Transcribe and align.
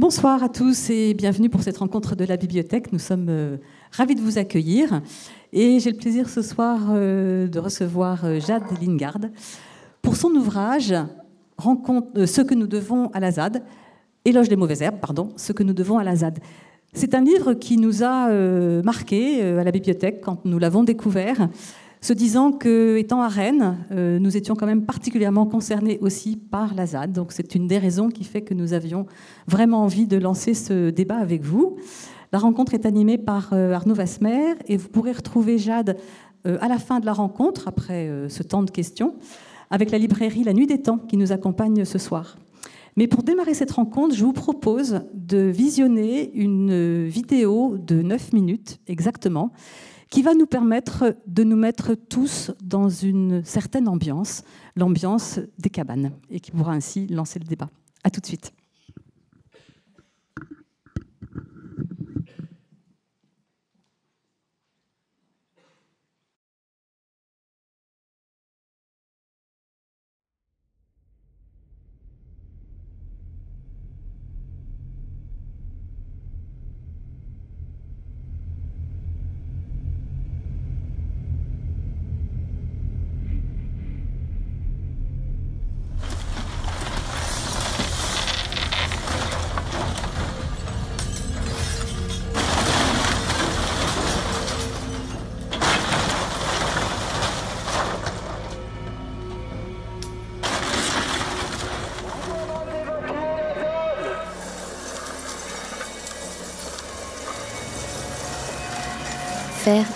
Bonsoir 0.00 0.42
à 0.42 0.48
tous 0.48 0.88
et 0.88 1.12
bienvenue 1.12 1.50
pour 1.50 1.62
cette 1.62 1.76
rencontre 1.76 2.16
de 2.16 2.24
la 2.24 2.38
bibliothèque. 2.38 2.90
Nous 2.90 2.98
sommes 2.98 3.26
euh, 3.28 3.58
ravis 3.92 4.14
de 4.14 4.22
vous 4.22 4.38
accueillir 4.38 5.02
et 5.52 5.78
j'ai 5.78 5.90
le 5.90 5.98
plaisir 5.98 6.30
ce 6.30 6.40
soir 6.40 6.86
euh, 6.88 7.46
de 7.48 7.58
recevoir 7.58 8.24
euh, 8.24 8.40
Jade 8.40 8.62
Lingard 8.80 9.18
pour 10.00 10.16
son 10.16 10.30
ouvrage 10.30 10.94
Rencontre, 11.58 12.24
Ce 12.24 12.40
que 12.40 12.54
nous 12.54 12.66
devons 12.66 13.08
à 13.08 13.20
la 13.20 13.30
ZAD, 13.30 13.62
Éloge 14.24 14.48
des 14.48 14.56
mauvaises 14.56 14.80
herbes, 14.80 15.00
pardon, 15.02 15.34
Ce 15.36 15.52
que 15.52 15.62
nous 15.62 15.74
devons 15.74 15.98
à 15.98 16.02
la 16.02 16.16
ZAD. 16.16 16.38
C'est 16.94 17.14
un 17.14 17.20
livre 17.20 17.52
qui 17.52 17.76
nous 17.76 18.02
a 18.02 18.30
marqué 18.82 19.42
à 19.42 19.62
la 19.62 19.70
bibliothèque 19.70 20.22
quand 20.22 20.46
nous 20.46 20.58
l'avons 20.58 20.82
découvert 20.82 21.50
se 22.00 22.12
disant 22.14 22.52
que, 22.52 22.96
étant 22.96 23.20
à 23.20 23.28
Rennes, 23.28 23.76
euh, 23.92 24.18
nous 24.18 24.36
étions 24.36 24.54
quand 24.54 24.66
même 24.66 24.86
particulièrement 24.86 25.46
concernés 25.46 25.98
aussi 26.00 26.36
par 26.36 26.74
la 26.74 26.86
ZAD. 26.86 27.12
Donc 27.12 27.32
c'est 27.32 27.54
une 27.54 27.66
des 27.66 27.78
raisons 27.78 28.08
qui 28.08 28.24
fait 28.24 28.40
que 28.42 28.54
nous 28.54 28.72
avions 28.72 29.06
vraiment 29.46 29.82
envie 29.82 30.06
de 30.06 30.16
lancer 30.16 30.54
ce 30.54 30.90
débat 30.90 31.18
avec 31.18 31.42
vous. 31.42 31.76
La 32.32 32.38
rencontre 32.38 32.74
est 32.74 32.86
animée 32.86 33.18
par 33.18 33.50
euh, 33.52 33.72
Arnaud 33.72 33.94
Vasmer 33.94 34.54
et 34.66 34.76
vous 34.76 34.88
pourrez 34.88 35.12
retrouver 35.12 35.58
Jade 35.58 35.98
euh, 36.46 36.56
à 36.62 36.68
la 36.68 36.78
fin 36.78 37.00
de 37.00 37.06
la 37.06 37.12
rencontre, 37.12 37.68
après 37.68 38.10
ce 38.28 38.42
temps 38.42 38.62
de 38.62 38.70
questions, 38.70 39.14
avec 39.68 39.90
la 39.90 39.98
librairie 39.98 40.42
La 40.42 40.54
Nuit 40.54 40.66
des 40.66 40.80
Temps 40.80 40.98
qui 40.98 41.18
nous 41.18 41.32
accompagne 41.32 41.84
ce 41.84 41.98
soir. 41.98 42.38
Mais 42.96 43.06
pour 43.08 43.22
démarrer 43.22 43.54
cette 43.54 43.70
rencontre, 43.70 44.14
je 44.14 44.24
vous 44.24 44.32
propose 44.32 45.02
de 45.14 45.38
visionner 45.38 46.32
une 46.34 47.06
vidéo 47.06 47.76
de 47.78 48.02
9 48.02 48.32
minutes 48.32 48.80
exactement 48.88 49.52
qui 50.10 50.22
va 50.22 50.34
nous 50.34 50.46
permettre 50.46 51.16
de 51.26 51.44
nous 51.44 51.56
mettre 51.56 51.94
tous 51.94 52.50
dans 52.62 52.88
une 52.88 53.44
certaine 53.44 53.88
ambiance, 53.88 54.42
l'ambiance 54.76 55.38
des 55.58 55.70
cabanes, 55.70 56.12
et 56.30 56.40
qui 56.40 56.50
pourra 56.50 56.72
ainsi 56.72 57.06
lancer 57.06 57.38
le 57.38 57.46
débat. 57.46 57.70
À 58.02 58.10
tout 58.10 58.20
de 58.20 58.26
suite. 58.26 58.52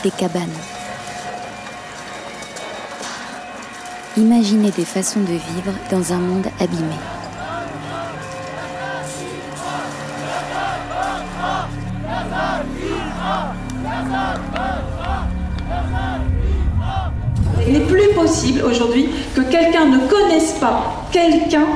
Des 0.03 0.11
cabanes. 0.11 0.43
Imaginez 4.17 4.71
des 4.71 4.85
façons 4.85 5.21
de 5.21 5.27
vivre 5.27 5.73
dans 5.91 6.13
un 6.13 6.19
monde 6.19 6.47
abîmé. 6.61 6.95
Il 17.67 17.73
n'est 17.73 17.87
plus 17.87 18.15
possible 18.15 18.63
aujourd'hui 18.63 19.09
que 19.35 19.41
quelqu'un 19.41 19.87
ne 19.87 19.99
connaisse 20.07 20.53
pas 20.61 21.07
quelqu'un 21.11 21.67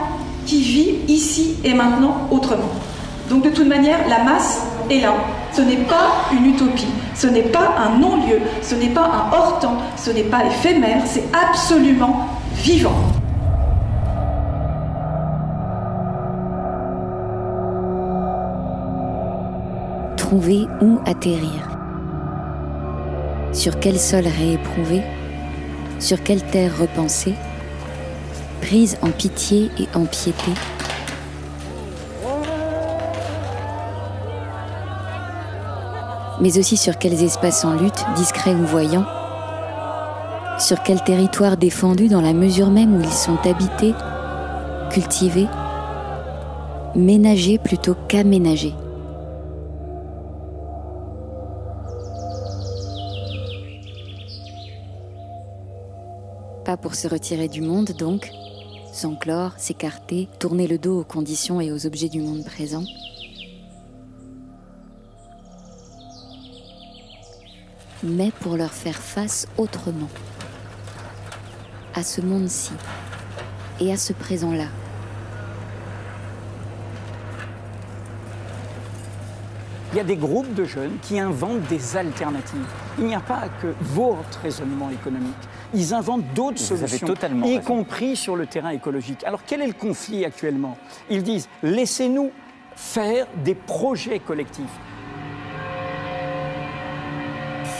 qui 0.46 0.60
vit 0.60 0.94
ici 1.08 1.56
et 1.64 1.74
maintenant 1.74 2.28
autrement. 2.30 2.70
Donc 3.30 3.44
de 3.44 3.50
toute 3.50 3.66
manière, 3.66 3.98
la 4.08 4.22
masse 4.22 4.62
est 4.90 5.00
là. 5.00 5.14
Ce 5.52 5.60
n'est 5.62 5.76
pas 5.76 6.10
une 6.32 6.46
utopie, 6.46 6.88
ce 7.14 7.26
n'est 7.26 7.42
pas 7.42 7.74
un 7.78 7.98
non-lieu, 7.98 8.40
ce 8.62 8.74
n'est 8.74 8.88
pas 8.88 9.04
un 9.04 9.36
hors-temps, 9.36 9.78
ce 9.96 10.10
n'est 10.10 10.24
pas 10.24 10.44
éphémère, 10.44 11.02
c'est 11.06 11.24
absolument 11.32 12.26
vivant. 12.54 12.94
Trouver 20.16 20.66
où 20.82 20.98
atterrir. 21.06 21.78
Sur 23.52 23.80
quel 23.80 23.98
sol 23.98 24.24
rééprouver 24.26 25.02
Sur 25.98 26.22
quelle 26.22 26.42
terre 26.42 26.78
repenser 26.78 27.34
Prise 28.60 28.98
en 29.02 29.08
pitié 29.08 29.70
et 29.78 29.88
en 29.96 30.04
piété 30.04 30.52
mais 36.40 36.58
aussi 36.58 36.76
sur 36.76 36.98
quels 36.98 37.22
espaces 37.22 37.64
en 37.64 37.72
lutte, 37.72 38.04
discrets 38.16 38.54
ou 38.54 38.64
voyants, 38.64 39.06
sur 40.58 40.82
quel 40.82 41.02
territoire 41.02 41.56
défendu 41.56 42.08
dans 42.08 42.20
la 42.20 42.32
mesure 42.32 42.70
même 42.70 42.96
où 42.96 43.00
ils 43.00 43.12
sont 43.12 43.38
habités, 43.44 43.94
cultivés, 44.90 45.48
ménagés 46.94 47.58
plutôt 47.58 47.94
qu'aménagés. 48.08 48.74
Pas 56.64 56.76
pour 56.76 56.94
se 56.94 57.08
retirer 57.08 57.48
du 57.48 57.62
monde 57.62 57.92
donc, 57.98 58.30
s'enclore, 58.92 59.52
s'écarter, 59.56 60.28
tourner 60.38 60.66
le 60.66 60.76
dos 60.76 61.00
aux 61.00 61.04
conditions 61.04 61.60
et 61.60 61.72
aux 61.72 61.86
objets 61.86 62.10
du 62.10 62.20
monde 62.20 62.44
présent, 62.44 62.84
mais 68.02 68.30
pour 68.40 68.56
leur 68.56 68.72
faire 68.72 68.96
face 68.96 69.46
autrement, 69.56 70.08
à 71.94 72.02
ce 72.02 72.20
monde-ci 72.20 72.72
et 73.80 73.92
à 73.92 73.96
ce 73.96 74.12
présent-là. 74.12 74.66
Il 79.92 79.96
y 79.96 80.00
a 80.00 80.04
des 80.04 80.16
groupes 80.16 80.52
de 80.52 80.64
jeunes 80.64 80.98
qui 81.00 81.18
inventent 81.18 81.62
des 81.62 81.96
alternatives. 81.96 82.66
Il 82.98 83.06
n'y 83.06 83.14
a 83.14 83.20
pas 83.20 83.48
que 83.62 83.74
votre 83.80 84.38
raisonnement 84.42 84.90
économique. 84.90 85.34
Ils 85.72 85.94
inventent 85.94 86.26
d'autres 86.34 86.60
solutions, 86.60 87.14
y 87.44 87.60
compris 87.60 88.14
sur 88.14 88.36
le 88.36 88.46
terrain 88.46 88.70
écologique. 88.70 89.24
Alors 89.24 89.40
quel 89.46 89.62
est 89.62 89.66
le 89.66 89.72
conflit 89.72 90.24
actuellement? 90.24 90.76
Ils 91.08 91.22
disent 91.22 91.48
laissez-nous 91.62 92.30
faire 92.76 93.26
des 93.42 93.54
projets 93.54 94.18
collectifs 94.18 94.64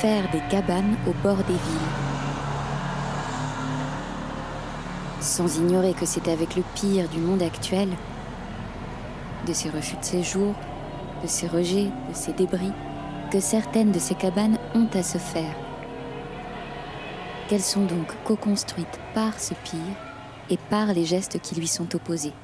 faire 0.01 0.31
des 0.31 0.41
cabanes 0.49 0.97
au 1.09 1.13
bord 1.25 1.39
des 1.39 1.55
villes. 1.55 1.91
Sans 5.21 5.59
ignorer 5.59 5.93
que 5.93 6.07
c'est 6.07 6.29
avec 6.29 6.55
le 6.55 6.63
pire 6.77 7.09
du 7.09 7.19
monde 7.19 7.43
actuel, 7.43 7.89
de 9.45 9.53
ces 9.53 9.69
refus 9.71 9.97
de 9.97 10.05
séjour, 10.05 10.55
de 11.25 11.27
ces 11.27 11.49
rejets, 11.49 11.91
de 12.09 12.15
ces 12.15 12.33
débris, 12.33 12.73
que 13.33 13.41
certaines 13.41 13.91
de 13.91 13.99
ces 13.99 14.15
cabanes 14.15 14.59
ont 14.77 14.89
à 14.95 15.03
se 15.03 15.19
faire. 15.19 15.57
Qu'elles 17.49 17.61
sont 17.61 17.85
donc 17.85 18.15
co-construites 18.23 19.01
par 19.15 19.41
ce 19.41 19.55
pire 19.55 19.97
et 20.49 20.59
par 20.71 20.87
les 20.93 21.07
gestes 21.07 21.41
qui 21.41 21.57
lui 21.57 21.67
sont 21.67 21.97
opposés. 21.97 22.35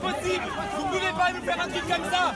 Possible. 0.00 0.44
Vous 0.76 0.86
pouvez 0.86 1.12
pas 1.12 1.32
nous 1.34 1.44
faire 1.44 1.60
un 1.60 1.68
truc 1.68 1.82
comme 1.82 2.10
ça. 2.10 2.34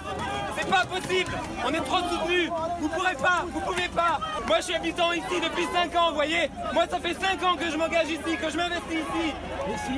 C'est 0.56 0.68
pas 0.68 0.84
possible. 0.84 1.32
On 1.64 1.70
est 1.72 1.80
trop 1.80 1.98
soutenus. 1.98 2.50
Vous 2.80 2.88
pourrez 2.88 3.14
pas. 3.14 3.44
Vous 3.52 3.60
pouvez 3.60 3.88
pas. 3.88 4.20
Moi 4.46 4.56
je 4.58 4.62
suis 4.62 4.74
habitant 4.74 5.12
ici 5.12 5.40
depuis 5.42 5.66
5 5.72 5.96
ans, 5.96 6.08
vous 6.10 6.14
voyez. 6.14 6.50
Moi 6.72 6.84
ça 6.90 6.98
fait 6.98 7.14
5 7.14 7.42
ans 7.42 7.56
que 7.56 7.70
je 7.70 7.76
m'engage 7.76 8.08
ici, 8.08 8.36
que 8.40 8.50
je 8.50 8.56
m'investis 8.56 8.92
ici. 8.92 9.32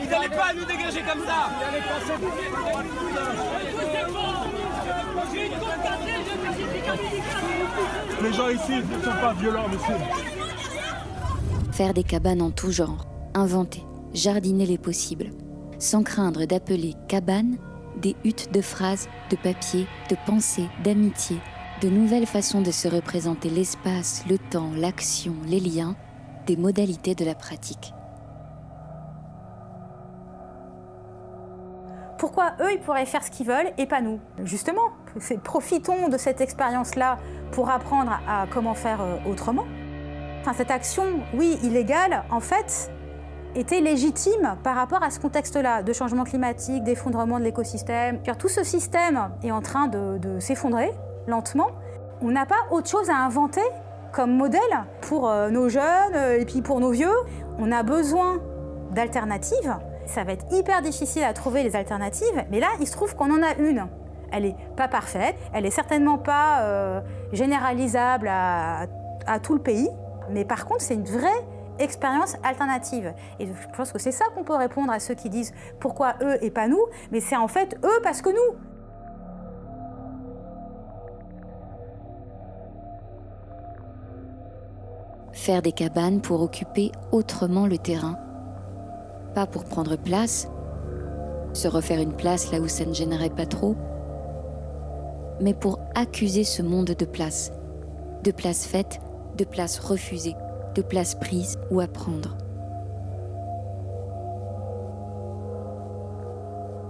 Vous 0.03 0.11
n'allez 0.11 0.29
pas 0.29 0.53
nous 0.55 0.65
dégager 0.65 1.03
comme 1.03 1.25
ça. 1.27 1.51
Les 8.23 8.33
gens 8.33 8.49
ici 8.49 8.73
ne 8.73 9.05
sont 9.05 9.21
pas 9.21 9.35
violents, 9.35 9.69
monsieur. 9.69 9.97
Faire 11.73 11.93
des 11.93 12.05
cabanes 12.05 12.41
en 12.41 12.51
tout 12.51 12.73
genre, 12.73 13.07
inventer, 13.35 13.85
jardiner 14.15 14.65
les 14.65 14.79
possibles 14.79 15.31
sans 15.79 16.03
craindre 16.03 16.45
d'appeler 16.45 16.95
cabane 17.09 17.57
des 17.97 18.17
huttes 18.25 18.53
de 18.53 18.61
phrases, 18.61 19.09
de 19.31 19.37
papier, 19.37 19.87
de 20.11 20.17
pensées, 20.27 20.69
d'amitié, 20.85 21.39
de 21.81 21.89
nouvelles 21.89 22.27
façons 22.27 22.61
de 22.61 22.71
se 22.71 22.89
représenter 22.89 23.51
l'espace, 23.51 24.25
le 24.29 24.39
temps, 24.39 24.71
l'action, 24.77 25.35
les 25.47 25.61
liens, 25.61 25.97
des 26.47 26.57
modalités 26.57 27.15
de 27.15 27.25
la 27.25 27.35
pratique. 27.35 27.93
Pourquoi 32.19 32.53
eux, 32.61 32.73
ils 32.73 32.81
pourraient 32.81 33.05
faire 33.05 33.23
ce 33.23 33.31
qu'ils 33.31 33.47
veulent 33.47 33.73
et 33.77 33.87
pas 33.87 34.01
nous? 34.01 34.21
Justement, 34.43 34.89
profitons 35.45 36.09
de 36.09 36.17
cette 36.17 36.41
expérience-là 36.41 37.19
pour 37.53 37.69
apprendre 37.69 38.19
à 38.27 38.47
comment 38.51 38.75
faire 38.75 39.03
euh, 39.03 39.17
autrement. 39.31 39.67
Enfin, 40.41 40.55
cette 40.55 40.71
action, 40.71 41.05
oui, 41.35 41.59
illégale, 41.63 42.25
en 42.31 42.41
fait, 42.41 42.91
était 43.57 43.81
légitime 43.81 44.57
par 44.63 44.77
rapport 44.77 45.03
à 45.03 45.11
ce 45.11 45.19
contexte-là 45.19 45.83
de 45.83 45.93
changement 45.93 46.25
climatique, 46.25 46.85
d'effondrement 46.85 47.39
de 47.39 47.45
l'écosystème. 47.45 48.21
Car 48.23 48.37
tout 48.37 48.49
ce 48.49 48.63
système 48.63 49.31
est 49.43 49.51
en 49.51 49.63
train 49.63 49.89
de, 49.89 50.39
s'effondrer 50.41 50.93
lentement. 51.27 51.69
On 52.21 52.31
n'a 52.31 52.47
pas 52.47 52.57
autre 52.71 52.89
chose 52.89 53.11
à 53.11 53.17
inventer 53.17 53.63
comme 54.13 54.35
modèle 54.35 54.61
pour 55.03 55.29
euh, 55.29 55.51
nos 55.51 55.69
jeunes 55.69 56.15
euh, 56.15 56.41
et 56.41 56.45
puis 56.45 56.63
pour 56.63 56.81
nos 56.81 56.91
vieux. 56.91 57.15
On 57.59 57.73
a 57.73 57.83
besoin 57.83 58.41
d'alternatives. 58.93 59.77
Ça 60.07 60.25
va 60.25 60.33
être 60.33 60.47
hyper 60.53 60.83
difficile 60.83 61.25
à 61.25 61.33
trouver 61.33 61.63
les 61.63 61.77
alternatives, 61.77 62.45
mais 62.51 62.61
là, 62.61 62.69
il 62.81 62.87
se 62.87 62.93
trouve 62.93 63.15
qu'on 63.17 63.31
en 63.31 63.43
a 63.43 63.55
une. 63.59 63.87
Elle 64.31 64.45
n'est 64.45 64.57
pas 64.77 64.89
parfaite, 64.89 65.37
elle 65.53 65.65
n'est 65.65 65.71
certainement 65.71 66.19
pas 66.19 66.61
euh, 66.63 67.01
généralisable 67.33 68.29
à, 68.29 68.87
à 69.27 69.39
tout 69.41 69.55
le 69.55 69.61
pays, 69.61 69.89
mais 70.31 70.45
par 70.45 70.67
contre, 70.67 70.83
c'est 70.83 70.95
une 70.95 71.05
vraie 71.05 71.45
expérience 71.79 72.37
alternative. 72.43 73.15
Et 73.39 73.47
je 73.47 73.77
pense 73.77 73.93
que 73.93 73.99
c'est 73.99 74.13
ça 74.13 74.25
qu'on 74.35 74.45
peut 74.45 74.55
répondre 74.57 74.93
à 74.93 75.01
ceux 75.01 75.15
qui 75.15 75.29
disent 75.29 75.53
pourquoi 75.81 76.15
eux 76.23 76.43
et 76.43 76.51
pas 76.51 76.69
nous, 76.69 76.85
mais 77.11 77.21
c'est 77.21 77.37
en 77.37 77.49
fait 77.49 77.77
eux 77.85 78.01
parce 78.03 78.23
que 78.23 78.31
nous. 78.31 78.59
Faire 85.33 85.63
des 85.63 85.73
cabanes 85.73 86.21
pour 86.21 86.41
occuper 86.43 86.91
autrement 87.13 87.67
le 87.67 87.79
terrain. 87.79 88.19
Pas 89.35 89.47
pour 89.47 89.65
prendre 89.65 89.97
place, 89.97 90.49
se 91.53 91.69
refaire 91.69 92.01
une 92.01 92.17
place 92.17 92.51
là 92.51 92.61
où 92.61 92.69
ça 92.69 92.85
ne 92.85 92.95
gênerait 92.95 93.31
pas 93.31 93.47
trop, 93.47 93.77
mais 95.41 95.55
pour 95.55 95.79
accuser 95.95 96.45
ce 96.45 96.63
monde 96.63 96.87
de 96.87 97.05
place, 97.05 97.53
de 98.25 98.31
places 98.31 98.67
faites, 98.67 98.99
de 99.37 99.45
places 99.45 99.79
refusées 99.79 100.35
de 100.77 100.83
place 100.83 101.15
prise 101.15 101.59
ou 101.71 101.81
à 101.81 101.89
prendre. 101.89 102.37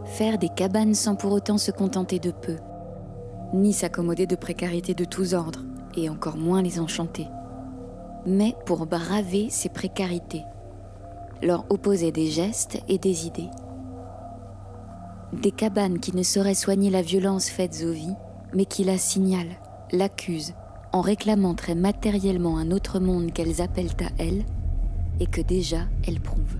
Faire 0.04 0.38
des 0.38 0.48
cabanes 0.48 0.94
sans 0.94 1.14
pour 1.14 1.32
autant 1.32 1.58
se 1.58 1.70
contenter 1.70 2.18
de 2.18 2.32
peu, 2.32 2.56
ni 3.54 3.72
s'accommoder 3.72 4.26
de 4.26 4.36
précarités 4.36 4.94
de 4.94 5.04
tous 5.04 5.34
ordres, 5.34 5.62
et 5.96 6.10
encore 6.10 6.36
moins 6.36 6.62
les 6.62 6.78
enchanter, 6.78 7.28
mais 8.26 8.54
pour 8.66 8.86
braver 8.86 9.48
ces 9.50 9.68
précarités, 9.68 10.44
leur 11.42 11.64
opposer 11.70 12.12
des 12.12 12.26
gestes 12.26 12.78
et 12.88 12.98
des 12.98 13.26
idées. 13.26 13.50
Des 15.32 15.50
cabanes 15.50 16.00
qui 16.00 16.14
ne 16.14 16.22
sauraient 16.22 16.54
soigner 16.54 16.90
la 16.90 17.02
violence 17.02 17.48
faite 17.48 17.82
aux 17.84 17.92
vies, 17.92 18.16
mais 18.54 18.64
qui 18.64 18.84
la 18.84 18.98
signalent, 18.98 19.56
l'accusent, 19.92 20.54
en 20.96 21.02
réclamant 21.02 21.54
très 21.54 21.74
matériellement 21.74 22.56
un 22.56 22.70
autre 22.70 23.00
monde 23.00 23.30
qu'elles 23.30 23.60
appellent 23.60 23.94
à 24.00 24.10
elles 24.18 24.46
et 25.20 25.26
que 25.26 25.42
déjà 25.42 25.80
elles 26.06 26.20
prouvent. 26.20 26.56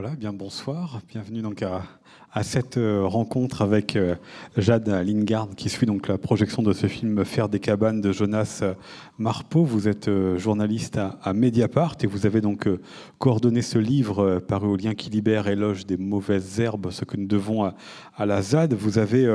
Voilà, 0.00 0.14
bien 0.14 0.32
bonsoir. 0.32 1.00
Bienvenue 1.08 1.42
donc 1.42 1.60
à, 1.60 1.82
à 2.32 2.42
cette 2.42 2.76
euh, 2.76 3.04
rencontre 3.04 3.62
avec 3.62 3.96
euh, 3.96 4.14
Jade 4.56 4.86
Lingard 4.88 5.48
qui 5.56 5.70
suit 5.70 5.86
donc 5.86 6.08
la 6.08 6.18
projection 6.18 6.62
de 6.62 6.72
ce 6.72 6.86
film 6.86 7.24
Faire 7.24 7.48
des 7.48 7.58
cabanes 7.58 8.00
de 8.00 8.12
Jonas 8.12 8.62
Marpeau. 9.18 9.64
Vous 9.64 9.88
êtes 9.88 10.08
euh, 10.08 10.36
journaliste 10.36 10.98
à, 10.98 11.32
Mediapart 11.32 11.96
et 12.02 12.06
vous 12.06 12.26
avez 12.26 12.40
donc 12.40 12.68
coordonné 13.18 13.62
ce 13.62 13.78
livre 13.78 14.40
paru 14.40 14.68
au 14.68 14.76
lien 14.76 14.94
qui 14.94 15.10
libère, 15.10 15.48
éloge 15.48 15.86
des 15.86 15.96
mauvaises 15.96 16.60
herbes, 16.60 16.90
ce 16.90 17.04
que 17.04 17.16
nous 17.16 17.26
devons 17.26 17.64
à, 17.64 18.26
la 18.26 18.42
ZAD. 18.42 18.74
Vous 18.74 18.98
avez 18.98 19.26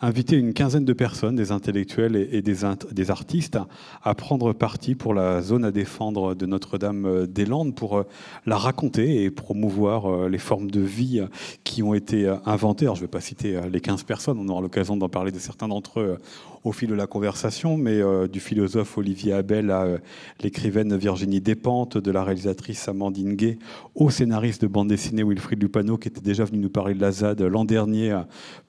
invité 0.00 0.36
une 0.36 0.52
quinzaine 0.52 0.84
de 0.84 0.92
personnes, 0.92 1.36
des 1.36 1.52
intellectuels 1.52 2.16
et, 2.16 2.42
des, 2.42 3.10
artistes, 3.10 3.58
à 4.02 4.14
prendre 4.14 4.52
parti 4.52 4.94
pour 4.94 5.14
la 5.14 5.40
zone 5.42 5.64
à 5.64 5.70
défendre 5.70 6.34
de 6.34 6.46
Notre-Dame-des-Landes, 6.46 7.74
pour 7.74 8.04
la 8.44 8.56
raconter 8.56 9.24
et 9.24 9.30
promouvoir 9.30 10.28
les 10.28 10.38
formes 10.38 10.70
de 10.70 10.80
vie 10.80 11.22
qui 11.64 11.82
ont 11.82 11.94
été 11.94 12.25
inventé. 12.44 12.84
Alors, 12.84 12.96
je 12.96 13.00
ne 13.00 13.06
vais 13.06 13.10
pas 13.10 13.20
citer 13.20 13.56
euh, 13.56 13.68
les 13.68 13.80
15 13.80 14.02
personnes, 14.04 14.38
on 14.38 14.48
aura 14.48 14.60
l'occasion 14.60 14.96
d'en 14.96 15.08
parler 15.08 15.32
de 15.32 15.38
certains 15.38 15.68
d'entre 15.68 16.00
eux 16.00 16.16
euh, 16.16 16.16
au 16.64 16.72
fil 16.72 16.88
de 16.88 16.94
la 16.94 17.06
conversation, 17.06 17.76
mais 17.76 18.00
euh, 18.00 18.26
du 18.26 18.40
philosophe 18.40 18.98
Olivier 18.98 19.32
Abel 19.32 19.70
à 19.70 19.86
l'écrivaine 20.42 20.96
Virginie 20.96 21.40
Despentes, 21.40 21.98
de 21.98 22.10
la 22.10 22.24
réalisatrice 22.24 22.88
Amandine 22.88 23.34
Gay, 23.34 23.58
au 23.94 24.10
scénariste 24.10 24.62
de 24.62 24.66
bande 24.66 24.88
dessinée 24.88 25.22
Wilfried 25.22 25.62
Lupano, 25.62 25.96
qui 25.96 26.08
était 26.08 26.20
déjà 26.20 26.44
venu 26.44 26.58
nous 26.58 26.70
parler 26.70 26.94
de 26.94 27.00
la 27.00 27.12
ZAD 27.12 27.42
l'an 27.42 27.64
dernier 27.64 28.20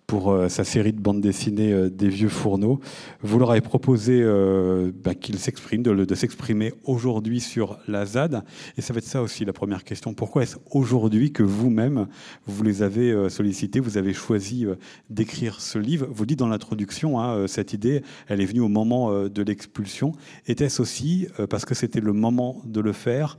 pour 0.08 0.32
euh, 0.32 0.48
sa 0.48 0.64
série 0.64 0.94
de 0.94 1.02
bandes 1.02 1.20
dessinées 1.20 1.74
euh, 1.74 1.90
des 1.90 2.08
vieux 2.08 2.30
fourneaux. 2.30 2.80
Vous 3.22 3.40
leur 3.40 3.52
avez 3.52 3.60
proposé 3.60 4.22
euh, 4.24 4.90
bah, 5.04 5.14
qu'ils 5.14 5.38
s'expriment, 5.38 5.84
de, 5.84 6.16
s'exprimer 6.16 6.74
aujourd'hui 6.86 7.42
sur 7.42 7.78
la 7.90 8.06
ZAD. 8.06 8.44
Et 8.78 8.82
ça 8.82 8.94
va 8.94 9.00
être 9.00 9.06
ça 9.06 9.22
aussi 9.22 9.44
la 9.44 9.52
première 9.52 9.84
question. 9.84 10.14
Pourquoi 10.14 10.44
est-ce 10.44 10.56
aujourd'hui 10.72 11.34
que 11.34 11.44
vous-même, 11.44 12.08
vous 12.46 12.64
les 12.64 12.82
avez 12.82 13.30
sollicités, 13.30 13.82
vous 13.82 13.98
avez 13.98 14.14
choisi 14.14 14.66
d'écrire 15.10 15.60
ce 15.60 15.78
livre? 15.78 16.08
Vous 16.10 16.26
dites 16.26 16.40
dans 16.40 16.48
l'introduction, 16.48 17.20
hein, 17.20 17.46
cette 17.48 17.74
idée, 17.74 18.02
elle 18.28 18.40
est 18.40 18.46
venue 18.46 18.62
au 18.62 18.70
moment 18.70 19.28
de 19.28 19.42
l'expulsion. 19.42 20.14
Était-ce 20.48 20.82
aussi 20.82 21.28
parce 21.50 21.66
que 21.66 21.76
c'était 21.76 22.00
le 22.00 22.14
moment 22.14 22.62
de 22.66 22.80
le 22.80 22.94
faire 22.94 23.38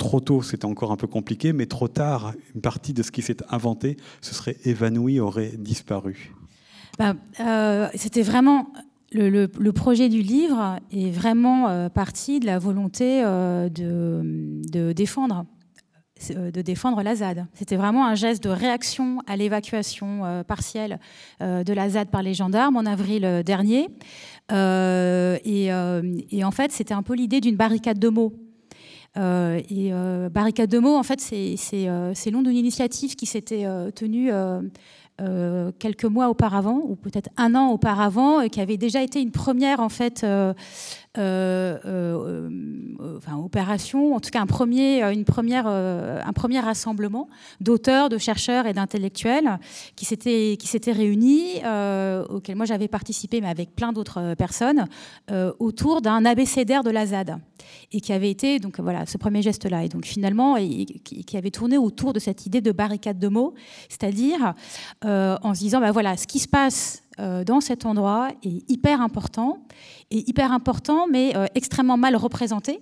Trop 0.00 0.20
tôt, 0.20 0.40
c'était 0.40 0.64
encore 0.64 0.92
un 0.92 0.96
peu 0.96 1.06
compliqué, 1.06 1.52
mais 1.52 1.66
trop 1.66 1.86
tard, 1.86 2.32
une 2.54 2.62
partie 2.62 2.94
de 2.94 3.02
ce 3.02 3.10
qui 3.10 3.20
s'est 3.20 3.36
inventé 3.50 3.98
se 4.22 4.34
serait 4.34 4.56
évanoui, 4.64 5.20
aurait 5.20 5.52
disparu. 5.58 6.34
Ben, 6.98 7.18
euh, 7.38 7.86
c'était 7.94 8.22
vraiment 8.22 8.72
le, 9.12 9.46
projet 9.72 10.08
du 10.08 10.22
livre 10.22 10.78
est 10.90 11.10
vraiment 11.10 11.68
euh, 11.68 11.90
parti 11.90 12.40
de 12.40 12.46
la 12.46 12.58
volonté 12.58 13.22
euh, 13.22 13.68
de, 13.68 14.92
défendre 14.92 15.44
de 16.30 16.62
défendre 16.62 17.02
la 17.02 17.16
ZAD. 17.16 17.46
C'était 17.52 17.76
vraiment 17.76 18.06
un 18.06 18.14
geste 18.14 18.42
de 18.42 18.48
réaction 18.48 19.18
à 19.26 19.36
l'évacuation 19.36 20.44
partielle 20.46 20.98
de 21.40 21.72
la 21.72 21.90
ZAD 21.90 22.08
par 22.08 22.22
les 22.22 22.32
gendarmes 22.32 22.76
en 22.76 22.86
avril 22.86 23.42
dernier. 23.44 23.88
Et, 24.50 25.66
et, 25.66 26.44
en 26.44 26.50
fait, 26.50 26.72
c'était 26.72 26.92
un 26.94 27.02
peu 27.02 27.14
l'idée 27.14 27.40
d'une 27.40 27.56
barricade 27.56 27.98
de 27.98 28.08
mots. 28.08 28.34
Euh, 29.16 29.60
et 29.68 29.92
euh, 29.92 30.28
Barricade 30.28 30.70
de 30.70 30.78
mots, 30.78 30.96
en 30.96 31.02
fait, 31.02 31.20
c'est 31.20 31.56
euh, 31.88 32.12
nom 32.30 32.42
d'une 32.42 32.56
initiative 32.56 33.16
qui 33.16 33.26
s'était 33.26 33.66
tenue 33.94 34.30
quelques 35.78 36.04
mois 36.04 36.28
auparavant, 36.28 36.80
ou 36.84 36.96
peut-être 36.96 37.28
un 37.36 37.54
an 37.54 37.68
auparavant, 37.70 38.48
qui 38.48 38.60
avait 38.60 38.76
déjà 38.76 39.02
été 39.02 39.20
une 39.20 39.32
première 39.32 39.80
en 39.80 39.88
fait 39.88 40.24
enfin, 41.16 42.50
opération, 43.36 44.14
en 44.14 44.20
tout 44.20 44.30
cas 44.30 44.40
un 44.40 44.46
premier, 44.46 45.02
une 45.12 45.24
première, 45.24 45.66
un 45.66 46.32
premier 46.32 46.60
rassemblement 46.60 47.28
d'auteurs, 47.60 48.08
de 48.08 48.18
chercheurs 48.18 48.66
et 48.66 48.72
d'intellectuels 48.72 49.58
qui 49.96 50.04
s'étaient 50.04 50.92
réunis, 50.92 51.56
auquel 52.28 52.56
moi 52.56 52.66
j'avais 52.66 52.88
participé, 52.88 53.40
mais 53.40 53.48
avec 53.48 53.74
plein 53.74 53.92
d'autres 53.92 54.34
personnes, 54.34 54.86
autour 55.58 56.02
d'un 56.02 56.24
abécédaire 56.24 56.84
de 56.84 56.90
la 56.90 57.06
ZAD 57.06 57.38
et 57.92 58.00
qui 58.00 58.12
avait 58.12 58.30
été 58.30 58.58
donc 58.58 58.80
voilà 58.80 59.06
ce 59.06 59.18
premier 59.18 59.42
geste 59.42 59.64
là 59.66 59.84
et 59.84 59.88
donc 59.88 60.04
finalement 60.04 60.56
qui, 60.56 61.36
avait 61.36 61.50
tourné 61.50 61.78
autour 61.78 62.12
de 62.12 62.18
cette 62.18 62.46
idée 62.46 62.60
de 62.60 62.72
barricade 62.72 63.18
de 63.18 63.28
mots 63.28 63.54
c'est-à-dire 63.88 64.54
en 65.04 65.54
se 65.54 65.60
disant 65.60 65.80
bah 65.80 65.92
voilà 65.92 66.16
ce 66.16 66.26
qui 66.26 66.38
se 66.38 66.48
passe 66.48 67.02
euh, 67.09 67.09
dans 67.44 67.60
cet 67.60 67.86
endroit 67.86 68.30
est 68.42 68.70
hyper 68.70 69.00
important, 69.00 69.58
et 70.10 70.28
hyper 70.28 70.52
important, 70.52 71.06
mais 71.08 71.36
euh, 71.36 71.46
extrêmement 71.54 71.96
mal 71.96 72.16
représenté 72.16 72.80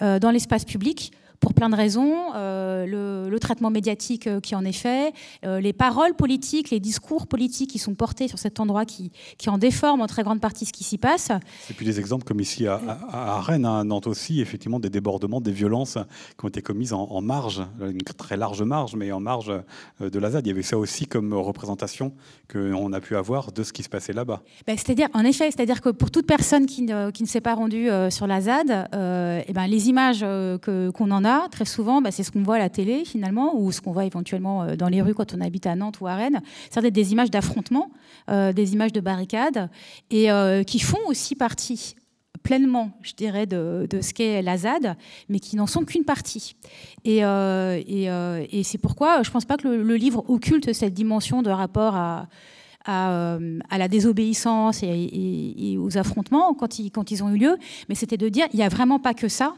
euh, 0.00 0.18
dans 0.18 0.30
l'espace 0.30 0.64
public 0.64 1.12
pour 1.42 1.52
plein 1.52 1.68
de 1.68 1.76
raisons. 1.76 2.32
Euh, 2.36 2.86
le, 2.86 3.38
traitement 3.42 3.70
médiatique 3.70 4.28
euh, 4.28 4.38
qui 4.38 4.54
en 4.54 4.64
est 4.64 4.70
fait, 4.70 5.12
euh, 5.44 5.58
les 5.58 5.72
paroles 5.72 6.14
politiques, 6.14 6.70
les 6.70 6.78
discours 6.78 7.26
politiques 7.26 7.70
qui 7.70 7.80
sont 7.80 7.94
portés 7.96 8.28
sur 8.28 8.38
cet 8.38 8.60
endroit 8.60 8.84
qui, 8.84 9.10
qui 9.36 9.50
en 9.50 9.58
déforment 9.58 10.02
en 10.02 10.06
très 10.06 10.22
grande 10.22 10.40
partie 10.40 10.64
ce 10.64 10.72
qui 10.72 10.84
s'y 10.84 10.96
passe. 10.96 11.32
Et 11.68 11.72
puis 11.72 11.84
des 11.84 11.98
exemples 11.98 12.22
comme 12.22 12.38
ici 12.38 12.68
à, 12.68 12.80
à, 13.10 13.40
Rennes, 13.40 13.66
hein, 13.66 13.80
à 13.80 13.84
Nantes 13.84 14.06
aussi, 14.06 14.40
effectivement, 14.40 14.78
des 14.78 14.90
débordements, 14.90 15.40
des 15.40 15.50
violences 15.50 15.98
qui 16.38 16.44
ont 16.44 16.48
été 16.48 16.62
commises 16.62 16.92
en, 16.92 17.20
marge, 17.20 17.62
une 17.80 18.02
très 18.02 18.36
large 18.36 18.62
marge, 18.62 18.94
mais 18.94 19.10
en 19.10 19.18
marge 19.18 19.50
de 19.98 20.18
la 20.20 20.30
ZAD. 20.30 20.46
Il 20.46 20.50
y 20.50 20.52
avait 20.52 20.62
ça 20.62 20.78
aussi 20.78 21.06
comme 21.06 21.34
représentation 21.34 22.12
qu'on 22.48 22.92
a 22.92 23.00
pu 23.00 23.16
avoir 23.16 23.50
de 23.50 23.64
ce 23.64 23.72
qui 23.72 23.82
se 23.82 23.88
passait 23.88 24.12
là-bas. 24.12 24.42
Ben, 24.68 24.76
c'est-à-dire, 24.76 25.08
en 25.14 25.24
effet, 25.24 25.50
c'est-à-dire 25.50 25.80
que 25.80 25.88
pour 25.88 26.12
toute 26.12 26.26
personne 26.26 26.66
qui 26.66 26.82
ne, 26.82 27.10
qui 27.10 27.24
ne 27.24 27.28
s'est 27.28 27.40
pas 27.40 27.54
rendue 27.54 27.88
sur 28.10 28.28
la 28.28 28.40
ZAD, 28.40 28.70
et 28.70 29.44
eh 29.48 29.52
ben, 29.52 29.66
les 29.66 29.88
images 29.88 30.20
qu'on 30.20 31.10
en 31.10 31.24
a, 31.24 31.31
très 31.50 31.64
souvent, 31.64 32.00
bah, 32.00 32.10
c'est 32.10 32.22
ce 32.22 32.30
qu'on 32.30 32.42
voit 32.42 32.56
à 32.56 32.58
la 32.58 32.68
télé 32.68 33.04
finalement, 33.04 33.56
ou 33.56 33.72
ce 33.72 33.80
qu'on 33.80 33.92
voit 33.92 34.04
éventuellement 34.04 34.62
euh, 34.62 34.76
dans 34.76 34.88
les 34.88 35.02
rues 35.02 35.14
quand 35.14 35.34
on 35.34 35.40
habite 35.40 35.66
à 35.66 35.76
Nantes 35.76 36.00
ou 36.00 36.06
à 36.06 36.14
Rennes. 36.14 36.42
C'est 36.70 36.90
des 36.90 37.12
images 37.12 37.30
d'affrontements, 37.30 37.90
euh, 38.30 38.52
des 38.52 38.72
images 38.72 38.92
de 38.92 39.00
barricades, 39.00 39.68
et 40.10 40.30
euh, 40.30 40.62
qui 40.62 40.78
font 40.78 41.00
aussi 41.06 41.34
partie 41.34 41.94
pleinement, 42.42 42.90
je 43.02 43.12
dirais, 43.12 43.46
de, 43.46 43.86
ce 44.00 44.12
qu'est 44.12 44.42
la 44.42 44.58
ZAD, 44.58 44.96
mais 45.28 45.38
qui 45.38 45.54
n'en 45.54 45.68
sont 45.68 45.84
qu'une 45.84 46.04
partie. 46.04 46.56
Et, 47.04 47.20
c'est 48.64 48.78
pourquoi 48.78 49.22
je 49.22 49.28
ne 49.28 49.32
pense 49.32 49.44
pas 49.44 49.56
que 49.56 49.68
le, 49.68 49.96
livre 49.96 50.24
occulte 50.28 50.72
cette 50.72 50.92
dimension 50.92 51.42
de 51.42 51.50
rapport 51.50 51.94
à, 51.94 52.26
à, 52.84 53.38
la 53.78 53.88
désobéissance 53.88 54.82
et, 54.82 55.76
aux 55.78 55.98
affrontements 55.98 56.52
quand 56.54 56.80
ils, 56.80 56.90
quand 56.90 57.12
ils 57.12 57.22
ont 57.22 57.30
eu 57.30 57.38
lieu, 57.38 57.56
mais 57.88 57.94
c'était 57.94 58.16
de 58.16 58.28
dire 58.28 58.46
il 58.52 58.56
n'y 58.56 58.64
a 58.64 58.68
vraiment 58.68 58.98
pas 58.98 59.14
que 59.14 59.28
ça, 59.28 59.54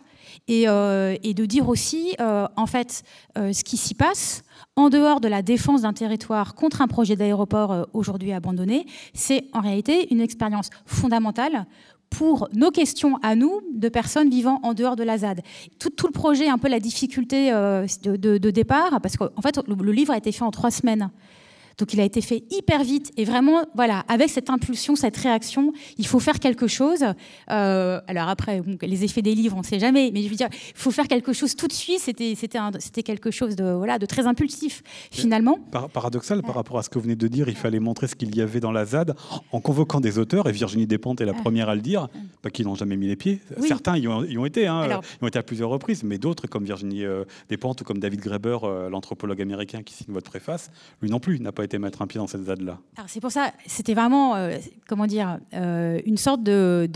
euh, 0.51 1.17
et, 1.23 1.35
de 1.35 1.47
dire 1.47 1.69
aussi, 1.69 2.15
euh, 2.21 2.47
en 2.57 2.67
fait, 2.67 3.03
euh, 3.39 3.53
ce 3.53 3.65
qui 3.65 3.77
s'y 3.77 3.95
passe, 3.95 4.43
en 4.77 4.91
dehors 4.91 5.21
de 5.21 5.29
la 5.29 5.43
défense 5.43 5.83
d'un 5.83 5.93
territoire 5.93 6.55
contre 6.55 6.83
un 6.83 6.89
projet 6.89 7.17
d'aéroport 7.17 7.87
aujourd'hui 7.93 8.33
abandonné, 8.33 8.87
c'est 9.13 9.45
en 9.53 9.61
réalité 9.61 10.13
une 10.13 10.21
expérience 10.21 10.71
fondamentale 10.87 11.67
pour 12.11 12.49
nos 12.53 12.71
questions 12.71 13.17
à 13.23 13.35
nous, 13.35 13.61
de 13.75 13.89
personnes 13.89 14.31
vivant 14.31 14.61
en 14.63 14.75
dehors 14.75 14.97
de 14.97 15.03
la 15.03 15.19
ZAD. 15.19 15.43
Tout, 15.79 16.07
le 16.07 16.13
projet, 16.13 16.49
un 16.49 16.59
peu 16.59 16.69
la 16.69 16.81
difficulté 16.81 17.51
de, 17.51 18.51
départ, 18.51 19.01
parce 19.01 19.17
qu'en 19.17 19.43
fait, 19.43 19.59
le, 19.67 19.93
livre 19.93 20.13
a 20.13 20.17
été 20.17 20.31
fait 20.31 20.45
en 20.45 20.51
trois 20.51 20.71
semaines. 20.71 21.11
Donc 21.79 21.93
il 21.93 22.01
a 22.01 22.05
été 22.05 22.21
fait 22.21 22.45
hyper 22.51 22.83
vite. 22.85 23.13
Et 23.17 23.25
vraiment, 23.25 23.65
voilà, 23.75 24.01
avec 24.09 24.31
cette 24.31 24.51
impulsion, 24.51 24.97
cette 24.97 25.17
réaction, 25.17 25.73
il 25.99 26.07
faut 26.07 26.21
faire 26.21 26.39
quelque 26.39 26.67
chose. 26.67 27.05
Euh, 27.51 28.01
alors 28.07 28.29
après, 28.29 28.63
les 28.83 29.05
effets 29.05 29.23
des 29.23 29.35
livres, 29.35 29.57
on 29.57 29.61
ne 29.61 29.65
sait 29.65 29.79
jamais, 29.79 30.11
mais 30.13 30.23
je 30.23 30.29
veux 30.29 30.37
dire, 30.37 30.49
il 30.53 30.81
faut 30.81 30.91
faire 30.91 31.09
quelque 31.09 31.33
chose 31.33 31.57
tout 31.57 31.69
de 31.69 31.73
suite. 31.73 32.01
C'était, 32.01 32.35
c'était, 32.37 32.59
c'était 32.79 33.03
quelque 33.03 33.31
chose 33.31 33.57
de, 33.57 33.73
voilà, 33.73 33.99
de 33.99 34.07
très 34.07 34.27
impulsif 34.27 34.83
finalement. 35.11 35.59
paradoxal 35.93 36.43
par 36.43 36.55
rapport 36.55 36.79
à 36.79 36.83
ce 36.83 36.89
que 36.89 36.99
vous 36.99 37.05
venez 37.05 37.17
de 37.17 37.29
dire, 37.29 37.49
il 37.49 37.57
fallait 37.57 37.81
montrer 37.81 38.07
ce 38.07 38.15
qu'il 38.15 38.35
y 38.37 38.41
avait 38.41 38.61
dans 38.61 38.73
la 38.73 38.85
ZAD 38.85 39.15
en 39.53 39.61
convoquant 39.61 40.01
des 40.01 40.19
auteurs, 40.19 40.49
et 40.49 40.53
Virginie 40.53 40.87
Despentes 40.87 41.21
est 41.21 41.27
la 41.27 41.35
première 41.35 41.69
à 41.69 41.75
le 41.75 41.81
dire, 41.81 42.09
pas 42.43 42.51
qu'ils 42.51 42.67
n'ont 42.67 42.75
jamais 42.75 42.97
mis 42.97 43.07
les 43.07 43.17
pieds. 43.17 43.41
Certains 43.61 43.97
y 43.97 44.09
ont, 44.09 44.25
y 44.25 44.39
ont 44.39 44.47
été, 44.47 44.67
hein, 44.67 45.01
y 45.21 45.25
ont 45.25 45.29
été 45.29 45.39
à 45.39 45.43
plusieurs 45.43 45.71
reprises, 45.71 46.03
mais 46.03 46.19
d'autres, 46.19 46.47
comme 46.47 46.65
Virginie 46.65 47.05
euh, 47.05 47.25
Despentes 47.49 47.81
ou 47.81 47.85
comme 47.85 47.99
David 47.99 48.21
Graeber, 48.21 48.59
euh, 48.63 48.89
l'anthropologue 48.89 49.41
américain 49.41 49.83
qui 49.83 49.95
signe 49.95 50.13
votre 50.13 50.31
préface, 50.31 50.71
lui 51.03 51.11
non 51.11 51.21
plus 51.21 51.41
n'a 51.41 51.53
pas 51.53 51.64
mettre 51.79 52.03
un 52.03 52.07
pied 52.07 52.19
dans 52.19 52.27
cette 52.27 52.45
ZAD-là 52.45 52.79
C'est 53.07 53.21
pour 53.21 53.33
ça, 53.33 53.53
c'était 53.67 53.95
vraiment, 53.95 54.37
euh, 54.37 54.57
comment 54.89 55.07
dire, 55.07 55.39
euh, 55.55 56.01
une 56.07 56.17
sorte 56.17 56.43
de, 56.43 56.89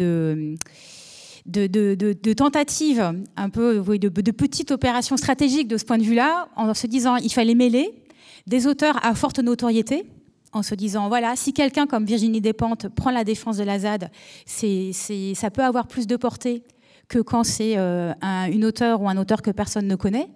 tentative, 2.37 3.13
un 3.37 3.51
peu 3.51 3.83
de, 3.99 4.31
petite 4.31 4.71
opération 4.71 5.17
stratégique 5.17 5.69
de 5.69 5.77
ce 5.77 5.85
point 5.85 5.99
de 5.99 6.05
vue-là, 6.05 6.49
en 6.57 6.75
se 6.75 6.87
disant 6.87 7.17
il 7.17 7.33
fallait 7.33 7.55
mêler 7.55 7.93
des 8.47 8.67
auteurs 8.67 9.05
à 9.05 9.15
forte 9.15 9.39
notoriété, 9.39 10.05
en 10.53 10.63
se 10.63 10.75
disant 10.75 11.09
voilà, 11.09 11.37
si 11.37 11.53
quelqu'un 11.53 11.87
comme 11.87 12.05
Virginie 12.05 12.41
Despentes 12.41 12.89
prend 12.89 13.11
la 13.11 13.25
défense 13.25 13.57
de 13.59 13.65
la 13.65 13.79
ZAD, 13.81 14.11
ça 14.47 15.51
peut 15.51 15.65
avoir 15.65 15.87
plus 15.87 16.07
de 16.07 16.17
portée 16.17 16.63
que 17.09 17.19
quand 17.19 17.43
c'est 17.43 17.77
euh, 17.77 18.13
une 18.51 18.65
auteure 18.65 19.01
ou 19.03 19.09
un 19.09 19.17
auteur 19.17 19.43
que 19.43 19.51
personne 19.51 19.87
ne 19.87 19.97
connaît. 19.97 20.29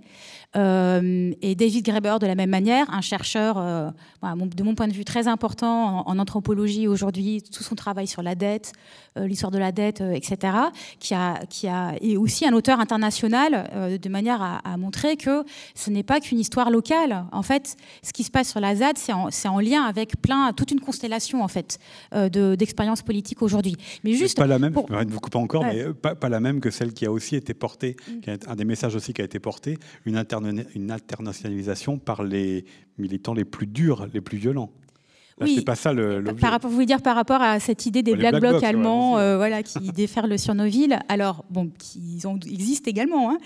Euh, 0.56 1.32
et 1.40 1.54
David 1.54 1.85
Graeber, 1.85 2.18
de 2.21 2.26
la 2.26 2.35
même 2.35 2.50
manière, 2.50 2.92
un 2.92 3.00
chercheur, 3.00 3.56
euh, 3.59 3.90
de 4.23 4.62
mon 4.62 4.75
point 4.75 4.88
de 4.88 4.92
vue, 4.92 5.04
très 5.04 5.28
important 5.28 6.06
en, 6.06 6.18
anthropologie 6.18 6.87
aujourd'hui, 6.88 7.42
tout 7.42 7.62
son 7.62 7.75
travail 7.75 8.06
sur 8.06 8.23
la 8.23 8.35
dette, 8.35 8.73
euh, 9.16 9.26
l'histoire 9.26 9.50
de 9.50 9.59
la 9.59 9.73
dette, 9.73 10.00
etc., 10.00 10.54
qui 10.99 11.14
a, 11.14 11.40
qui 11.49 11.68
a, 11.68 11.94
et 12.00 12.16
aussi 12.16 12.47
un 12.47 12.52
auteur 12.52 12.80
international, 12.80 13.99
de 14.00 14.09
manière 14.09 14.42
à, 14.42 14.76
montrer 14.76 15.16
que 15.16 15.44
ce 15.75 15.90
n'est 15.90 16.02
pas 16.02 16.21
qu'une 16.21 16.38
histoire 16.38 16.71
locale. 16.71 17.25
En 17.32 17.42
fait, 17.42 17.76
ce 18.02 18.12
qui 18.12 18.25
se 18.25 18.30
passe 18.30 18.50
sur 18.50 18.61
la 18.61 18.75
ZAD, 18.75 18.99
c'est 18.99 19.12
en, 19.12 19.28
en, 19.28 19.61
lien 19.61 19.82
avec 19.82 20.21
plein, 20.21 20.52
toute 20.52 20.71
une 20.71 20.80
constellation 20.80 21.42
en 21.42 21.49
fait, 21.49 21.78
d'expériences 22.12 23.02
politiques 23.02 23.42
aujourd'hui. 23.42 23.76
Mais 24.04 24.12
juste. 24.12 24.37
Pas 24.37 24.47
la 24.47 24.59
même, 24.59 24.73
pour... 24.73 24.87
je 24.88 25.09
vous 25.09 25.21
couper 25.21 25.38
encore, 25.38 25.64
mais 25.64 25.92
pas, 25.92 26.14
pas, 26.14 26.28
la 26.28 26.40
même 26.40 26.61
que 26.61 26.71
celle 26.71 26.92
qui 26.92 27.06
a 27.06 27.12
aussi 27.12 27.37
été 27.37 27.54
portée, 27.54 27.97
mm. 28.09 28.21
qui 28.21 28.30
un 28.47 28.56
des 28.56 28.64
messages 28.64 28.97
aussi 28.97 29.12
qui 29.12 29.23
a 29.23 29.25
été 29.25 29.38
porté, 29.38 29.78
une 30.04 30.16
internet 30.16 30.42
une 30.75 30.91
internationalisation 30.91 31.99
par 31.99 32.23
les 32.23 32.65
militants 32.99 33.35
les 33.35 33.45
plus 33.45 33.67
durs, 33.67 34.07
les 34.13 34.21
plus 34.21 34.39
violents. 34.39 34.71
oui, 35.41 35.55
c'est 35.57 35.65
pas 35.65 35.75
ça 35.75 35.93
le. 35.93 36.23
Par 36.41 36.51
rapport, 36.53 36.69
vous 36.71 36.75
voulez 36.75 36.87
dire 36.87 37.03
par 37.03 37.17
rapport 37.17 37.43
à 37.43 37.59
cette 37.61 37.87
idée 37.87 38.03
des 38.03 38.15
black, 38.15 38.39
blocs 38.39 38.63
allemands, 38.63 39.19
euh, 39.19 39.37
voilà, 39.37 39.63
qui 39.63 39.81
déferlent 39.93 40.39
sur 40.39 40.55
nos 40.55 40.67
villes. 40.67 40.99
Alors 41.09 41.45
bon, 41.51 41.71
ils 41.97 42.27
existent 42.45 42.91
également, 42.91 43.31
hein. 43.31 43.39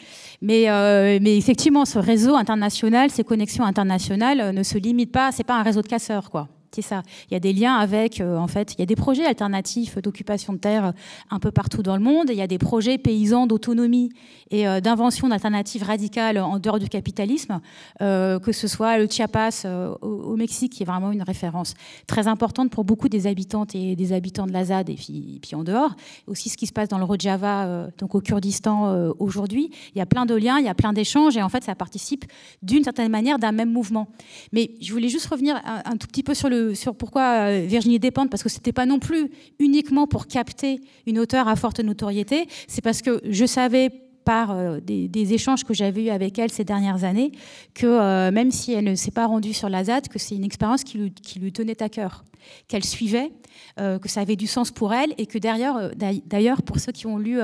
mais 0.42 0.68
euh, 0.68 1.18
mais 1.22 1.36
effectivement, 1.36 1.84
ce 1.84 1.98
réseau 1.98 2.34
international, 2.34 3.10
ces 3.10 3.24
connexions 3.24 3.64
internationales, 3.64 4.40
euh, 4.40 4.52
ne 4.52 4.62
se 4.62 4.78
limitent 4.78 5.12
pas. 5.12 5.32
C'est 5.32 5.44
pas 5.44 5.56
un 5.56 5.62
réseau 5.62 5.82
de 5.82 5.88
casseurs, 5.88 6.30
quoi 6.30 6.48
ça. 6.82 7.02
Il 7.30 7.34
y 7.34 7.36
a 7.36 7.40
des 7.40 7.52
liens 7.52 7.74
avec, 7.74 8.20
euh, 8.20 8.36
en 8.36 8.46
fait, 8.46 8.74
il 8.74 8.80
y 8.80 8.82
a 8.82 8.86
des 8.86 8.96
projets 8.96 9.24
alternatifs 9.24 9.98
d'occupation 9.98 10.52
de 10.52 10.58
terre 10.58 10.92
un 11.30 11.38
peu 11.38 11.50
partout 11.50 11.82
dans 11.82 11.96
le 11.96 12.02
monde. 12.02 12.26
Il 12.30 12.36
y 12.36 12.42
a 12.42 12.46
des 12.46 12.58
projets 12.58 12.98
paysans 12.98 13.46
d'autonomie 13.46 14.10
et 14.50 14.66
euh, 14.66 14.80
d'invention 14.80 15.28
d'alternatives 15.28 15.82
radicales 15.82 16.38
en 16.38 16.58
dehors 16.58 16.78
du 16.78 16.88
capitalisme, 16.88 17.60
euh, 18.00 18.38
que 18.38 18.52
ce 18.52 18.68
soit 18.68 18.98
le 18.98 19.06
Chiapas 19.08 19.66
au, 20.02 20.36
Mexique, 20.36 20.72
qui 20.72 20.82
est 20.82 20.86
vraiment 20.86 21.12
une 21.12 21.22
référence 21.22 21.74
très 22.06 22.28
importante 22.28 22.70
pour 22.70 22.84
beaucoup 22.84 23.08
des 23.08 23.26
habitantes 23.26 23.74
et 23.74 23.96
des 23.96 24.12
habitants 24.12 24.46
de 24.46 24.52
la 24.52 24.66
ZAD 24.66 24.90
et 24.90 24.94
puis 24.94 25.54
en 25.54 25.64
dehors. 25.64 25.94
Aussi 26.26 26.48
ce 26.48 26.56
qui 26.56 26.66
se 26.66 26.72
passe 26.72 26.88
dans 26.88 26.98
le 26.98 27.04
Rojava, 27.04 27.88
donc 27.98 28.14
au 28.14 28.20
Kurdistan 28.20 29.10
aujourd'hui. 29.18 29.70
Il 29.94 29.98
y 29.98 30.00
a 30.00 30.06
plein 30.06 30.26
de 30.26 30.34
liens, 30.34 30.58
il 30.58 30.66
y 30.66 30.68
a 30.68 30.74
plein 30.74 30.92
d'échanges 30.92 31.36
et 31.36 31.42
en 31.42 31.48
fait, 31.48 31.64
ça 31.64 31.74
participe 31.74 32.24
d'une 32.62 32.84
certaine 32.84 33.10
manière 33.10 33.38
d'un 33.38 33.52
même 33.52 33.72
mouvement. 33.72 34.08
Mais 34.52 34.70
je 34.80 34.92
voulais 34.92 35.08
juste 35.08 35.26
revenir 35.26 35.60
un 35.64 35.96
tout 35.96 36.06
petit 36.06 36.22
peu 36.22 36.34
sur 36.34 36.48
le 36.48 36.65
sur 36.74 36.94
pourquoi 36.94 37.48
euh, 37.48 37.64
Virginie 37.66 37.98
Despentes, 37.98 38.30
parce 38.30 38.42
que 38.42 38.48
c'était 38.48 38.72
pas 38.72 38.86
non 38.86 38.98
plus 38.98 39.30
uniquement 39.58 40.06
pour 40.06 40.26
capter 40.26 40.80
une 41.06 41.18
auteure 41.18 41.48
à 41.48 41.56
forte 41.56 41.80
notoriété, 41.80 42.46
c'est 42.68 42.82
parce 42.82 43.02
que 43.02 43.20
je 43.28 43.46
savais 43.46 43.90
par 44.24 44.50
euh, 44.50 44.80
des, 44.80 45.34
échanges 45.34 45.62
que 45.64 45.72
j'avais 45.72 46.04
eus 46.04 46.10
avec 46.10 46.38
elle 46.38 46.50
ces 46.50 46.64
dernières 46.64 47.04
années, 47.04 47.32
que 47.74 47.86
euh, 47.86 48.30
même 48.32 48.50
si 48.50 48.72
elle 48.72 48.84
ne 48.84 48.94
s'est 48.94 49.12
pas 49.12 49.26
rendue 49.26 49.52
sur 49.52 49.68
la 49.68 49.84
ZAD, 49.84 50.08
que 50.08 50.18
c'est 50.18 50.34
une 50.34 50.44
expérience 50.44 50.82
qui 50.82 50.98
lui, 51.38 51.52
tenait 51.52 51.80
à 51.82 51.88
cœur, 51.88 52.24
qu'elle 52.68 52.84
suivait, 52.84 53.30
que 53.76 54.08
ça 54.08 54.20
avait 54.20 54.36
du 54.36 54.46
sens 54.46 54.70
pour 54.70 54.94
elle, 54.94 55.12
et 55.18 55.26
que 55.26 55.38
d'ailleurs, 55.38 56.62
pour 56.62 56.78
ceux 56.78 56.92
qui 56.92 57.06
ont 57.06 57.18
lu 57.18 57.38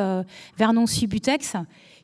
Vernon 0.57 0.87
Subutex, 0.87 1.57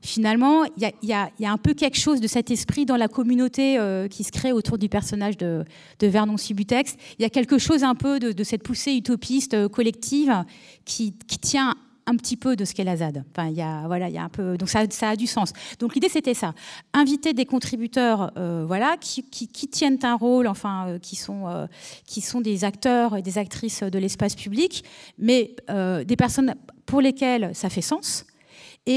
finalement, 0.03 0.65
il 0.77 0.93
y, 1.03 1.13
a, 1.13 1.31
un 1.41 1.57
peu 1.57 1.75
quelque 1.75 1.99
chose 1.99 2.21
de 2.21 2.27
cet 2.27 2.51
esprit 2.51 2.87
dans 2.87 2.97
la 2.97 3.09
communauté 3.09 3.79
euh, 3.79 4.09
qui 4.09 4.25
se 4.25 4.33
crée 4.33 4.53
autour 4.53 4.79
du 4.79 4.89
personnage 4.89 5.37
de, 5.37 5.65
Vernon 6.01 6.37
Subutex. 6.37 6.97
Il 7.19 7.23
y 7.23 7.25
a 7.25 7.31
quelque 7.31 7.59
chose 7.59 7.85
un 7.85 7.95
peu 7.95 8.19
de, 8.19 8.45
cette 8.45 8.63
poussée 8.63 8.95
utopiste 8.95 9.55
euh, 9.55 9.69
collective 9.69 10.45
qui, 10.85 11.13
tient 11.41 11.75
un 12.07 12.17
petit 12.17 12.37
peu 12.37 12.57
de 12.57 12.65
ce 12.65 12.75
qu'est 12.75 12.85
la 12.85 12.97
ZAD. 12.97 13.23
Enfin, 13.31 13.51
y 13.51 13.61
a, 13.61 13.87
voilà, 13.87 14.09
il 14.09 14.15
y 14.15 14.19
a 14.19 14.25
un 14.25 14.31
peu, 14.31 14.57
donc 14.57 14.71
ça, 14.71 14.81
a 15.03 15.17
du 15.17 15.27
sens. 15.27 15.53
Donc 15.79 15.95
l'idée 15.95 16.09
c'était 16.09 16.33
ça, 16.33 16.55
inviter 16.95 17.35
des 17.35 17.45
contributeurs, 17.45 18.33
euh, 18.39 18.65
voilà, 18.67 18.97
qui, 18.99 19.23
tiennent 19.69 19.99
un 20.03 20.15
rôle, 20.15 20.47
enfin, 20.47 20.99
qui 21.03 21.17
sont, 21.17 21.69
qui 22.07 22.23
sont 22.23 22.41
des 22.41 22.65
acteurs 22.65 23.17
et 23.17 23.23
des 23.23 23.37
actrices 23.37 23.83
de 23.83 23.99
l'espace 23.99 24.37
public, 24.37 24.85
mais 25.19 25.55
des 25.69 26.17
personnes 26.17 26.55
pour 26.87 27.03
lesquelles 27.03 27.51
ça 27.55 27.69
fait 27.69 27.83
sens 27.83 28.25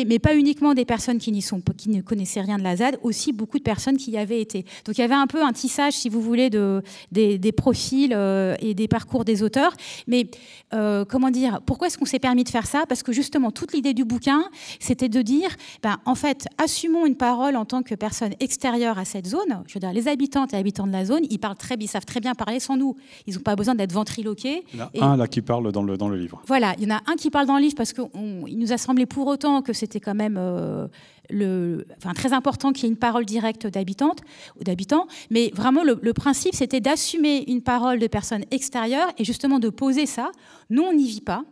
mais 0.08 0.20
pas 0.20 0.36
uniquement 0.36 0.74
des 0.74 0.86
personnes 0.86 1.18
qui, 1.18 1.42
sont, 1.42 1.62
qui 1.78 1.90
ne 1.90 2.02
connaissaient 2.02 2.42
rien 2.42 2.58
de 2.58 2.64
la 2.64 2.78
ZAD, 2.78 2.98
aussi 3.04 3.34
beaucoup 3.34 3.58
de 3.58 3.64
personnes 3.64 3.98
qui 3.98 4.12
y 4.12 4.18
avaient 4.18 4.42
été. 4.42 4.66
Donc 4.86 4.98
il 4.98 5.02
y 5.02 5.04
avait 5.04 5.14
un 5.14 5.28
peu 5.28 5.44
un 5.44 5.52
tissage, 5.52 5.94
si 5.94 6.10
vous 6.10 6.22
voulez, 6.22 6.50
de, 6.50 6.82
des, 7.12 7.52
profils 7.52 8.14
euh, 8.14 8.56
et 8.60 8.74
des 8.74 8.88
parcours 8.88 9.26
des 9.26 9.44
auteurs. 9.44 9.74
Mais 10.08 10.28
euh, 10.74 11.06
comment 11.06 11.30
dire, 11.30 11.62
pourquoi 11.66 11.88
est-ce 11.88 11.98
qu'on 11.98 12.06
s'est 12.06 12.20
permis 12.20 12.44
de 12.44 12.50
faire 12.50 12.68
ça? 12.68 12.86
Parce 12.88 13.04
que 13.04 13.12
justement, 13.12 13.52
toute 13.52 13.74
l'idée 13.74 13.94
du 13.94 14.06
bouquin, 14.06 14.44
c'était 14.80 15.10
de 15.10 15.22
dire, 15.22 15.50
ben, 15.84 15.98
en 16.06 16.16
fait, 16.16 16.48
assumons 16.58 17.06
une 17.06 17.16
parole 17.16 17.56
en 17.56 17.66
tant 17.66 17.84
que 17.84 17.96
personne 17.96 18.34
extérieure 18.40 18.98
à 18.98 19.06
cette 19.06 19.28
zone. 19.28 19.64
Je 19.68 19.74
veux 19.74 19.80
dire, 19.80 19.94
les 19.94 20.08
habitantes 20.08 20.54
et 20.54 20.58
habitants 20.58 20.88
de 20.88 20.92
la 20.92 21.06
zone, 21.06 21.24
ils, 21.30 21.40
parlent 21.40 21.56
très, 21.56 21.76
ils 21.80 21.88
savent 21.88 22.06
très 22.06 22.20
bien 22.20 22.34
parler 22.34 22.60
sans 22.60 22.78
nous. 22.78 22.96
Ils 23.28 23.36
n'ont 23.36 23.42
pas 23.42 23.56
besoin 23.56 23.76
d'être 23.76 23.92
ventriloqués. 23.92 24.64
Il 24.74 24.80
y 24.80 25.02
en 25.02 25.10
a 25.10 25.14
un 25.14 25.18
là 25.18 25.28
qui 25.28 25.42
parle 25.42 25.72
dans 25.72 25.84
le, 25.84 25.98
dans 25.98 26.10
le 26.10 26.18
livre. 26.18 26.42
Voilà, 26.48 26.74
il 26.78 26.88
y 26.88 26.92
en 26.92 26.96
a 26.96 27.02
un 27.08 27.16
qui 27.16 27.30
parle 27.30 27.48
dans 27.48 27.56
le 27.56 27.62
livre 27.62 27.76
parce 27.76 27.94
qu'il 27.94 28.58
nous 28.58 28.72
a 28.72 28.78
semblé 28.78 29.06
pour 29.06 29.28
autant 29.28 29.62
que 29.62 29.74
c'était 29.82 30.00
quand 30.00 30.16
même 30.16 30.38
euh, 30.40 30.88
le, 31.30 31.86
enfin, 31.98 32.14
très 32.14 32.34
important 32.34 32.72
qu'il 32.72 32.84
y 32.84 32.88
ait 32.88 32.92
une 32.92 32.98
parole 32.98 33.26
directe 33.26 33.68
d'habitantes 33.68 34.20
ou 34.60 34.64
d'habitants. 34.64 35.08
Mais 35.30 35.52
vraiment, 35.54 35.84
le, 35.84 36.14
principe, 36.14 36.56
c'était 36.56 36.80
d'assumer 36.80 37.44
une 37.48 37.62
parole 37.62 38.00
de 38.00 38.08
personnes 38.08 38.46
extérieures 38.52 39.10
et 39.18 39.26
justement 39.26 39.60
de 39.60 39.70
poser 39.70 40.06
ça. 40.06 40.32
Nous, 40.70 40.84
on 40.84 40.94
n'y 40.94 41.08
vit 41.08 41.22
pas. 41.22 41.44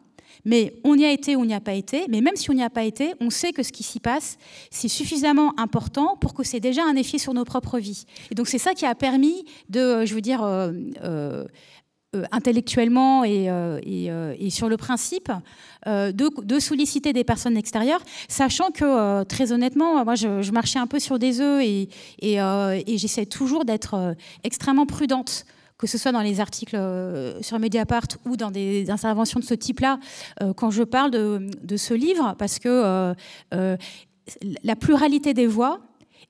Mais 0.46 0.80
on 0.86 0.96
y 0.96 1.04
a 1.04 1.12
été 1.12 1.36
ou 1.36 1.42
on 1.42 1.46
n'y 1.46 1.54
a 1.54 1.60
pas 1.60 1.74
été. 1.74 2.06
Mais 2.08 2.22
même 2.22 2.36
si 2.36 2.50
on 2.50 2.54
n'y 2.54 2.64
a 2.64 2.70
pas 2.70 2.84
été, 2.84 3.14
on 3.20 3.30
sait 3.30 3.52
que 3.52 3.64
ce 3.64 3.72
qui 3.72 3.84
s'y 3.84 4.00
passe, 4.00 4.38
c'est 4.70 4.88
suffisamment 4.88 5.60
important 5.60 6.16
pour 6.16 6.34
que 6.34 6.44
c'est 6.44 6.62
déjà 6.62 6.84
un 6.86 6.96
effet 6.96 7.18
sur 7.18 7.34
nos 7.34 7.44
propres 7.44 7.80
vies. 7.80 8.06
Et 8.32 8.36
donc 8.36 8.48
c'est 8.48 8.60
ça 8.60 8.74
qui 8.74 8.86
a 8.86 8.96
permis 8.96 9.44
de, 9.70 10.06
je 10.06 10.14
veux 10.14 10.22
dire, 10.22 10.44
euh, 10.44 10.72
euh, 12.16 12.24
intellectuellement 12.32 13.24
et, 13.24 13.52
euh, 13.52 13.80
euh, 13.86 14.36
et, 14.40 14.50
sur 14.50 14.68
le 14.68 14.78
principe 14.78 15.32
de, 15.86 16.60
solliciter 16.60 17.14
des 17.14 17.24
personnes 17.24 17.58
extérieures, 17.58 18.02
sachant 18.28 18.72
que 18.72 19.24
très 19.24 19.52
honnêtement, 19.52 20.04
moi 20.04 20.16
je, 20.16 20.52
marchais 20.52 20.80
un 20.80 20.88
peu 20.88 21.00
sur 21.00 21.20
des 21.20 21.42
œufs 21.42 21.64
et, 21.64 21.90
et 22.22 22.98
j'essaie 22.98 23.26
toujours 23.26 23.66
d'être 23.66 24.16
extrêmement 24.44 24.86
prudente 24.86 25.46
que 25.78 25.88
ce 25.88 25.98
soit 25.98 26.12
dans 26.12 26.22
les 26.22 26.42
articles 26.42 26.78
sur 27.42 27.58
Mediapart 27.58 28.08
ou 28.26 28.36
dans 28.36 28.52
des 28.52 28.92
interventions 28.92 29.40
de 29.40 29.46
ce 29.46 29.54
type-là, 29.54 30.00
quand 30.58 30.72
je 30.72 30.84
parle 30.84 31.10
de, 31.10 31.78
ce 31.78 31.94
livre, 31.94 32.36
parce 32.38 32.60
que 32.60 33.16
la 34.64 34.76
pluralité 34.76 35.34
des 35.34 35.48
voix 35.48 35.80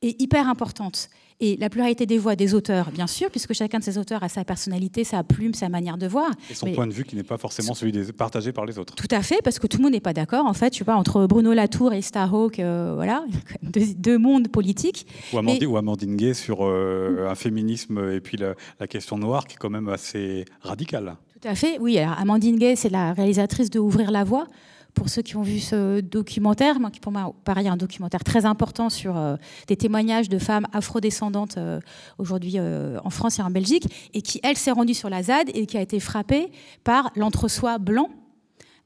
est 0.01 0.21
hyper 0.21 0.47
importante. 0.47 1.09
Et 1.41 1.56
la 1.56 1.69
pluralité 1.69 2.06
des 2.06 2.17
voix 2.17 2.36
des 2.36 2.54
auteurs, 2.54 2.91
bien 2.91 3.08
sûr, 3.08 3.30
puisque 3.30 3.54
chacun 3.54 3.80
de 3.80 3.84
ces 3.84 3.97
auteurs 3.97 4.23
a 4.23 4.30
sa 4.30 4.43
personnalité, 4.43 5.06
sa 5.06 5.23
plume, 5.23 5.54
sa 5.54 5.69
manière 5.69 5.97
de 5.97 6.06
voir. 6.06 6.30
Et 6.49 6.54
son 6.54 6.69
point 6.73 6.86
de 6.86 6.91
vue 6.91 7.06
qui 7.06 7.15
n'est 7.15 7.23
pas 7.23 7.38
forcément 7.38 7.73
celui 7.73 7.93
des... 7.93 8.12
partagé 8.12 8.52
par 8.52 8.65
les 8.65 8.78
autres. 8.78 8.93
Tout 8.93 9.08
à 9.12 9.21
fait, 9.21 9.39
parce 9.41 9.58
que 9.58 9.65
tout 9.65 9.78
le 9.78 9.84
monde 9.84 9.93
n'est 9.93 10.02
pas 10.02 10.12
d'accord, 10.12 10.45
en 10.45 10.54
fait, 10.54 10.73
je 10.73 10.80
sais 10.80 10.86
pas, 10.86 10.97
entre 10.97 11.28
Bruno 11.28 11.54
Latour 11.54 11.93
et 11.93 12.02
Starhawk, 12.02 12.60
euh, 12.60 12.91
voilà, 12.93 13.23
deux, 13.63 14.17
mondes 14.17 14.49
politiques. 14.49 15.08
Ou 15.32 15.38
Amandine, 15.38 15.67
ou 15.67 15.78
Amandine 15.78 16.17
Gay 16.17 16.34
sur 16.34 16.65
euh, 16.65 17.30
un 17.30 17.36
féminisme 17.36 18.12
et 18.12 18.19
puis 18.19 18.36
la, 18.36 18.56
la, 18.82 18.88
question 18.88 19.17
noire 19.17 19.47
qui 19.47 19.56
est 19.56 19.60
quand 19.60 19.69
même 19.69 19.88
assez 19.88 20.43
radicale. 20.62 21.15
Tout 21.41 21.47
à 21.47 21.56
fait, 21.56 21.78
oui. 21.80 21.97
Alors 21.99 22.19
Amandine 22.19 22.58
Gay, 22.58 22.75
c'est 22.75 22.89
la 22.89 23.13
réalisatrice 23.13 23.69
de 23.69 23.80
Ouvrir 23.80 24.12
la 24.12 24.25
voix 24.25 24.45
pour 24.93 25.10
ceux 25.10 25.21
qui 25.21 25.36
ont 25.36 25.41
vu 25.41 25.60
ce 25.60 26.02
documentaire, 26.02 26.78
qui 26.91 26.99
pour 26.99 27.12
moi, 27.12 27.34
pareil, 27.43 27.67
un 27.67 27.78
documentaire 27.78 28.23
très 28.23 28.45
important 28.45 28.89
sur 28.89 29.17
euh, 29.17 29.36
des 29.67 29.78
témoignages 29.78 30.30
de 30.30 30.39
femmes 30.39 30.67
afrodescendantes 30.73 31.58
euh, 31.58 31.80
aujourd'hui 32.17 32.54
euh, 32.58 32.99
en 33.04 33.10
France 33.10 33.39
et 33.39 33.41
en 33.41 33.49
Belgique, 33.49 33.86
et 34.13 34.21
qui, 34.21 34.39
elle, 34.43 34.58
s'est 34.58 34.71
rendue 34.71 34.93
sur 34.93 35.10
la 35.10 35.23
ZAD 35.23 35.49
et 35.54 35.65
qui 35.65 35.78
a 35.78 35.82
été 35.82 35.99
frappée 35.99 36.52
par 36.84 37.12
l'entre-soi 37.15 37.78
blanc 37.78 38.10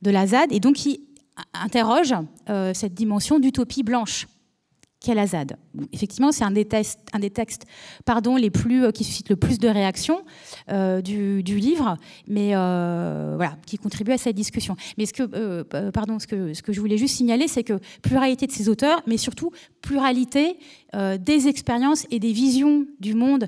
de 0.02 0.12
la 0.12 0.28
ZAD, 0.28 0.52
et 0.52 0.60
donc 0.60 0.76
qui 0.76 1.02
interroge 1.54 2.14
cette 2.74 2.94
dimension 2.94 3.40
d'utopie 3.40 3.82
blanche 3.82 4.28
qu'est 5.04 5.14
la. 5.14 5.26
Effectivement, 5.92 6.32
c'est 6.32 6.44
un 6.44 6.52
des, 6.52 6.68
un 7.12 7.20
des 7.20 7.30
textes 7.30 7.66
pardon, 8.06 8.36
les 8.36 8.50
plus, 8.50 8.86
euh, 8.86 8.92
qui 8.92 9.04
suscite 9.04 9.30
le 9.30 9.36
plus 9.36 9.60
de 9.60 9.68
réactions 9.68 10.22
euh, 10.72 11.02
du, 11.02 11.42
livre, 11.44 11.98
mais 12.28 12.52
euh, 12.56 13.34
voilà, 13.36 13.58
qui 13.66 13.78
contribue 13.78 14.14
à 14.14 14.18
cette 14.18 14.36
discussion. 14.36 14.76
Mais 14.98 15.06
ce 15.06 15.14
que, 15.14 15.64
pardon, 15.92 16.20
ce 16.20 16.28
que, 16.28 16.54
ce 16.54 16.62
que 16.64 16.72
je 16.74 16.80
voulais 16.80 16.98
juste 16.98 17.18
signaler, 17.18 17.48
c'est 17.48 17.64
que 17.64 17.80
pluralité 18.02 18.48
de 18.48 18.52
ces 18.52 18.70
auteurs, 18.70 19.04
mais 19.06 19.18
surtout 19.18 19.52
pluralité 19.82 20.58
des 21.20 21.48
expériences 21.48 22.06
et 22.12 22.20
des 22.20 22.32
visions 22.32 22.86
du 23.00 23.14
monde 23.14 23.48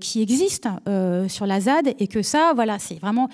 qui 0.00 0.22
existent 0.22 0.80
sur 1.28 1.46
la 1.46 1.60
ZAD, 1.60 1.94
et 1.98 2.08
que 2.08 2.22
ça, 2.22 2.52
voilà, 2.54 2.78
c'est 2.78 2.98
vraiment 2.98 3.28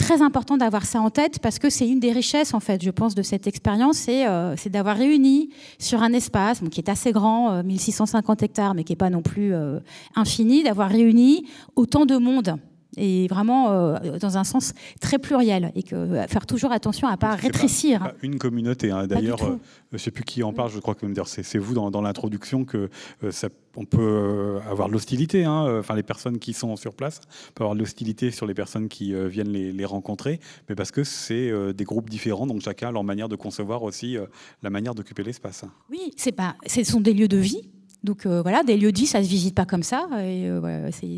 très 0.00 0.22
important 0.22 0.56
d'avoir 0.56 0.86
ça 0.86 1.00
en 1.00 1.10
tête 1.10 1.38
parce 1.40 1.58
que 1.58 1.68
c'est 1.68 1.86
une 1.86 2.00
des 2.00 2.10
richesses, 2.10 2.54
en 2.54 2.60
fait, 2.60 2.82
je 2.82 2.90
pense, 2.90 3.14
de 3.14 3.22
cette 3.22 3.46
expérience, 3.46 3.98
c'est 3.98 4.26
euh, 4.26 4.56
d'avoir 4.66 4.96
réuni 4.96 5.50
sur 5.78 6.02
un 6.02 6.12
espace 6.14 6.62
qui 6.70 6.80
est 6.80 6.88
assez 6.88 7.12
grand, 7.12 7.62
1650 7.62 8.42
euh, 8.42 8.46
hectares, 8.46 8.74
mais 8.74 8.82
qui 8.82 8.92
n'est 8.92 8.96
pas 8.96 9.10
non 9.10 9.20
plus 9.20 9.52
euh, 9.52 9.78
infini, 10.16 10.62
d'avoir 10.62 10.88
réuni 10.88 11.46
autant 11.76 12.06
de 12.06 12.16
monde 12.16 12.56
et 12.96 13.26
vraiment 13.28 13.70
euh, 13.70 14.18
dans 14.18 14.38
un 14.38 14.44
sens 14.44 14.72
très 15.00 15.18
pluriel 15.18 15.72
et 15.74 15.82
que 15.82 16.26
faire 16.28 16.46
toujours 16.46 16.72
attention 16.72 17.08
à 17.08 17.12
ne 17.12 17.16
pas 17.16 17.34
rétrécir. 17.34 18.12
une 18.22 18.38
communauté. 18.38 18.90
Hein. 18.90 19.06
D'ailleurs, 19.06 19.38
je 19.38 19.56
ne 19.92 19.98
sais 19.98 20.10
plus 20.10 20.24
qui 20.24 20.42
en 20.42 20.52
parle. 20.52 20.70
Je 20.70 20.78
crois 20.78 20.94
que 20.94 21.06
c'est 21.24 21.58
vous 21.58 21.74
dans, 21.74 21.90
dans 21.90 22.02
l'introduction 22.02 22.64
que 22.64 22.90
ça 23.30 23.48
on 23.76 23.84
peut 23.84 23.98
euh, 24.00 24.60
avoir 24.68 24.88
de 24.88 24.92
l'hostilité, 24.92 25.44
hein, 25.44 25.66
euh, 25.66 25.80
enfin 25.80 25.94
les 25.94 26.02
personnes 26.02 26.38
qui 26.38 26.52
sont 26.52 26.76
sur 26.76 26.94
place 26.94 27.20
peuvent 27.54 27.66
avoir 27.66 27.74
de 27.74 27.80
l'hostilité 27.80 28.30
sur 28.30 28.46
les 28.46 28.54
personnes 28.54 28.88
qui 28.88 29.14
euh, 29.14 29.28
viennent 29.28 29.50
les, 29.50 29.84
rencontrer, 29.90 30.38
mais 30.68 30.74
parce 30.74 30.92
que 30.92 31.02
c'est 31.02 31.50
des 31.74 31.84
groupes 31.84 32.10
différents, 32.10 32.46
donc 32.46 32.60
chacun 32.60 32.90
a 32.90 32.92
leur 32.92 33.02
manière 33.02 33.28
de 33.28 33.34
concevoir 33.34 33.82
aussi 33.82 34.16
la 34.62 34.70
manière 34.70 34.94
d'occuper 34.94 35.24
l'espace. 35.24 35.64
Oui, 35.90 36.12
c'est 36.16 36.32
pas, 36.32 36.54
ce 36.66 36.84
sont 36.84 37.00
des 37.00 37.12
lieux 37.12 37.26
de 37.26 37.38
vie. 37.38 37.68
Donc 38.02 38.26
voilà, 38.26 38.62
des 38.62 38.76
lieux 38.76 38.92
de 38.92 38.98
vie, 38.98 39.06
ça 39.06 39.22
se 39.22 39.28
visite 39.28 39.54
pas 39.54 39.66
comme 39.66 39.82
ça, 39.82 40.08
et 40.22 40.48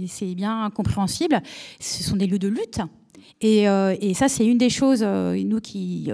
c'est 0.09 0.35
bien 0.35 0.71
compréhensible. 0.75 1.41
Ce 1.81 2.03
sont 2.03 2.17
des 2.17 2.27
lieux 2.27 2.39
de 2.39 2.49
lutte. 2.49 2.81
Euh, 3.45 3.97
et, 4.01 4.15
ça, 4.15 4.29
c'est 4.29 4.47
une 4.47 4.59
des 4.59 4.71
choses, 4.71 5.03
euh, 5.03 5.61
qui, 5.61 6.11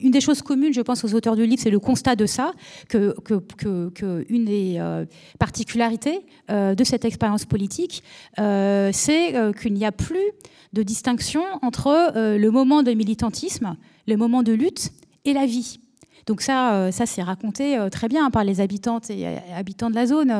une 0.00 0.10
des 0.10 0.20
choses 0.20 0.42
communes, 0.42 0.72
je 0.72 0.80
pense, 0.80 1.04
aux 1.04 1.14
auteurs 1.14 1.36
du 1.36 1.46
livre, 1.46 1.60
c'est 1.62 1.70
le 1.70 1.78
constat 1.78 2.16
de 2.16 2.26
ça, 2.26 2.52
que, 2.88 3.14
que, 3.20 4.26
une 4.28 4.44
des 4.44 4.76
euh, 4.78 5.04
particularités 5.38 6.20
de 6.48 6.84
cette 6.84 7.04
expérience 7.04 7.44
politique, 7.44 8.02
c'est 8.36 9.52
qu'il 9.60 9.74
n'y 9.74 9.84
a 9.84 9.92
plus 9.92 10.32
de 10.72 10.82
distinction 10.82 11.42
entre 11.62 12.12
le 12.14 12.50
moment 12.50 12.82
de 12.82 12.92
militantisme, 12.92 13.76
le 14.06 14.16
moment 14.16 14.42
de 14.42 14.52
lutte 14.52 14.92
et 15.24 15.32
la 15.32 15.46
vie. 15.46 15.78
Donc 16.26 16.40
ça, 16.40 16.74
euh, 16.74 16.90
ça 16.90 17.06
c'est 17.06 17.22
raconté 17.22 17.76
euh, 17.76 17.88
très 17.88 18.08
bien 18.08 18.30
par 18.30 18.44
les 18.44 18.60
habitantes 18.60 19.10
et 19.10 19.26
euh, 19.26 19.36
habitants 19.56 19.90
de 19.90 19.94
la 19.94 20.06
zone. 20.06 20.32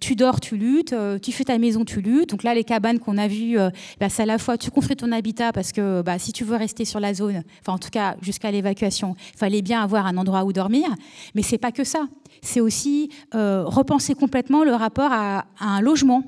tu 0.00 0.16
dors, 0.16 0.40
tu 0.40 0.56
luttes, 0.56 0.94
tu 1.22 1.32
fais 1.32 1.44
ta 1.44 1.58
maison, 1.58 1.84
tu 1.84 2.00
luttes. 2.00 2.30
Donc 2.30 2.42
là, 2.42 2.54
les 2.54 2.64
cabanes 2.64 2.98
qu'on 2.98 3.18
a 3.18 3.28
vues, 3.28 3.56
bah, 3.98 4.08
c'est 4.08 4.22
à 4.22 4.26
la 4.26 4.38
fois 4.38 4.58
tu 4.58 4.70
construis 4.70 4.96
ton 4.96 5.12
habitat 5.12 5.52
parce 5.52 5.72
que 5.72 6.02
bah, 6.02 6.18
si 6.18 6.32
tu 6.32 6.44
veux 6.44 6.56
rester 6.56 6.84
sur 6.84 7.00
la 7.00 7.14
zone, 7.14 7.42
enfin 7.60 7.74
en 7.74 7.78
tout 7.78 7.90
cas 7.90 8.16
jusqu'à 8.20 8.50
l'évacuation, 8.50 9.16
il 9.34 9.38
fallait 9.38 9.62
bien 9.62 9.82
avoir 9.82 10.06
un 10.06 10.16
endroit 10.16 10.44
où 10.44 10.52
dormir. 10.52 10.88
Mais 11.34 11.42
c'est 11.42 11.58
pas 11.58 11.72
que 11.72 11.84
ça. 11.84 12.06
C'est 12.42 12.60
aussi 12.60 13.10
repenser 13.32 14.14
complètement 14.14 14.64
le 14.64 14.72
rapport 14.72 15.12
à, 15.12 15.44
un 15.60 15.80
logement. 15.80 16.24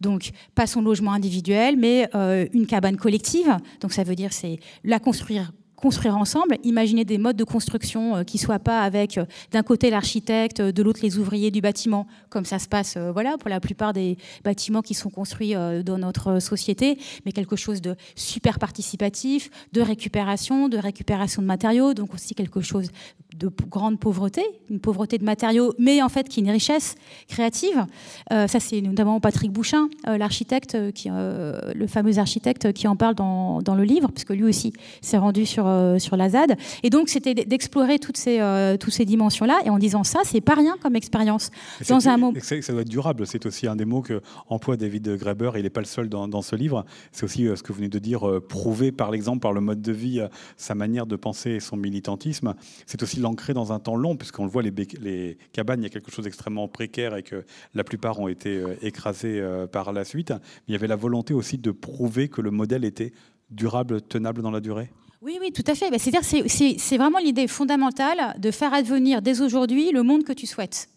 Donc, 0.00 0.30
pas 0.54 0.66
son 0.66 0.80
logement 0.80 1.12
individuel, 1.12 1.76
mais 1.76 2.08
une 2.52 2.66
cabane 2.66 2.96
collective. 2.96 3.56
Donc, 3.80 3.92
ça 3.92 4.04
veut 4.04 4.14
dire 4.14 4.32
c'est 4.32 4.58
la 4.84 4.98
construire 4.98 5.52
construire 5.86 6.16
ensemble, 6.16 6.58
imaginer 6.64 7.04
des 7.04 7.16
modes 7.16 7.36
de 7.36 7.44
construction 7.44 8.16
euh, 8.16 8.24
qui 8.24 8.38
soient 8.38 8.58
pas 8.58 8.80
avec 8.82 9.18
euh, 9.18 9.24
d'un 9.52 9.62
côté 9.62 9.88
l'architecte, 9.88 10.60
de 10.60 10.82
l'autre 10.82 10.98
les 11.00 11.16
ouvriers 11.16 11.52
du 11.52 11.60
bâtiment, 11.60 12.08
comme 12.28 12.44
ça 12.44 12.58
se 12.58 12.66
passe 12.66 12.96
euh, 12.96 13.12
voilà 13.12 13.38
pour 13.38 13.48
la 13.48 13.60
plupart 13.60 13.92
des 13.92 14.18
bâtiments 14.42 14.82
qui 14.82 14.94
sont 14.94 15.10
construits 15.10 15.54
dans 15.54 15.98
notre 15.98 16.40
société, 16.40 16.98
mais 17.24 17.30
quelque 17.30 17.54
chose 17.54 17.80
de 17.80 17.94
super 18.16 18.58
participatif, 18.58 19.48
de 19.72 19.80
récupération, 19.80 20.68
de 20.68 20.76
récupération 20.76 21.40
de 21.40 21.46
matériaux, 21.46 21.94
donc 21.94 22.14
aussi 22.14 22.34
quelque 22.34 22.60
chose 22.60 22.88
de 23.36 23.48
grande 23.70 24.00
pauvreté, 24.00 24.42
une 24.70 24.80
pauvreté 24.80 25.18
de 25.18 25.24
matériaux, 25.24 25.72
mais 25.78 26.02
en 26.02 26.08
fait 26.08 26.28
qui 26.28 26.40
est 26.40 26.42
une 26.42 26.50
richesse 26.50 26.96
créative. 27.28 27.86
ça 28.30 28.58
c'est 28.58 28.80
notamment 28.80 29.20
Patrick 29.20 29.52
Bouchin, 29.52 29.88
l'architecte, 30.06 30.76
le 30.76 31.86
fameux 31.86 32.18
architecte 32.18 32.72
qui 32.72 32.88
en 32.88 32.96
parle 32.96 33.14
dans, 33.14 33.62
dans 33.62 33.74
le 33.74 33.84
livre, 33.84 34.10
puisque 34.10 34.30
lui 34.30 34.44
aussi 34.44 34.72
s'est 35.02 35.18
rendu 35.18 35.46
sur 35.46 35.66
euh, 35.75 35.75
sur, 35.98 36.16
la 36.16 36.30
ZAD. 36.30 36.56
Et 36.82 36.90
donc, 36.90 37.08
c'était 37.08 37.34
d'explorer 37.34 37.98
toutes 37.98 38.16
ces, 38.16 38.40
euh, 38.40 38.76
toutes 38.76 38.92
ces 38.92 39.04
dimensions-là. 39.04 39.60
Et 39.64 39.70
en 39.70 39.78
disant 39.78 40.04
ça, 40.04 40.20
c'est 40.24 40.40
pas 40.40 40.54
rien 40.54 40.76
comme 40.80 40.96
expérience. 40.96 41.50
Dans 41.88 42.08
un 42.08 42.16
mot... 42.16 42.32
Ça 42.40 42.72
doit 42.72 42.82
être 42.82 42.88
durable. 42.88 43.26
C'est 43.26 43.46
aussi 43.46 43.66
un 43.66 43.76
des 43.76 43.84
mots 43.84 44.02
que 44.02 44.20
emploie 44.48 44.76
David 44.76 45.16
Graeber. 45.16 45.52
Il 45.56 45.62
n'est 45.62 45.70
pas 45.70 45.80
le 45.80 45.86
seul 45.86 46.08
dans, 46.08 46.28
dans 46.28 46.42
ce 46.42 46.56
livre. 46.56 46.84
C'est 47.12 47.24
aussi 47.24 47.46
euh, 47.46 47.56
ce 47.56 47.62
que 47.62 47.72
vous 47.72 47.78
venez 47.78 47.88
de 47.88 47.98
dire, 47.98 48.40
prouver 48.48 48.92
par 48.92 49.10
l'exemple, 49.10 49.40
par 49.40 49.52
le 49.52 49.60
mode 49.60 49.82
de 49.82 49.92
vie, 49.92 50.20
sa 50.56 50.74
manière 50.74 51.06
de 51.06 51.16
penser 51.16 51.50
et 51.50 51.60
son 51.60 51.76
militantisme. 51.76 52.54
C'est 52.86 53.02
aussi 53.02 53.20
l'ancrer 53.20 53.54
dans 53.54 53.72
un 53.72 53.78
temps 53.78 53.96
long, 53.96 54.16
puisqu'on 54.16 54.44
le 54.44 54.50
voit, 54.50 54.62
les, 54.62 54.72
les 55.00 55.38
cabanes, 55.52 55.80
il 55.80 55.84
y 55.84 55.86
a 55.86 55.90
quelque 55.90 56.10
chose 56.10 56.24
d'extrêmement 56.24 56.68
précaire 56.68 57.16
et 57.16 57.22
que 57.22 57.44
la 57.74 57.84
plupart 57.84 58.18
ont 58.20 58.28
été 58.28 58.62
écrasées 58.82 59.42
par 59.72 59.92
la 59.92 60.04
suite. 60.04 60.30
Mais 60.30 60.38
il 60.68 60.72
y 60.72 60.76
avait 60.76 60.86
la 60.86 60.96
volonté 60.96 61.34
aussi 61.34 61.58
de 61.58 61.70
prouver 61.70 62.28
que 62.28 62.40
le 62.40 62.50
modèle 62.50 62.84
était 62.84 63.12
durable, 63.50 64.02
tenable 64.02 64.42
dans 64.42 64.50
la 64.50 64.60
durée 64.60 64.90
oui, 65.22 65.38
oui, 65.40 65.52
tout 65.52 65.64
à 65.66 65.74
fait. 65.74 65.86
C'est-à-dire 65.98 66.24
c'est 66.24 66.96
vraiment 66.96 67.18
l'idée 67.18 67.46
fondamentale 67.48 68.34
de 68.38 68.50
faire 68.50 68.74
advenir 68.74 69.22
dès 69.22 69.40
aujourd'hui 69.40 69.90
le 69.90 70.02
monde 70.02 70.24
que 70.24 70.32
tu 70.32 70.46
souhaites. 70.46 70.88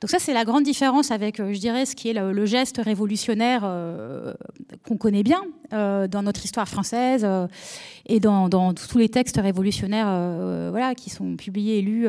Donc 0.00 0.10
ça, 0.10 0.18
c'est 0.20 0.32
la 0.32 0.44
grande 0.44 0.62
différence 0.62 1.10
avec, 1.10 1.40
euh, 1.40 1.52
je 1.52 1.58
dirais, 1.58 1.84
ce 1.84 1.96
qui 1.96 2.08
est 2.08 2.12
le, 2.12 2.46
geste 2.46 2.80
révolutionnaire 2.82 3.62
euh, 3.64 4.32
qu'on 4.86 4.96
connaît 4.96 5.24
bien 5.24 5.42
euh, 5.72 6.06
dans 6.06 6.22
notre 6.22 6.44
histoire 6.44 6.68
française 6.68 7.26
et 8.06 8.20
dans, 8.20 8.48
tous 8.74 8.98
les 8.98 9.08
textes 9.08 9.38
révolutionnaires 9.38 10.70
voilà, 10.70 10.94
qui 10.94 11.10
sont 11.10 11.36
publiés 11.36 11.78
et 11.78 11.82
lus 11.82 12.06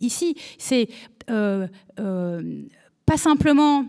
ici. 0.00 0.36
C'est 0.58 0.88
pas 1.26 3.16
simplement 3.16 3.86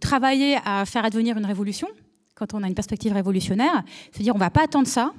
travailler 0.00 0.56
à 0.64 0.86
faire 0.86 1.04
advenir 1.04 1.36
une 1.36 1.46
révolution, 1.46 1.88
quand 2.34 2.54
on 2.54 2.62
a 2.62 2.66
une 2.66 2.74
perspective 2.74 3.12
révolutionnaire, 3.12 3.84
c'est-à-dire 4.10 4.34
on 4.34 4.38
ne 4.38 4.42
va 4.42 4.50
pas 4.50 4.64
attendre 4.64 4.88
ça, 4.88 5.12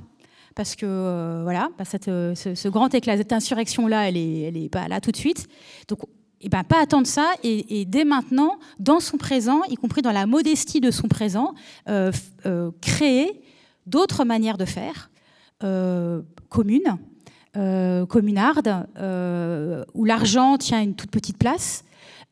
parce 0.55 0.75
que 0.75 0.85
euh, 0.87 1.41
voilà, 1.43 1.69
euh, 2.07 2.33
ce, 2.33 2.67
grand 2.69 2.93
éclat, 2.93 3.17
cette 3.17 3.33
insurrection-là, 3.33 4.07
elle 4.09 4.15
n'est 4.15 4.69
pas 4.69 4.87
là 4.87 5.01
tout 5.01 5.11
de 5.11 5.17
suite. 5.17 5.47
Donc, 5.89 5.99
eh 6.41 6.49
ben, 6.49 6.63
pas 6.63 6.81
attendre 6.81 7.07
ça 7.07 7.33
et, 7.43 7.85
dès 7.85 8.05
maintenant, 8.05 8.57
dans 8.79 8.99
son 8.99 9.17
présent, 9.17 9.61
y 9.69 9.75
compris 9.75 10.01
dans 10.01 10.11
la 10.11 10.25
modestie 10.25 10.79
de 10.79 10.91
son 10.91 11.07
présent, 11.07 11.53
euh, 11.89 12.11
créer 12.81 13.41
d'autres 13.85 14.23
manières 14.23 14.57
de 14.57 14.65
faire 14.65 15.09
communes, 16.49 16.97
communardes, 17.53 18.87
où 19.93 20.05
l'argent 20.05 20.57
tient 20.57 20.81
une 20.81 20.95
toute 20.95 21.09
petite 21.09 21.37
place. 21.37 21.83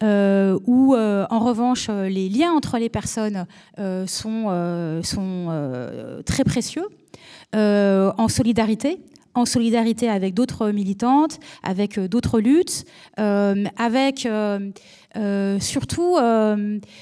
Où 0.01 0.95
en 0.95 1.39
revanche 1.39 1.89
les 1.89 2.29
liens 2.29 2.51
entre 2.51 2.77
les 2.77 2.89
personnes 2.89 3.45
sont, 4.05 5.01
très 6.25 6.43
précieux 6.43 6.87
euh, 7.55 8.11
en 8.17 8.29
solidarité, 8.29 8.99
en 9.35 9.45
solidarité 9.45 10.09
avec 10.09 10.33
d'autres 10.33 10.71
militantes, 10.71 11.39
avec 11.61 11.99
euh, 11.99 12.07
d'autres 12.07 12.39
luttes, 12.39 12.85
euh, 13.19 13.65
avec 13.77 14.27
surtout 15.61 16.17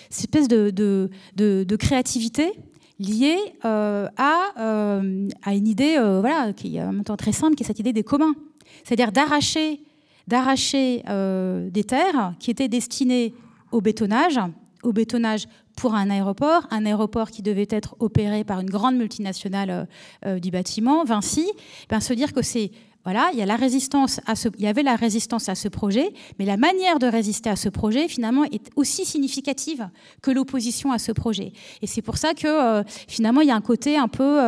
cette 0.09 0.35
espèce 0.35 0.47
de, 0.49 1.75
créativité 1.79 2.51
liée 2.99 3.37
à, 3.63 4.09
à, 4.17 5.53
une 5.53 5.67
idée 5.67 5.95
voilà, 6.19 6.51
qui 6.51 6.75
est 6.75 6.81
en 6.81 6.91
même 6.91 7.03
temps 7.05 7.17
très 7.17 7.31
simple, 7.31 7.55
qui 7.55 7.63
est 7.63 7.67
cette 7.67 7.79
idée 7.79 7.93
des 7.93 8.03
communs. 8.03 8.35
C'est-à-dire 8.83 9.13
d'arracher 9.13 9.81
d'arracher 10.27 11.03
des 11.07 11.83
terres 11.83 12.33
qui 12.39 12.51
étaient 12.51 12.67
destinées 12.67 13.33
au 13.71 13.81
bétonnage, 13.81 14.39
au 14.83 14.93
bétonnage 14.93 15.47
pour 15.75 15.95
un 15.95 16.09
aéroport, 16.09 16.67
un 16.71 16.85
aéroport 16.85 17.31
qui 17.31 17.41
devait 17.41 17.67
être 17.69 17.95
opéré 17.99 18.43
par 18.43 18.59
une 18.59 18.69
grande 18.69 18.95
multinationale 18.95 19.69
euh, 19.69 19.85
euh, 20.25 20.39
du 20.39 20.51
bâtiment, 20.51 21.03
Vinci, 21.03 21.49
ben, 21.89 21.99
se 21.99 22.13
dire 22.13 22.33
que 22.33 22.41
c'est 22.41 22.71
voilà, 23.03 23.31
il 23.33 23.39
y, 23.39 23.41
a 23.41 23.47
la 23.47 23.55
résistance 23.55 24.21
à 24.27 24.35
ce, 24.35 24.47
il 24.59 24.63
y 24.63 24.67
avait 24.67 24.83
la 24.83 24.95
résistance 24.95 25.49
à 25.49 25.55
ce 25.55 25.67
projet, 25.67 26.13
mais 26.37 26.45
la 26.45 26.55
manière 26.55 26.99
de 26.99 27.07
résister 27.07 27.49
à 27.49 27.55
ce 27.55 27.67
projet, 27.67 28.07
finalement, 28.07 28.43
est 28.43 28.69
aussi 28.75 29.05
significative 29.05 29.89
que 30.21 30.29
l'opposition 30.29 30.91
à 30.91 30.99
ce 30.99 31.11
projet. 31.11 31.51
Et 31.81 31.87
c'est 31.87 32.03
pour 32.03 32.19
ça 32.19 32.35
que, 32.35 32.45
euh, 32.45 32.83
finalement, 33.07 33.41
il 33.41 33.47
y 33.47 33.51
a 33.51 33.55
un 33.55 33.61
côté 33.61 33.97
un 33.97 34.07
peu 34.07 34.39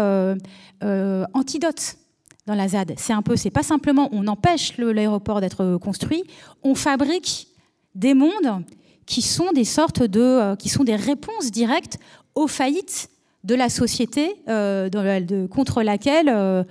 antidote 1.34 1.98
dans 2.46 2.56
la 2.56 2.68
ZAD. 2.68 2.94
C'est 2.98 3.14
un 3.14 3.22
peu, 3.22 3.36
c'est 3.36 3.50
pas 3.50 3.64
simplement 3.64 4.10
on 4.12 4.28
empêche 4.28 4.78
l'aéroport 4.78 5.42
d'être 5.42 5.78
construit, 5.78 6.24
on 6.64 6.76
fabrique 6.76 7.48
des 7.96 8.14
mondes 8.14 8.64
qui 9.06 9.22
sont 9.22 9.52
des 9.54 9.66
sortes 9.66 10.04
de, 10.04 10.22
euh, 10.22 10.56
qui 10.56 10.70
sont 10.70 10.84
des 10.84 10.96
réponses 10.96 11.52
directes 11.52 12.00
aux 12.36 12.48
faillites 12.48 13.10
de 13.44 13.56
la 13.56 13.70
société 13.70 14.36
euh, 14.48 15.48
contre 15.48 15.84
laquelle, 15.84 16.30
euh, 16.30 16.64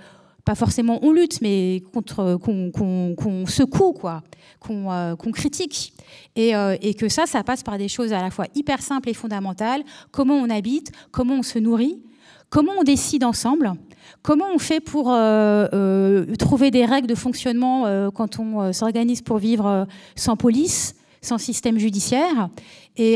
pas 0.43 0.55
forcément 0.55 0.99
on 1.03 1.11
lutte, 1.11 1.41
mais 1.41 1.83
contre 1.93 2.37
qu'on 2.37 3.45
secoue, 3.45 3.93
quoi, 3.93 4.23
qu'on 4.59 5.31
critique. 5.31 5.93
Et, 6.35 6.53
que 6.95 7.07
ça, 7.07 7.25
ça 7.27 7.43
passe 7.43 7.63
par 7.63 7.77
des 7.77 7.87
choses 7.87 8.11
à 8.11 8.21
la 8.21 8.31
fois 8.31 8.47
hyper 8.55 8.81
simples 8.81 9.09
et 9.09 9.13
fondamentales. 9.13 9.83
Comment 10.11 10.35
on 10.35 10.49
habite, 10.49 10.91
comment 11.11 11.35
on 11.35 11.43
se 11.43 11.59
nourrit, 11.59 12.01
comment 12.49 12.73
on 12.77 12.83
décide 12.83 13.23
ensemble, 13.23 13.73
comment 14.23 14.45
on 14.53 14.57
fait 14.57 14.79
pour 14.79 15.05
trouver 16.39 16.71
des 16.71 16.85
règles 16.85 17.07
de 17.07 17.15
fonctionnement 17.15 18.09
quand 18.11 18.39
on 18.39 18.73
s'organise 18.73 19.21
pour 19.21 19.37
vivre 19.37 19.85
sans 20.15 20.35
police, 20.35 20.95
sans 21.21 21.37
système 21.37 21.77
judiciaire, 21.77 22.49
et, 22.97 23.15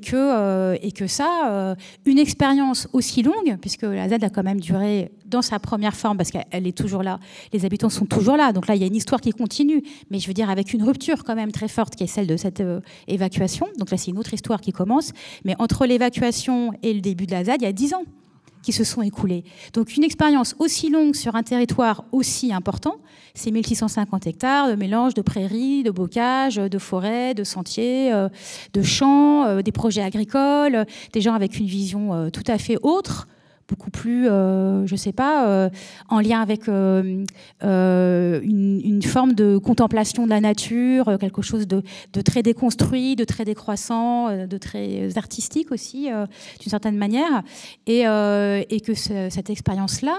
que, 0.00 1.06
ça, 1.06 1.76
une 2.06 2.18
expérience 2.18 2.88
aussi 2.92 3.22
longue, 3.22 3.56
puisque 3.60 3.82
la 3.82 4.08
ZAD 4.08 4.24
a 4.24 4.30
quand 4.30 4.42
même 4.42 4.60
duré 4.60 5.10
dans 5.26 5.42
sa 5.42 5.58
première 5.58 5.94
forme, 5.94 6.16
parce 6.16 6.30
qu'elle 6.30 6.66
est 6.66 6.76
toujours 6.76 7.02
là, 7.02 7.18
les 7.52 7.64
habitants 7.64 7.88
sont 7.88 8.06
toujours 8.06 8.36
là, 8.36 8.52
donc 8.52 8.68
là 8.68 8.76
il 8.76 8.80
y 8.80 8.84
a 8.84 8.86
une 8.86 8.96
histoire 8.96 9.20
qui 9.20 9.30
continue, 9.30 9.82
mais 10.10 10.18
je 10.18 10.26
veux 10.28 10.34
dire 10.34 10.50
avec 10.50 10.72
une 10.72 10.82
rupture 10.82 11.24
quand 11.24 11.34
même 11.34 11.50
très 11.50 11.68
forte 11.68 11.96
qui 11.96 12.04
est 12.04 12.08
celle 12.08 12.26
de 12.26 12.36
cette 12.36 12.62
évacuation, 13.08 13.66
donc 13.78 13.90
là 13.90 13.96
c'est 13.96 14.10
une 14.10 14.18
autre 14.18 14.34
histoire 14.34 14.60
qui 14.60 14.72
commence, 14.72 15.12
mais 15.44 15.54
entre 15.58 15.86
l'évacuation 15.86 16.72
et 16.82 16.92
le 16.92 17.00
début 17.00 17.26
de 17.26 17.32
la 17.32 17.44
ZAD, 17.44 17.62
il 17.62 17.64
y 17.64 17.68
a 17.68 17.72
dix 17.72 17.94
ans 17.94 18.04
qui 18.64 18.72
se 18.72 18.82
sont 18.82 19.02
écoulés. 19.02 19.44
Donc 19.74 19.96
une 19.96 20.02
expérience 20.02 20.56
aussi 20.58 20.90
longue 20.90 21.14
sur 21.14 21.36
un 21.36 21.42
territoire 21.42 22.04
aussi 22.12 22.52
important, 22.52 22.96
c'est 23.34 23.50
1650 23.50 24.26
hectares 24.26 24.68
de 24.70 24.74
mélange 24.74 25.14
de 25.14 25.22
prairies, 25.22 25.82
de 25.82 25.90
bocages, 25.90 26.56
de 26.56 26.78
forêts, 26.78 27.34
de 27.34 27.44
sentiers, 27.44 28.12
euh, 28.12 28.28
de 28.72 28.82
champs, 28.82 29.44
euh, 29.44 29.60
des 29.60 29.72
projets 29.72 30.02
agricoles, 30.02 30.86
des 31.12 31.20
gens 31.20 31.34
avec 31.34 31.58
une 31.58 31.66
vision 31.66 32.14
euh, 32.14 32.30
tout 32.30 32.44
à 32.46 32.58
fait 32.58 32.78
autre 32.82 33.28
beaucoup 33.68 33.90
plus, 33.90 34.28
euh, 34.28 34.86
je 34.86 34.92
ne 34.92 34.98
sais 34.98 35.12
pas, 35.12 35.48
euh, 35.48 35.70
en 36.08 36.20
lien 36.20 36.40
avec 36.40 36.68
euh, 36.68 37.24
une, 37.62 39.02
forme 39.02 39.34
de 39.34 39.58
contemplation 39.58 40.24
de 40.24 40.30
la 40.30 40.40
nature, 40.40 41.18
quelque 41.20 41.42
chose 41.42 41.66
de, 41.66 41.82
très 42.22 42.42
déconstruit, 42.42 43.16
de 43.16 43.24
très 43.24 43.44
décroissant, 43.44 44.46
de 44.46 44.58
très 44.58 45.16
artistique 45.16 45.70
aussi, 45.70 46.08
d'une 46.08 46.70
certaine 46.70 46.96
manière, 46.96 47.42
et, 47.86 48.04
que 48.80 48.94
cette 48.94 49.50
expérience-là, 49.50 50.16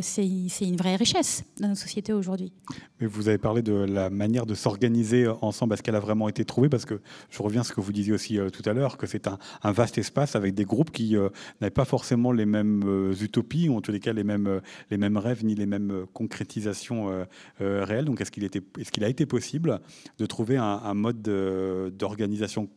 c'est 0.00 0.24
une 0.60 0.76
vraie 0.76 0.96
richesse 0.96 1.44
dans 1.60 1.68
notre 1.68 1.80
société 1.80 2.12
aujourd'hui. 2.12 2.52
Mais 3.00 3.06
vous 3.06 3.28
avez 3.28 3.38
parlé 3.38 3.62
de 3.62 3.72
la 3.72 4.08
manière 4.08 4.46
de 4.46 4.54
s'organiser 4.54 5.26
ensemble, 5.42 5.74
est-ce 5.74 5.82
qu'elle 5.82 5.96
a 5.96 6.00
vraiment 6.00 6.28
été 6.28 6.44
trouvée? 6.44 6.68
Parce 6.68 6.84
que 6.84 7.00
je 7.30 7.42
reviens 7.42 7.62
à 7.62 7.64
ce 7.64 7.72
que 7.72 7.80
vous 7.80 7.92
disiez 7.92 8.12
aussi 8.12 8.38
tout 8.52 8.68
à 8.68 8.72
l'heure, 8.72 8.96
que 8.96 9.06
c'est 9.06 9.28
un, 9.28 9.72
vaste 9.72 9.98
espace 9.98 10.36
avec 10.36 10.54
des 10.54 10.64
groupes 10.64 10.90
qui 10.90 11.16
n'avaient 11.60 11.70
pas 11.70 11.84
forcément 11.84 12.32
les 12.32 12.46
mêmes 12.46 12.87
euh, 12.88 13.14
utopies, 13.22 13.68
ou 13.68 13.76
en 13.76 13.80
tous 13.80 13.92
les 13.92 14.00
cas 14.00 14.12
les 14.12 14.24
mêmes, 14.24 14.46
euh, 14.46 14.60
les 14.90 14.98
mêmes 14.98 15.16
rêves, 15.16 15.44
ni 15.44 15.54
les 15.54 15.66
mêmes 15.66 15.90
euh, 15.90 16.06
concrétisations 16.12 17.26
réelles. 17.60 18.04
Donc 18.04 18.20
est-ce 18.20 18.30
qu'il 18.30 19.04
a 19.04 19.08
été 19.08 19.26
possible 19.26 19.80
de 20.18 20.26
trouver 20.26 20.56
un, 20.56 20.94
mode 20.94 21.22
d'organisation 21.22 22.68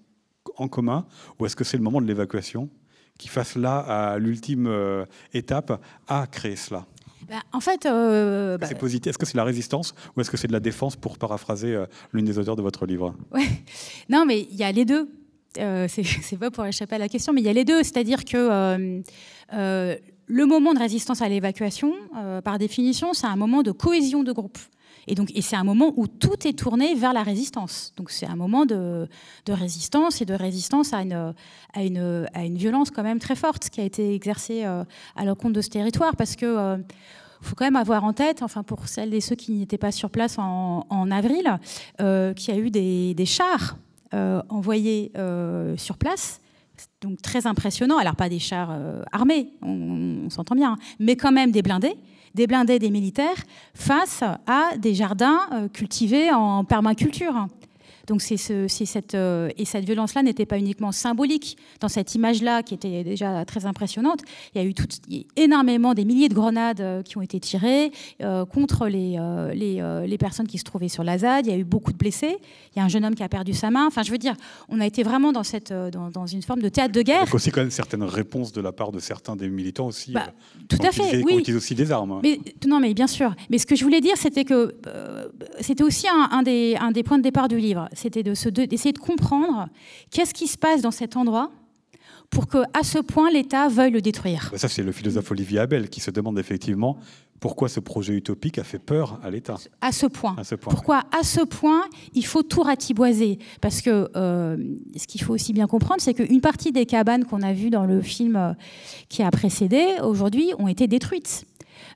en 0.57 0.67
commun, 0.67 1.05
ou 1.39 1.45
est-ce 1.45 1.55
que 1.55 1.63
c'est 1.63 1.77
le 1.77 1.83
moment 1.83 2.01
de 2.01 2.07
l'évacuation 2.07 2.69
qui 3.17 3.27
fasse 3.27 3.55
là, 3.55 3.79
à 3.79 4.17
l'ultime 4.17 4.69
étape, 5.33 5.81
à 6.07 6.27
créer 6.27 6.55
cela? 6.55 6.85
Bah, 7.27 7.35
en 7.53 7.59
fait, 7.59 7.83
bah, 7.83 8.67
c'est 8.67 8.77
positif. 8.77 9.11
Est-ce 9.11 9.17
que 9.17 9.25
c'est 9.25 9.37
la 9.37 9.43
résistance 9.43 9.93
ou 10.15 10.21
est-ce 10.21 10.31
que 10.31 10.37
c'est 10.37 10.47
de 10.47 10.53
la 10.53 10.59
défense, 10.59 10.95
pour 10.95 11.17
paraphraser 11.17 11.83
l'une 12.13 12.25
des 12.25 12.37
auteurs 12.37 12.55
de 12.55 12.61
votre 12.61 12.85
livre? 12.85 13.15
Ouais. 13.31 13.47
Non, 14.09 14.25
mais 14.25 14.41
il 14.41 14.55
y 14.55 14.63
a 14.63 14.71
les 14.71 14.85
deux. 14.85 15.09
Euh, 15.57 15.87
c'est 16.21 16.37
pas 16.37 16.51
pour 16.51 16.65
échapper 16.65 16.95
à 16.95 16.99
la 16.99 17.09
question, 17.09 17.33
mais 17.33 17.41
il 17.41 17.45
y 17.45 17.49
a 17.49 17.53
les 17.53 17.65
deux. 17.65 17.83
C'est-à-dire 17.83 18.25
que 18.25 18.37
euh, 18.37 18.77
euh, 18.77 19.01
le 19.51 20.45
moment 20.45 20.73
de 20.73 20.79
résistance 20.79 21.21
à 21.21 21.29
l'évacuation, 21.29 21.93
par 22.43 22.57
définition, 22.57 23.13
c'est 23.13 23.27
un 23.27 23.35
moment 23.35 23.63
de 23.63 23.71
cohésion 23.71 24.23
de 24.23 24.31
groupe. 24.31 24.57
Et 25.07 25.15
donc, 25.15 25.31
c'est 25.41 25.55
un 25.55 25.63
moment 25.63 25.93
où 25.97 26.07
tout 26.07 26.47
est 26.47 26.57
tourné 26.57 26.93
vers 26.93 27.11
la 27.11 27.23
résistance. 27.23 27.91
Donc, 27.97 28.11
c'est 28.11 28.27
un 28.27 28.35
moment 28.35 28.65
de, 28.65 29.07
résistance 29.49 30.21
et 30.21 30.25
de 30.25 30.33
résistance 30.33 30.93
à 30.93 31.01
une, 31.01 32.27
violence 32.55 32.91
quand 32.91 33.03
même 33.03 33.19
très 33.19 33.35
forte 33.35 33.69
qui 33.69 33.81
a 33.81 33.83
été 33.83 34.13
exercée 34.13 34.63
à 34.63 35.25
l'encontre 35.25 35.53
de 35.53 35.61
ce 35.61 35.69
territoire, 35.69 36.15
parce 36.15 36.35
que 36.35 36.77
faut 37.41 37.55
quand 37.55 37.65
même 37.65 37.75
avoir 37.75 38.03
en 38.03 38.13
tête, 38.13 38.43
enfin 38.43 38.61
pour 38.61 38.87
celles 38.87 39.15
et 39.15 39.21
ceux 39.21 39.35
qui 39.35 39.53
n'étaient 39.53 39.79
pas 39.79 39.91
sur 39.91 40.11
place 40.11 40.37
en, 40.37 41.11
avril, 41.11 41.59
qu'il 41.97 42.53
y 42.53 42.57
a 42.57 42.59
eu 42.59 42.69
des, 42.69 43.25
chars 43.25 43.77
euh, 44.13 44.41
envoyés 44.49 45.11
euh, 45.17 45.77
sur 45.77 45.97
place. 45.97 46.41
Donc 47.01 47.21
très 47.21 47.47
impressionnant. 47.47 47.97
Alors 47.97 48.15
pas 48.15 48.29
des 48.29 48.39
chars 48.39 48.69
euh, 48.71 49.03
armés, 49.11 49.53
on, 49.61 50.29
s'entend 50.29 50.55
bien, 50.55 50.73
hein, 50.73 50.77
mais 50.99 51.15
quand 51.15 51.31
même 51.31 51.51
des 51.51 51.61
blindés 51.61 51.95
des 52.33 52.47
blindés 52.47 52.79
des 52.79 52.91
militaires 52.91 53.43
face 53.73 54.23
à 54.47 54.77
des 54.77 54.93
jardins 54.93 55.67
cultivés 55.73 56.31
en 56.31 56.63
permaculture. 56.63 57.47
Donc 58.11 58.21
c'est 58.21 58.35
cette, 58.35 59.15
euh, 59.15 59.47
et 59.57 59.63
cette 59.63 59.85
violence-là 59.85 60.21
n'était 60.21 60.45
pas 60.45 60.57
uniquement 60.57 60.91
symbolique 60.91 61.57
dans 61.79 61.87
cette 61.87 62.13
image-là 62.13 62.61
qui 62.61 62.73
était 62.73 63.05
déjà 63.05 63.45
très 63.45 63.65
impressionnante. 63.65 64.19
Il 64.53 64.61
y 64.61 64.65
a 64.65 64.67
eu 64.67 64.73
tout, 64.73 64.85
énormément 65.37 65.93
des 65.93 66.03
milliers 66.03 66.27
de 66.27 66.33
grenades 66.33 66.81
euh, 66.81 67.03
qui 67.03 67.17
ont 67.17 67.21
été 67.21 67.39
tirées 67.39 67.93
euh, 68.21 68.43
contre 68.43 68.89
les, 68.89 69.17
les, 69.55 70.17
personnes 70.17 70.45
qui 70.45 70.57
se 70.57 70.65
trouvaient 70.65 70.89
sur 70.89 71.05
la 71.05 71.19
ZAD. 71.19 71.45
Il 71.45 71.53
y 71.53 71.55
a 71.55 71.57
eu 71.57 71.63
beaucoup 71.63 71.93
de 71.93 71.97
blessés. 71.97 72.35
Il 72.75 72.79
y 72.79 72.81
a 72.81 72.83
un 72.83 72.89
jeune 72.89 73.05
homme 73.05 73.15
qui 73.15 73.23
a 73.23 73.29
perdu 73.29 73.53
sa 73.53 73.71
main. 73.71 73.87
Enfin, 73.87 74.03
je 74.03 74.11
veux 74.11 74.17
dire, 74.17 74.35
on 74.67 74.81
a 74.81 74.85
été 74.85 75.03
vraiment 75.03 75.31
dans, 75.31 75.43
cette, 75.43 75.71
dans, 75.71 76.25
une 76.25 76.41
forme 76.41 76.61
de 76.61 76.67
théâtre 76.67 76.91
de 76.91 77.03
guerre. 77.03 77.23
A 77.31 77.33
aussi 77.35 77.49
quand 77.49 77.61
même 77.61 77.71
certaines 77.71 78.03
réponses 78.03 78.51
de 78.51 78.59
la 78.59 78.73
part 78.73 78.91
de 78.91 78.99
certains 78.99 79.37
des 79.37 79.47
militants 79.47 79.87
aussi. 79.87 80.11
Bah, 80.11 80.33
tout 80.67 80.77
à 80.85 80.91
fait, 80.91 81.23
oui. 81.23 81.43
Qui 81.43 81.53
aussi 81.53 81.75
des 81.75 81.93
armes. 81.93 82.19
Mais, 82.21 82.41
non, 82.67 82.81
mais 82.81 82.93
bien 82.93 83.07
sûr. 83.07 83.33
Mais 83.49 83.57
ce 83.57 83.65
que 83.65 83.77
je 83.77 83.85
voulais 83.85 84.01
dire, 84.01 84.17
c'était 84.17 84.43
que 84.43 84.75
c'était 85.61 85.83
aussi 85.83 86.09
un, 86.09 86.27
un, 86.31 86.43
des, 86.43 86.75
un 86.77 86.91
des 86.91 87.03
points 87.03 87.17
de 87.17 87.23
départ 87.23 87.47
du 87.47 87.57
livre 87.57 87.87
c'était 88.01 88.23
d'essayer 88.23 88.51
de, 88.91 88.99
de 88.99 89.03
comprendre 89.03 89.67
qu'est-ce 90.09 90.33
qui 90.33 90.47
se 90.47 90.57
passe 90.57 90.81
dans 90.81 90.91
cet 90.91 91.15
endroit 91.15 91.51
pour 92.29 92.47
qu'à 92.47 92.83
ce 92.83 92.97
point 92.97 93.29
l'État 93.29 93.67
veuille 93.67 93.91
le 93.91 94.01
détruire. 94.01 94.51
Ça, 94.55 94.69
c'est 94.69 94.83
le 94.83 94.93
philosophe 94.93 95.29
Olivier 95.31 95.59
Abel 95.59 95.89
qui 95.89 95.99
se 95.99 96.11
demande 96.11 96.39
effectivement 96.39 96.97
pourquoi 97.41 97.67
ce 97.67 97.79
projet 97.79 98.13
utopique 98.13 98.59
a 98.59 98.63
fait 98.63 98.79
peur 98.79 99.19
à 99.23 99.29
l'État. 99.29 99.55
À 99.81 99.91
ce 99.91 100.05
point. 100.05 100.35
pourquoi 100.61 101.03
à 101.11 101.23
ce 101.23 101.41
point 101.41 101.81
il 102.13 102.25
faut 102.25 102.43
tout 102.43 102.61
ratiboiser? 102.61 103.39
Parce 103.59 103.81
que 103.81 104.09
euh, 104.15 104.57
ce 104.95 105.07
qu'il 105.07 105.21
faut 105.21 105.33
aussi 105.33 105.51
bien 105.51 105.67
comprendre, 105.67 106.01
c'est 106.01 106.13
qu'une 106.13 106.39
partie 106.39 106.71
des 106.71 106.85
cabanes 106.85 107.25
qu'on 107.25 107.41
a 107.41 107.51
vues 107.51 107.71
dans 107.71 107.85
le 107.85 108.01
film 108.01 108.35
euh, 108.35 108.53
qui 109.09 109.23
a 109.23 109.31
précédé, 109.31 109.83
aujourd'hui, 110.03 110.53
ont 110.59 110.67
été 110.67 110.87
détruites. 110.87 111.45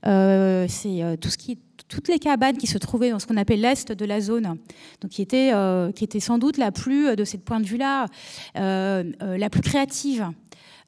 Euh, 0.07 0.65
c'est 0.67 1.17
tout 1.21 1.29
ce 1.29 1.37
qui 1.37 1.53
est 1.53 1.59
toutes 1.87 2.07
les 2.07 2.19
cabanes 2.19 2.57
qui 2.57 2.67
se 2.67 2.77
trouvaient 2.77 3.11
dans 3.11 3.19
ce 3.19 3.27
qu'on 3.27 3.37
appelle 3.37 3.61
l'est 3.61 3.91
de 3.91 4.05
la 4.05 4.21
zone, 4.21 4.57
donc 5.01 5.11
qui 5.11 5.21
était, 5.21 5.51
euh, 5.53 5.91
qui 5.91 6.03
était 6.03 6.19
sans 6.19 6.37
doute 6.37 6.57
la 6.57 6.71
plus, 6.71 7.15
de 7.15 7.23
ce 7.23 7.37
point 7.37 7.59
de 7.59 7.65
vue-là, 7.65 8.07
euh, 8.57 9.03
euh, 9.21 9.37
la 9.37 9.49
plus 9.49 9.61
créative. 9.61 10.29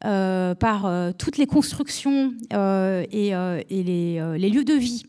par 0.01 1.13
toutes 1.17 1.37
les 1.37 1.47
constructions 1.47 2.33
et, 2.51 3.31
les, 3.71 4.49
lieux 4.49 4.63
de 4.63 4.73
vie 4.73 5.03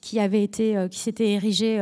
qui, 0.00 0.18
avaient 0.18 0.42
été, 0.42 0.86
qui 0.90 0.98
s'étaient 0.98 1.32
érigés 1.32 1.78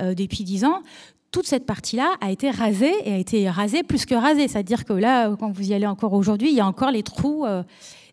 depuis 0.00 0.44
dix 0.44 0.64
ans, 0.64 0.82
toute 1.30 1.46
cette 1.46 1.66
partie-là 1.66 2.14
a 2.20 2.30
été 2.30 2.50
rasée 2.50 2.94
et 3.04 3.12
a 3.12 3.16
été 3.18 3.48
rasée 3.50 3.82
plus 3.82 4.06
que 4.06 4.14
rasée. 4.14 4.48
C'est-à-dire 4.48 4.84
que 4.84 4.92
là, 4.92 5.34
quand 5.38 5.50
vous 5.50 5.70
y 5.70 5.74
allez 5.74 5.86
encore 5.86 6.14
aujourd'hui, 6.14 6.48
il 6.50 6.56
y 6.56 6.60
a 6.60 6.66
encore 6.66 6.90
les 6.90 7.02
trous 7.02 7.44
euh, 7.44 7.62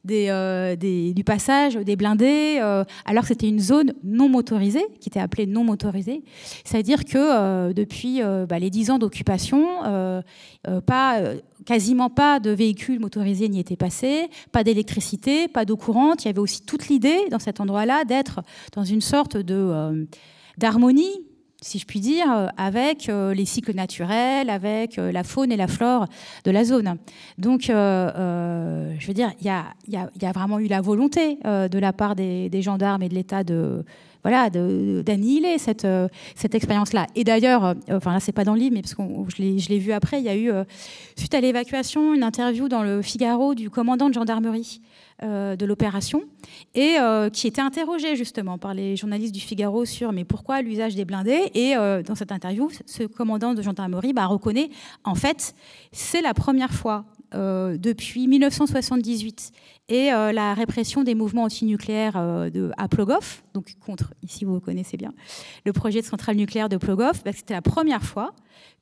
des, 0.05 1.13
du 1.13 1.23
passage 1.23 1.75
des 1.75 1.95
blindés, 1.95 2.59
euh, 2.61 2.83
alors 3.05 3.23
que 3.23 3.29
c'était 3.29 3.49
une 3.49 3.59
zone 3.59 3.93
non 4.03 4.29
motorisée, 4.29 4.85
qui 4.99 5.09
était 5.09 5.19
appelée 5.19 5.45
non 5.45 5.63
motorisée. 5.63 6.23
C'est-à-dire 6.63 7.05
que 7.05 7.17
euh, 7.17 7.73
depuis 7.73 8.21
bah, 8.47 8.59
les 8.59 8.69
dix 8.69 8.91
ans 8.91 8.99
d'occupation, 8.99 9.65
pas, 10.85 11.21
quasiment 11.65 12.09
pas 12.09 12.39
de 12.39 12.51
véhicules 12.51 12.99
motorisés 12.99 13.49
n'y 13.49 13.59
étaient 13.59 13.75
passés, 13.75 14.29
pas 14.51 14.63
d'électricité, 14.63 15.47
pas 15.47 15.65
d'eau 15.65 15.77
courante. 15.77 16.23
Il 16.23 16.27
y 16.27 16.29
avait 16.29 16.39
aussi 16.39 16.61
toute 16.65 16.87
l'idée 16.87 17.27
dans 17.31 17.39
cet 17.39 17.59
endroit-là 17.59 18.05
d'être 18.05 18.41
dans 18.73 18.83
une 18.83 19.01
sorte 19.01 19.37
d'harmonie 20.57 21.25
si 21.61 21.79
je 21.79 21.85
puis 21.85 21.99
dire, 21.99 22.31
euh, 22.31 22.47
avec 22.57 23.09
euh, 23.09 23.33
les 23.33 23.45
cycles 23.45 23.73
naturels, 23.73 24.49
avec 24.49 24.99
euh, 24.99 25.11
la 25.11 25.23
faune 25.23 25.51
et 25.51 25.57
la 25.57 25.67
flore 25.67 26.05
de 26.43 26.51
la 26.51 26.63
zone. 26.63 26.97
Donc, 27.37 27.63
je 27.63 29.07
veux 29.07 29.13
dire, 29.13 29.31
il 29.41 29.47
y 29.47 30.25
a, 30.25 30.31
vraiment 30.31 30.59
eu 30.59 30.67
la 30.67 30.81
volonté 30.81 31.37
de 31.43 31.79
la 31.79 31.93
part 31.93 32.15
des, 32.15 32.61
gendarmes 32.61 33.01
et 33.03 33.09
de 33.09 33.15
l'État 33.15 33.43
de 33.43 33.83
voilà, 34.23 34.49
d'annihiler 34.49 35.57
cette, 35.57 35.85
expérience-là. 36.55 37.07
Et 37.15 37.23
d'ailleurs, 37.23 37.75
enfin 37.91 38.13
là, 38.13 38.19
c'est 38.19 38.31
pas 38.31 38.43
dans 38.43 38.53
le 38.53 38.59
livre, 38.59 38.75
mais 38.75 38.81
parce 38.81 38.95
que 38.95 39.03
je 39.27 39.69
l'ai 39.69 39.79
vu 39.79 39.91
après, 39.91 40.19
il 40.19 40.25
y 40.25 40.29
a 40.29 40.35
eu, 40.35 40.51
suite 41.15 41.33
à 41.33 41.41
l'évacuation, 41.41 42.13
une 42.13 42.23
interview 42.23 42.67
dans 42.67 42.83
le 42.83 43.01
Figaro 43.01 43.55
du 43.55 43.69
commandant 43.69 44.09
de 44.09 44.13
gendarmerie 44.13 44.81
de 45.21 45.65
l'opération 45.65 46.21
et 46.73 46.97
euh, 46.99 47.29
qui 47.29 47.47
était 47.47 47.61
interrogé 47.61 48.17
justement 48.17 48.57
par 48.57 48.73
les 48.73 48.97
journalistes 48.97 49.33
du 49.33 49.39
Figaro 49.39 49.85
sur 49.85 50.11
mais 50.11 50.25
pourquoi 50.25 50.61
l'usage 50.61 50.93
des 50.93 51.05
blindés? 51.05 51.51
Et 51.53 51.75
euh, 51.77 52.03
dans 52.03 52.15
cette 52.15 52.33
interview 52.33 52.69
ce 52.85 53.03
commandant 53.03 53.53
de 53.53 53.61
gendarmerie 53.61 54.11
bah, 54.11 54.25
reconnaît 54.25 54.69
en 55.05 55.15
fait 55.15 55.55
c'est 55.93 56.21
la 56.21 56.33
première 56.33 56.71
fois 56.71 57.05
depuis 57.33 58.29
1978 58.29 59.51
et 59.89 60.05
la 60.05 60.53
répression 60.53 61.03
des 61.03 61.15
mouvements 61.15 61.43
antinucléaires 61.43 62.13
de, 62.49 62.71
à 62.77 62.87
Plogoff, 62.87 63.43
donc 63.53 63.73
contre, 63.85 64.13
ici 64.23 64.45
vous 64.45 64.61
connaissez 64.61 64.95
bien, 64.95 65.11
le 65.65 65.73
projet 65.73 65.99
de 65.99 66.05
centrale 66.05 66.37
nucléaire 66.37 66.69
de 66.69 66.77
Plogoff, 66.77 67.25
bah, 67.25 67.31
c'était 67.35 67.53
la 67.53 67.61
première 67.61 68.03
fois 68.03 68.33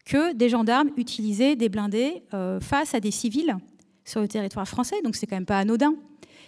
que 0.05 0.33
des 0.33 0.49
gendarmes 0.49 0.91
utilisaient 0.97 1.55
des 1.55 1.67
blindés 1.67 2.21
face 2.59 2.93
à 2.93 2.99
des 2.99 3.09
civils 3.09 3.57
sur 4.05 4.21
le 4.21 4.27
territoire 4.27 4.67
français, 4.67 4.95
donc 5.03 5.15
c'est 5.15 5.27
quand 5.27 5.35
même 5.35 5.45
pas 5.45 5.59
anodin. 5.59 5.93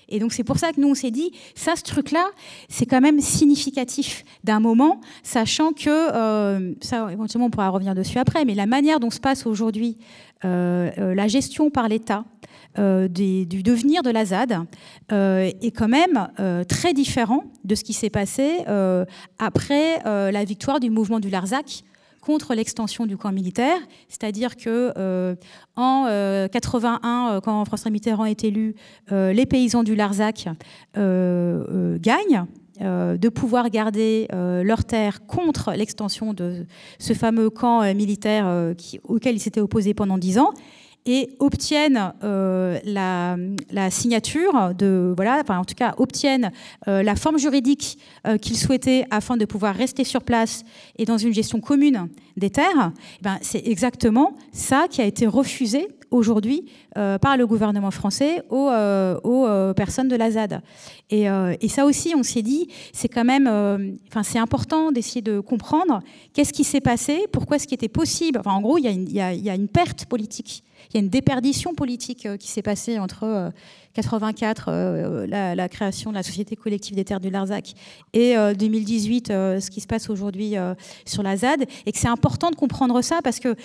Et 0.09 0.19
donc 0.19 0.33
c'est 0.33 0.43
pour 0.43 0.57
ça 0.57 0.71
que 0.71 0.79
nous 0.79 0.89
on 0.89 0.95
s'est 0.95 1.11
dit, 1.11 1.31
ça, 1.55 1.75
ce 1.75 1.83
truc-là, 1.83 2.29
c'est 2.69 2.85
quand 2.85 3.01
même 3.01 3.19
significatif 3.19 4.23
d'un 4.43 4.59
moment, 4.59 5.01
sachant 5.23 5.71
que, 5.71 5.89
euh, 5.89 6.73
ça 6.81 7.11
éventuellement 7.11 7.47
on 7.47 7.49
pourra 7.49 7.69
revenir 7.69 7.95
dessus 7.95 8.19
après, 8.19 8.45
mais 8.45 8.55
la 8.55 8.67
manière 8.67 8.99
dont 8.99 9.09
se 9.09 9.19
passe 9.19 9.45
aujourd'hui 9.45 9.97
euh, 10.43 10.91
euh, 10.97 11.15
la 11.15 11.27
gestion 11.27 11.69
par 11.69 11.87
l'État 11.87 12.25
du 12.77 13.63
devenir 13.63 14.03
de 14.03 14.09
la 14.09 14.25
ZAD 14.25 14.65
est 15.09 15.71
quand 15.73 15.87
même 15.87 16.27
très 16.67 16.91
différent 16.91 17.45
de 17.63 17.73
ce 17.73 17.85
qui 17.85 17.93
s'est 17.93 18.09
passé 18.09 18.65
après 19.39 20.01
la 20.03 20.43
victoire 20.43 20.81
du 20.81 20.89
mouvement 20.89 21.21
du 21.21 21.29
Larzac 21.29 21.85
contre 22.25 22.55
l'extension 22.55 23.05
du 23.05 23.17
camp 23.17 23.31
militaire, 23.31 23.77
c'est-à-dire 24.09 24.57
que 24.57 24.91
euh, 24.97 25.35
en 25.75 26.05
81, 26.51 27.29
euh, 27.29 27.37
euh, 27.37 27.41
quand 27.41 27.63
François 27.65 27.91
Mitterrand 27.91 28.25
est 28.25 28.43
élu, 28.43 28.75
les 29.11 29.45
paysans 29.45 29.83
du 29.83 29.95
Larzac 29.95 30.47
gagnent. 30.95 32.45
de 32.81 33.29
pouvoir 33.29 33.69
garder 33.69 34.27
leurs 34.33 34.83
terres 34.83 35.25
contre 35.25 35.71
l'extension 35.73 36.33
de 36.33 36.65
ce 36.99 37.13
fameux 37.13 37.49
camp 37.49 37.81
militaire 37.93 38.73
auquel 39.03 39.35
ils 39.35 39.39
s'étaient 39.39 39.61
opposés 39.61 39.93
pendant 39.93 40.17
dix 40.17 40.37
ans 40.37 40.51
et 41.05 41.29
obtiennent 41.39 42.13
la, 42.21 43.37
signature 43.89 44.73
de 44.73 45.13
voilà, 45.15 45.43
en 45.47 45.65
tout 45.65 45.75
cas 45.75 45.93
obtiennent 45.97 46.51
la 46.87 47.15
forme 47.15 47.37
juridique 47.37 47.97
qu'ils 48.41 48.57
souhaitaient 48.57 49.05
afin 49.11 49.37
de 49.37 49.45
pouvoir 49.45 49.75
rester 49.75 50.03
sur 50.03 50.23
place 50.23 50.63
et 50.97 51.05
dans 51.05 51.17
une 51.17 51.33
gestion 51.33 51.59
commune 51.61 52.09
des 52.37 52.49
terres, 52.49 52.91
eh 53.19 53.23
ben, 53.23 53.37
c'est 53.41 53.65
exactement 53.67 54.35
ça 54.51 54.87
qui 54.89 55.01
a 55.01 55.05
été 55.05 55.27
refusé 55.27 55.87
aujourd'hui 56.11 56.65
euh, 56.97 57.17
par 57.17 57.37
le 57.37 57.45
gouvernement 57.45 57.91
français 57.91 58.43
aux, 58.49 58.69
euh, 58.69 59.19
euh, 59.25 59.73
personnes 59.73 60.07
de 60.07 60.15
la 60.15 60.31
ZAD. 60.31 60.61
Et, 61.09 61.27
ça 61.67 61.85
aussi, 61.85 62.13
on 62.15 62.23
s'est 62.23 62.41
dit, 62.41 62.69
c'est 62.93 63.09
quand 63.09 63.25
même, 63.25 63.47
enfin, 64.07 64.23
c'est 64.23 64.39
important 64.39 64.91
d'essayer 64.91 65.21
de 65.21 65.39
comprendre 65.39 65.99
qu'est-ce 66.33 66.53
qui 66.53 66.63
s'est 66.63 66.81
passé, 66.81 67.27
pourquoi 67.31 67.59
ce 67.59 67.67
qui 67.67 67.73
était 67.73 67.89
possible. 67.89 68.41
En 68.45 68.61
gros, 68.61 68.77
il 68.77 69.11
y, 69.11 69.19
a 69.19 69.55
une 69.55 69.67
perte 69.67 70.05
politique, 70.05 70.63
il 70.95 70.99
y 70.99 71.01
a 71.01 71.03
une 71.03 71.09
déperdition 71.09 71.73
politique 71.73 72.25
qui 72.39 72.47
s'est 72.47 72.61
passée 72.61 72.99
entre 72.99 73.51
84, 73.95 74.65
euh, 74.69 75.27
la, 75.27 75.69
création 75.69 76.11
de 76.11 76.15
la 76.15 76.23
Société 76.23 76.55
collective 76.55 76.95
des 76.95 77.03
terres 77.03 77.19
du 77.19 77.29
Larzac, 77.29 77.73
et 78.13 78.35
2018, 78.57 79.29
euh, 79.29 79.59
ce 79.59 79.69
qui 79.69 79.81
se 79.81 79.87
passe 79.87 80.09
aujourd'hui 80.09 80.57
euh, 80.57 80.73
sur 81.05 81.21
la 81.21 81.35
ZAD, 81.35 81.65
et 81.85 81.91
que 81.91 81.97
c'est 81.97 82.07
important 82.07 82.49
de 82.49 82.55
comprendre 82.55 83.01
ça 83.01 83.19
parce 83.23 83.39
que 83.39 83.55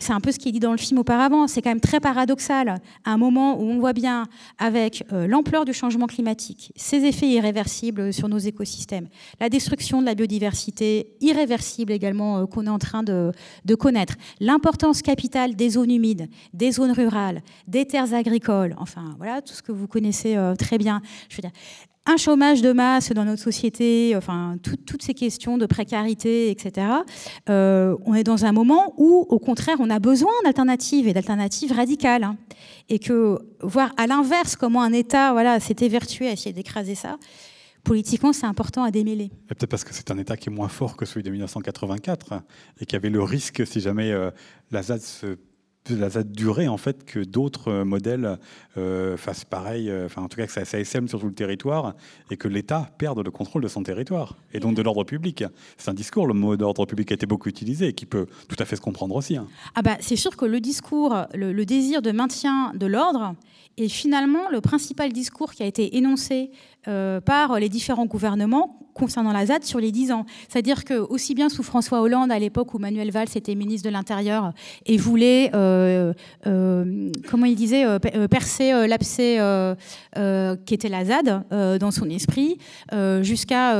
c'est 0.00 0.12
un 0.12 0.20
peu 0.20 0.32
ce 0.32 0.38
qui 0.38 0.48
est 0.48 0.52
dit 0.52 0.60
dans 0.60 0.72
le 0.72 0.78
film 0.78 0.98
auparavant, 0.98 1.46
c'est 1.46 1.62
quand 1.62 1.70
même 1.70 1.80
très 1.80 2.00
paradoxal, 2.00 2.80
à 3.04 3.10
un 3.10 3.16
moment 3.16 3.58
où 3.58 3.62
on 3.62 3.78
voit 3.78 3.92
bien, 3.92 4.26
avec 4.58 5.04
l'ampleur 5.10 5.64
du 5.64 5.72
changement 5.72 6.06
climatique, 6.06 6.72
ses 6.76 7.04
effets 7.04 7.28
irréversibles 7.28 8.12
sur 8.12 8.28
nos 8.28 8.38
écosystèmes, 8.38 9.08
la 9.40 9.48
destruction 9.48 10.00
de 10.00 10.06
la 10.06 10.14
biodiversité 10.14 11.16
irréversible 11.20 11.92
également 11.92 12.46
qu'on 12.46 12.66
est 12.66 12.70
en 12.70 12.78
train 12.78 13.02
de, 13.02 13.32
de 13.64 13.74
connaître, 13.74 14.14
l'importance 14.40 15.00
capitale 15.00 15.54
des 15.54 15.70
zones 15.70 15.92
humides, 15.92 16.28
des 16.52 16.72
zones 16.72 16.92
rurales, 16.92 17.42
des 17.66 17.86
terres 17.86 18.14
agricoles, 18.14 18.74
enfin 18.78 19.14
voilà, 19.16 19.42
tout 19.42 19.54
ce 19.54 19.62
que 19.62 19.72
vous 19.72 19.86
connaissez 19.86 20.36
très 20.58 20.78
bien. 20.78 21.00
Je 21.28 21.36
veux 21.36 21.42
dire, 21.42 21.52
un 22.08 22.16
chômage 22.16 22.62
de 22.62 22.72
masse 22.72 23.12
dans 23.12 23.26
notre 23.26 23.42
société, 23.42 24.14
enfin 24.16 24.56
toutes 24.62 25.02
ces 25.02 25.12
questions 25.12 25.58
de 25.58 25.66
précarité, 25.66 26.50
etc. 26.50 26.86
Euh, 27.50 27.96
on 28.06 28.14
est 28.14 28.24
dans 28.24 28.46
un 28.46 28.52
moment 28.52 28.94
où, 28.96 29.26
au 29.28 29.38
contraire, 29.38 29.76
on 29.78 29.90
a 29.90 29.98
besoin 29.98 30.32
d'alternatives 30.42 31.06
et 31.06 31.12
d'alternatives 31.12 31.70
radicales, 31.70 32.24
hein. 32.24 32.36
et 32.88 32.98
que 32.98 33.38
voir 33.60 33.92
à 33.98 34.06
l'inverse 34.06 34.56
comment 34.56 34.82
un 34.82 34.94
État, 34.94 35.32
voilà, 35.32 35.60
s'est 35.60 35.76
évertué 35.80 36.28
à 36.28 36.32
essayer 36.32 36.54
d'écraser 36.54 36.94
ça. 36.94 37.18
Politiquement, 37.84 38.32
c'est 38.32 38.46
important 38.46 38.84
à 38.84 38.90
démêler. 38.90 39.30
Peut-être 39.46 39.66
parce 39.66 39.84
que 39.84 39.92
c'est 39.92 40.10
un 40.10 40.18
État 40.18 40.38
qui 40.38 40.48
est 40.48 40.52
moins 40.52 40.68
fort 40.68 40.96
que 40.96 41.04
celui 41.04 41.22
de 41.22 41.30
1984 41.30 42.42
et 42.80 42.86
qui 42.86 42.96
avait 42.96 43.10
le 43.10 43.22
risque, 43.22 43.66
si 43.66 43.80
jamais 43.80 44.12
euh, 44.12 44.30
la 44.70 44.82
ZAD 44.82 45.00
se 45.00 45.36
la 45.90 46.22
durée 46.22 46.68
en 46.68 46.76
fait 46.76 47.04
que 47.04 47.20
d'autres 47.20 47.68
euh, 47.68 47.84
modèles 47.84 48.38
euh, 48.76 49.16
fassent 49.16 49.44
pareil, 49.44 49.90
euh, 49.90 50.06
enfin 50.06 50.22
en 50.22 50.28
tout 50.28 50.36
cas 50.36 50.46
que 50.46 50.52
ça 50.52 50.64
SASM 50.64 51.08
sur 51.08 51.20
tout 51.20 51.26
le 51.26 51.34
territoire 51.34 51.94
et 52.30 52.36
que 52.36 52.48
l'État 52.48 52.90
perde 52.98 53.24
le 53.24 53.30
contrôle 53.30 53.62
de 53.62 53.68
son 53.68 53.82
territoire 53.82 54.36
et 54.52 54.60
donc 54.60 54.74
de 54.74 54.82
l'ordre 54.82 55.04
public. 55.04 55.44
C'est 55.76 55.90
un 55.90 55.94
discours, 55.94 56.26
le 56.26 56.34
mot 56.34 56.56
d'ordre 56.56 56.86
public 56.86 57.10
a 57.12 57.14
été 57.14 57.26
beaucoup 57.26 57.48
utilisé 57.48 57.88
et 57.88 57.92
qui 57.92 58.06
peut 58.06 58.26
tout 58.48 58.56
à 58.58 58.64
fait 58.64 58.76
se 58.76 58.80
comprendre 58.80 59.14
aussi. 59.14 59.36
Hein. 59.36 59.46
Ah 59.74 59.82
bah 59.82 59.96
c'est 60.00 60.16
sûr 60.16 60.36
que 60.36 60.44
le 60.44 60.60
discours, 60.60 61.16
le, 61.34 61.64
désir 61.64 62.02
de 62.02 62.10
maintien 62.10 62.72
de 62.74 62.86
l'ordre 62.86 63.34
est 63.76 63.88
finalement 63.88 64.48
le 64.50 64.60
principal 64.60 65.12
discours 65.12 65.52
qui 65.52 65.62
a 65.62 65.66
été 65.66 65.96
énoncé 65.96 66.50
par 66.84 67.60
les 67.60 67.68
différents 67.68 68.06
gouvernements 68.06 68.87
concernant 68.98 69.32
la 69.32 69.46
ZAD 69.46 69.64
sur 69.64 69.78
les 69.78 69.92
10 69.92 70.12
ans. 70.12 70.26
C'est-à-dire 70.48 70.84
que 70.84 70.94
aussi 70.94 71.34
bien 71.34 71.48
sous 71.48 71.62
François 71.62 72.00
Hollande, 72.00 72.30
à 72.32 72.38
l'époque 72.38 72.74
où 72.74 72.78
Manuel 72.78 73.10
Valls 73.10 73.28
était 73.34 73.54
ministre 73.54 73.88
de 73.88 73.92
l'Intérieur 73.92 74.52
et 74.86 74.96
voulait, 74.96 75.50
euh, 75.54 76.12
euh, 76.46 77.10
comment 77.30 77.46
il 77.46 77.54
disait, 77.54 77.84
euh, 77.84 77.98
percer 78.28 78.86
l'abcès 78.86 79.38
qui 80.66 80.74
était 80.74 80.88
la 80.88 81.04
ZAD 81.04 81.78
dans 81.78 81.90
son 81.90 82.10
esprit, 82.10 82.58
jusqu'à 83.22 83.76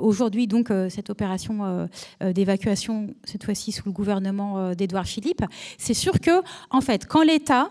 aujourd'hui, 0.00 0.46
donc, 0.46 0.72
cette 0.88 1.10
opération 1.10 1.88
d'évacuation, 2.22 3.08
cette 3.24 3.44
fois-ci 3.44 3.72
sous 3.72 3.84
le 3.86 3.92
gouvernement 3.92 4.74
d'Édouard 4.74 5.06
Philippe. 5.06 5.44
C'est 5.78 5.94
sûr 5.94 6.20
que, 6.20 6.42
en 6.70 6.80
fait, 6.80 7.06
quand 7.06 7.22
l'État 7.22 7.70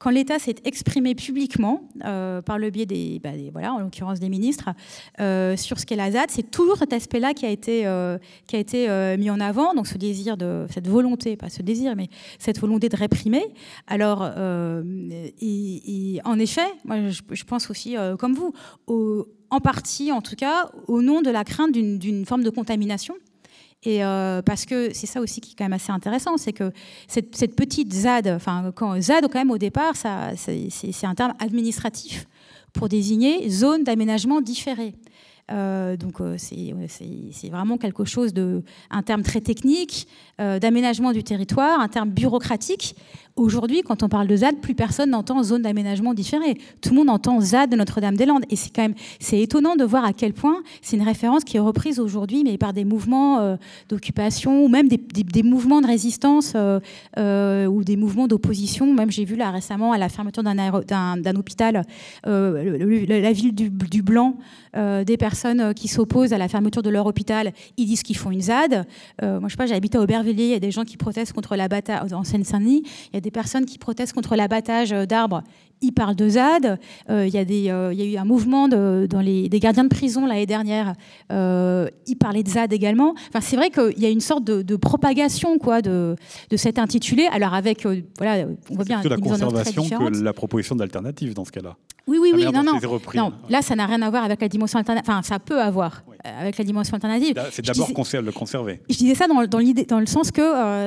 quand 0.00 0.10
l'État 0.10 0.38
s'est 0.38 0.56
exprimé 0.64 1.14
publiquement, 1.14 1.86
euh, 2.06 2.40
par 2.40 2.58
le 2.58 2.70
biais 2.70 2.86
bah, 3.22 3.32
des, 3.32 3.50
voilà, 3.52 3.74
en 3.74 3.80
l'occurrence 3.80 4.18
des 4.18 4.30
ministres, 4.30 4.70
euh, 5.20 5.58
sur 5.58 5.78
ce 5.78 5.84
qu'est 5.84 5.94
la 5.94 6.10
ZAD, 6.10 6.30
c'est 6.30 6.50
toujours 6.50 6.78
cet 6.78 6.94
aspect-là 6.94 7.34
qui 7.34 7.44
a 7.44 7.50
été, 7.50 7.86
euh, 7.86 8.16
qui 8.46 8.56
a 8.56 8.58
été 8.58 8.88
mis 9.18 9.28
en 9.30 9.38
avant, 9.40 9.74
donc 9.74 9.86
ce 9.86 9.98
désir 9.98 10.38
de, 10.38 10.66
cette 10.70 10.88
volonté, 10.88 11.36
pas 11.36 11.50
ce 11.50 11.60
désir, 11.60 11.94
mais 11.96 12.08
cette 12.38 12.58
volonté 12.58 12.88
de 12.88 12.96
réprimer. 12.96 13.44
Alors, 13.86 14.22
en 14.22 14.82
effet, 16.38 16.66
moi 16.86 16.96
je, 17.10 17.44
pense 17.44 17.68
aussi, 17.70 17.94
comme 18.18 18.32
vous, 18.32 18.54
en 19.50 19.60
partie 19.60 20.12
en 20.12 20.22
tout 20.22 20.36
cas, 20.36 20.70
au 20.88 21.02
nom 21.02 21.20
de 21.20 21.28
la 21.28 21.44
crainte 21.44 21.72
d'une 21.72 22.24
forme 22.24 22.42
de 22.42 22.50
contamination 22.50 23.14
et 23.82 24.04
euh, 24.04 24.42
parce 24.42 24.66
que 24.66 24.92
c'est 24.92 25.06
ça 25.06 25.20
aussi 25.20 25.40
qui 25.40 25.52
est 25.52 25.54
quand 25.56 25.64
même 25.64 25.72
assez 25.72 25.90
intéressant, 25.90 26.36
c'est 26.36 26.52
que 26.52 26.70
cette, 27.08 27.56
petite 27.56 27.92
ZAD, 27.92 28.28
enfin, 28.28 28.72
quand 28.74 29.00
ZAD, 29.00 29.24
quand 29.28 29.38
même, 29.38 29.50
au 29.50 29.58
départ, 29.58 29.96
ça, 29.96 30.32
c'est 30.36 31.06
un 31.06 31.14
terme 31.14 31.32
administratif 31.38 32.26
pour 32.72 32.88
désigner 32.88 33.48
zone 33.48 33.84
d'aménagement 33.84 34.40
différé. 34.40 34.94
Euh, 35.50 35.96
donc 35.96 36.20
euh, 36.20 36.36
c'est 36.38 37.48
vraiment 37.48 37.76
quelque 37.76 38.04
chose 38.04 38.32
de, 38.32 38.62
un 38.90 39.02
terme 39.02 39.22
très 39.22 39.40
technique, 39.40 40.06
d'aménagement 40.40 41.12
du 41.12 41.22
territoire, 41.22 41.80
un 41.80 41.88
terme 41.88 42.10
bureaucratique, 42.10 42.94
Aujourd'hui, 43.40 43.80
quand 43.82 44.02
on 44.02 44.08
parle 44.08 44.26
de 44.26 44.36
ZAD, 44.36 44.60
plus 44.60 44.74
personne 44.74 45.10
n'entend 45.10 45.42
zone 45.42 45.62
d'aménagement 45.62 46.12
différé. 46.12 46.58
Tout 46.82 46.90
le 46.90 46.96
monde 46.96 47.08
entend 47.08 47.40
ZAD 47.40 47.70
de 47.70 47.76
Notre-Dame-des-Landes. 47.76 48.44
Et 48.50 48.56
c'est 48.56 48.68
quand 48.68 48.82
même 48.82 48.94
c'est 49.18 49.40
étonnant 49.40 49.76
de 49.76 49.84
voir 49.84 50.04
à 50.04 50.12
quel 50.12 50.34
point 50.34 50.62
c'est 50.82 50.96
une 50.96 51.02
référence 51.02 51.44
qui 51.44 51.56
est 51.56 51.60
reprise 51.60 52.00
aujourd'hui, 52.00 52.42
mais 52.44 52.58
par 52.58 52.74
des 52.74 52.84
mouvements 52.84 53.40
euh, 53.40 53.56
d'occupation 53.88 54.64
ou 54.64 54.68
même 54.68 54.88
des, 54.88 55.42
mouvements 55.42 55.80
de 55.80 55.86
résistance 55.86 56.52
euh, 56.54 56.80
euh, 57.18 57.66
ou 57.66 57.82
des 57.82 57.96
mouvements 57.96 58.28
d'opposition. 58.28 58.92
Même 58.92 59.10
j'ai 59.10 59.24
vu 59.24 59.36
là 59.36 59.50
récemment 59.50 59.92
à 59.92 59.98
la 59.98 60.10
fermeture 60.10 60.42
d'un 60.42 61.36
hôpital, 61.36 61.84
la 62.24 63.32
ville 63.32 63.54
du, 63.54 64.02
Blanc, 64.02 64.36
des 64.74 65.16
personnes 65.16 65.72
qui 65.74 65.88
s'opposent 65.88 66.32
à 66.32 66.38
la 66.38 66.48
fermeture 66.48 66.82
de 66.82 66.90
leur 66.90 67.06
hôpital, 67.06 67.52
ils 67.76 67.86
disent 67.86 68.02
qu'ils 68.02 68.16
font 68.16 68.30
une 68.30 68.42
ZAD. 68.42 68.86
moi, 69.22 69.40
je 69.44 69.50
sais 69.50 69.56
pas, 69.56 69.66
j'habite 69.66 69.94
à 69.94 70.00
Aubervilliers, 70.00 70.29
il 70.30 70.50
y 70.50 70.54
a 70.54 70.60
des 70.60 70.70
gens 70.70 70.84
qui 70.84 70.96
protestent 70.96 71.32
contre 71.32 71.56
la 71.56 71.68
bataille 71.68 72.12
en 72.12 72.24
Seine-Saint-Denis. 72.24 72.82
Il 73.12 73.14
y 73.14 73.16
a 73.16 73.20
des 73.20 73.30
personnes 73.30 73.66
qui 73.66 73.78
protestent 73.78 74.12
contre 74.12 74.36
l'abattage 74.36 74.92
euh, 74.92 75.06
d'arbres. 75.06 75.42
Ils 75.82 75.92
parlent 75.92 76.14
de 76.14 76.28
ZAD. 76.28 76.78
Euh, 77.08 77.26
il, 77.26 77.32
y 77.32 77.38
a 77.38 77.44
des, 77.44 77.70
euh, 77.70 77.92
il, 77.92 78.00
y 78.00 78.02
a 78.02 78.12
eu 78.12 78.16
un 78.18 78.24
mouvement 78.24 78.68
de, 78.68 79.06
dans 79.08 79.20
les, 79.20 79.48
des 79.48 79.60
gardiens 79.60 79.84
de 79.84 79.88
prison 79.88 80.26
l'année 80.26 80.46
dernière. 80.46 80.94
ils 81.30 82.16
parlaient 82.18 82.42
de 82.42 82.48
ZAD 82.48 82.72
également. 82.72 83.14
Enfin, 83.28 83.40
c'est 83.40 83.56
vrai 83.56 83.70
qu'il 83.70 83.98
y 83.98 84.06
a 84.06 84.10
une 84.10 84.20
sorte 84.20 84.44
de, 84.44 84.76
propagation 84.76 85.58
quoi, 85.58 85.82
de, 85.82 86.16
de 86.50 86.56
cet 86.56 86.78
intitulé. 86.78 87.28
Alors 87.32 87.54
avec, 87.54 87.86
voilà, 88.18 88.46
on 88.70 88.74
voit 88.74 88.84
bien. 88.84 89.00
la 89.02 89.16
conservation 89.16 89.88
que 89.88 90.22
la 90.22 90.32
proposition 90.32 90.76
d'alternative 90.76 91.34
dans 91.34 91.44
ce 91.44 91.52
cas-là. 91.52 91.76
Oui, 92.06 92.18
oui, 92.20 92.32
oui, 92.34 92.44
non, 92.44 92.62
non. 92.62 92.78
non. 93.14 93.32
Là, 93.48 93.62
ça 93.62 93.76
n'a 93.76 93.86
rien 93.86 94.02
à 94.02 94.10
voir 94.10 94.24
avec 94.24 94.40
la 94.40 94.48
dimension 94.48 94.78
alternative. 94.78 95.08
Enfin, 95.08 95.22
ça 95.22 95.38
peut 95.38 95.60
avoir 95.60 96.02
avec 96.24 96.58
la 96.58 96.64
dimension 96.64 96.94
alternative. 96.94 97.40
C'est 97.52 97.64
d'abord 97.64 97.88
le 97.88 98.32
conserver. 98.32 98.80
Je 98.88 98.96
disais 98.96 99.14
ça 99.14 99.28
dans, 99.28 99.46
dans, 99.46 99.60
dans 99.88 100.00
le 100.00 100.06
sens 100.06 100.30
que 100.30 100.42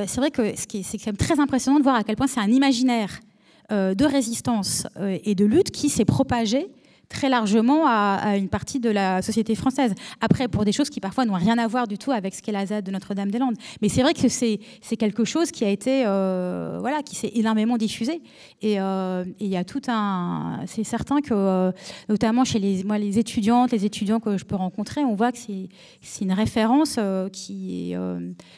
c'est 0.08 0.20
vrai 0.20 0.32
que 0.32 0.54
c'est 0.56 0.98
quand 0.98 1.08
même 1.08 1.18
très 1.18 1.40
impressionnant 1.40 1.80
de 1.80 1.84
voir 1.84 1.96
à 1.96 2.04
quel 2.04 2.16
point 2.16 2.28
c'est 2.28 2.40
un 2.40 2.52
imaginaire 2.52 3.10
euh, 3.14 3.33
de 3.70 4.06
résistance 4.06 4.88
euh, 4.98 5.18
et 5.24 5.36
de 5.36 5.46
lutte 5.46 5.72
qui 5.72 5.90
s'est 5.90 6.06
propagé 6.06 6.68
très 7.10 7.30
largement 7.30 7.86
à, 7.86 8.38
une 8.38 8.50
partie 8.50 8.80
de 8.80 8.90
la 8.90 9.22
société 9.22 9.54
française. 9.54 9.94
Après, 10.20 10.48
pour 10.48 10.66
des 10.66 10.72
choses 10.72 10.90
qui 10.90 11.00
parfois 11.00 11.26
n'ont 11.26 11.36
rien 11.36 11.60
à 11.60 11.68
voir 11.68 11.88
du 11.88 12.00
tout 12.00 12.12
avec 12.12 12.34
ce 12.34 12.42
qu'est 12.42 12.52
la 12.52 12.66
ZAD 12.66 12.84
de 12.84 12.90
Notre-Dame-des-Landes. 12.90 13.56
Mais 13.84 13.90
c'est 13.90 14.02
vrai 14.02 14.16
que 14.16 14.28
c'est 14.30 14.58
quelque 14.98 15.24
chose 15.24 15.52
qui 15.52 15.64
a 15.64 15.70
été, 15.70 16.06
euh, 16.08 16.78
voilà, 16.80 17.04
qui 17.04 17.16
s'est 17.16 17.32
énormément 17.36 17.78
diffusé. 17.78 18.24
Et 18.64 18.78
il 18.78 19.48
y 19.48 19.58
a 19.58 19.64
tout 19.64 19.82
un. 19.90 20.62
C'est 20.66 20.84
certain 20.84 21.22
que, 21.22 21.72
notamment 22.10 22.46
chez 22.46 22.58
les, 22.58 22.84
moi, 22.84 22.98
les 22.98 23.20
étudiantes, 23.20 23.72
les 23.72 23.86
étudiants 23.86 24.20
que 24.20 24.36
je 24.36 24.46
peux 24.46 24.56
rencontrer, 24.56 25.04
on 25.04 25.14
voit 25.14 25.32
que 25.32 25.38
c'est 25.38 26.26
une 26.26 26.34
référence 26.34 26.98
qui 27.32 27.94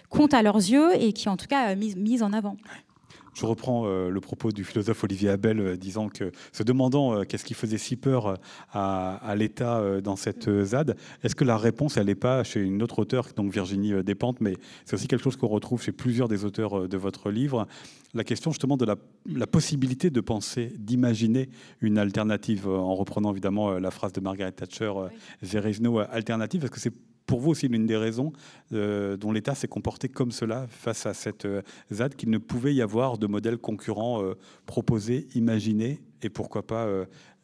compte 0.07 0.33
à 0.33 0.41
leurs 0.41 0.55
yeux 0.55 0.91
et 0.97 1.11
qui, 1.11 1.27
en 1.27 1.35
tout 1.35 1.47
cas, 1.47 1.75
mise, 1.75 1.97
mise 1.97 2.23
en 2.23 2.31
avant. 2.31 2.55
Je 3.35 3.45
reprends 3.45 3.85
euh, 3.85 4.09
le 4.09 4.21
propos 4.21 4.53
du 4.53 4.63
philosophe 4.63 5.03
Olivier 5.03 5.29
Abel 5.29 5.59
euh, 5.59 5.75
disant 5.75 6.07
que, 6.07 6.31
se 6.53 6.63
demandant 6.63 7.13
euh, 7.13 7.23
qu'est-ce 7.23 7.43
qui 7.43 7.53
faisait 7.53 7.77
si 7.77 7.97
peur 7.97 8.39
à, 8.71 9.35
l'État 9.35 10.01
dans 10.01 10.15
cette 10.15 10.49
ZAD, 10.63 10.95
est-ce 11.23 11.35
que 11.35 11.43
la 11.43 11.57
réponse, 11.57 11.97
elle 11.97 12.05
n'est 12.05 12.15
pas 12.15 12.43
chez 12.43 12.61
une 12.61 12.81
autre 12.81 12.99
auteure, 12.99 13.27
donc 13.35 13.51
Virginie 13.51 14.03
Despentes, 14.03 14.39
mais 14.39 14.55
c'est 14.85 14.93
aussi 14.93 15.07
quelque 15.07 15.23
chose 15.23 15.35
qu'on 15.35 15.47
retrouve 15.47 15.81
chez 15.81 15.91
plusieurs 15.91 16.27
des 16.29 16.45
auteurs 16.45 16.87
de 16.87 16.97
votre 16.97 17.29
livre, 17.29 17.67
la 18.13 18.23
question 18.23 18.51
justement 18.51 18.77
de 18.77 18.85
la, 18.85 19.47
possibilité 19.47 20.09
de 20.09 20.21
penser, 20.21 20.71
d'imaginer 20.77 21.49
une 21.81 21.97
alternative, 21.97 22.67
en 22.67 22.95
reprenant 22.95 23.31
évidemment 23.31 23.71
la 23.77 23.91
phrase 23.91 24.13
de 24.13 24.21
Margaret 24.21 24.53
Thatcher, 24.53 24.93
There 25.41 25.69
is 25.69 25.81
no 25.81 25.99
alternative, 25.99 26.63
est-ce 26.63 26.71
que 26.71 26.79
c'est 26.79 26.93
pour 27.25 27.39
vous 27.39 27.51
aussi 27.51 27.67
l'une 27.67 27.85
des 27.85 27.97
raisons 27.97 28.33
euh, 28.73 29.17
dont 29.17 29.31
l'État 29.31 29.55
s'est 29.55 29.67
comporté 29.67 30.09
comme 30.09 30.31
cela 30.31 30.67
face 30.69 31.05
à 31.05 31.13
cette 31.13 31.45
euh, 31.45 31.61
ZAD, 31.91 32.15
qu'il 32.15 32.29
ne 32.29 32.37
pouvait 32.37 32.73
y 32.73 32.81
avoir 32.81 33.17
de 33.17 33.27
modèle 33.27 33.57
concurrent 33.57 34.23
euh, 34.23 34.35
proposé, 34.65 35.27
imaginé 35.35 36.01
et 36.21 36.29
pourquoi 36.29 36.65
pas 36.65 36.87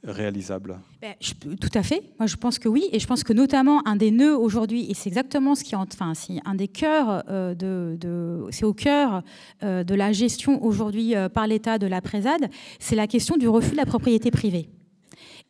réalisable 0.03 0.79
ben, 1.01 1.13
Tout 1.19 1.69
à 1.75 1.83
fait. 1.83 2.01
Moi, 2.17 2.25
je 2.25 2.35
pense 2.35 2.57
que 2.57 2.67
oui. 2.67 2.89
Et 2.91 2.99
je 2.99 3.05
pense 3.05 3.23
que 3.23 3.31
notamment 3.31 3.87
un 3.87 3.95
des 3.95 4.09
nœuds 4.09 4.35
aujourd'hui, 4.35 4.89
et 4.89 4.95
c'est 4.95 5.09
exactement 5.09 5.53
ce 5.53 5.63
qui, 5.63 5.75
enfin, 5.75 6.13
c'est 6.15 6.39
un 6.45 6.55
des 6.55 6.67
cœurs 6.67 7.23
de, 7.27 8.47
c'est 8.49 8.65
au 8.65 8.73
cœur 8.73 9.21
de 9.61 9.93
la 9.93 10.11
gestion 10.13 10.63
aujourd'hui 10.63 11.13
par 11.31 11.45
l'État 11.45 11.77
de 11.77 11.85
la 11.85 12.01
Présade, 12.01 12.49
c'est 12.79 12.95
la 12.95 13.05
question 13.05 13.37
du 13.37 13.47
refus 13.47 13.71
de 13.71 13.77
la 13.77 13.85
propriété 13.85 14.31
privée. 14.31 14.69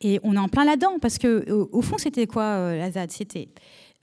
Et 0.02 0.20
on 0.24 0.34
est 0.34 0.38
en 0.38 0.48
plein 0.48 0.66
là-dedans 0.66 0.98
parce 1.00 1.16
que 1.16 1.50
au 1.50 1.80
fond, 1.80 1.96
c'était 1.96 2.26
quoi 2.26 2.74
la 2.74 2.90
ZAD? 2.90 3.12
C'était 3.12 3.48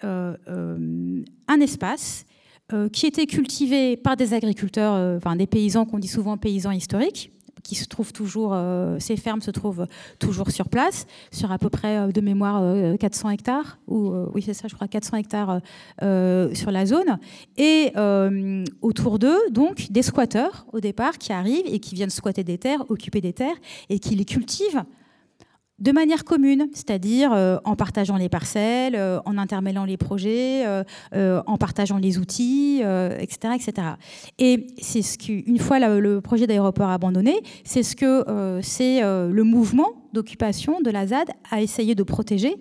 un 0.04 1.60
espace 1.60 2.26
euh, 2.74 2.88
qui 2.89 3.08
était 3.08 3.26
cultivé 3.26 3.97
par 3.97 4.16
des 4.16 4.34
agriculteurs, 4.34 5.18
enfin 5.18 5.36
des 5.36 5.47
paysans 5.47 5.86
qu'on 5.86 6.00
dit 6.00 6.08
souvent 6.08 6.38
paysans 6.38 6.72
historiques, 6.72 7.32
qui 7.64 7.76
se 7.76 7.86
trouvent 7.86 8.14
toujours, 8.14 8.56
ces 9.00 9.18
fermes 9.18 9.41
se 9.41 9.52
trouvent 9.52 9.86
toujours 10.18 10.50
sur 10.50 10.70
place, 10.70 11.06
sur 11.32 11.52
à 11.52 11.58
peu 11.58 11.70
près 11.70 12.12
de 12.12 12.22
mémoire 12.22 12.64
400 12.97 13.32
hectares, 13.32 13.80
ou 13.88 14.14
oui 14.34 14.41
c'est 14.41 14.54
ça, 14.54 14.68
je 14.68 14.76
crois 14.76 14.88
400 14.88 15.18
hectares 15.18 15.62
sur 16.00 16.72
la 16.72 16.86
zone, 16.86 17.20
et 17.58 17.91
autour 18.82 19.20
d'eux 19.20 19.39
donc 19.52 19.91
des 19.91 20.04
squatteurs 20.04 20.66
au 20.72 20.80
départ 20.80 21.18
qui 21.18 21.34
arrivent 21.34 21.68
et 21.68 21.80
qui 21.80 21.95
viennent 21.95 22.10
squatter 22.10 22.43
des 22.43 22.58
terres, 22.58 22.86
occuper 22.89 23.20
des 23.20 23.34
terres 23.34 23.58
et 23.89 24.00
qui 24.00 24.16
les 24.16 24.26
cultivent 24.26 24.84
de 25.80 25.91
manière 25.91 26.25
commune, 26.25 26.67
c'est-à-dire 26.73 27.32
euh, 27.34 27.57
en 27.63 27.75
partageant 27.75 28.17
les 28.17 28.30
parcelles, 28.30 28.95
euh, 28.95 29.19
en 29.25 29.38
intermêlant 29.38 29.86
les 29.86 29.97
projets, 29.97 30.65
euh, 30.65 31.41
en 31.45 31.57
partageant 31.57 31.97
les 31.97 32.17
outils, 32.17 32.82
etc., 33.19 33.53
etc. 33.55 33.88
Et 34.38 34.67
c'est 34.82 35.01
ce 35.01 35.17
qu'une 35.17 35.59
fois 35.59 35.80
le 35.80 36.21
projet 36.21 36.47
d'aéroport 36.47 36.89
abandonné, 36.89 37.41
c'est 37.63 37.84
ce 37.84 37.95
que 37.95 38.59
c'est 38.61 39.01
le 39.01 39.43
mouvement 39.43 40.07
d'occupation 40.13 40.82
de 40.82 40.89
la 40.89 41.07
ZAD 41.07 41.30
a 41.51 41.61
essayé 41.61 41.95
de 41.95 42.03
protéger 42.03 42.55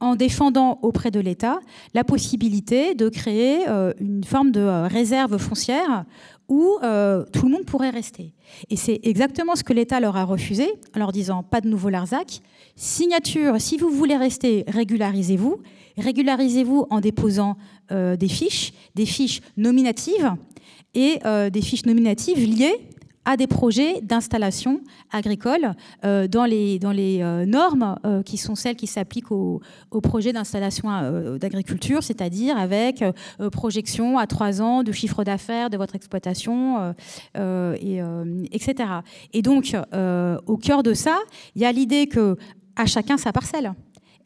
en 0.00 0.16
défendant 0.16 0.78
auprès 0.82 1.10
de 1.10 1.20
l'État 1.20 1.60
la 1.94 2.04
possibilité 2.04 2.94
de 2.94 3.08
créer 3.08 3.66
une 4.00 4.24
forme 4.24 4.50
de 4.50 4.88
réserve 4.88 5.38
foncière 5.38 6.04
où 6.48 6.78
tout 6.80 7.46
le 7.46 7.50
monde 7.50 7.64
pourrait 7.64 7.90
rester. 7.90 8.32
Et 8.70 8.76
c'est 8.76 9.00
exactement 9.02 9.56
ce 9.56 9.64
que 9.64 9.72
l'État 9.72 10.00
leur 10.00 10.16
a 10.16 10.24
refusé 10.24 10.68
en 10.94 10.98
leur 10.98 11.12
disant 11.12 11.42
pas 11.42 11.60
de 11.60 11.68
nouveau 11.68 11.88
Larzac, 11.88 12.42
Signature, 12.76 13.60
si 13.60 13.76
vous 13.76 13.90
voulez 13.90 14.16
rester, 14.16 14.64
régularisez-vous. 14.66 15.60
Régularisez-vous 15.96 16.86
en 16.90 17.00
déposant 17.00 17.56
euh, 17.92 18.16
des 18.16 18.28
fiches, 18.28 18.72
des 18.96 19.06
fiches 19.06 19.42
nominatives 19.56 20.32
et 20.94 21.18
euh, 21.24 21.50
des 21.50 21.62
fiches 21.62 21.86
nominatives 21.86 22.38
liées 22.38 22.74
à 23.24 23.36
des 23.36 23.46
projets 23.46 24.00
d'installation 24.00 24.80
agricole 25.12 25.72
euh, 26.04 26.28
dans 26.28 26.44
les, 26.44 26.78
dans 26.78 26.92
les 26.92 27.22
normes 27.46 27.96
qui 28.24 28.36
sont 28.36 28.54
celles 28.54 28.76
qui 28.76 28.86
s'appliquent 28.86 29.32
aux, 29.32 29.60
projets 30.02 30.32
d'installation 30.32 30.88
d'agriculture, 31.38 32.02
c'est-à-dire 32.02 32.56
avec 32.58 33.02
projection 33.52 34.18
à 34.18 34.26
trois 34.26 34.60
ans 34.60 34.82
de 34.82 34.92
chiffre 34.92 35.24
d'affaires 35.24 35.70
de 35.70 35.76
votre 35.76 35.94
exploitation, 35.94 36.94
et, 37.36 38.00
etc. 38.52 38.74
Et 39.32 39.42
donc, 39.42 39.76
au 40.46 40.56
cœur 40.56 40.82
de 40.82 40.94
ça, 40.94 41.18
il 41.54 41.62
y 41.62 41.64
a 41.64 41.72
l'idée 41.72 42.06
que 42.06 42.36
à 42.76 42.86
chacun 42.86 43.16
sa 43.16 43.32
parcelle, 43.32 43.72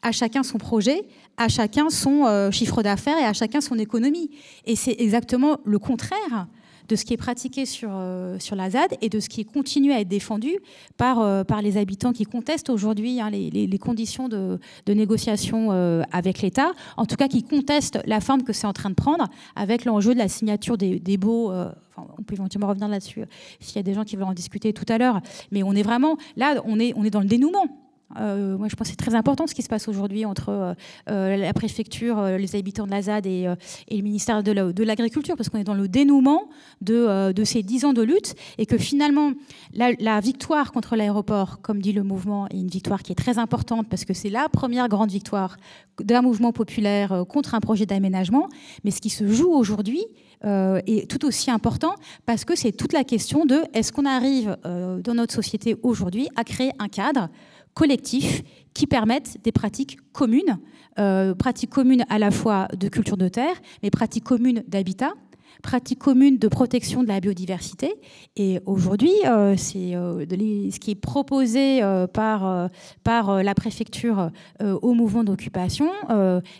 à 0.03 0.13
chacun 0.13 0.43
son 0.43 0.59
projet, 0.59 1.03
à 1.37 1.49
chacun 1.49 1.91
son 1.91 2.27
euh, 2.27 2.51
chiffre 2.51 2.83
d'affaires 2.83 3.19
et 3.19 3.25
à 3.25 3.33
chacun 3.33 3.61
son 3.61 3.79
économie. 3.79 4.31
Et 4.65 4.77
c'est 4.77 4.97
exactement 4.99 5.59
le 5.65 5.79
contraire 5.79 6.47
de 6.89 6.97
ce 6.97 7.05
qui 7.05 7.15
est 7.15 7.19
pratiqué 7.19 7.67
sur, 7.67 7.91
euh, 7.93 8.39
sur 8.39 8.57
la 8.57 8.71
ZAD 8.71 8.97
et 9.01 9.09
de 9.09 9.21
ce 9.21 9.29
qui 9.29 9.45
continue 9.45 9.93
à 9.93 10.01
être 10.01 10.09
défendu 10.09 10.57
par, 10.97 11.21
euh, 11.21 11.45
par 11.45 11.63
les 11.63 11.77
habitants 11.77 12.13
qui 12.13 12.25
contestent 12.25 12.71
aujourd'hui 12.71 13.21
hein, 13.21 13.31
les, 13.31 13.79
conditions 13.79 14.29
de, 14.29 14.59
négociation 14.89 15.71
avec 16.11 16.43
l'État, 16.43 16.73
en 16.97 17.07
tout 17.07 17.17
cas 17.17 17.29
qui 17.29 17.43
contestent 17.45 18.01
la 18.07 18.21
forme 18.21 18.43
que 18.43 18.53
c'est 18.53 18.67
en 18.67 18.73
train 18.73 18.91
de 18.91 18.95
prendre 18.95 19.29
avec 19.55 19.85
l'enjeu 19.85 20.15
de 20.15 20.19
la 20.19 20.29
signature 20.29 20.77
des, 20.77 20.99
des 20.99 21.17
baux. 21.17 21.53
on 21.97 22.23
peut 22.23 22.35
éventuellement 22.35 22.69
revenir 22.69 22.89
là-dessus 22.89 23.25
s'il 23.61 23.77
y 23.77 23.79
a 23.79 23.83
des 23.83 23.95
gens 23.95 24.05
qui 24.05 24.17
veulent 24.17 24.25
en 24.25 24.33
discuter 24.33 24.73
tout 24.73 24.87
à 24.89 24.99
l'heure. 24.99 25.21
Mais 25.53 25.63
on 25.63 25.73
est 25.73 25.83
vraiment 25.83 26.17
là, 26.37 26.61
on 26.65 26.81
est, 26.81 26.93
on 26.97 27.05
est 27.05 27.11
dans 27.11 27.21
le 27.21 27.27
dénouement. 27.27 27.88
Euh, 28.17 28.57
moi, 28.57 28.69
je 28.69 28.77
pense 28.77 28.89
que 28.89 28.91
c'est 28.91 28.97
très 28.97 29.15
important 29.15 29.47
ce 29.47 29.55
qui 29.55 29.63
se 29.63 29.69
passe 29.69 29.89
aujourd'hui 29.89 30.25
entre 30.25 30.49
euh, 30.49 30.75
euh, 31.11 31.37
la 31.37 31.53
préfecture, 31.53 32.23
les 32.23 32.57
habitants 32.57 32.87
de 32.87 32.91
la 32.91 33.03
ZAD 33.03 33.27
et, 33.27 33.47
le 33.91 34.03
ministère 34.03 34.43
de 34.43 34.83
l'Agriculture, 34.83 35.37
parce 35.37 35.49
qu'on 35.49 35.59
est 35.59 35.65
dans 35.65 35.75
le 35.75 35.89
dénouement 35.89 36.49
de, 36.81 37.33
ces 37.45 37.63
dix 37.63 37.85
ans 37.85 37.93
de 37.93 38.03
lutte 38.03 38.35
et 38.57 38.67
que 38.67 38.79
finalement, 38.79 39.33
la, 39.75 40.21
victoire 40.21 40.73
contre 40.73 40.97
l'aéroport, 40.97 41.61
comme 41.61 41.81
dit 41.81 41.93
le 41.93 42.03
mouvement, 42.03 42.49
est 42.49 42.59
une 42.59 42.69
victoire 42.69 43.03
qui 43.03 43.13
est 43.13 43.17
très 43.17 43.39
importante 43.39 43.89
parce 43.89 44.05
que 44.05 44.15
c'est 44.15 44.31
la 44.31 44.49
première 44.49 44.89
grande 44.89 45.11
victoire 45.11 45.57
d'un 46.03 46.23
mouvement 46.23 46.53
populaire 46.53 47.25
contre 47.29 47.55
un 47.55 47.61
projet 47.61 47.87
d'aménagement. 47.87 48.49
Mais 48.85 48.91
ce 48.91 49.01
qui 49.01 49.11
se 49.11 49.27
joue 49.27 49.53
aujourd'hui, 49.53 50.05
est 50.45 51.11
tout 51.11 51.27
aussi 51.27 51.51
important 51.51 51.95
parce 52.25 52.45
que 52.45 52.55
c'est 52.55 52.71
toute 52.71 52.93
la 52.93 53.03
question 53.03 53.45
de 53.45 53.63
est-ce 53.75 53.93
qu'on 53.93 54.07
arrive 54.07 54.57
dans 54.65 55.15
notre 55.15 55.35
société 55.35 55.77
aujourd'hui 55.83 56.29
à 56.37 56.45
créer 56.45 56.71
un 56.79 56.87
cadre 56.87 57.29
collectifs 57.75 58.43
qui 58.75 58.87
permettent 58.87 59.43
des 59.43 59.53
pratiques 59.53 59.99
communes, 60.13 60.59
euh, 60.99 61.35
pratiques 61.35 61.71
communes 61.71 62.05
à 62.09 62.19
la 62.19 62.31
fois 62.31 62.69
de 62.77 62.89
culture 62.89 63.17
de 63.17 63.29
terre, 63.29 63.55
mais 63.83 63.91
pratiques 63.91 64.25
communes 64.25 64.63
d'habitat, 64.69 65.15
pratiques 65.63 65.99
communes 65.99 66.39
de 66.39 66.47
protection 66.49 67.03
de 67.03 67.09
la 67.09 67.21
biodiversité. 67.21 67.95
Et 68.37 68.61
aujourd'hui, 68.67 69.13
euh, 69.27 69.55
c'est 69.57 69.97
euh, 69.97 70.25
ce 70.29 70.79
qui 70.79 70.93
est 70.93 71.01
proposé 71.01 71.81
par, 72.13 72.71
par 73.03 73.43
la 73.43 73.55
préfecture 73.55 74.31
au 74.61 74.95
mouvement 74.95 75.25
d'occupation 75.25 75.91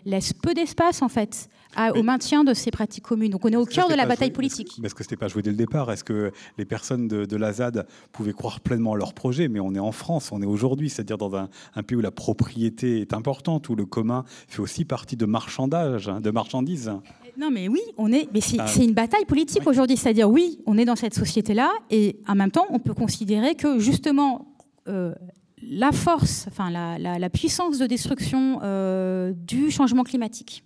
laisse 0.05 0.33
peu 0.33 0.53
d'espace 0.53 1.01
en 1.01 1.09
fait 1.09 1.49
au 1.95 2.03
maintien 2.03 2.43
de 2.43 2.53
ces 2.53 2.71
pratiques 2.71 3.03
communes. 3.03 3.31
Donc 3.31 3.45
on 3.45 3.49
est 3.49 3.55
au 3.55 3.65
cœur 3.65 3.89
de 3.89 3.93
la 3.93 4.05
bataille 4.05 4.31
politique. 4.31 4.79
Est-ce 4.83 4.95
que 4.95 5.03
ce 5.03 5.07
n'était 5.07 5.17
pas 5.17 5.27
joué 5.27 5.41
dès 5.41 5.51
le 5.51 5.55
départ? 5.55 5.91
Est-ce 5.91 6.03
que 6.03 6.31
les 6.57 6.65
personnes 6.65 7.07
de, 7.07 7.25
de, 7.25 7.35
la 7.37 7.53
ZAD 7.53 7.87
pouvaient 8.11 8.33
croire 8.33 8.59
pleinement 8.59 8.93
à 8.93 8.97
leur 8.97 9.13
projet? 9.13 9.47
Mais 9.47 9.59
on 9.59 9.73
est 9.73 9.79
en 9.79 9.91
France, 9.91 10.31
on 10.31 10.41
est 10.41 10.45
aujourd'hui, 10.45 10.89
c'est-à-dire 10.89 11.17
dans 11.17 11.35
un, 11.35 11.49
pays 11.83 11.97
où 11.97 12.01
la 12.01 12.11
propriété 12.11 13.01
est 13.01 13.13
importante, 13.13 13.69
où 13.69 13.75
le 13.75 13.85
commun 13.85 14.23
fait 14.47 14.61
aussi 14.61 14.85
partie 14.85 15.15
de 15.15 15.25
marchandage, 15.25 16.09
hein, 16.09 16.21
de 16.21 16.31
marchandises. 16.31 16.91
Non, 17.37 17.49
mais 17.51 17.67
oui, 17.67 17.81
on 17.97 18.11
est. 18.11 18.27
Mais 18.33 18.41
c'est 18.41 18.59
ah. 18.59 18.83
une 18.83 18.93
bataille 18.93 19.25
politique 19.25 19.65
aujourd'hui, 19.65 19.95
c'est-à-dire 19.95 20.29
oui, 20.29 20.59
on 20.65 20.77
est 20.77 20.85
dans 20.85 20.95
cette 20.95 21.13
société-là, 21.13 21.71
et 21.89 22.19
en 22.27 22.35
même 22.35 22.51
temps, 22.51 22.65
on 22.69 22.79
peut 22.79 22.93
considérer 22.93 23.55
que 23.55 23.79
justement. 23.79 24.53
Euh, 24.87 25.13
la 25.61 25.91
force, 25.91 26.45
enfin 26.47 26.69
la, 26.71 27.29
puissance 27.29 27.77
de 27.79 27.85
destruction 27.85 28.61
euh, 28.63 29.33
du 29.35 29.71
changement 29.71 30.03
climatique, 30.03 30.63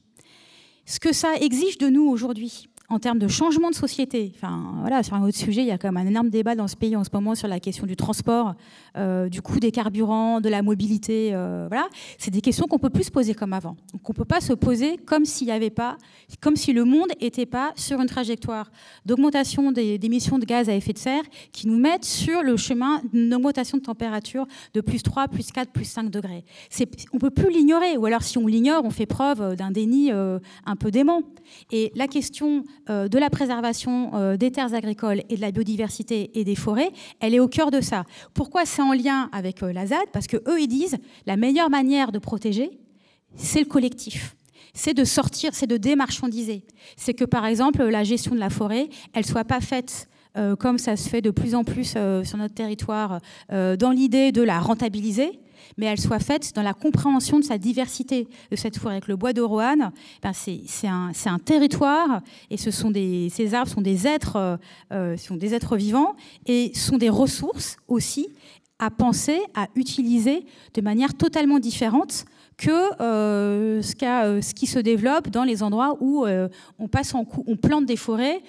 ce 0.86 1.00
que 1.00 1.14
ça 1.14 1.36
exige 1.36 1.78
de 1.78 1.88
nous 1.88 2.08
aujourd'hui 2.08 2.70
en 2.90 3.00
termes 3.00 3.20
de 3.20 3.28
changement 3.28 3.70
de 3.70 3.76
société. 3.76 4.34
Enfin, 4.36 4.76
voilà, 4.82 5.04
sur 5.04 5.16
un 5.16 5.24
autre 5.24 5.38
sujet, 5.38 5.62
il 5.62 5.68
y 5.68 5.72
a 5.72 5.78
quand 5.78 5.92
même 5.92 6.06
un 6.06 6.10
énorme 6.10 6.30
débat 6.30 6.56
dans 6.56 6.68
ce 6.68 6.76
pays 6.76 6.96
en 6.96 7.04
ce 7.04 7.10
moment 7.14 7.34
sur 7.34 7.48
la 7.48 7.60
question 7.60 7.86
du 7.88 7.96
transport, 7.96 8.56
euh, 8.98 9.30
du 9.30 9.42
coût 9.42 9.60
des 9.60 9.72
carburants, 9.72 10.42
de 10.42 10.50
la 10.50 10.62
mobilité. 10.62 11.32
Euh, 11.34 11.68
voilà, 11.70 11.88
c'est 12.18 12.32
des 12.32 12.42
questions 12.42 12.68
qu'on 12.68 12.80
peut 12.80 12.90
plus 12.90 13.06
se 13.06 13.12
poser 13.12 13.34
comme 13.34 13.54
avant. 13.54 13.76
Qu'on 14.04 14.14
peut 14.14 14.26
pas 14.26 14.42
se 14.42 14.54
poser 14.54 14.98
comme 14.98 15.26
s'il 15.26 15.48
n'y 15.48 15.54
avait 15.54 15.70
pas, 15.70 15.98
comme 16.42 16.56
si 16.56 16.74
le 16.74 16.84
monde 16.84 17.10
n'était 17.22 17.46
pas 17.46 17.74
sur 17.76 18.00
une 18.00 18.08
trajectoire 18.08 18.72
d'augmentation 19.06 19.72
des, 19.72 20.00
émissions 20.04 20.38
de 20.38 20.46
gaz 20.46 20.70
à 20.70 20.76
effet 20.76 20.94
de 20.94 20.98
serre 20.98 21.24
qui 21.52 21.68
nous 21.68 21.78
mettent 21.78 22.06
sur 22.06 22.44
le 22.44 22.58
chemin 22.58 23.02
d'une 23.12 23.34
augmentation 23.34 23.78
de 23.78 23.84
température 23.84 24.46
de 24.74 24.82
plus 24.82 25.02
3, 25.02 25.28
plus 25.28 25.52
4, 25.52 25.72
plus 25.72 25.86
5 25.86 26.10
degrés. 26.10 26.44
On 27.14 27.18
peut 27.18 27.30
plus 27.30 27.50
l'ignorer, 27.50 27.98
ou 27.98 28.06
alors 28.06 28.24
si 28.24 28.38
on 28.38 28.48
l'ignore, 28.48 28.84
on 28.86 28.90
fait 28.90 29.06
preuve 29.06 29.56
d'un 29.56 29.72
déni 29.72 30.12
un 30.12 30.76
peu 30.76 30.92
dément. 30.92 31.22
Et 31.72 31.92
la 31.96 32.08
question 32.08 32.64
euh, 32.90 33.08
de 33.08 33.18
la 33.18 33.30
préservation 33.30 34.12
euh, 34.14 34.38
des 34.38 34.52
terres 34.52 34.74
agricoles 34.74 35.22
et 35.30 35.36
de 35.36 35.42
la 35.42 35.52
biodiversité 35.52 36.32
et 36.40 36.44
des 36.44 36.56
forêts, 36.56 36.92
elle 37.20 37.34
est 37.34 37.40
au 37.40 37.48
cœur 37.48 37.72
de 37.72 37.82
ça. 37.82 38.04
Pourquoi 38.34 38.66
c'est 38.66 38.82
en 38.84 38.94
lien 38.94 39.30
avec 39.32 39.64
euh, 39.64 39.74
la 39.74 39.88
ZAD 39.88 40.10
Parce 40.12 40.28
que 40.28 40.38
eux, 40.48 40.60
ils 40.60 40.68
disent 40.68 40.98
la 41.26 41.38
meilleure 41.38 41.70
manière 41.70 42.12
de 42.12 42.20
protéger, 42.20 42.72
c'est 43.36 43.60
le 43.60 43.66
collectif 43.66 44.36
c'est 44.76 44.96
de 44.96 45.04
sortir, 45.04 45.54
c'est 45.54 45.68
de 45.68 45.78
démarchandiser. 45.78 46.64
C'est 46.98 47.14
que, 47.14 47.26
par 47.26 47.46
exemple, 47.46 47.84
la 47.84 48.04
gestion 48.04 48.34
de 48.34 48.40
la 48.40 48.50
forêt, 48.50 48.90
elle 49.14 49.24
soit 49.24 49.44
pas 49.44 49.62
faite 49.62 50.10
comme 50.58 50.80
ça 50.80 50.98
se 50.98 51.08
fait 51.10 51.22
de 51.22 51.30
plus 51.30 51.54
en 51.54 51.64
plus 51.64 51.90
sur 51.90 52.38
notre 52.38 52.56
territoire, 52.56 53.20
dans 53.52 53.92
l'idée 53.92 54.32
de 54.32 54.42
la 54.42 54.60
rentabiliser, 54.60 55.40
mais 55.78 55.86
elle 55.86 56.00
soit 56.00 56.20
faite 56.20 56.54
dans 56.56 56.62
la 56.62 56.74
compréhension 56.74 57.40
de 57.40 57.44
sa 57.44 57.58
diversité 57.58 58.28
de 58.52 58.56
cette 58.56 58.78
forêt. 58.78 58.94
Avec 58.94 59.08
le 59.08 59.16
bois 59.16 59.34
de 59.34 59.42
Roanne, 59.42 59.92
ben 60.22 60.34
c'est 60.34 60.88
un, 60.88 61.40
territoire 61.44 62.22
et 62.50 62.58
ce 62.58 62.72
sont 62.72 62.92
ces 62.94 63.54
arbres 63.54 63.72
sont 63.72 63.82
des 63.82 64.08
êtres, 64.08 64.36
euh, 64.36 64.58
euh, 64.92 65.18
sont 65.18 65.36
des 65.36 65.54
êtres 65.54 65.76
vivants 65.76 66.16
et 66.46 66.72
sont 66.76 66.98
des 66.98 67.10
ressources 67.10 67.78
aussi 67.88 68.28
à 68.80 68.90
penser, 68.92 69.40
à 69.54 69.68
utiliser 69.76 70.46
de 70.74 70.82
manière 70.82 71.14
totalement 71.14 71.60
différente 71.60 72.26
que 72.58 73.02
euh, 73.02 73.82
ce, 73.82 73.94
euh, 74.04 74.42
ce, 74.42 74.54
qui 74.54 74.68
se 74.68 74.80
développe 74.80 75.30
dans 75.30 75.44
les 75.44 75.64
endroits 75.64 75.98
où 76.00 76.26
euh, 76.26 76.48
on, 76.80 76.88
passe 76.88 77.14
on 77.14 77.56
plante 77.56 77.86
des 77.86 77.96
forêts 77.96 78.42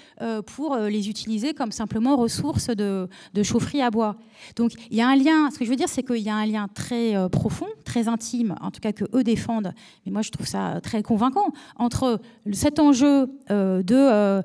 pour 0.46 0.76
les 0.76 1.08
utiliser 1.08 1.54
comme 1.54 1.72
simplement 1.72 2.16
ressources 2.16 2.68
de, 2.68 3.08
de, 3.32 3.42
chaufferie 3.42 3.82
à 3.82 3.90
bois. 3.90 4.16
Donc 4.56 4.72
il 4.90 4.96
y 4.96 5.00
a 5.00 5.08
un 5.08 5.16
lien, 5.16 5.50
ce 5.50 5.58
que 5.58 5.64
je 5.64 5.70
veux 5.70 5.76
dire, 5.76 5.88
c'est 5.88 6.02
qu'il 6.02 6.18
y 6.18 6.28
a 6.28 6.34
un 6.34 6.46
lien 6.46 6.68
très 6.72 7.14
profond, 7.30 7.66
très 7.84 8.08
intime, 8.08 8.54
en 8.60 8.70
tout 8.70 8.80
cas 8.80 8.92
que 8.92 9.04
eux 9.14 9.22
défendent, 9.22 9.72
mais 10.04 10.12
moi 10.12 10.22
je 10.22 10.30
trouve 10.30 10.46
ça 10.46 10.80
très 10.82 11.02
convaincant, 11.02 11.52
entre 11.76 12.20
cet 12.52 12.78
enjeu 12.78 13.28
de 13.50 14.42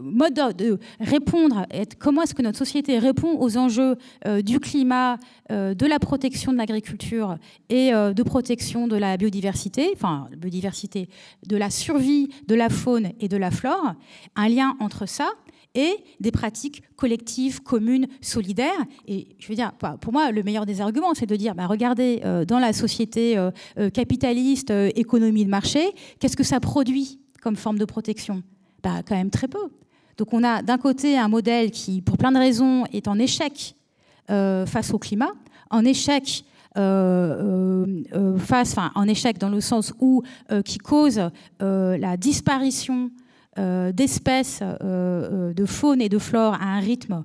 mode 0.00 0.56
de 0.56 0.78
répondre, 1.00 1.66
comment 1.98 2.22
est-ce 2.22 2.34
que 2.34 2.42
notre 2.42 2.58
société 2.58 2.98
répond 2.98 3.38
aux 3.38 3.56
enjeux 3.56 3.96
du 4.42 4.60
climat, 4.60 5.18
de 5.50 5.86
la 5.86 5.98
protection 5.98 6.52
de 6.52 6.58
l'agriculture 6.58 7.36
et 7.68 7.92
de 8.12 8.22
protection 8.22 8.88
de 8.88 8.96
la 8.96 9.16
biodiversité, 9.16 9.90
enfin, 9.94 10.28
biodiversité, 10.36 11.08
de 11.46 11.56
la 11.56 11.70
survie 11.70 12.28
de 12.46 12.54
la 12.54 12.68
faune 12.68 13.12
et 13.20 13.28
de 13.28 13.36
la 13.36 13.50
flore, 13.50 13.94
un 14.36 14.48
lien 14.48 14.76
entre 14.80 15.06
ça 15.06 15.28
et 15.74 15.96
des 16.20 16.30
pratiques 16.30 16.82
collectives, 16.96 17.62
communes, 17.62 18.08
solidaires. 18.20 18.84
Et 19.06 19.28
je 19.38 19.48
veux 19.48 19.54
dire, 19.54 19.72
pour 20.00 20.12
moi, 20.12 20.32
le 20.32 20.42
meilleur 20.42 20.66
des 20.66 20.80
arguments, 20.80 21.14
c'est 21.14 21.26
de 21.26 21.36
dire, 21.36 21.54
bah, 21.54 21.66
regardez, 21.66 22.20
euh, 22.24 22.44
dans 22.44 22.58
la 22.58 22.72
société 22.72 23.36
euh, 23.36 23.50
euh, 23.78 23.90
capitaliste, 23.90 24.72
économie 24.96 25.44
de 25.44 25.50
marché, 25.50 25.80
qu'est-ce 26.18 26.36
que 26.36 26.42
ça 26.42 26.60
produit 26.60 27.20
comme 27.42 27.56
forme 27.56 27.78
de 27.78 27.84
protection? 27.84 28.42
Bah, 28.82 29.02
Quand 29.06 29.14
même 29.14 29.30
très 29.30 29.48
peu. 29.48 29.70
Donc 30.16 30.32
on 30.32 30.42
a 30.42 30.62
d'un 30.62 30.78
côté 30.78 31.16
un 31.16 31.28
modèle 31.28 31.70
qui, 31.70 32.02
pour 32.02 32.16
plein 32.16 32.32
de 32.32 32.38
raisons, 32.38 32.84
est 32.92 33.06
en 33.06 33.18
échec 33.18 33.76
face 34.26 34.92
au 34.92 34.98
climat, 34.98 35.32
en 35.70 35.84
échec 35.84 36.44
euh, 36.44 36.44
euh, 36.44 36.44
euh, 36.44 36.57
face, 38.38 38.72
enfin, 38.72 38.90
en 38.94 39.08
échec 39.08 39.38
dans 39.38 39.50
le 39.50 39.60
sens 39.60 39.92
où 40.00 40.22
qui 40.64 40.78
cause 40.78 41.20
la 41.60 42.16
disparition 42.16 43.10
d'espèces 43.56 44.60
de 44.60 45.66
faune 45.66 46.00
et 46.00 46.08
de 46.08 46.18
flore 46.18 46.54
à 46.54 46.64
un 46.64 46.80
rythme 46.80 47.24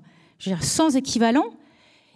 sans 0.62 0.96
équivalent, 0.96 1.46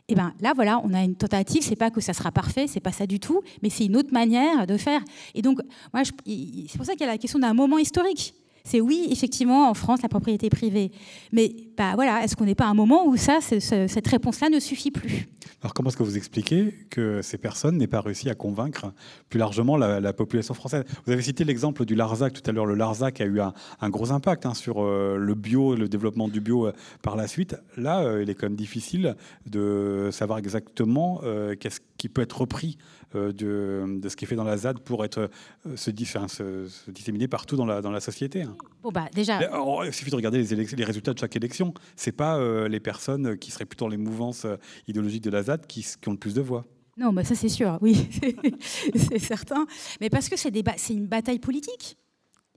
et 0.09 0.13
eh 0.13 0.15
ben 0.15 0.33
là 0.39 0.53
voilà, 0.55 0.79
on 0.85 0.93
a 0.93 1.03
une 1.03 1.15
tentative. 1.15 1.61
C'est 1.63 1.75
pas 1.75 1.91
que 1.91 1.99
ça 1.99 2.13
sera 2.13 2.31
parfait, 2.31 2.65
c'est 2.67 2.79
pas 2.79 2.93
ça 2.93 3.05
du 3.05 3.19
tout, 3.19 3.41
mais 3.61 3.69
c'est 3.69 3.85
une 3.85 3.97
autre 3.97 4.13
manière 4.13 4.65
de 4.65 4.77
faire. 4.77 5.01
Et 5.35 5.41
donc, 5.41 5.59
moi, 5.93 6.03
c'est 6.05 6.77
pour 6.77 6.85
ça 6.85 6.93
qu'il 6.93 7.01
y 7.01 7.03
a 7.03 7.11
la 7.11 7.17
question 7.17 7.39
d'un 7.39 7.53
moment 7.53 7.77
historique. 7.77 8.33
C'est 8.67 8.81
oui, 8.81 9.07
effectivement, 9.09 9.69
en 9.69 9.73
France, 9.73 10.01
la 10.01 10.09
propriété 10.09 10.49
privée. 10.49 10.91
Mais 11.31 11.55
bah, 11.77 11.93
voilà, 11.95 12.25
est-ce 12.25 12.35
qu'on 12.35 12.43
n'est 12.43 12.53
pas 12.53 12.65
à 12.65 12.67
un 12.67 12.73
moment 12.73 13.07
où 13.07 13.15
ça, 13.15 13.39
cette 13.39 14.07
réponse-là 14.07 14.49
ne 14.49 14.59
suffit 14.59 14.91
plus 14.91 15.29
Alors 15.61 15.73
comment 15.73 15.87
est-ce 15.87 15.95
que 15.95 16.03
vous 16.03 16.17
expliquez 16.17 16.73
que 16.89 17.21
ces 17.21 17.37
personnes 17.37 17.77
n'aient 17.77 17.87
pas 17.87 18.01
réussi 18.01 18.29
à 18.29 18.35
convaincre 18.35 18.91
plus 19.29 19.39
largement 19.39 19.77
la, 19.77 20.11
population 20.11 20.53
française? 20.53 20.83
Vous 21.05 21.13
avez 21.13 21.21
cité 21.21 21.45
l'exemple 21.45 21.85
du 21.85 21.95
Larzac 21.95 22.33
tout 22.33 22.49
à 22.49 22.51
l'heure. 22.51 22.65
Le 22.65 22.75
Larzac 22.75 23.21
a 23.21 23.25
eu 23.25 23.39
un, 23.39 23.89
gros 23.89 24.11
impact 24.11 24.45
hein, 24.45 24.53
sur 24.53 24.83
euh, 24.83 25.15
le 25.15 25.33
bio, 25.33 25.73
le 25.75 25.87
développement 25.87 26.27
du 26.27 26.41
bio 26.41 26.67
euh, 26.67 26.73
par 27.01 27.15
la 27.15 27.27
suite. 27.27 27.55
Là, 27.77 28.01
euh, 28.01 28.21
il 28.21 28.29
est 28.29 28.35
quand 28.35 28.47
même 28.47 28.57
difficile 28.57 29.15
de 29.45 30.09
savoir 30.11 30.39
exactement 30.39 31.21
qu'est-ce 31.59 31.79
qui 31.97 32.09
peut 32.09 32.21
être 32.21 32.41
repris 32.41 32.77
euh, 33.15 33.31
de, 33.31 34.09
ce 34.09 34.15
qui 34.15 34.25
est 34.25 34.27
fait 34.27 34.35
dans 34.35 34.43
la 34.43 34.57
ZAD 34.57 34.79
pour 34.79 35.05
être 35.05 35.29
euh, 35.65 35.75
se, 35.77 35.91
se, 35.91 36.91
disséminé 36.91 37.27
partout 37.27 37.55
dans 37.55 37.65
la, 37.65 37.81
dans 37.81 37.91
la 37.91 38.01
société. 38.01 38.41
Hein. 38.41 38.55
Bon 38.83 38.91
bah 38.91 39.07
déjà. 39.13 39.39
Oh, 39.57 39.81
il 39.85 39.93
suffit 39.93 40.11
de 40.11 40.15
regarder 40.15 40.43
les, 40.43 40.65
les, 40.65 40.83
résultats 40.83 41.13
de 41.13 41.19
chaque 41.19 41.35
élection. 41.35 41.73
C'est 41.95 42.11
pas 42.11 42.37
euh, 42.37 42.67
les 42.67 42.79
personnes 42.79 43.37
qui 43.37 43.51
seraient 43.51 43.65
plutôt 43.65 43.85
dans 43.85 43.89
les 43.89 43.97
mouvances 43.97 44.45
idéologiques 44.87 45.23
de 45.23 45.29
la 45.29 45.43
ZAD 45.43 45.67
qui, 45.67 45.85
qui 46.01 46.09
ont 46.09 46.11
le 46.11 46.17
plus 46.17 46.33
de 46.33 46.41
voix. 46.41 46.65
Non, 46.97 47.13
bah 47.13 47.23
ça 47.23 47.35
c'est 47.35 47.49
sûr, 47.49 47.77
oui, 47.81 48.09
c'est 48.95 49.19
certain. 49.19 49.67
Mais 50.01 50.09
parce 50.09 50.29
que 50.29 50.35
c'est 50.35 50.51
une 50.89 51.07
bataille 51.07 51.39
politique. 51.39 51.97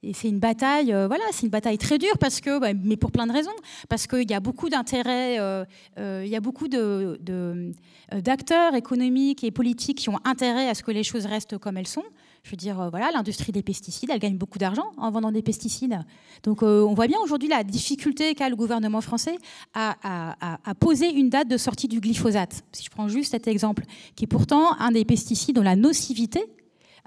Et 0.02 0.14
c'est 0.14 0.28
une 0.28 0.38
bataille, 0.38 0.94
euh, 0.94 1.06
voilà, 1.06 1.24
c'est 1.30 1.42
une 1.42 1.50
bataille 1.50 1.76
très 1.76 1.98
dure 1.98 2.16
parce 2.18 2.40
que, 2.40 2.58
bah, 2.58 2.72
mais 2.72 2.96
pour 2.96 3.12
plein 3.12 3.26
de 3.26 3.32
raisons, 3.32 3.50
parce 3.90 4.06
qu'il 4.06 4.30
y 4.30 4.34
a 4.34 4.40
beaucoup 4.40 4.70
d'intérêts, 4.70 5.38
euh, 5.38 5.66
euh, 5.98 6.22
il 6.24 6.30
y 6.30 6.36
a 6.36 6.40
beaucoup 6.40 6.68
d'acteurs 6.68 8.74
économiques 8.74 9.44
et 9.44 9.50
politiques 9.50 9.98
qui 9.98 10.08
ont 10.08 10.18
intérêt 10.24 10.68
à 10.68 10.74
ce 10.74 10.82
que 10.82 10.90
les 10.90 11.02
choses 11.02 11.26
restent 11.26 11.58
comme 11.58 11.76
elles 11.76 11.86
sont. 11.86 12.04
Je 12.44 12.52
veux 12.52 12.56
dire, 12.56 12.88
voilà, 12.88 13.10
l'industrie 13.10 13.52
des 13.52 13.62
pesticides, 13.62 14.08
elle 14.10 14.18
gagne 14.18 14.38
beaucoup 14.38 14.58
d'argent 14.58 14.92
en 14.96 15.10
vendant 15.10 15.30
des 15.30 15.42
pesticides. 15.42 15.98
Donc, 16.42 16.62
on 16.62 16.94
voit 16.94 17.06
bien 17.06 17.18
aujourd'hui 17.22 17.50
la 17.50 17.62
difficulté 17.62 18.34
qu'a 18.34 18.48
le 18.48 18.56
gouvernement 18.56 19.02
français 19.02 19.36
à, 19.74 20.56
à, 20.64 20.74
poser 20.74 21.12
une 21.12 21.28
date 21.28 21.48
de 21.48 21.58
sortie 21.58 21.86
du 21.86 22.00
glyphosate. 22.00 22.62
Si 22.72 22.84
je 22.84 22.88
prends 22.88 23.08
juste 23.08 23.32
cet 23.32 23.46
exemple, 23.46 23.84
qui 24.16 24.24
est 24.24 24.26
pourtant 24.26 24.72
un 24.78 24.90
des 24.90 25.04
pesticides 25.04 25.56
dont 25.56 25.62
la 25.62 25.76
nocivité 25.76 26.46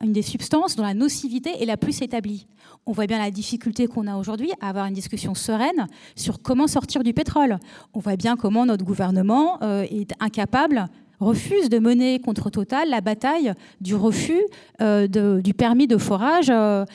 une 0.01 0.13
des 0.13 0.21
substances 0.21 0.75
dont 0.75 0.83
la 0.83 0.93
nocivité 0.93 1.61
est 1.61 1.65
la 1.65 1.77
plus 1.77 2.01
établie. 2.01 2.47
On 2.85 2.91
voit 2.91 3.07
bien 3.07 3.19
la 3.19 3.31
difficulté 3.31 3.87
qu'on 3.87 4.07
a 4.07 4.17
aujourd'hui 4.17 4.51
à 4.61 4.69
avoir 4.69 4.85
une 4.85 4.93
discussion 4.93 5.35
sereine 5.35 5.87
sur 6.15 6.41
comment 6.41 6.67
sortir 6.67 7.03
du 7.03 7.13
pétrole. 7.13 7.57
On 7.93 7.99
voit 7.99 8.17
bien 8.17 8.35
comment 8.35 8.65
notre 8.65 8.83
gouvernement 8.83 9.61
euh, 9.61 9.83
est 9.83 10.11
incapable 10.19 10.87
refuse 11.19 11.69
de 11.69 11.79
mener 11.79 12.19
contre 12.19 12.49
Total 12.49 12.89
la 12.89 12.99
bataille 12.99 13.53
du 13.79 13.95
refus 13.95 14.41
euh, 14.81 15.07
du 15.07 15.53
permis 15.53 15.87
de 15.87 15.95
forage 15.95 16.49
euh, 16.49 16.85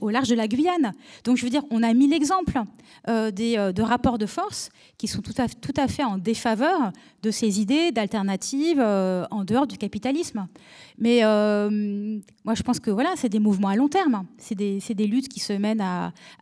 au 0.00 0.10
large 0.10 0.28
de 0.28 0.34
la 0.34 0.46
Guyane. 0.46 0.92
Donc 1.24 1.38
je 1.38 1.44
veux 1.44 1.50
dire, 1.50 1.62
on 1.70 1.82
a 1.82 1.94
mis 1.94 2.06
l'exemple 2.06 2.60
de 3.06 3.82
rapports 3.82 4.18
de 4.18 4.26
force 4.26 4.68
qui 4.98 5.06
sont 5.06 5.22
tout 5.22 5.74
à 5.76 5.88
fait 5.88 6.04
en 6.04 6.18
défaveur 6.18 6.92
de 7.22 7.30
ces 7.30 7.62
idées 7.62 7.92
d'alternatives 7.92 8.80
en 8.80 9.44
dehors 9.44 9.66
du 9.66 9.78
capitalisme. 9.78 10.46
Mais 11.00 11.22
moi, 12.44 12.54
je 12.54 12.62
pense 12.62 12.78
que 12.78 12.90
voilà, 12.90 13.14
c'est 13.16 13.28
des 13.28 13.38
mouvements 13.38 13.68
à 13.68 13.76
long 13.76 13.88
terme, 13.88 14.24
c'est 14.38 14.54
des, 14.54 15.06
luttes 15.06 15.28
qui 15.28 15.40
se 15.40 15.52
mènent 15.52 15.82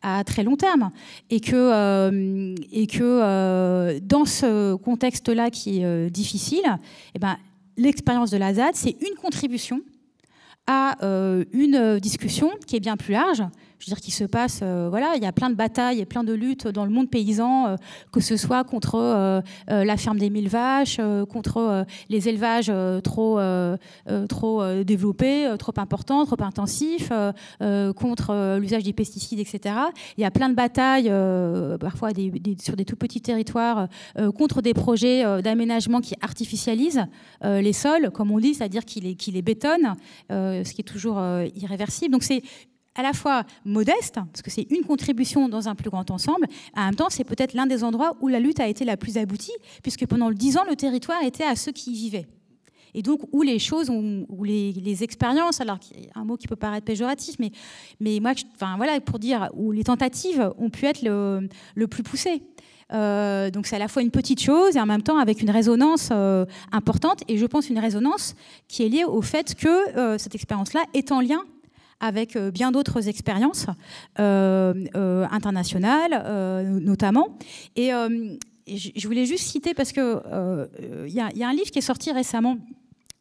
à, 0.02 0.24
très 0.24 0.42
long 0.42 0.56
terme, 0.56 0.90
et 1.30 1.40
que, 1.40 2.54
et 2.72 2.86
que 2.86 3.98
dans 4.00 4.24
ce 4.24 4.74
contexte-là 4.74 5.50
qui 5.50 5.82
est 5.82 6.10
difficile, 6.10 6.76
eh 7.14 7.18
ben, 7.18 7.36
l'expérience 7.76 8.30
de 8.30 8.36
la 8.36 8.54
ZAD, 8.54 8.74
c'est 8.74 8.96
une 9.00 9.16
contribution 9.22 9.80
à 10.68 11.02
euh, 11.02 11.44
une 11.52 11.98
discussion 11.98 12.50
qui 12.66 12.76
est 12.76 12.80
bien 12.80 12.96
plus 12.96 13.12
large, 13.12 13.42
je 13.78 13.86
veux 13.86 13.94
dire, 13.94 14.00
qu'il 14.00 14.12
se 14.12 14.24
passe, 14.24 14.60
euh, 14.62 14.88
voilà, 14.90 15.12
il 15.16 15.22
y 15.22 15.26
a 15.26 15.32
plein 15.32 15.50
de 15.50 15.54
batailles 15.54 16.00
et 16.00 16.04
plein 16.04 16.24
de 16.24 16.32
luttes 16.32 16.66
dans 16.66 16.84
le 16.84 16.90
monde 16.90 17.08
paysan, 17.08 17.68
euh, 17.68 17.76
que 18.12 18.20
ce 18.20 18.36
soit 18.36 18.64
contre 18.64 18.96
euh, 18.96 19.40
la 19.68 19.96
ferme 19.96 20.18
des 20.18 20.30
mille 20.30 20.48
vaches, 20.48 21.00
contre 21.28 21.84
les 22.08 22.28
élevages 22.28 22.72
trop, 23.02 23.38
trop 24.28 24.82
développés, 24.84 25.54
trop 25.58 25.72
importants, 25.76 26.24
trop 26.24 26.42
intensifs, 26.42 27.12
contre 27.96 28.58
l'usage 28.58 28.82
des 28.82 28.92
pesticides, 28.92 29.38
etc. 29.38 29.74
Il 30.16 30.22
y 30.22 30.24
a 30.24 30.30
plein 30.30 30.48
de 30.48 30.54
batailles, 30.54 31.12
parfois 31.78 32.10
sur 32.60 32.76
des 32.76 32.84
tout 32.84 32.96
petits 32.96 33.20
territoires, 33.20 33.88
contre 34.36 34.62
des 34.62 34.74
projets 34.74 35.42
d'aménagement 35.42 36.00
qui 36.00 36.14
artificialisent 36.20 37.06
les 37.42 37.72
sols, 37.72 38.10
comme 38.10 38.30
on 38.30 38.38
dit, 38.38 38.54
c'est-à-dire 38.54 38.84
qui 38.84 39.00
les, 39.00 39.14
qui 39.14 39.30
les 39.30 39.42
bétonnent, 39.42 39.94
ce 40.30 40.72
qui 40.72 40.80
est 40.80 40.88
toujours 40.88 41.20
irréversible. 41.54 42.12
Donc 42.12 42.22
c'est 42.22 42.42
à 42.98 43.02
la 43.02 43.12
fois 43.12 43.44
modeste, 43.64 44.16
parce 44.16 44.42
que 44.42 44.50
c'est 44.50 44.66
une 44.70 44.84
contribution 44.84 45.48
dans 45.48 45.68
un 45.68 45.74
plus 45.76 45.88
grand 45.88 46.10
ensemble, 46.10 46.46
en 46.76 46.84
même 46.84 46.96
temps, 46.96 47.08
c'est 47.08 47.24
peut-être 47.24 47.54
l'un 47.54 47.66
des 47.66 47.84
endroits 47.84 48.16
où 48.20 48.28
la 48.28 48.40
lutte 48.40 48.58
a 48.58 48.66
été 48.66 48.84
la 48.84 48.96
plus 48.96 49.16
aboutie, 49.16 49.52
puisque 49.82 50.04
pendant 50.06 50.30
dix 50.32 50.56
ans, 50.56 50.64
le 50.68 50.74
territoire 50.74 51.22
était 51.22 51.44
à 51.44 51.54
ceux 51.54 51.70
qui 51.72 51.92
y 51.92 51.94
vivaient. 51.94 52.26
Et 52.94 53.02
donc, 53.02 53.20
où 53.30 53.42
les 53.42 53.60
choses, 53.60 53.88
où 53.90 54.44
les, 54.44 55.04
expériences, 55.04 55.60
alors 55.60 55.78
un 56.16 56.24
mot 56.24 56.36
qui 56.36 56.48
peut 56.48 56.56
paraître 56.56 56.84
péjoratif, 56.84 57.36
mais, 57.38 57.52
mais 58.00 58.18
moi, 58.18 58.32
enfin, 58.56 58.76
voilà, 58.76 59.00
pour 59.00 59.20
dire, 59.20 59.48
où 59.54 59.70
les 59.70 59.84
tentatives 59.84 60.50
ont 60.58 60.70
pu 60.70 60.86
être 60.86 61.02
le, 61.02 61.48
le 61.76 61.86
plus 61.86 62.02
poussées. 62.02 62.42
Euh, 62.94 63.50
donc 63.50 63.66
c'est 63.66 63.76
à 63.76 63.78
la 63.78 63.88
fois 63.88 64.00
une 64.00 64.10
petite 64.10 64.40
chose 64.40 64.74
et 64.74 64.80
en 64.80 64.86
même 64.86 65.02
temps 65.02 65.18
avec 65.18 65.42
une 65.42 65.50
résonance 65.50 66.08
euh, 66.10 66.46
importante. 66.72 67.22
Et 67.28 67.36
je 67.36 67.46
pense 67.46 67.68
une 67.68 67.78
résonance 67.78 68.34
qui 68.66 68.82
est 68.82 68.88
liée 68.88 69.04
au 69.04 69.22
fait 69.22 69.54
que 69.54 69.96
euh, 69.96 70.18
cette 70.18 70.34
expérience-là 70.34 70.84
est 70.94 71.12
en 71.12 71.20
lien 71.20 71.42
avec 72.00 72.38
bien 72.38 72.70
d'autres 72.70 73.08
expériences 73.08 73.66
internationales 74.16 76.64
notamment. 76.80 77.36
Et, 77.76 77.90
je 78.70 79.08
voulais 79.08 79.24
juste 79.24 79.44
citer 79.44 79.72
parce 79.72 79.92
que 79.92 80.20
il 81.06 81.12
y, 81.12 81.20
a 81.20 81.48
un 81.48 81.52
livre 81.52 81.70
qui 81.70 81.78
est 81.78 81.82
sorti 81.82 82.12
récemment 82.12 82.58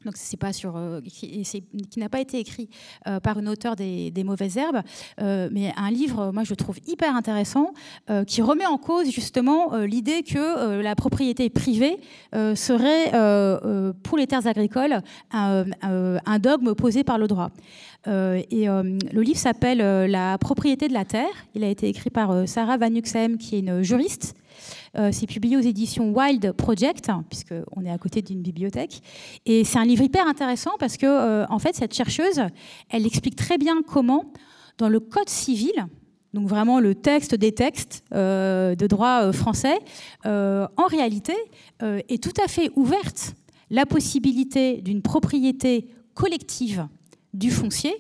donc 0.06 0.16
c'est 0.16 0.38
pas 0.38 0.54
sur, 0.54 0.76
euh, 0.78 1.02
qui, 1.02 1.44
n'a 1.98 2.10
pas 2.10 2.20
été 2.20 2.40
écrit 2.40 2.70
euh, 3.08 3.20
par 3.20 3.40
une 3.40 3.50
auteure 3.50 3.76
des, 3.76 4.12
mauvaises 4.24 4.58
herbes, 4.58 4.82
euh, 5.22 5.50
mais 5.52 5.74
un 5.76 5.90
livre, 5.90 6.32
moi 6.32 6.44
je 6.44 6.54
trouve 6.54 6.78
hyper 6.88 7.16
intéressant, 7.16 7.74
qui 8.26 8.42
remet 8.42 8.66
en 8.66 8.78
cause 8.78 9.10
justement 9.10 9.76
l'idée 9.78 10.24
que 10.24 10.82
la 10.82 10.96
propriété 10.96 11.50
privée 11.50 12.00
serait 12.56 13.12
pour 14.04 14.18
les 14.18 14.28
terres 14.28 14.48
agricoles 14.48 15.02
un, 15.32 16.40
dogme 16.40 16.74
posé 16.76 17.04
par 17.04 17.18
le 17.18 17.28
droit. 17.28 17.52
et 18.06 18.66
le 18.68 19.22
livre 19.22 19.40
s'appelle 19.40 20.10
La 20.10 20.38
propriété 20.38 20.88
de 20.88 20.94
la 20.94 21.06
terre. 21.06 21.26
Il 21.56 21.64
a 21.64 21.70
été 21.70 21.88
écrit 21.88 22.10
par 22.10 22.48
Sarah 22.48 22.78
Van 22.78 22.94
Uxem, 22.94 23.38
qui 23.38 23.56
est 23.56 23.60
une 23.60 23.82
juriste 23.82 24.36
c'est 25.12 25.28
publié 25.28 25.58
aux 25.58 25.62
éditions 25.62 26.12
Wild 26.12 26.52
Project, 26.54 27.10
puisqu'on 27.30 27.86
est 27.86 27.92
à 27.92 27.98
côté 27.98 28.22
d'une 28.22 28.42
bibliothèque. 28.42 29.02
Et 29.46 29.64
c'est 29.64 29.78
un 29.78 29.86
livre 29.86 30.04
hyper 30.04 30.28
intéressant 30.28 30.72
parce 30.80 30.98
que, 30.98 31.06
euh, 31.06 31.46
en 31.50 31.60
fait, 31.60 31.76
cette 31.76 31.94
chercheuse, 31.94 32.42
elle 32.90 33.06
explique 33.06 33.36
très 33.36 33.58
bien 33.58 33.82
comment, 33.86 34.32
dans 34.78 34.90
le 34.90 35.00
Code 35.00 35.30
civil, 35.30 35.74
donc 36.34 36.48
vraiment 36.48 36.80
le 36.80 36.96
texte 36.96 37.36
des 37.36 37.54
textes 37.54 38.04
euh, 38.14 38.76
de 38.76 38.88
droit 38.88 39.32
français, 39.32 39.80
en 40.26 40.88
réalité, 40.88 41.34
est 41.82 42.22
tout 42.22 42.42
à 42.44 42.48
fait 42.48 42.72
ouverte 42.76 43.34
la 43.70 43.86
possibilité 43.86 44.82
d'une 44.82 45.02
propriété 45.02 45.88
collective 46.14 46.88
du 47.34 47.52
foncier 47.52 47.94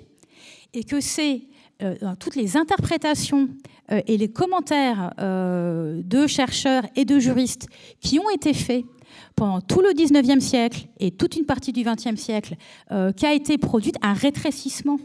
et 0.74 0.84
que 0.84 1.00
c'est 1.00 1.42
dans 1.80 2.15
toutes 2.15 2.36
les 2.36 2.57
interprétations 2.57 3.49
euh, 3.91 4.01
et 4.07 4.17
les 4.17 4.28
commentaires 4.28 5.13
euh, 5.19 6.01
de 6.03 6.28
chercheurs 6.28 6.84
et 6.95 7.05
de 7.05 7.19
juristes 7.19 7.67
qui 8.01 8.19
ont 8.19 8.30
été 8.30 8.53
faits 8.53 8.84
pendant 9.36 9.61
tout 9.61 9.82
le 9.82 9.91
19e 9.91 10.41
siècle 10.41 10.88
et 10.99 11.11
toute 11.11 11.38
une 11.38 11.45
partie 11.45 11.71
du 11.71 11.84
20e 11.84 12.17
siècle, 12.17 12.55
euh, 12.91 13.11
qui 13.11 13.25
a 13.25 13.34
été 13.34 13.57
produite 13.57 13.95
un 14.01 14.13
rétrécissement 14.13 14.99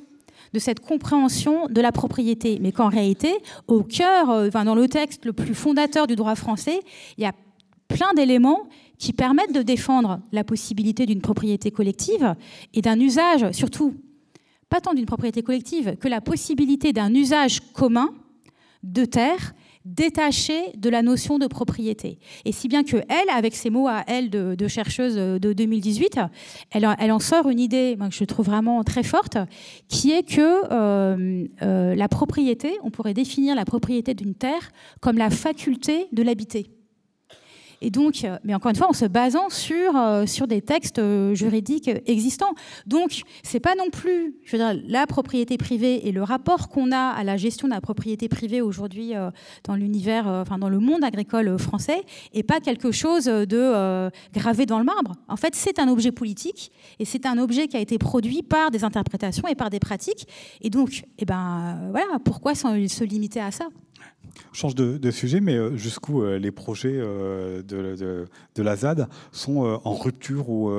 de 0.53 0.59
cette 0.59 0.81
compréhension 0.81 1.67
de 1.69 1.81
la 1.81 1.93
propriété. 1.93 2.59
Mais 2.61 2.73
qu'en 2.73 2.89
réalité, 2.89 3.33
au 3.69 3.83
cœur, 3.83 4.51
dans 4.51 4.75
le 4.75 4.89
texte 4.89 5.25
le 5.25 5.33
plus 5.33 5.55
fondateur 5.55 6.07
du 6.07 6.17
droit 6.17 6.35
français, 6.35 6.81
il 7.17 7.25
y 7.25 7.27
a 7.27 7.33
plein 7.89 8.13
d'éléments 8.15 8.69
qui 8.99 9.13
permettent 9.13 9.55
de 9.55 9.63
défendre 9.63 10.21
la 10.33 10.45
possibilité 10.45 11.07
d'une 11.07 11.21
propriété 11.21 11.71
collective 11.71 12.35
et 12.75 12.83
d'un 12.83 12.99
usage, 13.01 13.51
surtout, 13.53 13.95
pas 14.73 14.81
tant 14.81 14.95
d'une 14.95 15.05
propriété 15.05 15.43
collective, 15.43 15.97
que 16.01 16.09
la 16.09 16.23
possibilité 16.23 16.95
d'un 16.95 17.13
usage 17.13 17.61
commun 17.75 18.09
de 18.83 19.05
terre 19.05 19.53
détachée 19.85 20.73
de 20.79 20.89
la 20.89 21.03
notion 21.03 21.39
de 21.39 21.47
propriété. 21.47 22.19
Et 22.47 22.53
si 22.53 22.69
bien 22.69 22.83
que 22.83 22.97
elle, 22.97 23.29
avec 23.31 23.55
ses 23.55 23.69
mots 23.69 23.87
à 23.87 24.03
elle 24.07 24.31
de, 24.31 24.69
chercheuse 24.69 25.17
de 25.17 25.53
2018, 25.53 26.21
elle, 26.71 26.87
en 26.87 27.19
sort 27.19 27.51
une 27.51 27.61
idée 27.61 27.99
que 27.99 28.15
je 28.15 28.25
trouve 28.25 28.47
vraiment 28.47 28.83
très 28.83 29.03
forte, 29.03 29.37
qui 29.89 30.11
est 30.13 30.23
que 30.23 30.41
euh, 30.41 31.45
euh, 31.61 31.95
la 31.95 32.09
propriété, 32.09 32.79
on 32.83 32.91
pourrait 32.91 33.13
définir 33.13 33.55
la 33.55 33.67
propriété 33.67 34.15
d'une 34.15 34.35
terre 34.35 34.73
comme 35.03 35.19
la 35.19 35.29
faculté 35.29 36.07
de 36.13 36.23
l'habiter. 36.23 36.71
Et 37.83 37.91
donc, 37.91 38.25
euh, 38.25 38.39
mais 38.45 38.55
encore 38.55 38.71
une 38.71 38.77
fois, 38.77 38.89
en 38.89 38.93
se 38.93 39.05
basant 39.05 39.51
sur, 39.51 39.97
euh, 39.97 40.25
sur 40.25 40.47
des 40.47 40.63
textes 40.63 41.01
euh, 41.01 41.35
juridiques 41.35 41.91
existants. 42.07 42.55
Donc, 42.87 43.23
c'est 43.43 43.59
pas 43.59 43.75
non 43.75 43.91
plus, 43.91 44.37
je 44.45 44.57
veux 44.57 44.63
dire, 44.63 44.81
la 44.87 45.07
propriété 45.09 45.59
privée 45.59 46.07
et 46.07 46.13
le 46.13 46.23
rapport 46.23 46.69
qu'on 46.69 46.93
a 46.93 47.11
à 47.11 47.25
la 47.25 47.37
gestion 47.37 47.67
de 47.67 47.75
la 47.75 47.81
propriété 47.81 48.29
privée 48.29 48.61
aujourd'hui 48.61 49.15
dans 49.65 49.75
l'univers, 49.75 50.27
enfin 50.29 50.59
dans 50.59 50.69
le 50.69 50.79
monde 50.79 51.03
agricole 51.03 51.59
français, 51.59 52.03
et 52.33 52.45
pas 52.45 52.61
quelque 52.61 52.93
chose 52.93 53.25
de 53.25 54.11
gravé 54.33 54.65
dans 54.65 54.79
le 54.79 54.85
marbre. 54.85 55.15
En 55.29 55.37
fait, 55.37 55.55
c'est 55.57 55.81
un 55.81 55.89
objet 55.89 56.13
politique 56.13 56.71
et 57.01 57.05
c'est 57.05 57.27
un 57.27 57.39
objet 57.39 57.67
qui 57.67 57.77
a 57.77 57.81
été 57.81 57.99
produit 57.99 58.43
par 58.43 58.71
des 58.71 58.85
interprétations 58.85 59.49
et 59.49 59.55
par 59.55 59.71
des 59.71 59.81
pratiques. 59.81 60.29
Et 60.61 60.71
donc, 60.71 61.05
eh 61.19 61.25
ben, 61.25 61.89
voilà, 61.91 62.19
pourquoi 62.25 62.55
se 62.55 63.05
limiter 63.05 63.41
à 63.41 63.51
ça? 63.51 63.67
Change 64.53 64.75
de, 64.75 65.11
sujet, 65.11 65.41
mais 65.41 65.57
euh, 65.57 65.77
jusqu'où 65.77 66.23
euh, 66.23 66.39
les 66.39 66.51
projets 66.51 66.95
euh, 66.95 67.63
de, 67.63 68.63
la 68.63 68.77
ZAD 68.77 69.09
sont 69.33 69.81
en 69.85 69.95
rupture 69.95 70.49
ou 70.51 70.73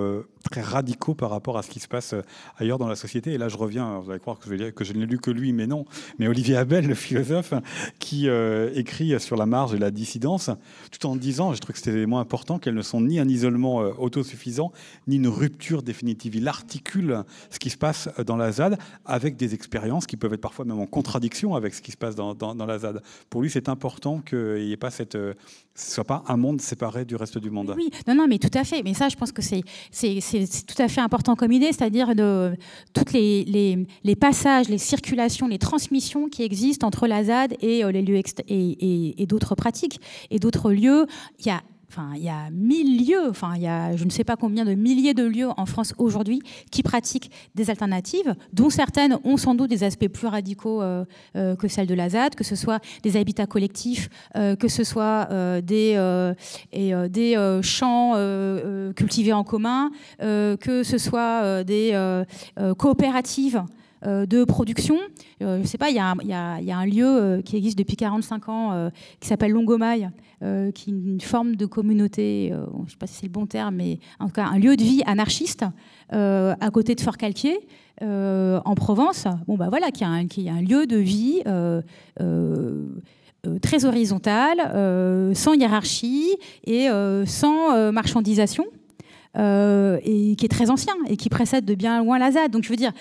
très 0.49 0.61
radicaux 0.61 1.13
par 1.13 1.29
rapport 1.29 1.57
à 1.57 1.63
ce 1.63 1.69
qui 1.69 1.79
se 1.79 1.87
passe 1.87 2.15
ailleurs 2.57 2.77
dans 2.77 2.87
la 2.87 2.95
société. 2.95 3.33
Et 3.33 3.37
là, 3.37 3.49
je 3.49 3.57
reviens, 3.57 3.99
vous 3.99 4.11
allez 4.11 4.19
croire 4.19 4.39
que 4.39 4.49
je, 4.49 4.69
que 4.69 4.83
je 4.83 4.93
n'ai 4.93 5.05
lu 5.05 5.17
que 5.17 5.31
lui, 5.31 5.53
mais 5.53 5.67
non. 5.67 5.85
Mais 6.19 6.27
Olivier 6.27 6.55
Abel, 6.55 6.87
le 6.87 6.95
philosophe, 6.95 7.53
qui 7.99 8.27
écrit 8.75 9.19
sur 9.19 9.35
la 9.35 9.45
marge 9.45 9.73
et 9.73 9.77
la 9.77 9.91
dissidence, 9.91 10.49
tout 10.91 11.07
en 11.07 11.15
disant, 11.15 11.53
je 11.53 11.59
trouve 11.59 11.73
que 11.73 11.81
c'était 11.81 12.05
moins 12.05 12.21
important, 12.21 12.59
qu'elles 12.59 12.75
ne 12.75 12.81
sont 12.81 13.01
ni 13.01 13.19
un 13.19 13.27
isolement 13.27 13.77
autosuffisant, 13.77 14.71
ni 15.07 15.17
une 15.17 15.27
rupture 15.27 15.83
définitive. 15.83 16.35
Il 16.35 16.47
articule 16.47 17.23
ce 17.49 17.59
qui 17.59 17.69
se 17.69 17.77
passe 17.77 18.09
dans 18.25 18.37
la 18.37 18.51
ZAD 18.51 18.77
avec 19.05 19.35
des 19.35 19.53
expériences 19.53 20.05
qui 20.05 20.17
peuvent 20.17 20.33
être 20.33 20.41
parfois 20.41 20.65
même 20.65 20.79
en 20.79 20.85
contradiction 20.85 21.55
avec 21.55 21.73
ce 21.73 21.81
qui 21.81 21.91
se 21.91 21.97
passe 21.97 22.15
dans, 22.15 22.65
la 22.65 22.79
ZAD. 22.79 23.01
Lui, 23.43 23.51
c'est 23.51 23.69
important 23.69 24.19
qu'il 24.19 24.65
n'y 24.65 24.71
ait 24.71 24.77
pas 24.77 24.89
cette, 24.89 25.15
euh, 25.15 25.33
ce 25.75 25.91
soit 25.91 26.03
pas 26.03 26.23
un 26.27 26.37
monde 26.37 26.61
séparé 26.61 27.05
du 27.05 27.15
reste 27.15 27.37
du 27.37 27.49
monde. 27.49 27.73
Oui, 27.77 27.89
non, 28.07 28.15
non, 28.15 28.27
mais 28.27 28.39
tout 28.39 28.51
à 28.53 28.63
fait. 28.63 28.81
Mais 28.83 28.93
ça, 28.93 29.09
je 29.09 29.15
pense 29.15 29.31
que 29.31 29.41
c'est 29.41 29.63
tout 29.91 30.81
à 30.81 30.87
fait 30.87 31.01
important 31.01 31.35
comme 31.35 31.51
idée, 31.51 31.67
c'est-à-dire 31.67 32.15
de 32.15 32.55
toutes 32.93 33.13
les, 33.13 33.85
les, 34.03 34.15
passages, 34.15 34.69
les 34.69 34.77
circulations, 34.77 35.47
les 35.47 35.59
transmissions 35.59 36.29
qui 36.29 36.43
existent 36.43 36.87
entre 36.87 37.07
la 37.07 37.25
ZAD 37.25 37.55
et 37.61 37.83
euh, 37.83 37.91
les 37.91 38.01
lieux 38.01 38.15
et, 38.15 38.23
et, 38.47 39.21
et 39.21 39.25
d'autres 39.25 39.55
pratiques 39.55 39.99
et 40.31 40.39
d'autres 40.39 40.71
lieux. 40.71 41.05
Il 41.39 41.47
y 41.47 41.51
a 41.51 41.61
Il 42.15 42.23
y 42.23 42.29
a 42.29 42.49
mille 42.51 43.07
lieux, 43.07 43.29
enfin, 43.29 43.53
il 43.55 43.61
y 43.61 43.67
a 43.67 43.95
je 43.95 44.05
ne 44.05 44.09
sais 44.09 44.23
pas 44.23 44.35
combien 44.35 44.65
de 44.65 44.73
milliers 44.73 45.13
de 45.13 45.23
lieux 45.23 45.49
en 45.57 45.65
France 45.65 45.93
aujourd'hui 45.97 46.41
qui 46.71 46.83
pratiquent 46.83 47.31
des 47.55 47.69
alternatives, 47.69 48.35
dont 48.53 48.69
certaines 48.69 49.17
ont 49.23 49.37
sans 49.37 49.55
doute 49.55 49.69
des 49.69 49.83
aspects 49.83 50.07
plus 50.07 50.27
radicaux 50.27 50.81
euh, 50.81 51.05
euh, 51.35 51.55
que 51.55 51.67
celles 51.67 51.87
de 51.87 51.93
la 51.93 52.09
ZAD, 52.09 52.35
que 52.35 52.43
ce 52.43 52.55
soit 52.55 52.79
des 53.03 53.17
habitats 53.17 53.45
collectifs, 53.45 54.09
euh, 54.35 54.55
que 54.55 54.67
ce 54.67 54.83
soit 54.83 55.27
des, 55.61 55.93
et, 56.71 56.93
des 57.09 57.59
champs 57.61 58.13
cultivés 58.95 59.33
en 59.33 59.43
commun, 59.43 59.91
que 60.19 60.81
ce 60.83 60.97
soit 60.97 61.63
des 61.63 62.23
coopératives. 62.77 63.63
Euh, 64.05 64.25
de 64.25 64.43
production. 64.43 64.97
Euh, 65.41 65.57
je 65.57 65.61
ne 65.61 65.67
sais 65.67 65.77
pas, 65.77 65.89
il 65.89 65.95
y, 65.95 65.99
a 65.99 66.77
un 66.77 66.85
lieu 66.85 67.05
euh, 67.05 67.41
qui 67.41 67.55
existe 67.55 67.77
depuis 67.77 67.95
45 67.95 68.49
ans 68.49 68.89
qui 69.19 69.27
s'appelle 69.27 69.51
Longomaille, 69.51 70.09
qui 70.41 70.89
est 70.89 70.93
une 70.93 71.21
forme 71.21 71.55
de 71.55 71.65
communauté, 71.65 72.49
je 72.51 72.83
ne 72.83 72.89
sais 72.89 72.97
pas 72.97 73.07
si 73.07 73.15
c'est 73.15 73.25
le 73.25 73.31
bon 73.31 73.45
terme, 73.45 73.75
mais 73.75 73.99
en 74.19 74.25
tout 74.27 74.33
cas 74.33 74.45
un 74.45 74.59
lieu 74.59 74.75
de 74.75 74.83
vie 74.83 75.01
anarchiste 75.05 75.63
à 76.09 76.69
côté 76.73 76.95
de 76.95 77.01
Fort-Calquier. 77.01 77.59
en 78.01 78.75
Provence, 78.75 79.25
bon 79.47 79.55
bah 79.55 79.67
voilà, 79.69 79.91
qui 79.91 80.03
est 80.03 80.49
un, 80.49 80.61
lieu 80.61 80.85
de 80.85 80.97
vie 80.97 81.41
très 83.61 83.85
horizontal, 83.85 85.33
sans 85.33 85.53
hiérarchie 85.53 86.35
et 86.65 86.89
sans 87.25 87.91
marchandisation. 87.93 88.65
et 89.37 90.35
qui 90.37 90.45
est 90.45 90.51
très 90.51 90.69
ancien 90.69 90.95
et 91.07 91.15
qui 91.15 91.29
précède 91.29 91.63
de 91.63 91.75
bien 91.75 92.03
loin 92.03 92.19
la 92.19 92.31
ZAD. 92.31 92.51
Donc 92.51 92.63
je 92.63 92.69
veux 92.69 92.75
dire, 92.75 92.91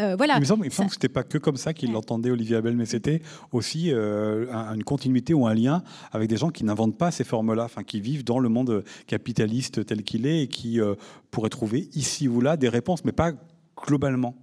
euh, 0.00 0.16
voilà. 0.16 0.34
Il 0.36 0.40
me 0.40 0.44
semble, 0.44 0.68
que 0.68 0.74
ce 0.74 0.82
n'était 0.82 1.08
pas 1.08 1.22
que 1.22 1.38
comme 1.38 1.56
ça 1.56 1.72
qu'il 1.72 1.92
l'entendait, 1.92 2.30
Olivier 2.30 2.56
Abel, 2.56 2.76
mais 2.76 2.86
c'était 2.86 3.22
aussi 3.52 3.92
euh, 3.92 4.52
une 4.74 4.84
continuité 4.84 5.34
ou 5.34 5.46
un 5.46 5.54
lien 5.54 5.82
avec 6.12 6.28
des 6.28 6.36
gens 6.36 6.50
qui 6.50 6.64
n'inventent 6.64 6.98
pas 6.98 7.10
ces 7.10 7.24
formes-là, 7.24 7.64
enfin, 7.64 7.82
qui 7.84 8.00
vivent 8.00 8.24
dans 8.24 8.38
le 8.38 8.48
monde 8.48 8.84
capitaliste 9.06 9.86
tel 9.86 10.02
qu'il 10.02 10.26
est 10.26 10.42
et 10.42 10.48
qui 10.48 10.80
euh, 10.80 10.94
pourraient 11.30 11.50
trouver 11.50 11.88
ici 11.94 12.28
ou 12.28 12.40
là 12.40 12.56
des 12.56 12.68
réponses, 12.68 13.04
mais 13.04 13.12
pas 13.12 13.32
globalement. 13.76 14.34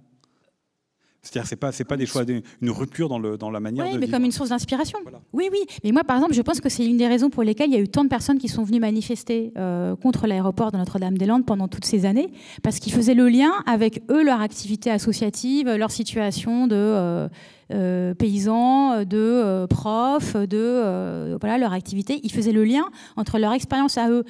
C'est-à-dire 1.22 1.48
c'est 1.48 1.56
pas 1.56 1.70
c'est 1.70 1.84
pas 1.84 1.96
des 1.96 2.04
choix 2.04 2.24
une 2.60 2.70
rupture 2.70 3.08
dans 3.08 3.20
le 3.20 3.38
dans 3.38 3.50
la 3.50 3.60
manière 3.60 3.86
oui, 3.86 3.94
de 3.94 3.98
mais 3.98 4.08
comme 4.08 4.24
une 4.24 4.32
source 4.32 4.48
d'inspiration. 4.48 4.98
Oui 5.32 5.48
oui, 5.52 5.60
mais 5.84 5.92
moi 5.92 6.02
par 6.02 6.16
exemple, 6.16 6.34
je 6.34 6.42
pense 6.42 6.60
que 6.60 6.68
c'est 6.68 6.84
une 6.84 6.96
des 6.96 7.06
raisons 7.06 7.30
pour 7.30 7.44
lesquelles 7.44 7.70
il 7.70 7.74
y 7.74 7.76
a 7.76 7.80
eu 7.80 7.86
tant 7.86 8.02
de 8.02 8.08
personnes 8.08 8.38
qui 8.38 8.48
sont 8.48 8.64
venues 8.64 8.80
manifester 8.80 9.52
euh, 9.56 9.94
contre 9.94 10.26
l'aéroport 10.26 10.72
de 10.72 10.78
Notre-Dame-des-Landes 10.78 11.46
pendant 11.46 11.68
toutes 11.68 11.84
ces 11.84 12.06
années 12.06 12.32
parce 12.64 12.80
qu'ils 12.80 12.92
faisaient 12.92 13.14
le 13.14 13.28
lien 13.28 13.52
avec 13.66 14.02
eux 14.10 14.24
leur 14.24 14.40
activité 14.40 14.90
associative, 14.90 15.70
leur 15.70 15.92
situation 15.92 16.66
de 16.66 16.74
euh, 16.74 17.28
euh, 17.72 18.14
paysans, 18.14 19.04
de 19.04 19.66
profs, 19.66 20.34
de 20.34 21.36
voilà 21.40 21.56
leur 21.56 21.72
activité. 21.72 22.18
Ils 22.24 22.32
faisaient 22.32 22.50
le 22.50 22.64
lien 22.64 22.84
entre 23.16 23.38
leur 23.38 23.52
expérience 23.52 23.96
à 23.96 24.10
eux 24.10 24.24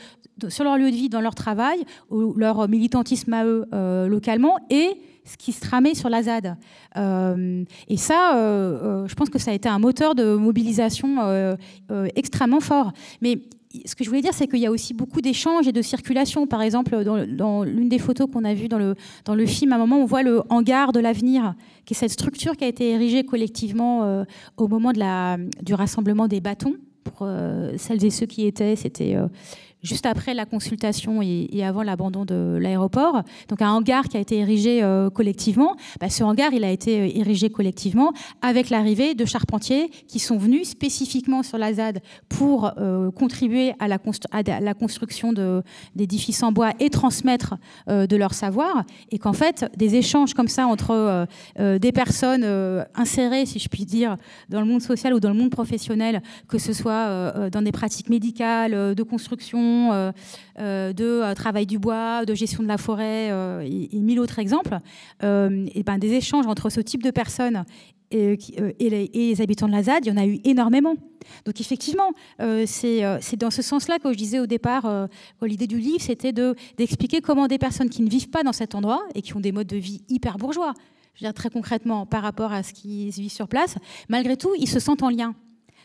sur 0.48 0.64
leur 0.64 0.76
lieu 0.76 0.90
de 0.90 0.96
vie, 0.96 1.08
dans 1.08 1.20
leur 1.22 1.34
travail, 1.34 1.84
ou 2.10 2.34
leur 2.34 2.68
militantisme 2.68 3.32
à 3.32 3.46
eux 3.46 3.66
localement 4.08 4.58
et 4.68 4.98
ce 5.24 5.36
qui 5.36 5.52
se 5.52 5.60
tramait 5.60 5.94
sur 5.94 6.08
la 6.08 6.22
ZAD. 6.22 6.56
Euh, 6.96 7.64
et 7.88 7.96
ça, 7.96 8.36
euh, 8.36 8.40
euh, 8.82 9.06
je 9.06 9.14
pense 9.14 9.30
que 9.30 9.38
ça 9.38 9.50
a 9.50 9.54
été 9.54 9.68
un 9.68 9.78
moteur 9.78 10.14
de 10.14 10.34
mobilisation 10.34 11.18
extrêmement 12.14 12.60
fort. 12.60 12.92
Mais 13.20 13.38
ce 13.86 13.94
que 13.94 14.04
je 14.04 14.08
voulais 14.08 14.20
dire, 14.20 14.34
c'est 14.34 14.46
qu'il 14.46 14.58
y 14.58 14.66
a 14.66 14.70
aussi 14.70 14.94
beaucoup 14.94 15.20
d'échanges 15.20 15.66
et 15.66 15.72
de 15.72 15.82
circulation. 15.82 16.46
Par 16.46 16.62
exemple, 16.62 17.04
dans, 17.04 17.64
l'une 17.64 17.88
des 17.88 17.98
photos 17.98 18.28
qu'on 18.30 18.44
a 18.44 18.54
vues 18.54 18.68
dans 18.68 18.78
le, 18.78 18.94
dans 19.24 19.34
le 19.34 19.46
film, 19.46 19.72
à 19.72 19.76
un 19.76 19.78
moment, 19.78 19.98
on 19.98 20.04
voit 20.04 20.22
le 20.22 20.42
hangar 20.50 20.92
de 20.92 21.00
l'avenir, 21.00 21.54
qui 21.84 21.94
est 21.94 21.96
cette 21.96 22.10
structure 22.10 22.56
qui 22.56 22.64
a 22.64 22.68
été 22.68 22.90
érigée 22.90 23.24
collectivement 23.24 24.24
au 24.56 24.68
moment 24.68 24.92
du 24.92 25.74
rassemblement 25.74 26.28
des 26.28 26.40
bâtons. 26.40 26.74
Pour 27.04 27.26
celles 27.78 28.04
et 28.04 28.10
ceux 28.10 28.26
qui 28.26 28.46
étaient, 28.46 28.76
c'était 28.76 29.16
juste 29.82 30.06
après 30.06 30.34
la 30.34 30.46
consultation 30.46 31.20
et, 31.22 31.64
avant 31.64 31.82
l'abandon 31.82 32.24
de 32.24 32.58
l'aéroport. 32.60 33.22
Donc 33.48 33.62
un 33.62 33.70
hangar 33.70 34.08
qui 34.08 34.16
a 34.16 34.20
été 34.20 34.38
érigé 34.38 34.82
euh, 34.82 35.10
collectivement. 35.10 35.76
Bah, 36.00 36.08
ce 36.08 36.24
hangar, 36.24 36.52
il 36.52 36.64
a 36.64 36.70
été 36.70 37.00
euh, 37.00 37.18
érigé 37.20 37.50
collectivement 37.50 38.12
avec 38.40 38.70
l'arrivée 38.70 39.14
de 39.14 39.24
charpentiers 39.24 39.88
qui 40.08 40.18
sont 40.18 40.38
venus 40.38 40.68
spécifiquement 40.68 41.42
sur 41.42 41.58
la 41.58 41.74
ZAD 41.74 42.00
pour 42.28 42.72
euh, 42.78 43.10
contribuer 43.10 43.74
à 43.78 43.88
la, 43.88 43.98
la 44.60 44.74
construction 44.74 45.32
d'édifices 45.94 46.42
en 46.42 46.52
bois 46.52 46.72
et 46.80 46.90
transmettre 46.90 47.56
de 47.88 48.16
leur 48.16 48.34
savoir. 48.34 48.84
Et 49.10 49.18
qu'en 49.18 49.32
fait, 49.32 49.70
des 49.76 49.96
échanges 49.96 50.34
comme 50.34 50.48
ça 50.48 50.66
entre 50.66 51.26
des 51.58 51.92
personnes 51.92 52.44
insérées, 52.94 53.46
si 53.46 53.58
je 53.58 53.68
puis 53.68 53.84
dire, 53.84 54.16
dans 54.48 54.60
le 54.60 54.66
monde 54.66 54.82
social 54.82 55.14
ou 55.14 55.20
dans 55.20 55.30
le 55.30 55.34
monde 55.34 55.50
professionnel, 55.50 56.22
que 56.48 56.58
ce 56.58 56.72
soit 56.72 57.48
dans 57.50 57.62
des 57.62 57.72
pratiques 57.72 58.08
médicales, 58.08 58.94
de 58.94 59.02
construction, 59.02 59.71
euh, 59.92 60.12
euh, 60.58 60.92
de 60.92 61.04
euh, 61.04 61.34
travail 61.34 61.66
du 61.66 61.78
bois, 61.78 62.24
de 62.24 62.34
gestion 62.34 62.62
de 62.62 62.68
la 62.68 62.78
forêt 62.78 63.28
et, 63.66 64.00
mille 64.00 64.20
autres 64.20 64.38
exemples, 64.38 64.78
et 65.22 65.82
ben, 65.84 65.98
des 65.98 66.12
échanges 66.12 66.46
entre 66.46 66.70
ce 66.70 66.80
type 66.80 67.02
de 67.02 67.10
personnes 67.10 67.64
et, 68.10 68.36
les, 68.80 69.40
habitants 69.40 69.66
de 69.66 69.72
la 69.72 69.82
ZAD, 69.84 70.04
il 70.04 70.08
y 70.08 70.12
en 70.12 70.16
a 70.16 70.26
eu 70.26 70.38
énormément. 70.44 70.94
Donc 71.46 71.60
effectivement, 71.60 72.10
c'est 72.66 73.36
dans 73.36 73.50
ce 73.50 73.62
sens-là 73.62 73.98
que 73.98 74.12
je 74.12 74.18
disais 74.18 74.38
au 74.38 74.46
départ, 74.46 75.08
l'idée 75.42 75.66
du 75.66 75.78
livre, 75.78 76.00
c'était 76.00 76.32
d'expliquer 76.32 77.20
comment 77.20 77.46
des 77.46 77.58
personnes 77.58 77.88
qui 77.88 78.02
ne 78.02 78.10
vivent 78.10 78.30
pas 78.30 78.42
dans 78.42 78.52
cet 78.52 78.74
endroit 78.74 79.02
et 79.14 79.22
qui 79.22 79.34
ont 79.36 79.40
des 79.40 79.52
modes 79.52 79.68
de 79.68 79.76
vie 79.76 80.02
hyper 80.08 80.36
bourgeois, 80.36 80.74
je 81.14 81.20
veux 81.20 81.28
dire 81.28 81.34
très 81.34 81.50
concrètement 81.50 82.06
par 82.06 82.22
rapport 82.22 82.52
à 82.52 82.62
ce 82.62 82.72
qu'ils 82.72 83.10
vivent 83.10 83.32
sur 83.32 83.48
place, 83.48 83.76
malgré 84.08 84.36
tout, 84.36 84.52
ils 84.58 84.68
se 84.68 84.80
sentent 84.80 85.02
en 85.02 85.10
lien 85.10 85.34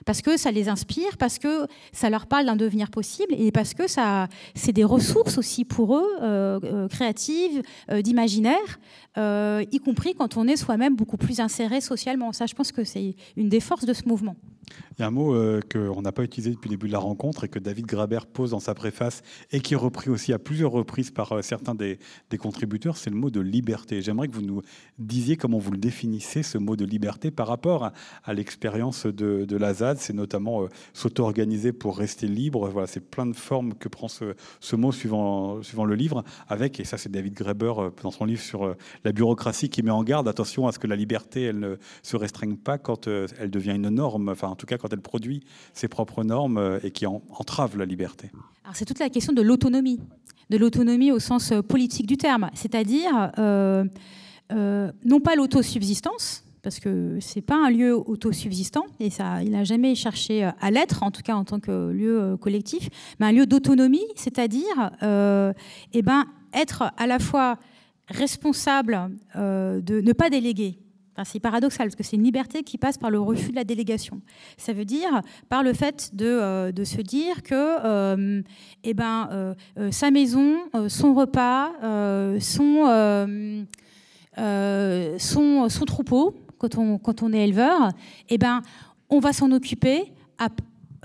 parce 0.05 0.21
que 0.21 0.37
ça 0.37 0.51
les 0.51 0.69
inspire, 0.69 1.17
parce 1.17 1.39
que 1.39 1.67
ça 1.91 2.09
leur 2.09 2.27
parle 2.27 2.45
d'un 2.45 2.55
devenir 2.55 2.89
possible 2.89 3.33
et 3.37 3.51
parce 3.51 3.73
que 3.73 3.87
ça, 3.87 4.27
c'est 4.55 4.73
des 4.73 4.83
ressources 4.83 5.37
aussi 5.37 5.65
pour 5.65 5.95
eux, 5.97 6.17
euh, 6.21 6.59
euh, 6.63 6.87
créatives, 6.87 7.61
euh, 7.91 8.01
d'imaginaire, 8.01 8.79
y 9.17 9.79
compris 9.79 10.13
quand 10.13 10.37
on 10.37 10.47
est 10.47 10.57
soi-même 10.57 10.95
beaucoup 10.95 11.17
plus 11.17 11.39
inséré 11.39 11.81
socialement. 11.81 12.31
Ça, 12.33 12.45
je 12.45 12.53
pense 12.53 12.71
que 12.71 12.83
c'est 12.83 13.15
une 13.35 13.49
des 13.49 13.59
forces 13.59 13.85
de 13.85 13.93
ce 13.93 14.07
mouvement. 14.07 14.35
Il 14.97 15.01
y 15.01 15.03
a 15.03 15.07
un 15.07 15.11
mot 15.11 15.35
euh, 15.35 15.59
qu'on 15.71 16.01
n'a 16.01 16.11
pas 16.11 16.23
utilisé 16.23 16.51
depuis 16.51 16.69
le 16.69 16.75
début 16.75 16.87
de 16.87 16.91
la 16.91 16.99
rencontre 16.99 17.43
et 17.43 17.49
que 17.49 17.59
David 17.59 17.85
Grabert 17.85 18.25
pose 18.25 18.51
dans 18.51 18.59
sa 18.59 18.73
préface 18.73 19.21
et 19.51 19.59
qui 19.59 19.75
est 19.75 19.77
repris 19.77 20.09
aussi 20.09 20.33
à 20.33 20.39
plusieurs 20.39 20.71
reprises 20.71 21.11
par 21.11 21.31
euh, 21.33 21.41
certains 21.43 21.75
des, 21.75 21.99
contributeurs, 22.39 22.97
c'est 22.97 23.09
le 23.09 23.15
mot 23.15 23.29
de 23.29 23.39
liberté. 23.39 24.01
J'aimerais 24.01 24.27
que 24.27 24.33
vous 24.33 24.41
nous 24.41 24.61
disiez 24.97 25.37
comment 25.37 25.59
vous 25.59 25.71
le 25.71 25.77
définissez, 25.77 26.43
ce 26.43 26.57
mot 26.57 26.75
de 26.75 26.85
liberté, 26.85 27.31
par 27.31 27.47
rapport 27.47 27.91
à, 28.23 28.33
l'expérience 28.33 29.05
de, 29.05 29.45
de, 29.45 29.57
la 29.57 29.73
ZAD. 29.73 29.97
C'est 29.97 30.13
notamment 30.13 30.63
euh, 30.63 30.67
s'auto-organiser 30.93 31.73
pour 31.73 31.97
rester 31.97 32.27
libre. 32.27 32.67
Voilà, 32.69 32.87
c'est 32.87 32.99
plein 32.99 33.25
de 33.25 33.35
formes 33.35 33.73
que 33.75 33.89
prend 33.89 34.07
ce, 34.07 34.35
ce, 34.59 34.75
mot 34.75 34.91
suivant, 34.91 35.61
suivant 35.61 35.85
le 35.85 35.95
livre, 35.95 36.23
avec, 36.47 36.79
et 36.79 36.85
ça 36.85 36.97
c'est 36.97 37.11
David 37.11 37.33
Graeber 37.33 37.73
dans 38.01 38.11
son 38.11 38.25
livre 38.25 38.41
sur 38.41 38.75
la 39.03 39.11
bureaucratie 39.11 39.69
qui 39.69 39.83
met 39.83 39.91
en 39.91 40.03
garde, 40.03 40.27
attention 40.27 40.67
à 40.67 40.71
ce 40.71 40.79
que 40.79 40.87
la 40.87 40.95
liberté, 40.95 41.43
elle 41.43 41.59
ne 41.59 41.75
se 42.01 42.17
restreigne 42.17 42.57
pas 42.57 42.77
quand 42.77 43.07
elle 43.07 43.51
devient 43.51 43.75
une 43.75 43.89
norme, 43.89 44.35
tout 44.57 44.65
cas 44.65 44.77
quand 44.77 44.91
elle 44.91 45.01
produit 45.01 45.41
ses 45.73 45.87
propres 45.87 46.23
normes 46.23 46.57
euh, 46.57 46.79
et 46.83 46.91
qui 46.91 47.05
entrave 47.05 47.77
la 47.77 47.85
liberté. 47.85 48.29
Alors 48.65 48.75
c'est 48.75 48.85
toute 48.85 48.99
la 48.99 49.09
question 49.09 49.31
de 49.31 49.41
l'autonomie, 49.41 50.01
de 50.49 50.57
l'autonomie 50.57 51.11
au 51.11 51.19
sens 51.19 51.51
euh, 51.51 51.61
politique 51.61 52.05
du 52.05 52.17
terme, 52.17 52.49
c'est-à-dire 52.53 53.31
euh, 53.39 53.85
non 54.51 55.19
pas 55.21 55.35
l'autosubsistance, 55.35 56.43
parce 56.63 56.79
que 56.79 57.17
c'est 57.21 57.41
pas 57.41 57.55
un 57.55 57.69
lieu 57.69 57.95
autosubsistant 57.95 58.85
et 58.99 59.09
ça, 59.09 59.41
il 59.41 59.51
n'a 59.51 59.63
jamais 59.63 59.95
cherché 59.95 60.43
à 60.43 60.71
l'être, 60.71 61.03
en 61.03 61.11
tout 61.11 61.21
cas 61.21 61.35
en 61.35 61.45
tant 61.45 61.59
que 61.61 61.91
lieu 61.91 62.35
collectif, 62.37 62.89
mais 63.19 63.27
un 63.27 63.31
lieu 63.31 63.45
d'autonomie, 63.45 64.07
c'est-à-dire 64.15 64.91
eh 65.01 66.01
ben, 66.01 66.25
être 66.53 66.91
à 66.97 67.07
la 67.07 67.19
fois 67.19 67.57
responsable 68.09 69.11
de 69.35 70.01
ne 70.01 70.13
pas 70.13 70.29
déléguer 70.29 70.79
c'est 71.25 71.39
paradoxal 71.39 71.87
parce 71.87 71.95
que 71.95 72.03
c'est 72.03 72.15
une 72.15 72.23
liberté 72.23 72.63
qui 72.63 72.77
passe 72.77 72.97
par 72.97 73.09
le 73.09 73.19
refus 73.19 73.51
de 73.51 73.55
la 73.55 73.63
délégation. 73.63 74.21
Ça 74.57 74.73
veut 74.73 74.85
dire 74.85 75.21
par 75.49 75.63
le 75.63 75.73
fait 75.73 76.11
de, 76.13 76.25
euh, 76.25 76.85
se 76.85 77.01
dire 77.01 77.43
que 77.43 77.53
euh, 77.53 78.41
eh 78.83 78.93
ben, 78.93 79.29
euh, 79.31 79.53
sa 79.91 80.11
maison, 80.11 80.57
son 80.87 81.13
repas, 81.13 81.71
son, 82.39 83.65
son, 85.17 85.85
troupeau, 85.85 86.35
quand 86.57 87.23
on, 87.23 87.33
est 87.33 87.43
éleveur, 87.43 87.91
eh 88.29 88.37
ben, 88.37 88.61
on 89.09 89.19
va 89.19 89.33
s'en 89.33 89.51
occuper 89.51 90.13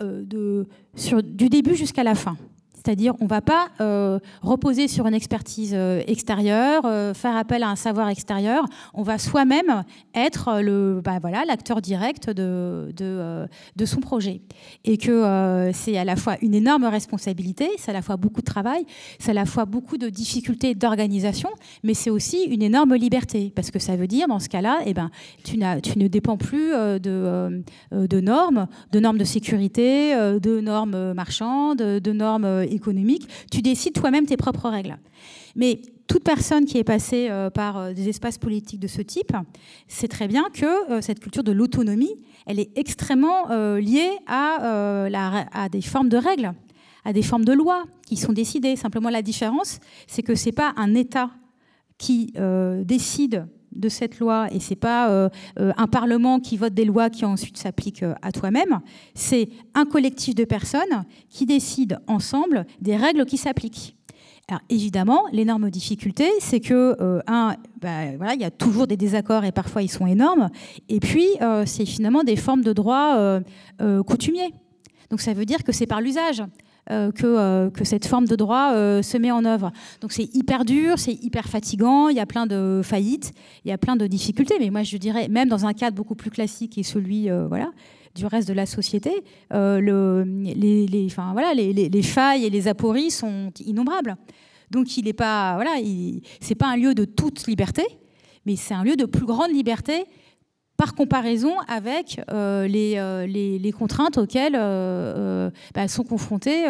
du 0.00 1.48
début 1.48 1.74
jusqu'à 1.74 2.04
la 2.04 2.14
fin. 2.14 2.36
C'est-à-dire, 2.84 3.14
on 3.20 3.24
ne 3.24 3.28
va 3.28 3.40
pas 3.40 3.68
euh, 3.80 4.18
reposer 4.42 4.88
sur 4.88 5.06
une 5.06 5.14
expertise 5.14 5.72
euh, 5.72 6.02
extérieure, 6.08 6.82
euh, 6.84 7.14
faire 7.14 7.36
appel 7.36 7.62
à 7.62 7.68
un 7.68 7.76
savoir 7.76 8.08
extérieur. 8.08 8.64
On 8.92 9.02
va 9.02 9.18
soi-même 9.18 9.84
être 10.14 10.60
le, 10.60 11.00
bah, 11.02 11.18
voilà, 11.20 11.44
l'acteur 11.44 11.80
direct 11.80 12.30
de, 12.30 12.92
son 13.84 14.00
projet. 14.00 14.40
Et 14.84 14.96
que 14.96 15.70
c'est 15.74 15.96
à 15.96 16.04
la 16.04 16.16
fois 16.16 16.36
une 16.40 16.54
énorme 16.54 16.84
responsabilité, 16.84 17.68
c'est 17.78 17.90
à 17.90 17.94
la 17.94 18.02
fois 18.02 18.16
beaucoup 18.16 18.40
de 18.40 18.46
travail, 18.46 18.84
c'est 19.18 19.30
à 19.30 19.34
la 19.34 19.44
fois 19.44 19.64
beaucoup 19.64 19.98
de 19.98 20.08
difficultés 20.08 20.74
d'organisation, 20.74 21.50
mais 21.82 21.94
c'est 21.94 22.10
aussi 22.10 22.44
une 22.44 22.62
énorme 22.62 22.94
liberté. 22.94 23.52
Parce 23.54 23.70
que 23.70 23.78
ça 23.78 23.96
veut 23.96 24.06
dire, 24.06 24.28
dans 24.28 24.38
ce 24.38 24.48
cas-là, 24.48 24.78
eh 24.86 24.94
ben, 24.94 25.10
tu, 25.44 25.58
tu, 25.82 25.98
ne 25.98 26.08
dépends 26.08 26.36
plus 26.36 26.70
de, 26.70 27.62
de 27.92 28.20
normes, 28.20 28.66
de 28.92 29.00
normes 29.00 29.18
de 29.18 29.24
sécurité, 29.24 30.14
de 30.16 30.60
normes 30.60 31.12
marchandes, 31.12 31.78
de 31.78 32.12
normes 32.12 32.71
économique, 32.72 33.28
tu 33.50 33.62
décides 33.62 33.94
toi-même 33.94 34.26
tes 34.26 34.36
propres 34.36 34.68
règles. 34.68 34.98
Mais 35.56 35.80
toute 36.06 36.24
personne 36.24 36.66
qui 36.66 36.78
est 36.78 36.84
passée 36.84 37.28
euh, 37.30 37.48
par 37.48 37.78
euh, 37.78 37.92
des 37.92 38.08
espaces 38.08 38.38
politiques 38.38 38.80
de 38.80 38.86
ce 38.86 39.00
type 39.00 39.32
sait 39.88 40.08
très 40.08 40.28
bien 40.28 40.44
que 40.52 40.90
euh, 40.90 41.00
cette 41.00 41.20
culture 41.20 41.42
de 41.42 41.52
l'autonomie, 41.52 42.14
elle 42.46 42.58
est 42.58 42.70
extrêmement 42.76 43.48
liée 43.76 44.10
à, 44.26 45.06
à, 45.52 45.68
des 45.68 45.80
formes 45.80 46.08
de 46.08 46.16
règles, 46.16 46.52
à 47.04 47.12
des 47.12 47.22
formes 47.22 47.44
de 47.44 47.52
lois 47.52 47.84
qui 48.04 48.16
sont 48.16 48.32
décidées. 48.32 48.74
Simplement, 48.74 49.10
la 49.10 49.22
différence, 49.22 49.78
c'est 50.08 50.22
que 50.22 50.34
c'est 50.34 50.52
pas 50.52 50.72
un 50.76 50.92
État 50.94 51.30
qui 51.98 52.32
décide 52.84 53.46
de 53.74 53.88
cette 53.88 54.18
loi, 54.18 54.48
et 54.52 54.60
c'est 54.60 54.76
pas 54.76 55.10
euh, 55.10 55.28
euh, 55.58 55.72
un 55.76 55.86
parlement 55.86 56.40
qui 56.40 56.56
vote 56.56 56.74
des 56.74 56.84
lois 56.84 57.10
qui 57.10 57.24
ensuite 57.24 57.56
s'appliquent 57.56 58.02
euh, 58.02 58.14
à 58.22 58.32
toi-même, 58.32 58.80
c'est 59.14 59.48
un 59.74 59.84
collectif 59.84 60.34
de 60.34 60.44
personnes 60.44 61.04
qui 61.28 61.46
décident 61.46 61.96
ensemble 62.06 62.66
des 62.80 62.96
règles 62.96 63.24
qui 63.24 63.36
s'appliquent. 63.36 63.96
Alors 64.48 64.60
évidemment, 64.68 65.22
l'énorme 65.32 65.70
difficulté, 65.70 66.28
c'est 66.40 66.60
que 66.60 66.96
un, 67.26 67.54
bah, 67.80 68.16
voilà, 68.16 68.34
il 68.34 68.40
y 68.40 68.44
a 68.44 68.50
toujours 68.50 68.86
des 68.86 68.96
désaccords 68.96 69.44
et 69.44 69.52
parfois 69.52 69.82
ils 69.82 69.90
sont 69.90 70.06
énormes. 70.06 70.50
Et 70.88 70.98
puis 70.98 71.26
c'est 71.64 71.86
finalement 71.86 72.24
des 72.24 72.36
formes 72.36 72.62
de 72.62 72.72
droit 72.72 73.40
coutumiers. 74.04 74.52
Donc 75.10 75.20
ça 75.20 75.32
veut 75.32 75.44
dire 75.46 75.62
que 75.62 75.72
c'est 75.72 75.86
par 75.86 76.00
l'usage. 76.00 76.42
Euh, 76.90 77.12
que, 77.12 77.26
euh, 77.26 77.70
que, 77.70 77.84
cette 77.84 78.06
forme 78.06 78.26
de 78.26 78.34
droit 78.34 78.72
euh, 78.72 79.02
se 79.02 79.16
met 79.16 79.30
en 79.30 79.44
œuvre. 79.44 79.70
Donc 80.00 80.10
c'est 80.10 80.28
hyper 80.34 80.64
dur, 80.64 80.98
c'est 80.98 81.12
hyper 81.12 81.46
fatigant, 81.46 82.08
il 82.08 82.16
y 82.16 82.20
a 82.20 82.26
plein 82.26 82.44
de 82.44 82.80
faillites, 82.82 83.32
il 83.64 83.68
y 83.68 83.72
a 83.72 83.78
plein 83.78 83.94
de 83.94 84.04
difficultés, 84.08 84.56
mais 84.58 84.68
moi 84.68 84.82
je 84.82 84.96
dirais, 84.96 85.28
même 85.28 85.48
dans 85.48 85.64
un 85.64 85.74
cadre 85.74 85.94
beaucoup 85.94 86.16
plus 86.16 86.32
classique 86.32 86.78
et 86.78 86.82
celui 86.82 87.28
voilà, 87.46 87.70
du 88.16 88.26
reste 88.26 88.48
de 88.48 88.52
la 88.52 88.66
société, 88.66 89.22
le, 89.52 90.24
les, 90.26 91.08
voilà, 91.32 91.54
les, 91.54 92.02
failles 92.02 92.46
et 92.46 92.50
les 92.50 92.66
apories 92.66 93.12
sont 93.12 93.52
innombrables. 93.64 94.16
Donc 94.72 94.96
il 94.96 95.04
n'est 95.04 95.12
pas, 95.12 95.54
voilà, 95.54 95.76
c'est 96.40 96.56
pas 96.56 96.66
un 96.66 96.76
lieu 96.76 96.96
de 96.96 97.04
toute 97.04 97.46
liberté, 97.46 97.84
mais 98.44 98.56
c'est 98.56 98.74
un 98.74 98.82
lieu 98.82 98.96
de 98.96 99.04
plus 99.04 99.24
grande 99.24 99.52
liberté 99.52 100.04
par 100.82 100.96
comparaison 100.96 101.54
avec 101.68 102.20
euh, 102.32 102.66
les, 102.66 102.98
les, 103.56 103.70
contraintes 103.70 104.18
auxquelles 104.18 104.54
bah, 105.74 105.86
sont 105.86 106.02
confrontés 106.02 106.64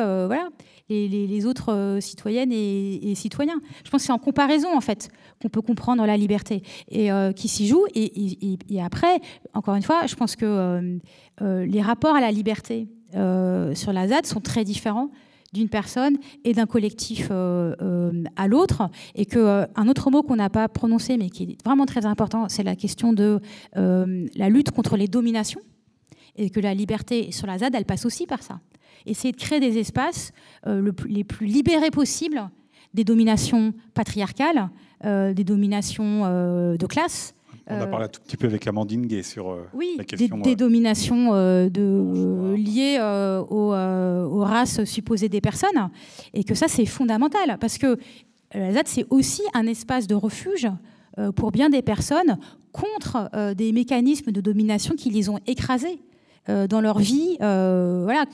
les, 0.90 1.46
autres 1.46 1.96
citoyennes 2.02 2.52
et, 2.52 3.14
citoyens. 3.14 3.58
Je 3.82 3.88
pense 3.88 4.02
que 4.02 4.06
c'est 4.08 4.12
en 4.12 4.18
comparaison, 4.18 4.76
en 4.76 4.82
fait, 4.82 5.08
qu'on 5.40 5.48
peut 5.48 5.62
comprendre 5.62 6.04
la 6.04 6.18
liberté 6.18 6.62
et 6.90 7.08
qui 7.34 7.48
s'y 7.48 7.66
joue. 7.66 7.86
Et, 7.94 8.58
et, 8.68 8.82
après, 8.82 9.18
encore 9.54 9.76
une 9.76 9.82
fois, 9.82 10.06
je 10.06 10.14
pense 10.14 10.36
que 10.36 10.98
les 11.40 11.80
rapports 11.80 12.14
à 12.14 12.20
la 12.20 12.32
liberté 12.32 12.88
sur 13.14 13.94
la 13.94 14.08
ZAD 14.08 14.26
sont 14.26 14.40
très 14.40 14.64
différents 14.64 15.08
d'une 15.52 15.68
personne 15.68 16.16
et 16.44 16.54
d'un 16.54 16.66
collectif 16.66 17.28
euh, 17.30 17.74
euh, 17.82 18.24
à 18.36 18.48
l'autre. 18.48 18.88
Et 19.14 19.26
que 19.26 19.38
euh, 19.38 19.66
un 19.76 19.88
autre 19.88 20.10
mot 20.10 20.22
qu'on 20.22 20.36
n'a 20.36 20.50
pas 20.50 20.68
prononcé, 20.68 21.16
mais 21.16 21.30
qui 21.30 21.44
est 21.44 21.64
vraiment 21.64 21.86
très 21.86 22.06
important, 22.06 22.48
c'est 22.48 22.62
la 22.62 22.76
question 22.76 23.12
de 23.12 23.40
la 23.74 24.48
lutte 24.48 24.70
contre 24.70 24.96
les 24.96 25.08
dominations. 25.08 25.60
Et 26.36 26.48
que 26.48 26.60
la 26.60 26.72
liberté 26.72 27.30
sur 27.30 27.46
la 27.46 27.58
ZAD, 27.58 27.74
elle 27.74 27.84
passe 27.84 28.06
aussi 28.06 28.26
par 28.26 28.42
ça. 28.42 28.60
Essayer 29.04 29.32
de 29.32 29.36
créer 29.36 29.60
des 29.60 29.78
espaces 29.78 30.32
les 30.66 31.24
plus 31.24 31.46
libérés 31.46 31.90
possibles 31.90 32.48
des 32.94 33.04
dominations 33.04 33.74
patriarcales, 33.94 34.70
des 35.04 35.44
dominations 35.44 36.22
de 36.22 36.86
classe, 36.86 37.34
on 37.68 37.80
a 37.80 37.86
parlé 37.86 38.06
un 38.06 38.08
tout 38.08 38.20
petit 38.20 38.36
peu 38.36 38.46
avec 38.46 38.66
Amandine 38.66 39.06
Gay 39.06 39.22
sur 39.22 39.50
euh, 39.50 39.68
la 39.96 40.04
question. 40.04 40.38
Des, 40.38 40.50
des 40.50 40.56
dominations 40.56 41.34
euh, 41.34 41.68
de, 41.68 42.54
liées 42.54 42.98
euh, 43.00 43.40
aux, 43.40 44.40
races 44.40 44.84
supposées 44.84 45.28
des 45.28 45.40
personnes. 45.40 45.90
Et 46.34 46.44
que 46.44 46.54
ça, 46.54 46.68
c'est 46.68 46.86
fondamental. 46.86 47.58
Parce 47.60 47.78
que 47.78 47.98
la 48.54 48.72
ZAD, 48.72 48.88
c'est 48.88 49.06
aussi 49.10 49.42
un 49.54 49.66
espace 49.66 50.06
de 50.06 50.14
refuge 50.14 50.68
pour 51.36 51.52
bien 51.52 51.70
des 51.70 51.82
personnes 51.82 52.38
contre 52.72 53.30
des 53.54 53.72
mécanismes 53.72 54.30
de 54.30 54.40
domination 54.40 54.94
qui 54.94 55.10
les 55.10 55.28
ont 55.28 55.38
écrasés. 55.46 56.00
Euh, 56.48 56.66
dans 56.66 56.80
leur 56.80 56.98
vie, 56.98 57.36
euh, 57.40 58.00
voilà, 58.02 58.24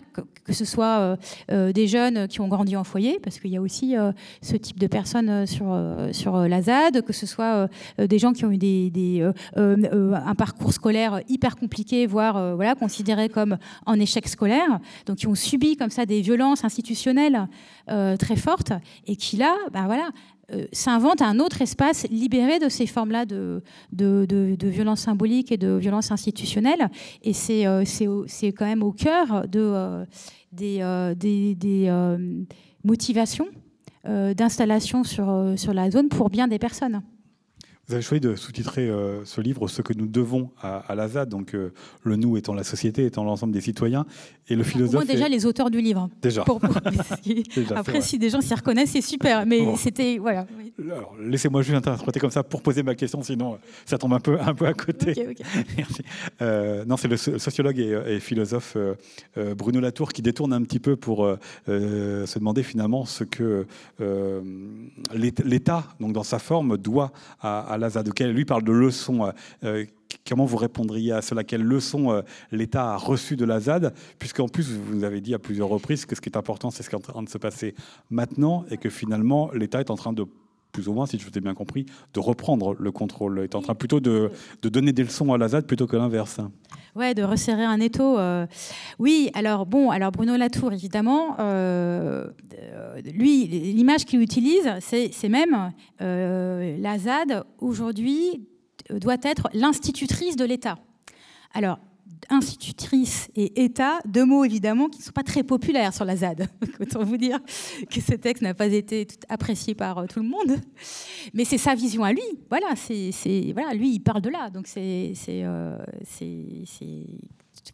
que, 0.44 0.54
ce 0.54 0.64
soit 0.64 1.18
euh, 1.50 1.72
des 1.74 1.86
jeunes 1.86 2.26
qui 2.26 2.40
ont 2.40 2.48
grandi 2.48 2.74
en 2.74 2.82
foyer, 2.82 3.18
parce 3.22 3.38
qu'il 3.38 3.50
y 3.50 3.56
a 3.58 3.60
aussi 3.60 3.96
ce 4.40 4.56
type 4.56 4.78
de 4.78 4.86
personnes 4.86 5.46
sur, 5.46 5.78
sur 6.12 6.38
la 6.48 6.62
ZAD, 6.62 7.02
que 7.02 7.12
ce 7.12 7.26
soit 7.26 7.68
des 7.98 8.18
gens 8.18 8.32
qui 8.32 8.46
ont 8.46 8.50
eu 8.50 8.56
des, 8.56 9.22
un 9.56 10.34
parcours 10.34 10.72
scolaire 10.72 11.20
hyper 11.28 11.56
compliqué, 11.56 12.06
voire 12.06 12.56
voilà, 12.56 12.74
considéré 12.74 13.28
comme 13.28 13.58
en 13.84 14.00
échec 14.00 14.26
scolaire, 14.26 14.80
donc 15.04 15.18
qui 15.18 15.26
ont 15.26 15.34
subi 15.34 15.76
comme 15.76 15.90
ça 15.90 16.06
des 16.06 16.22
violences 16.22 16.64
institutionnelles 16.64 17.46
très 17.86 18.36
fortes, 18.36 18.72
et 19.06 19.16
qui 19.16 19.36
là, 19.36 19.54
bah, 19.72 19.82
voilà, 19.84 20.08
euh, 20.50 20.66
s'invente 20.72 21.20
un 21.20 21.40
autre 21.40 21.60
espace 21.60 22.06
libéré 22.10 22.58
de 22.58 22.70
ces 22.70 22.86
formes-là 22.86 23.26
de, 23.26 23.62
de, 23.92 24.68
violence 24.68 25.00
symbolique 25.00 25.52
et 25.52 25.58
de 25.58 25.74
violence 25.74 26.10
institutionnelle. 26.10 26.88
Et 27.22 27.34
c'est 27.34 27.66
euh, 27.66 27.84
quand 28.56 28.64
même 28.64 28.82
au 28.82 28.92
cœur 28.92 29.46
de, 29.46 29.60
euh, 29.60 30.04
des, 30.52 31.14
des, 31.16 31.54
des 31.54 32.16
motivations 32.84 33.48
d'installation 34.04 35.04
sur, 35.04 35.52
sur 35.56 35.74
la 35.74 35.90
zone 35.90 36.08
pour 36.08 36.30
bien 36.30 36.48
des 36.48 36.58
personnes. 36.58 37.02
Vous 37.88 37.94
avez 37.94 38.02
choisi 38.02 38.20
de 38.20 38.36
sous-titrer 38.36 38.90
euh, 38.90 39.24
ce 39.24 39.40
livre 39.40 39.66
Ce 39.66 39.80
que 39.80 39.94
nous 39.94 40.06
devons 40.06 40.50
à, 40.60 40.94
la 40.94 41.08
ZAD, 41.08 41.30
donc 41.30 41.54
euh, 41.54 41.72
le 42.02 42.16
nous 42.16 42.36
étant 42.36 42.52
la 42.52 42.62
société, 42.62 43.06
étant 43.06 43.24
l'ensemble 43.24 43.54
des 43.54 43.62
citoyens, 43.62 44.04
et 44.50 44.56
le 44.56 44.62
philosophe. 44.62 44.92
Moi, 44.92 45.04
déjà 45.06 45.26
les 45.26 45.46
auteurs 45.46 45.70
du 45.70 45.80
livre. 45.80 46.10
Déjà. 46.20 46.44
Après, 47.74 48.02
si 48.02 48.18
des 48.18 48.28
gens 48.28 48.42
s'y 48.42 48.52
reconnaissent, 48.52 48.90
c'est 48.90 49.00
super. 49.00 49.46
Mais 49.46 49.74
c'était 49.76 50.18
voilà. 50.18 50.46
laissez-moi 51.18 51.62
juste 51.62 51.76
interpréter 51.78 52.20
comme 52.20 52.30
ça 52.30 52.42
pour 52.42 52.60
poser 52.60 52.82
ma 52.82 52.94
question, 52.94 53.22
sinon 53.22 53.58
ça 53.86 53.96
tombe 53.96 54.12
un 54.12 54.20
peu 54.20 54.38
un 54.38 54.54
peu 54.54 54.66
à 54.66 54.74
côté. 54.74 55.14
Merci. 55.76 56.02
Euh, 56.42 56.84
non, 56.84 56.98
c'est 56.98 57.08
le 57.08 57.16
sociologue 57.16 57.78
et, 57.78 58.20
philosophe 58.20 58.76
Bruno 59.56 59.80
Latour 59.80 60.12
qui 60.12 60.20
détourne 60.20 60.52
un 60.52 60.62
petit 60.62 60.80
peu 60.80 60.96
pour 60.96 61.26
se 61.66 62.38
demander 62.38 62.62
finalement 62.62 63.06
ce 63.06 63.24
que 63.24 63.66
l'État, 65.14 65.84
donc 66.00 66.12
dans 66.12 66.22
sa 66.22 66.38
forme, 66.38 66.76
doit 66.76 67.12
à, 67.40 67.60
à 67.60 67.77
la 67.78 67.90
ZAD, 67.90 68.10
lui 68.20 68.44
parle 68.44 68.62
de 68.62 68.72
leçons. 68.72 69.26
Euh, 69.26 69.32
euh, 69.64 69.84
comment 70.28 70.44
vous 70.44 70.56
répondriez 70.56 71.12
à 71.12 71.22
cela? 71.22 71.44
Quelle 71.44 71.62
leçon 71.62 72.12
euh, 72.12 72.22
l'État 72.52 72.92
a 72.92 72.96
reçue 72.96 73.36
de 73.36 73.44
la 73.44 73.60
ZAD 73.60 73.94
Puisqu'en 74.18 74.48
plus, 74.48 74.70
vous 74.70 75.04
avez 75.04 75.20
dit 75.20 75.34
à 75.34 75.38
plusieurs 75.38 75.68
reprises 75.68 76.06
que 76.06 76.14
ce 76.14 76.20
qui 76.20 76.28
est 76.28 76.36
important, 76.36 76.70
c'est 76.70 76.82
ce 76.82 76.90
qui 76.90 76.94
est 76.94 76.98
en 76.98 77.12
train 77.12 77.22
de 77.22 77.28
se 77.28 77.38
passer 77.38 77.74
maintenant 78.10 78.64
et 78.70 78.76
que 78.76 78.90
finalement, 78.90 79.50
l'État 79.52 79.80
est 79.80 79.90
en 79.90 79.96
train 79.96 80.12
de 80.12 80.26
plus 80.72 80.88
ou 80.88 80.92
moins, 80.92 81.06
si 81.06 81.18
je 81.18 81.24
vous 81.24 81.36
ai 81.36 81.40
bien 81.40 81.54
compris, 81.54 81.86
de 82.14 82.20
reprendre 82.20 82.76
le 82.78 82.92
contrôle. 82.92 83.40
Est 83.40 83.54
en 83.54 83.62
train 83.62 83.74
plutôt 83.74 84.00
de, 84.00 84.30
de 84.62 84.68
donner 84.68 84.92
des 84.92 85.02
leçons 85.02 85.32
à 85.32 85.38
la 85.38 85.48
ZAD 85.48 85.66
plutôt 85.66 85.86
que 85.86 85.96
l'inverse. 85.96 86.40
Ouais, 86.98 87.14
de 87.14 87.22
resserrer 87.22 87.64
un 87.64 87.78
étau. 87.78 88.18
Oui, 88.98 89.30
alors 89.34 89.66
bon, 89.66 89.90
alors 89.90 90.10
Bruno 90.10 90.36
Latour, 90.36 90.72
évidemment, 90.72 91.36
lui, 93.04 93.46
l'image 93.46 94.04
qu'il 94.04 94.20
utilise, 94.20 94.70
c'est 94.80 95.28
même 95.28 95.72
euh, 96.00 96.76
la 96.78 96.98
ZAD 96.98 97.44
aujourd'hui 97.58 98.46
doit 98.90 99.16
être 99.22 99.48
l'institutrice 99.52 100.36
de 100.36 100.44
l'État. 100.44 100.78
Alors, 101.54 101.78
institutrice 102.30 103.28
et 103.36 103.64
État, 103.64 103.98
deux 104.04 104.24
mots 104.24 104.44
évidemment 104.44 104.88
qui 104.88 104.98
ne 104.98 105.04
sont 105.04 105.12
pas 105.12 105.22
très 105.22 105.42
populaires 105.42 105.94
sur 105.94 106.04
la 106.04 106.16
ZAD. 106.16 106.48
Autant 106.80 107.04
vous 107.04 107.16
dire 107.16 107.38
que 107.90 108.00
ce 108.00 108.14
texte 108.14 108.42
n'a 108.42 108.54
pas 108.54 108.66
été 108.66 109.06
apprécié 109.28 109.74
par 109.74 109.98
euh, 109.98 110.06
tout 110.06 110.20
le 110.20 110.28
monde. 110.28 110.60
Mais 111.34 111.44
c'est 111.44 111.58
sa 111.58 111.74
vision 111.74 112.04
à 112.04 112.12
lui. 112.12 112.22
Voilà, 112.48 112.74
c'est, 112.76 113.52
voilà 113.52 113.74
lui, 113.74 113.90
il 113.90 114.00
parle 114.00 114.22
de 114.22 114.30
là. 114.30 114.50
Donc 114.50 114.66
c'est, 114.66 115.14
euh, 115.28 115.78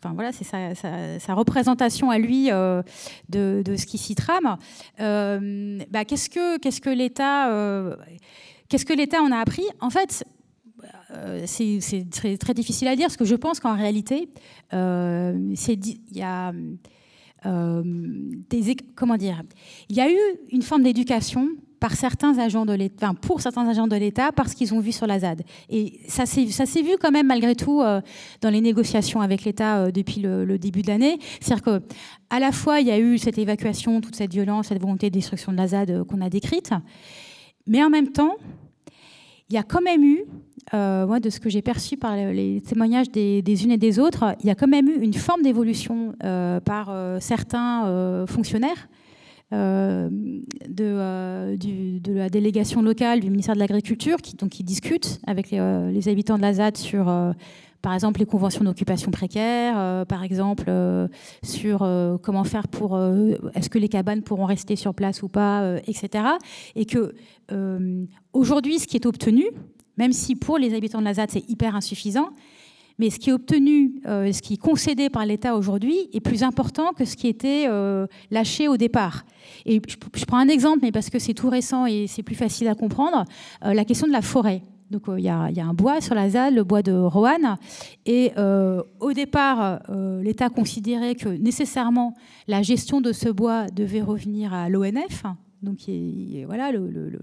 Enfin, 0.03 0.15
voilà, 0.15 0.33
sa, 0.33 1.35
représentation 1.35 2.11
à 2.11 2.19
lui 2.19 2.51
euh, 2.51 2.83
de, 3.29 3.63
ce 3.77 3.87
qui 3.87 3.97
s'y 3.97 4.15
trame. 4.15 4.57
Bah, 4.99 6.05
qu'est-ce 6.05 6.29
que, 6.29 6.59
que 6.59 6.91
l'État, 6.91 7.49
qu'est-ce 8.69 8.85
que 8.85 8.93
l'État 8.93 9.23
en 9.23 9.31
a 9.31 9.39
appris? 9.39 9.65
En 9.81 9.91
fait, 9.91 10.25
c'est, 11.47 12.11
très, 12.11 12.37
très, 12.37 12.55
difficile 12.55 12.89
à 12.89 12.97
dire, 12.97 13.07
parce 13.07 13.17
que 13.17 13.25
je 13.25 13.35
pense 13.35 13.61
qu'en 13.61 13.77
réalité, 13.77 14.29
c'est 14.71 15.75
il 15.75 16.17
y 16.17 16.23
a 16.23 16.53
des, 17.45 18.77
comment 18.95 19.17
dire, 19.17 19.43
il 19.89 19.97
y 19.97 20.01
a 20.01 20.11
eu 20.11 20.19
une 20.51 20.63
forme 20.63 20.83
d'éducation 20.83 21.49
par 21.85 21.97
certains 21.97 22.39
agents 22.39 22.65
de 22.65 22.73
l'État, 22.73 23.13
pour 23.21 23.43
certains 23.43 23.69
agents 23.69 23.87
de 23.87 23.97
l'État, 23.97 24.33
parce 24.33 24.55
qu'ils 24.55 24.73
ont 24.73 24.81
vu 24.81 24.91
sur 24.91 25.07
la 25.07 25.19
ZAD. 25.19 25.43
Et 25.69 26.01
ça 26.09 26.25
s'est 26.25 26.83
vu 26.83 26.93
quand 26.99 27.11
même 27.11 27.27
malgré 27.27 27.55
tout 27.55 27.83
euh, 27.83 28.01
dans 28.41 28.49
les 28.49 28.63
négociations 28.63 29.21
avec 29.21 29.45
l'État 29.45 29.81
euh, 29.81 29.91
depuis 29.91 30.23
le, 30.23 30.57
début 30.57 30.81
de 30.81 30.87
l'année. 30.87 31.19
C'est-à-dire 31.43 31.63
que 31.63 31.83
à 32.31 32.39
la 32.39 32.53
fois 32.53 32.81
il 32.81 32.87
y 32.87 32.91
a 32.91 32.99
eu 32.99 33.19
cette 33.19 33.37
évacuation, 33.37 34.01
toute 34.01 34.17
cette 34.17 34.33
violence, 34.33 34.69
cette 34.69 34.81
volonté 34.81 35.11
de 35.11 35.15
destruction 35.15 35.53
de 35.53 35.59
la 35.59 35.69
ZAD 35.69 35.91
euh, 35.91 36.05
qu'on 36.05 36.23
a 36.23 36.31
décrite, 36.31 36.71
mais 37.67 37.85
en 37.85 37.91
même 37.91 38.13
temps, 38.13 38.37
il 39.51 39.55
y 39.55 39.59
a 39.59 39.63
quand 39.63 39.83
même 39.83 40.03
eu, 40.03 40.25
moi 40.73 41.21
de 41.21 41.31
ce 41.31 41.41
que 41.41 41.49
j'ai 41.49 41.63
perçu 41.63 41.97
par 41.97 42.17
les 42.17 42.61
témoignages 42.61 43.11
des, 43.11 43.65
unes 43.65 43.73
et 43.73 43.79
des 43.79 43.99
autres, 43.99 44.35
il 44.41 44.47
y 44.47 44.51
a 44.51 44.55
quand 44.55 44.69
même 44.69 44.89
eu 44.89 45.01
une 45.01 45.15
forme 45.15 45.43
d'évolution 45.43 46.15
par 46.65 46.93
certains 47.21 48.27
fonctionnaires 48.27 48.89
euh, 49.55 50.09
de, 50.69 50.85
euh, 50.85 51.57
la 52.09 52.29
délégation 52.29 52.83
locale 52.83 53.21
du 53.21 53.31
ministère 53.31 53.55
de 53.55 53.61
l'Agriculture 53.61 54.17
qui, 54.17 54.37
qui 54.37 54.65
discute 54.65 55.21
avec 55.27 55.51
les, 55.51 55.59
euh, 55.61 55.91
les, 55.93 56.09
habitants 56.09 56.37
de 56.39 56.43
la 56.43 56.55
ZAD 56.55 56.77
sur, 56.77 57.05
par 57.83 57.95
exemple, 57.95 58.21
les 58.21 58.27
conventions 58.27 58.65
d'occupation 58.65 59.11
précaire, 59.11 60.07
par 60.07 60.25
exemple, 60.25 60.65
sur 61.43 61.89
comment 62.23 62.45
faire 62.45 62.67
pour... 62.69 62.99
Est-ce 63.55 63.69
que 63.69 63.79
les 63.79 63.89
cabanes 63.89 64.23
pourront 64.23 64.47
rester 64.47 64.77
sur 64.77 64.95
place 64.95 65.23
ou 65.23 65.29
pas, 65.29 65.77
etc. 65.87 66.25
Et 66.75 66.87
que 66.87 67.15
aujourd'hui, 68.33 68.79
ce 68.79 68.87
qui 68.87 68.97
est 68.97 69.07
obtenu, 69.07 69.45
même 69.97 70.13
si 70.13 70.37
pour 70.37 70.59
les 70.59 70.75
habitants 70.75 71.01
de 71.01 71.05
la 71.05 71.15
ZAD, 71.15 71.31
c'est 71.31 71.49
hyper 71.49 71.77
insuffisant, 71.77 72.31
mais 72.99 73.11
ce 73.11 73.19
qui 73.19 73.31
est 73.31 73.33
obtenu, 73.33 74.01
euh, 74.07 74.33
ce 74.33 74.41
qui 74.41 74.55
est 74.55 74.59
concédé 74.59 75.11
par 75.11 75.27
l'État 75.27 75.57
aujourd'hui 75.57 76.09
est 76.13 76.21
plus 76.21 76.43
important 76.43 76.93
que 76.93 77.05
ce 77.05 77.17
qui 77.17 77.27
était 77.27 77.65
euh, 77.69 78.07
lâché 78.31 78.69
au 78.69 78.77
départ. 78.77 79.25
Et 79.67 79.81
je, 79.87 80.25
prends 80.25 80.39
un 80.39 80.49
exemple, 80.49 80.81
mais 80.83 80.93
parce 80.93 81.11
que 81.11 81.19
c'est 81.19 81.35
tout 81.35 81.51
récent 81.51 81.87
et 81.87 82.07
c'est 82.07 82.23
plus 82.23 82.37
facile 82.37 82.69
à 82.69 82.75
comprendre, 82.75 83.25
euh, 83.65 83.75
la 83.75 83.85
question 83.85 84.07
de 84.07 84.13
la 84.13 84.23
forêt. 84.23 84.63
Donc 84.91 85.05
il 85.17 85.25
y, 85.25 85.29
a 85.29 85.49
un 85.49 85.75
bois 85.75 86.01
sur 86.01 86.15
la 86.15 86.31
ZAD, 86.31 86.55
le 86.55 86.63
bois 86.63 86.83
de 86.83 86.93
Roanne, 86.93 87.57
et 88.07 88.33
au 89.01 89.13
départ, 89.13 89.81
l'État 90.21 90.51
considérait 90.51 91.15
que 91.17 91.31
nécessairement 91.31 92.15
la 92.47 92.63
gestion 92.63 93.01
de 93.01 93.11
ce 93.11 93.31
bois 93.31 93.67
devait 93.75 94.03
revenir 94.03 94.53
à 94.53 94.69
l'ONF, 94.69 95.25
donc 95.65 95.89
il, 95.89 96.45
voilà 96.47 96.71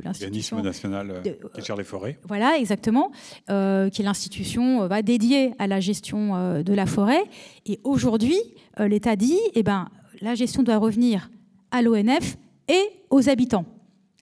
l'institution 0.04 0.62
national 0.62 1.22
euh, 1.26 1.34
qui 1.54 1.62
gère 1.62 1.78
les 1.78 1.84
forêts. 1.84 2.18
Voilà 2.28 2.58
exactement, 2.58 3.12
euh, 3.50 3.90
qui 3.90 4.02
est 4.02 4.06
l'institution 4.06 4.84
euh, 4.84 5.02
dédiée 5.02 5.54
à 5.60 5.68
la 5.68 5.80
gestion 5.80 6.62
de 6.62 6.74
la 6.74 6.86
forêt. 6.86 7.24
Et 7.66 7.80
aujourd'hui, 7.84 8.38
l'État 8.78 9.16
dit, 9.16 9.40
eh 9.54 9.64
ben 9.64 9.90
la 10.22 10.36
gestion 10.36 10.64
doit 10.64 10.78
revenir 10.78 11.30
à 11.72 11.82
l'ONF 11.82 12.38
et 12.68 12.82
aux 13.10 13.30
habitants. 13.30 13.66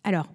Alors, 0.03 0.27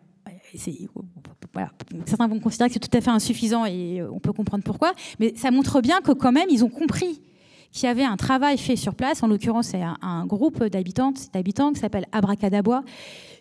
voilà, 1.52 1.70
certains 2.06 2.28
vont 2.28 2.40
considérer 2.40 2.68
que 2.68 2.74
c'est 2.74 2.88
tout 2.88 2.96
à 2.96 3.00
fait 3.00 3.10
insuffisant 3.10 3.64
et 3.64 4.02
on 4.02 4.18
peut 4.18 4.32
comprendre 4.32 4.64
pourquoi, 4.64 4.92
mais 5.20 5.34
ça 5.36 5.50
montre 5.50 5.80
bien 5.80 6.00
que 6.00 6.12
quand 6.12 6.32
même 6.32 6.48
ils 6.50 6.64
ont 6.64 6.68
compris 6.68 7.20
qu'il 7.74 7.88
y 7.88 7.90
avait 7.90 8.04
un 8.04 8.16
travail 8.16 8.56
fait 8.56 8.76
sur 8.76 8.94
place. 8.94 9.22
En 9.22 9.26
l'occurrence, 9.26 9.68
c'est 9.68 9.82
un, 9.82 10.26
groupe 10.26 10.62
d'habitantes, 10.64 11.32
d'habitants 11.34 11.72
qui 11.72 11.80
s'appelle 11.80 12.06
Abracadabois, 12.12 12.84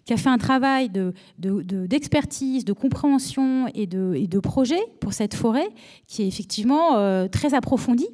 qui 0.06 0.14
a 0.14 0.18
fait 0.18 0.30
un 0.30 0.38
travail 0.38 0.90
d'expertise, 1.38 2.66
de, 2.66 2.74
de, 2.74 2.78
compréhension 2.78 3.68
et 3.74 3.88
de, 3.88 4.14
et 4.16 4.28
de, 4.28 4.40
projet 4.40 4.80
pour 5.00 5.14
cette 5.14 5.34
forêt 5.34 5.70
qui 6.08 6.24
est 6.24 6.28
effectivement 6.28 6.98
euh, 6.98 7.28
très 7.28 7.54
approfondie. 7.54 8.10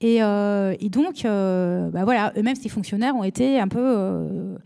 Et, 0.00 0.22
euh, 0.22 0.74
et 0.80 0.88
donc, 0.88 1.24
euh, 1.24 1.90
bah 1.90 2.04
voilà, 2.04 2.32
eux-mêmes, 2.38 2.56
ces 2.56 2.70
fonctionnaires 2.70 3.14
ont 3.14 3.24
été 3.24 3.60
un 3.60 3.68
peu 3.68 4.56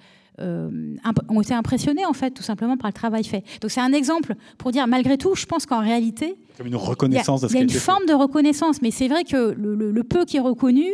ont 0.41 1.41
été 1.41 1.55
impressionnés 1.55 2.05
en 2.07 2.13
fait, 2.13 2.33
tout 2.33 2.43
simplement 2.43 2.77
par 2.77 2.89
le 2.89 2.93
travail 2.93 3.23
fait. 3.25 3.45
Donc 3.61 3.71
c'est 3.71 3.81
un 3.81 3.93
exemple 3.93 4.35
pour 4.59 4.73
dire, 4.73 4.87
malgré 4.87 5.17
tout, 5.17 5.35
je 5.35 5.47
pense 5.47 5.65
qu'en 5.67 5.81
réalité, 5.81 6.37
comme 6.57 6.67
une 6.67 6.77
reconnaissance 6.77 7.45
il 7.51 7.55
y 7.55 7.59
a, 7.59 7.63
une 7.63 7.71
forme 7.71 8.07
de 8.07 8.15
reconnaissance, 8.15 8.83
mais 8.83 8.91
c'est 8.91 9.07
vrai 9.07 9.23
que 9.25 9.55
le, 9.57 10.03
peu 10.03 10.25
qui 10.25 10.37
est 10.37 10.41
reconnu 10.41 10.87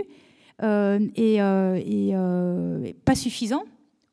est, 0.62 2.14
pas 3.04 3.14
suffisant 3.14 3.64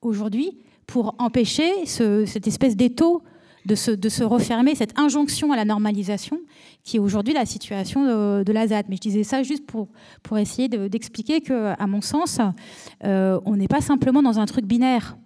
aujourd'hui 0.02 0.58
pour 0.88 1.16
empêcher 1.20 1.86
cette 1.86 2.48
espèce 2.48 2.76
d'étau 2.76 3.22
de 3.66 3.76
se, 3.76 3.92
de 3.92 4.24
refermer, 4.24 4.74
cette 4.76 4.98
injonction 4.98 5.52
à 5.52 5.56
la 5.56 5.66
normalisation 5.66 6.40
qui 6.84 6.96
est 6.96 7.00
aujourd'hui 7.00 7.34
la 7.34 7.46
situation 7.46 8.06
de, 8.42 8.52
la 8.52 8.68
ZAD. 8.68 8.86
Mais 8.90 8.96
je 8.96 9.02
disais 9.02 9.24
ça 9.24 9.44
juste 9.44 9.66
pour, 9.66 9.90
pour 10.24 10.38
essayer 10.38 10.70
d'expliquer 10.70 11.42
que, 11.42 11.74
à 11.78 11.86
mon 11.86 12.02
sens, 12.02 12.40
euh, 13.04 13.40
on 13.46 13.58
n'est 13.58 13.68
pas 13.68 13.82
simplement 13.82 14.24
dans 14.24 14.40
un 14.40 14.46
truc 14.46 14.66
binaire. 14.66 15.18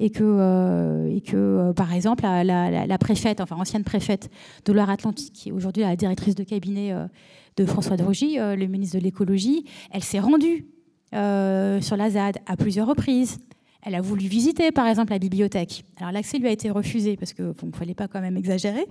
Et 0.00 0.10
que, 0.10 0.22
euh, 0.22 1.12
et 1.12 1.20
que 1.20 1.36
euh, 1.36 1.72
par 1.72 1.92
exemple, 1.92 2.22
la, 2.22 2.98
préfète, 2.98 3.40
enfin 3.40 3.56
ancienne 3.56 3.82
préfète 3.82 4.30
de 4.64 4.72
Loire-Atlantique, 4.72 5.32
qui 5.32 5.48
est 5.48 5.52
aujourd'hui 5.52 5.82
la 5.82 5.96
directrice 5.96 6.36
de 6.36 6.44
cabinet 6.44 6.94
de 7.56 7.64
François 7.66 7.96
de 7.96 8.04
le 8.04 8.66
ministre 8.66 8.96
de 8.96 9.02
l'écologie, 9.02 9.64
elle 9.90 10.04
s'est 10.04 10.20
rendue 10.20 10.68
sur 11.10 11.96
la 11.96 12.10
ZAD 12.10 12.38
à 12.46 12.56
plusieurs 12.56 12.86
reprises. 12.86 13.40
Elle 13.82 13.94
a 13.94 14.00
voulu 14.00 14.26
visiter, 14.26 14.72
par 14.72 14.86
exemple, 14.86 15.12
la 15.12 15.18
bibliothèque. 15.18 15.84
Alors 15.98 16.12
l'accès 16.12 16.38
lui 16.38 16.48
a 16.48 16.50
été 16.50 16.70
refusé 16.70 17.16
parce 17.16 17.32
qu'il 17.32 17.44
ne 17.46 17.72
fallait 17.72 17.94
pas 17.94 18.08
quand 18.08 18.20
même 18.20 18.36
exagérer. 18.36 18.86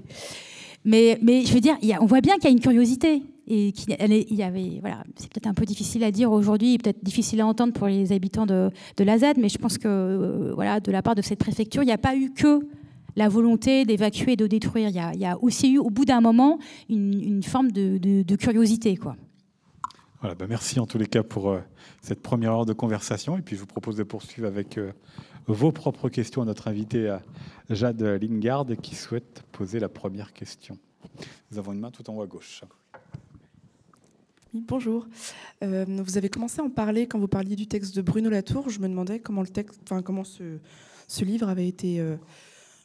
Mais, 0.86 1.18
je 1.22 1.54
veux 1.54 1.60
dire, 1.60 1.78
on 2.00 2.06
voit 2.06 2.22
bien 2.22 2.36
qu'il 2.36 2.46
y 2.46 2.48
a 2.48 2.52
une 2.52 2.60
curiosité. 2.60 3.22
Et 3.50 3.72
qu'il 3.72 3.96
y 4.38 4.44
avait, 4.44 4.78
voilà, 4.82 5.06
c'est 5.16 5.32
peut-être 5.32 5.48
un 5.48 5.54
peu 5.54 5.64
difficile 5.64 6.04
à 6.04 6.12
dire 6.12 6.30
aujourd'hui, 6.34 6.78
peut-être 6.78 7.02
difficile 7.02 7.40
à 7.40 7.48
entendre 7.48 7.72
pour 7.72 7.88
les 7.88 8.12
habitants 8.12 8.46
de, 8.46 8.70
la 9.00 9.18
ZAD, 9.18 9.38
mais 9.38 9.48
je 9.48 9.58
pense 9.58 9.78
que, 9.78 9.88
euh, 9.88 10.52
voilà, 10.54 10.82
de 10.82 10.92
la 10.92 11.02
part 11.02 11.16
de 11.16 11.22
cette 11.22 11.40
préfecture, 11.40 11.82
il 11.82 11.86
n'y 11.86 11.94
a 11.94 11.98
pas 11.98 12.18
eu 12.18 12.34
que 12.34 12.68
la 13.16 13.30
volonté 13.30 13.86
d'évacuer 13.86 14.34
et 14.34 14.36
de 14.36 14.48
détruire. 14.48 14.90
Il 14.90 15.20
y, 15.22 15.26
a, 15.26 15.38
aussi 15.42 15.72
eu, 15.72 15.78
au 15.78 15.90
bout 15.90 16.04
d'un 16.04 16.20
moment, 16.20 16.60
une, 16.90 17.24
une 17.24 17.44
forme 17.44 17.72
de, 17.72 17.98
de, 17.98 18.36
curiosité, 18.36 18.98
quoi. 18.98 19.16
Voilà, 20.20 20.34
bah 20.34 20.48
merci 20.50 20.80
en 20.80 20.88
tous 20.88 20.98
les 20.98 21.06
cas 21.06 21.22
pour 21.22 21.52
euh, 21.52 21.60
cette 22.02 22.24
première 22.24 22.52
heure 22.52 22.66
de 22.66 22.74
conversation. 22.74 23.38
Et 23.38 23.44
puis 23.44 23.56
je 23.56 23.62
vous 23.62 23.68
propose 23.68 23.96
de 23.98 24.04
poursuivre 24.04 24.48
avec 24.48 24.80
euh, 24.80 24.92
vos 25.46 25.72
propres 25.72 26.10
questions 26.10 26.42
à 26.42 26.46
notre 26.46 26.68
invité 26.68 27.16
Jade 27.70 28.02
Lingard 28.02 28.66
qui 28.82 28.96
souhaite 28.96 29.44
poser 29.52 29.80
la 29.80 29.90
première 29.90 30.34
question. 30.34 30.80
Nous 31.52 31.60
avons 31.60 31.72
une 31.74 31.80
main 31.80 31.92
tout 31.92 32.10
en 32.10 32.16
haut 32.16 32.24
à 32.24 32.28
gauche. 32.28 32.64
bonjour. 34.54 35.06
Euh, 35.64 35.86
vous 35.88 36.18
avez 36.18 36.30
commencé 36.30 36.62
à 36.62 36.64
en 36.64 36.72
parler 36.72 37.08
quand 37.08 37.20
vous 37.20 37.28
parliez 37.28 37.56
du 37.56 37.68
texte 37.68 37.96
de 37.96 38.02
Bruno 38.02 38.32
Latour. 38.32 38.72
Je 38.72 38.80
me 38.80 38.90
demandais 38.90 39.20
comment, 39.20 39.42
le 39.42 39.50
texte, 39.50 39.80
enfin, 39.84 40.02
comment 40.02 40.24
ce, 40.24 40.58
ce 41.08 41.26
livre 41.26 41.48
avait 41.48 41.68
été 41.68 42.04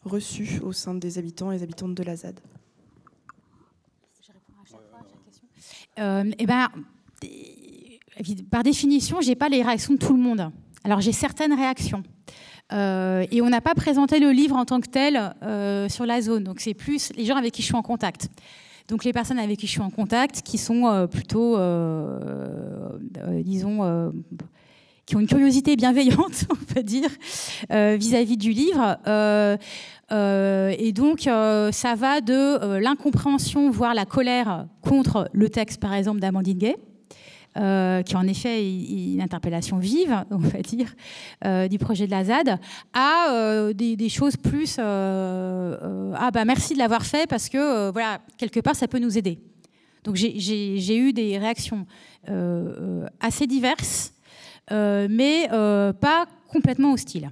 reçu 0.04 0.60
au 0.60 0.72
sein 0.72 0.94
des 0.94 1.16
habitants 1.16 1.50
et 1.50 1.56
des 1.56 1.62
habitantes 1.62 1.94
de 1.94 2.02
la 2.02 2.14
ZAD. 2.14 2.38
Je 4.20 4.32
réponds 4.32 4.52
à 4.62 4.66
chaque 4.66 4.90
fois 4.90 4.98
à 4.98 5.08
chaque 5.08 5.24
question. 5.24 6.34
eh 6.38 6.46
ben, 6.46 6.68
par 8.50 8.62
définition, 8.62 9.20
je 9.20 9.28
n'ai 9.28 9.34
pas 9.34 9.48
les 9.48 9.62
réactions 9.62 9.94
de 9.94 9.98
tout 9.98 10.14
le 10.14 10.22
monde. 10.22 10.50
Alors 10.84 11.00
j'ai 11.00 11.12
certaines 11.12 11.52
réactions. 11.52 12.02
Euh, 12.72 13.26
et 13.30 13.42
on 13.42 13.50
n'a 13.50 13.60
pas 13.60 13.74
présenté 13.74 14.18
le 14.18 14.30
livre 14.30 14.56
en 14.56 14.64
tant 14.64 14.80
que 14.80 14.88
tel 14.88 15.34
euh, 15.42 15.88
sur 15.88 16.06
la 16.06 16.20
zone. 16.20 16.44
Donc 16.44 16.60
c'est 16.60 16.74
plus 16.74 17.12
les 17.16 17.24
gens 17.24 17.36
avec 17.36 17.52
qui 17.52 17.62
je 17.62 17.66
suis 17.66 17.76
en 17.76 17.82
contact. 17.82 18.28
Donc 18.88 19.04
les 19.04 19.12
personnes 19.12 19.38
avec 19.38 19.58
qui 19.58 19.66
je 19.66 19.72
suis 19.72 19.80
en 19.80 19.90
contact, 19.90 20.42
qui 20.42 20.58
sont 20.58 20.86
euh, 20.86 21.06
plutôt, 21.06 21.56
disons, 23.44 24.12
qui 25.06 25.16
ont 25.16 25.20
une 25.20 25.26
curiosité 25.26 25.76
bienveillante, 25.76 26.46
on 26.50 26.74
peut 26.74 26.82
dire, 26.82 27.10
vis-à-vis 27.70 28.36
du 28.36 28.52
livre. 28.52 28.98
et 30.10 30.92
donc 30.92 31.20
ça 31.20 31.94
va 31.94 32.20
de 32.20 32.78
l'incompréhension, 32.78 33.70
voire 33.70 33.94
la 33.94 34.04
colère 34.04 34.66
contre 34.80 35.28
le 35.32 35.48
texte, 35.48 35.80
par 35.80 35.94
exemple, 35.94 36.20
d'Amandine 36.20 36.58
Gay. 36.58 36.76
Euh, 37.58 38.02
qui 38.02 38.16
en 38.16 38.26
effet 38.26 38.66
une 38.66 39.20
interpellation 39.20 39.76
vive, 39.76 40.24
on 40.30 40.38
va 40.38 40.60
dire, 40.60 40.94
euh, 41.44 41.68
du 41.68 41.78
projet 41.78 42.06
de 42.06 42.10
la 42.10 42.24
ZAD, 42.24 42.58
à 42.94 43.26
euh, 43.30 43.74
des, 43.74 44.08
choses 44.08 44.38
plus 44.38 44.78
ah 44.78 46.30
bah 46.32 46.44
merci 46.46 46.72
de 46.72 46.78
l'avoir 46.78 47.04
fait 47.04 47.28
parce 47.28 47.50
que 47.50 47.90
voilà 47.90 48.20
quelque 48.38 48.60
part 48.60 48.74
ça 48.74 48.88
peut 48.88 48.98
nous 48.98 49.18
aider. 49.18 49.38
Donc 50.04 50.16
j'ai 50.16 50.96
eu 50.96 51.12
des 51.12 51.36
réactions 51.36 51.86
assez 53.20 53.46
diverses, 53.46 54.14
mais 54.70 55.48
pas 55.50 56.26
complètement 56.48 56.94
hostiles. 56.94 57.30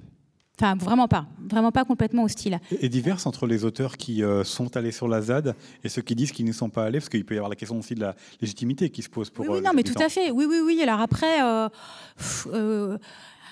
Enfin, 0.61 0.75
vraiment 0.75 1.07
pas, 1.07 1.25
vraiment 1.49 1.71
pas 1.71 1.85
complètement 1.85 2.23
hostile. 2.23 2.59
Et 2.81 2.87
diverses 2.87 3.25
entre 3.25 3.47
les 3.47 3.65
auteurs 3.65 3.97
qui 3.97 4.23
euh, 4.23 4.43
sont 4.43 4.77
allés 4.77 4.91
sur 4.91 5.07
la 5.07 5.19
ZAD 5.19 5.55
et 5.83 5.89
ceux 5.89 6.03
qui 6.03 6.13
disent 6.13 6.31
qu'ils 6.31 6.45
ne 6.45 6.51
sont 6.51 6.69
pas 6.69 6.85
allés, 6.85 6.99
parce 6.99 7.09
qu'il 7.09 7.25
peut 7.25 7.33
y 7.33 7.37
avoir 7.37 7.49
la 7.49 7.55
question 7.55 7.79
aussi 7.79 7.95
de 7.95 8.01
la 8.01 8.15
légitimité 8.39 8.91
qui 8.91 9.01
se 9.01 9.09
pose 9.09 9.31
pour. 9.31 9.43
Oui, 9.43 9.55
oui 9.55 9.61
non, 9.65 9.71
mais 9.73 9.81
tout 9.81 9.99
à 9.99 10.07
fait. 10.07 10.29
Oui, 10.29 10.45
oui, 10.47 10.59
oui. 10.63 10.79
Alors 10.83 10.99
après. 10.99 11.41
Euh, 11.41 11.67
euh, 12.53 12.97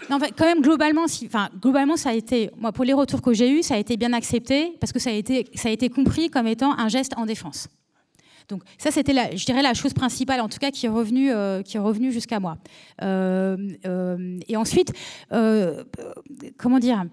non, 0.07 0.19
quand 0.19 0.45
même, 0.45 0.61
globalement, 0.61 1.07
si, 1.07 1.25
enfin, 1.25 1.49
globalement, 1.59 1.97
ça 1.97 2.11
a 2.11 2.13
été, 2.13 2.51
moi, 2.57 2.71
pour 2.71 2.85
les 2.85 2.93
retours 2.93 3.23
que 3.23 3.33
j'ai 3.33 3.49
eus, 3.49 3.63
ça 3.63 3.73
a 3.73 3.77
été 3.77 3.97
bien 3.97 4.13
accepté 4.13 4.77
parce 4.79 4.93
que 4.93 4.99
ça 4.99 5.09
a 5.09 5.13
été, 5.13 5.47
ça 5.55 5.69
a 5.69 5.71
été 5.71 5.89
compris 5.89 6.29
comme 6.29 6.45
étant 6.45 6.77
un 6.77 6.89
geste 6.89 7.13
en 7.17 7.25
défense. 7.25 7.67
Donc 8.49 8.63
ça, 8.79 8.89
c'était, 8.89 9.13
la, 9.13 9.35
je 9.35 9.45
dirais, 9.45 9.61
la 9.61 9.75
chose 9.75 9.93
principale, 9.93 10.41
en 10.41 10.49
tout 10.49 10.57
cas, 10.57 10.71
qui 10.71 10.87
est 10.87 10.89
revenue, 10.89 11.31
euh, 11.31 11.61
qui 11.61 11.77
est 11.77 11.79
revenue 11.79 12.11
jusqu'à 12.11 12.39
moi. 12.39 12.57
Euh, 13.03 13.55
euh, 13.85 14.39
et 14.47 14.57
ensuite, 14.57 14.91
comment 16.57 16.79
dire 16.79 17.05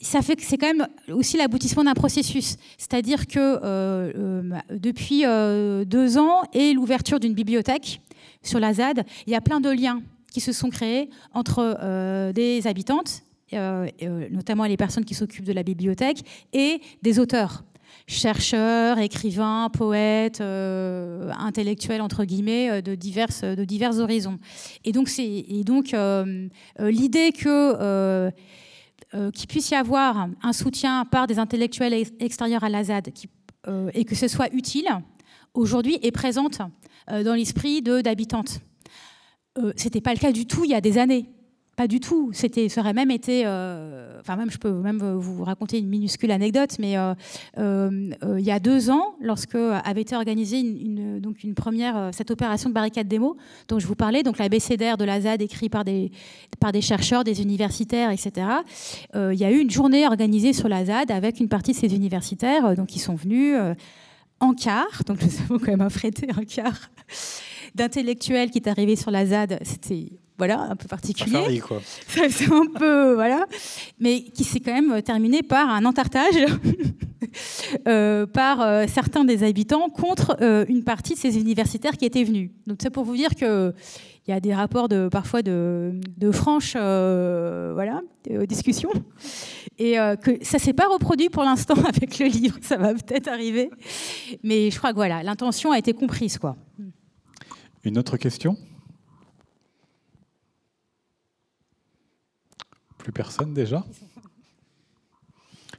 ça 0.00 0.22
fait 0.22 0.34
que 0.34 0.42
c'est 0.42 0.56
quand 0.56 0.72
même 0.72 0.86
aussi 1.10 1.36
l'aboutissement 1.36 1.84
d'un 1.84 1.92
processus. 1.92 2.56
C'est-à-dire 2.78 3.26
que 3.26 3.60
depuis 4.70 5.24
deux 5.84 6.18
ans 6.18 6.42
et 6.54 6.72
l'ouverture 6.72 7.20
d'une 7.20 7.34
bibliothèque 7.34 8.00
sur 8.42 8.58
la 8.58 8.72
ZAD, 8.72 9.04
il 9.26 9.32
y 9.32 9.36
a 9.36 9.42
plein 9.42 9.60
de 9.60 9.68
liens 9.68 10.00
qui 10.32 10.40
se 10.40 10.52
sont 10.52 10.70
créés 10.70 11.10
entre 11.34 12.32
des 12.32 12.66
habitantes, 12.66 13.24
notamment 13.52 14.64
les 14.64 14.78
personnes 14.78 15.04
qui 15.04 15.14
s'occupent 15.14 15.44
de 15.44 15.52
la 15.52 15.62
bibliothèque, 15.62 16.22
et 16.54 16.80
des 17.02 17.18
auteurs 17.18 17.62
chercheurs, 18.06 18.98
écrivains, 18.98 19.68
poètes, 19.72 20.40
euh, 20.40 21.30
intellectuels 21.38 22.00
entre 22.00 22.24
guillemets 22.24 22.70
euh, 22.70 22.80
de 22.80 22.94
diverses 22.94 23.42
de 23.42 23.64
divers 23.64 23.98
horizons. 23.98 24.38
Et 24.84 24.92
donc 24.92 25.10
donc 25.64 25.94
euh, 25.94 26.48
l'idée 26.78 27.32
que 27.32 28.30
qu'il 29.32 29.46
puisse 29.46 29.70
y 29.70 29.74
avoir 29.74 30.28
un 30.42 30.52
soutien 30.52 31.04
par 31.04 31.26
des 31.26 31.38
intellectuels 31.38 31.94
extérieurs 32.20 32.64
à 32.64 32.68
la 32.68 32.84
ZAD 32.84 33.12
et 33.94 34.04
que 34.04 34.14
ce 34.14 34.28
soit 34.28 34.52
utile, 34.52 34.88
aujourd'hui 35.54 35.98
est 36.02 36.10
présente 36.10 36.60
dans 37.08 37.34
l'esprit 37.34 37.82
d'habitantes. 37.82 38.60
Ce 39.56 39.84
n'était 39.84 40.02
pas 40.02 40.12
le 40.12 40.18
cas 40.18 40.32
du 40.32 40.44
tout 40.44 40.64
il 40.64 40.70
y 40.70 40.74
a 40.74 40.82
des 40.82 40.98
années. 40.98 41.30
Pas 41.76 41.88
du 41.88 42.00
tout. 42.00 42.30
C'était, 42.32 42.70
ça 42.70 42.80
aurait 42.80 42.94
même 42.94 43.10
été. 43.10 43.42
Euh, 43.44 44.18
enfin, 44.20 44.36
même, 44.36 44.50
je 44.50 44.56
peux 44.56 44.72
même 44.72 44.98
vous 44.98 45.44
raconter 45.44 45.78
une 45.78 45.88
minuscule 45.88 46.30
anecdote, 46.30 46.76
mais 46.78 46.96
euh, 46.96 47.14
euh, 47.58 48.10
il 48.38 48.44
y 48.44 48.50
a 48.50 48.58
deux 48.58 48.88
ans, 48.88 49.14
lorsque 49.20 49.56
avait 49.56 50.00
été 50.00 50.16
organisée 50.16 50.58
une, 50.58 51.20
donc 51.20 51.44
une 51.44 51.54
première, 51.54 52.10
cette 52.14 52.30
opération 52.30 52.70
de 52.70 52.74
barricade 52.74 53.08
démo 53.08 53.36
dont 53.68 53.78
je 53.78 53.86
vous 53.86 53.94
parlais, 53.94 54.22
donc 54.22 54.38
la 54.38 54.48
BCDR 54.48 54.96
de 54.96 55.04
la 55.04 55.20
ZAD 55.20 55.42
écrit 55.42 55.68
par 55.68 55.84
des, 55.84 56.10
par 56.60 56.72
des 56.72 56.80
chercheurs, 56.80 57.24
des 57.24 57.42
universitaires, 57.42 58.10
etc. 58.10 58.46
Il 59.14 59.38
y 59.38 59.44
a 59.44 59.50
eu 59.50 59.58
une 59.58 59.70
journée 59.70 60.06
organisée 60.06 60.54
sur 60.54 60.68
la 60.68 60.86
ZAD 60.86 61.10
avec 61.10 61.40
une 61.40 61.48
partie 61.48 61.72
de 61.72 61.76
ces 61.76 61.94
universitaires, 61.94 62.74
donc 62.74 62.86
qui 62.86 63.00
sont 63.00 63.16
venus 63.16 63.54
en 64.40 64.54
quart, 64.54 65.02
donc 65.06 65.20
nous 65.22 65.40
avons 65.44 65.58
quand 65.58 65.72
même 65.72 65.82
affrété 65.82 66.28
un 66.34 66.44
quart 66.44 66.90
d'intellectuels 67.76 68.50
qui 68.50 68.58
est 68.58 68.68
arrivé 68.68 68.96
sur 68.96 69.10
la 69.10 69.26
ZAD. 69.26 69.60
C'était 69.62 70.08
voilà, 70.38 70.60
un 70.70 70.76
peu 70.76 70.86
particulier. 70.86 71.60
quoi. 71.60 71.80
C'est 72.08 72.52
un 72.52 72.66
peu, 72.66 73.14
voilà. 73.14 73.46
Mais 73.98 74.22
qui 74.22 74.44
s'est 74.44 74.60
quand 74.60 74.72
même 74.72 75.00
terminé 75.02 75.42
par 75.42 75.70
un 75.70 75.84
entartage 75.84 76.34
euh, 77.88 78.26
par 78.26 78.60
euh, 78.60 78.84
certains 78.86 79.24
des 79.24 79.42
habitants 79.44 79.88
contre 79.88 80.36
euh, 80.40 80.64
une 80.68 80.84
partie 80.84 81.14
de 81.14 81.18
ces 81.18 81.38
universitaires 81.38 81.96
qui 81.96 82.04
étaient 82.04 82.24
venus. 82.24 82.50
Donc 82.66 82.78
c'est 82.82 82.90
pour 82.90 83.04
vous 83.04 83.16
dire 83.16 83.34
que 83.34 83.72
il 84.28 84.32
y 84.32 84.34
a 84.34 84.40
des 84.40 84.52
rapports 84.52 84.88
de, 84.88 85.08
parfois 85.08 85.42
de, 85.42 86.00
de 86.16 86.32
franches 86.32 86.72
voilà, 86.72 88.00
discussions. 88.48 88.90
Et 89.78 89.92
que 90.20 90.44
ça 90.44 90.58
ne 90.58 90.62
s'est 90.62 90.72
pas 90.72 90.88
reproduit 90.88 91.28
pour 91.28 91.44
l'instant 91.44 91.76
avec 91.88 92.18
le 92.18 92.26
livre, 92.26 92.58
ça 92.60 92.76
va 92.76 92.92
peut-être 92.92 93.28
arriver. 93.28 93.70
Mais 94.42 94.72
je 94.72 94.78
crois 94.78 94.90
que 94.90 94.96
voilà, 94.96 95.22
l'intention 95.22 95.70
a 95.70 95.78
été 95.78 95.92
comprise. 95.92 96.38
Quoi. 96.38 96.56
Une 97.86 97.98
autre 97.98 98.16
question? 98.16 98.58
Plus 102.98 103.12
personne 103.12 103.54
déjà? 103.54 103.86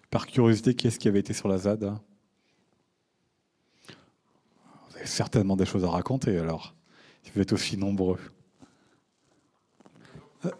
Par 0.09 0.25
curiosité, 0.25 0.73
qui 0.73 0.87
est-ce 0.87 0.99
qui 0.99 1.09
avait 1.09 1.19
été 1.19 1.33
sur 1.33 1.49
la 1.49 1.57
ZAD? 1.57 1.83
Vous 3.89 4.95
avez 4.95 5.05
certainement 5.05 5.57
des 5.57 5.65
choses 5.65 5.83
à 5.83 5.89
raconter 5.89 6.37
alors, 6.37 6.75
si 7.23 7.31
vous 7.35 7.41
êtes 7.41 7.51
aussi 7.51 7.75
nombreux. 7.75 8.21
Euh, 10.45 10.51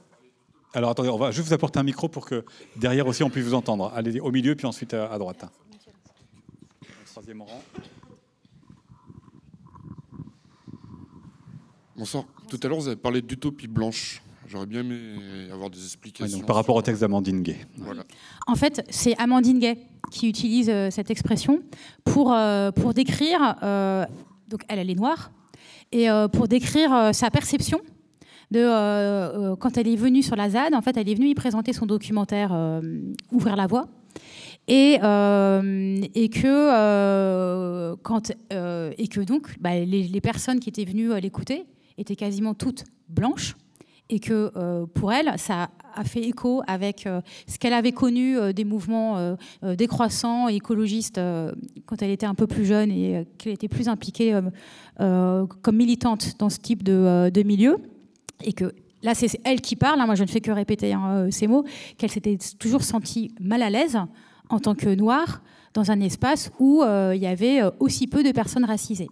alors 0.74 0.89
attendez, 0.89 1.08
on 1.08 1.18
va 1.18 1.32
juste 1.32 1.48
vous 1.48 1.54
apporter 1.54 1.80
un 1.80 1.84
micro 1.84 2.10
pour 2.10 2.26
que 2.26 2.43
derrière 2.76 3.08
aussi 3.08 3.24
on 3.24 3.30
puisse 3.30 3.45
vous 3.45 3.54
entendre. 3.54 3.93
Allez 3.95 4.20
au 4.20 4.32
milieu, 4.32 4.54
puis 4.54 4.68
ensuite 4.68 4.93
à 4.93 5.18
droite. 5.18 5.45
Troisième 7.06 7.41
rang. 7.41 7.64
Bonsoir. 11.98 12.26
Tout 12.48 12.60
à 12.62 12.68
l'heure, 12.68 12.78
vous 12.78 12.88
avez 12.88 12.95
parlé 12.95 13.24
d'utopie 13.24 13.68
blanche. 13.68 14.22
J'aurais 14.48 14.68
bien 14.68 14.82
aimé 14.82 15.50
avoir 15.52 15.72
des 15.72 15.84
explications. 15.84 16.41
par 16.41 16.56
rapport 16.56 16.76
au 16.76 16.82
texte 16.84 17.02
d'Amandine 17.02 17.41
Gay. 17.41 17.58
En 18.45 18.56
fait, 18.56 18.86
c'est 18.91 19.18
Amandine 19.20 19.58
Gay 19.58 19.78
qui 20.12 20.30
utilise 20.30 20.70
euh, 20.70 20.91
cette 20.91 21.10
expression 21.10 21.60
pour, 22.06 22.32
euh, 22.32 22.72
pour 22.72 22.93
décrire. 22.93 23.56
Euh, 23.64 24.06
donc, 24.48 24.62
elle, 24.68 24.78
elle 24.78 24.91
est 24.91 24.95
noire. 24.95 25.32
Et 25.91 26.08
pour 26.34 26.50
décrire 26.50 27.12
sa 27.14 27.32
perception 27.32 27.80
de 28.52 29.56
quand 29.56 29.78
elle 29.78 29.88
est 29.88 29.95
venue 29.95 30.22
sur 30.22 30.36
la 30.36 30.50
ZAD, 30.50 30.74
en 30.74 30.82
fait, 30.82 30.98
elle 30.98 31.08
est 31.08 31.16
venue 31.16 31.30
y 31.30 31.36
présenter 31.36 31.72
son 31.72 31.86
documentaire 31.86 32.52
Ouvrir 33.32 33.56
la 33.56 33.68
voie. 33.68 33.88
Et, 34.68 34.95
et, 34.95 36.30
que, 36.30 37.95
quand, 38.04 38.32
et 38.52 39.08
que 39.08 39.22
donc 39.22 39.58
bah, 39.62 39.76
les, 39.76 40.04
les, 40.04 40.22
personnes 40.22 40.60
qui 40.60 40.68
étaient 40.68 40.84
venues 40.84 41.18
l'écouter 41.22 41.66
étaient 41.98 42.16
quasiment 42.16 42.54
toutes 42.54 42.86
blanches 43.10 43.56
et 44.10 44.20
que 44.20 44.52
euh, 44.56 44.86
pour 44.86 45.12
elle, 45.12 45.34
ça 45.38 45.70
a 45.95 46.04
fait 46.04 46.22
écho 46.22 46.62
avec 46.68 47.06
euh, 47.06 47.22
ce 47.48 47.58
qu'elle 47.58 47.74
avait 47.74 47.91
connu 47.91 48.38
euh, 48.38 48.54
des 48.54 48.64
mouvements 48.64 49.36
décroissants 49.64 50.48
écologistes 50.48 51.20
quand 51.86 52.02
elle 52.02 52.12
était 52.12 52.26
un 52.26 52.36
peu 52.36 52.48
plus 52.48 52.66
jeune 52.66 52.91
et 52.91 53.26
qu'elle 53.38 53.54
était 53.54 53.68
plus 53.68 53.88
impliquée 53.88 54.39
comme 54.98 55.76
militante 55.76 56.38
dans 56.39 56.50
ce 56.50 56.60
type 56.60 56.84
de, 56.84 57.30
de 57.30 57.43
milieu. 57.43 57.78
Et 58.43 58.54
que 58.54 58.72
là, 59.02 59.16
c'est 59.16 59.39
elle 59.43 59.62
qui 59.62 59.76
parle, 59.76 60.00
hein, 60.00 60.06
moi 60.06 60.16
je 60.16 60.24
ne 60.24 60.28
fais 60.28 60.41
que 60.41 60.52
répéter 60.52 60.93
hein, 60.93 61.28
ces 61.32 61.48
mots, 61.48 61.66
qu'elle 61.98 62.12
s'était 62.12 62.38
toujours 62.60 62.84
sentie 62.84 63.34
mal 63.39 63.62
à 63.62 63.70
l'aise 63.70 63.98
en 64.50 64.60
tant 64.60 64.76
que 64.76 64.93
noire 64.93 65.41
dans 65.74 65.91
un 65.91 66.00
espace 66.00 66.52
où 66.60 66.84
il 66.84 67.22
y 67.22 67.28
avait 67.28 67.62
aussi 67.80 68.08
peu 68.08 68.24
de 68.24 68.32
personnes 68.32 68.66
racisées. 68.66 69.10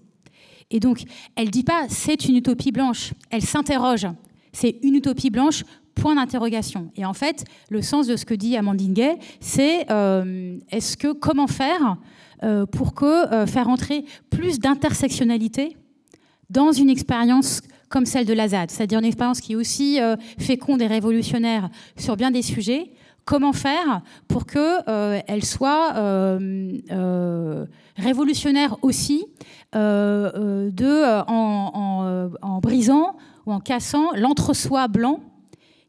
Et 0.72 0.80
donc, 0.80 1.04
elle 1.36 1.46
ne 1.46 1.52
dit 1.52 1.64
pas 1.64 1.86
c'est 1.90 2.26
une 2.26 2.36
utopie 2.36 2.72
blanche, 2.72 3.14
elle 3.30 3.44
s'interroge 3.44 4.08
c'est 4.56 4.78
une 4.82 4.96
utopie 4.96 5.30
blanche, 5.30 5.64
point 5.94 6.16
d'interrogation. 6.16 6.92
Et 6.96 7.06
en 7.06 7.14
fait, 7.14 7.46
le 7.70 7.82
sens 7.82 8.08
de 8.08 8.16
ce 8.16 8.26
que 8.26 8.34
dit 8.34 8.58
Amandine 8.58 8.94
Gay, 8.94 9.18
c'est 9.40 9.90
euh, 9.92 10.58
est-ce 10.72 10.98
que 10.98 11.12
comment 11.12 11.48
faire 11.48 11.98
euh, 12.44 12.66
pour 12.66 12.94
que 12.94 13.06
euh, 13.06 13.46
faire 13.46 13.70
entrer 13.70 14.06
plus 14.30 14.60
d'intersectionnalité 14.60 15.78
dans 16.50 16.72
une 16.72 16.90
expérience 16.90 17.62
comme 17.90 18.06
celle 18.06 18.26
de 18.26 18.34
l'Azad, 18.34 18.72
c'est-à-dire 18.72 19.00
une 19.00 19.06
expérience 19.06 19.42
qui 19.42 19.54
est 19.54 19.56
aussi 19.56 20.00
féconde 20.38 20.82
et 20.82 20.88
révolutionnaire 20.88 21.70
sur 21.96 22.18
bien 22.18 22.32
des 22.32 22.42
sujets. 22.42 22.92
Comment 23.26 23.54
faire 23.54 24.02
pour 24.28 24.46
qu'elle 24.46 25.24
elle 25.28 25.46
soit 25.46 25.94
révolutionnaire 27.96 28.76
aussi 28.82 29.26
de, 29.76 31.30
en, 31.30 32.30
en 32.42 32.60
brisant 32.60 33.16
ou 33.46 33.54
en 33.54 33.60
cassant 33.60 34.12
l'entre-soi 34.16 34.88
blanc 34.88 35.20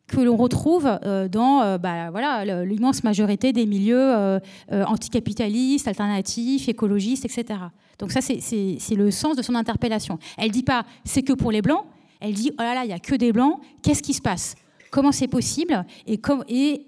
que 0.06 0.20
l'on 0.20 0.36
retrouve 0.36 0.86
euh, 0.86 1.28
dans 1.28 1.62
euh, 1.62 1.78
bah, 1.78 2.10
voilà, 2.10 2.64
l'immense 2.64 3.02
majorité 3.02 3.52
des 3.52 3.66
milieux 3.66 3.98
euh, 3.98 4.40
anticapitalistes, 4.70 5.88
alternatifs, 5.88 6.68
écologistes, 6.68 7.24
etc. 7.24 7.60
Donc 7.98 8.12
ça, 8.12 8.20
c'est 8.20 8.94
le 8.94 9.10
sens 9.10 9.36
de 9.36 9.42
son 9.42 9.54
interpellation. 9.54 10.18
Elle 10.36 10.48
ne 10.48 10.52
dit 10.52 10.62
pas 10.62 10.84
c'est 11.04 11.22
que 11.22 11.32
pour 11.32 11.50
les 11.50 11.62
blancs, 11.62 11.84
elle 12.20 12.34
dit 12.34 12.50
oh 12.52 12.62
là 12.62 12.74
là, 12.74 12.84
il 12.84 12.88
n'y 12.88 12.94
a 12.94 12.98
que 12.98 13.14
des 13.14 13.32
blancs, 13.32 13.58
qu'est-ce 13.82 14.02
qui 14.02 14.14
se 14.14 14.22
passe? 14.22 14.54
Comment 14.90 15.12
c'est 15.12 15.28
possible 15.28 15.84
Et, 16.06 16.20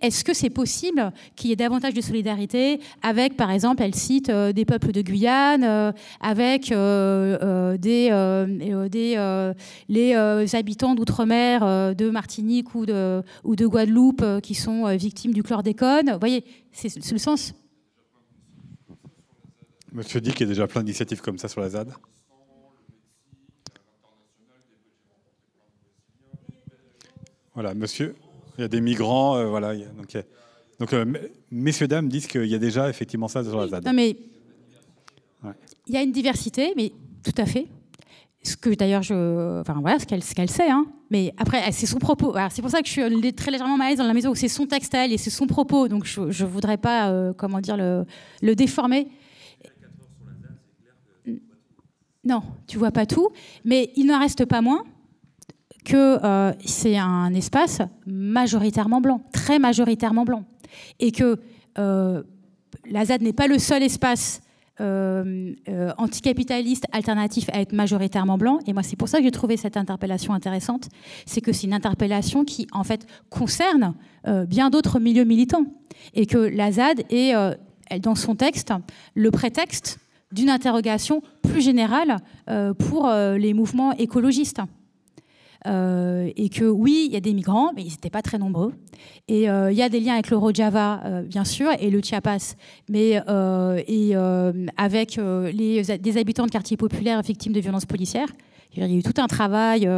est-ce 0.01 0.25
que 0.25 0.35
c'est 0.35 0.51
possible 0.51 1.13
qu'il 1.37 1.51
y 1.51 1.53
ait 1.53 1.57
davantage 1.57 1.95
de 1.95 2.01
solidarité 2.01 2.81
avec, 3.03 3.37
par 3.37 3.51
exemple, 3.51 3.83
elle 3.83 3.95
cite 3.95 4.29
euh, 4.29 4.53
des 4.53 4.65
peuples 4.65 4.93
de 4.93 5.03
Guyane, 5.03 5.65
euh, 5.65 5.93
avec 6.21 6.73
euh, 6.73 7.77
des, 7.77 8.09
les 9.89 10.55
habitants 10.55 10.95
d'outre-mer 10.95 11.95
de 11.95 12.11
Martinique 12.11 12.75
ou 12.75 12.87
de, 12.87 13.23
ou 13.45 13.57
de 13.57 13.67
Guadeloupe 13.67 14.41
qui 14.43 14.55
sont 14.55 14.97
victimes 14.97 15.33
du 15.33 15.43
chlordécone. 15.43 16.13
Vous 16.13 16.19
voyez, 16.19 16.45
c'est 16.73 17.13
le 17.13 17.19
sens. 17.19 17.55
Monsieur 19.93 20.21
dit 20.21 20.33
qu'il 20.33 20.43
y 20.43 20.45
a 20.45 20.53
déjà 20.53 20.67
plein 20.67 20.83
d'initiatives 20.83 21.21
comme 21.21 21.39
ça 21.39 21.49
sur 21.49 21.61
la 21.61 21.71
ZAD. 21.71 21.93
Voilà, 27.59 27.75
monsieur, 27.75 28.15
il 28.57 28.61
y 28.61 28.65
a 28.65 28.69
des 28.69 28.81
migrants, 28.81 29.35
euh, 29.37 29.47
voilà. 29.47 29.75
donc, 29.75 30.17
donc 30.79 30.93
euh, 30.93 31.05
messieurs, 31.51 31.89
dames 31.89 32.09
disent 32.09 32.29
qu'il 32.29 32.47
y 32.47 32.55
a 32.55 32.59
déjà 32.61 32.89
effectivement 32.89 33.27
ça 33.27 33.43
sur 33.43 33.59
la 33.59 33.67
ZAD. 33.67 33.85
Non, 33.85 33.93
mais 33.93 34.17
il 35.89 35.93
y 35.93 35.97
a 35.97 36.03
une 36.03 36.13
diversité, 36.13 36.73
mais 36.77 36.93
tout 37.25 37.33
à 37.37 37.47
fait. 37.47 37.67
Ce 38.45 38.57
que 38.57 38.71
d'ailleurs, 38.71 39.03
je, 39.03 39.61
enfin 39.61 39.75
voilà, 39.81 39.99
ce 39.99 40.07
qu'elle, 40.07 40.23
ce 40.23 40.37
qu'elle 40.37 40.49
sait, 40.49 40.71
hein. 40.71 40.87
Mais 41.11 41.35
après, 41.37 41.73
c'est 41.73 41.87
son 41.87 41.99
propos. 41.99 42.33
c'est 42.51 42.63
pour 42.63 42.71
ça 42.71 42.81
que 42.81 42.87
je 42.87 42.93
suis 42.93 43.35
très 43.35 43.51
légèrement 43.51 43.77
mal 43.77 43.89
à 43.89 43.91
l'aise 43.91 43.99
dans 43.99 44.07
la 44.07 44.15
maison 44.15 44.31
où 44.31 44.37
c'est 44.37 44.47
son 44.47 44.67
texte 44.67 44.95
à 44.95 45.07
elle 45.07 45.13
et 45.13 45.19
c'est 45.19 45.29
son 45.29 45.49
propos. 45.49 45.89
Donc 45.89 46.05
je 46.05 46.21
ne 46.21 46.49
voudrais 46.49 46.79
pas, 46.79 47.11
euh, 47.11 47.33
comment 47.33 47.61
dire, 47.61 47.77
le, 47.77 48.05
le 48.41 48.55
déformer. 48.55 49.09
Non, 52.23 52.43
tu 52.69 52.79
vois 52.79 52.93
pas 52.93 53.05
tout, 53.05 53.31
mais 53.65 53.91
il 53.97 54.07
n'en 54.07 54.21
reste 54.21 54.45
pas 54.45 54.63
moins 54.63 54.85
que 55.89 56.19
euh, 56.23 56.53
c'est 56.65 56.99
un 56.99 57.33
espace 57.33 57.81
majoritairement 58.07 59.01
blanc, 59.01 59.23
très 59.33 59.59
majoritairement 59.59 60.25
blanc, 60.25 60.45
et 61.01 61.13
que 61.13 61.39
euh, 61.79 62.23
la 62.91 63.07
ZAD 63.07 63.23
n'est 63.23 63.33
pas 63.33 63.47
le 63.47 63.59
seul 63.59 63.83
espace 63.83 64.43
euh, 64.81 65.55
anticapitaliste 65.97 66.85
alternatif 66.93 67.49
à 67.53 67.61
être 67.61 67.73
majoritairement 67.73 68.37
blanc. 68.37 68.59
Et 68.67 68.75
moi, 68.75 68.83
c'est 68.83 68.97
pour 68.97 69.09
ça 69.09 69.19
que 69.19 69.25
j'ai 69.25 69.31
trouvé 69.31 69.57
cette 69.57 69.79
interpellation 69.79 70.35
intéressante. 70.35 70.89
C'est 71.25 71.41
que 71.41 71.53
c'est 71.53 71.67
une 71.67 71.73
interpellation 71.73 72.45
qui, 72.45 72.67
en 72.73 72.85
fait, 72.85 73.07
concerne 73.31 73.95
bien 74.47 74.71
d'autres 74.71 75.01
milieux 75.01 75.25
militants. 75.25 75.65
Et 76.15 76.27
que 76.27 76.39
la 76.39 76.71
ZAD 76.71 77.03
est, 77.11 77.33
dans 78.01 78.15
son 78.15 78.37
texte, 78.37 78.73
le 79.15 79.33
prétexte 79.33 79.99
d'une 80.31 80.51
interrogation 80.51 81.23
plus 81.43 81.61
générale 81.61 82.19
pour 82.79 83.11
les 83.11 83.55
mouvements 83.55 83.93
écologistes. 83.95 84.61
Euh, 85.67 86.31
et 86.37 86.49
que 86.49 86.65
oui, 86.65 87.07
il 87.07 87.13
y 87.13 87.17
a 87.17 87.21
des 87.21 87.35
migrants, 87.35 87.73
mais 87.75 87.83
ils 87.83 87.91
n'étaient 87.91 88.11
pas 88.11 88.23
très 88.23 88.39
nombreux. 88.39 88.73
Et 89.27 89.51
euh, 89.51 89.73
il 89.73 89.77
y 89.77 89.83
a 89.83 89.89
des 89.89 90.01
liens 90.01 90.15
avec 90.15 90.31
le 90.31 90.37
Rojava, 90.37 91.01
euh, 91.05 91.23
bien 91.23 91.45
sûr, 91.45 91.71
et 91.81 91.91
le 91.91 92.01
Chiapas, 92.01 92.55
mais 92.89 93.21
et 93.89 94.15
avec 94.77 95.17
les, 95.17 95.83
des 95.83 96.19
habitants 96.19 96.47
de 96.47 96.51
quartiers 96.51 96.77
populaires 96.77 97.23
victimes 97.23 97.53
de 97.53 97.61
violences 97.61 97.87
policières. 97.87 98.29
Il 98.77 98.83
y 98.83 98.85
a 98.85 98.99
eu 98.99 99.03
tout 99.03 99.19
un 99.21 99.27
travail, 99.27 99.89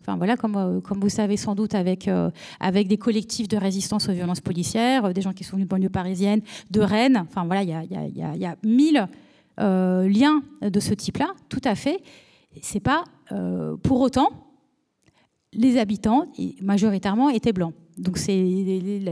enfin 0.00 0.16
voilà, 0.16 0.36
comme, 0.36 0.82
comme 0.82 1.00
vous 1.00 1.08
savez 1.08 1.36
sans 1.36 1.54
doute, 1.54 1.74
avec, 1.74 2.10
avec 2.60 2.88
des 2.88 2.98
collectifs 2.98 3.48
de 3.48 3.56
résistance 3.56 4.08
aux 4.08 4.12
violences 4.12 4.40
policières, 4.40 5.14
des 5.14 5.20
gens 5.20 5.32
qui 5.32 5.44
sont 5.44 5.56
venus 5.56 5.68
de 5.68 5.70
banlieue 5.70 5.88
parisienne, 5.88 6.40
de 6.70 6.80
Rennes. 6.80 7.24
Enfin 7.28 7.44
voilà, 7.46 7.62
il 7.62 7.68
y 7.68 7.72
a, 7.72 7.84
y 7.84 8.22
a, 8.22 8.36
y 8.36 8.44
a 8.44 8.56
mille 8.64 9.06
liens 9.56 10.42
de 10.60 10.80
ce 10.80 10.94
type-là, 10.94 11.28
tout 11.48 11.62
à 11.64 11.74
fait. 11.74 12.02
C'est 12.60 12.80
pas 12.80 13.04
pour 13.82 14.00
autant 14.00 14.47
les 15.52 15.78
habitants, 15.78 16.26
majoritairement, 16.60 17.30
étaient 17.30 17.52
blancs. 17.52 17.74
Donc 17.96 18.18
c'est 18.18 18.44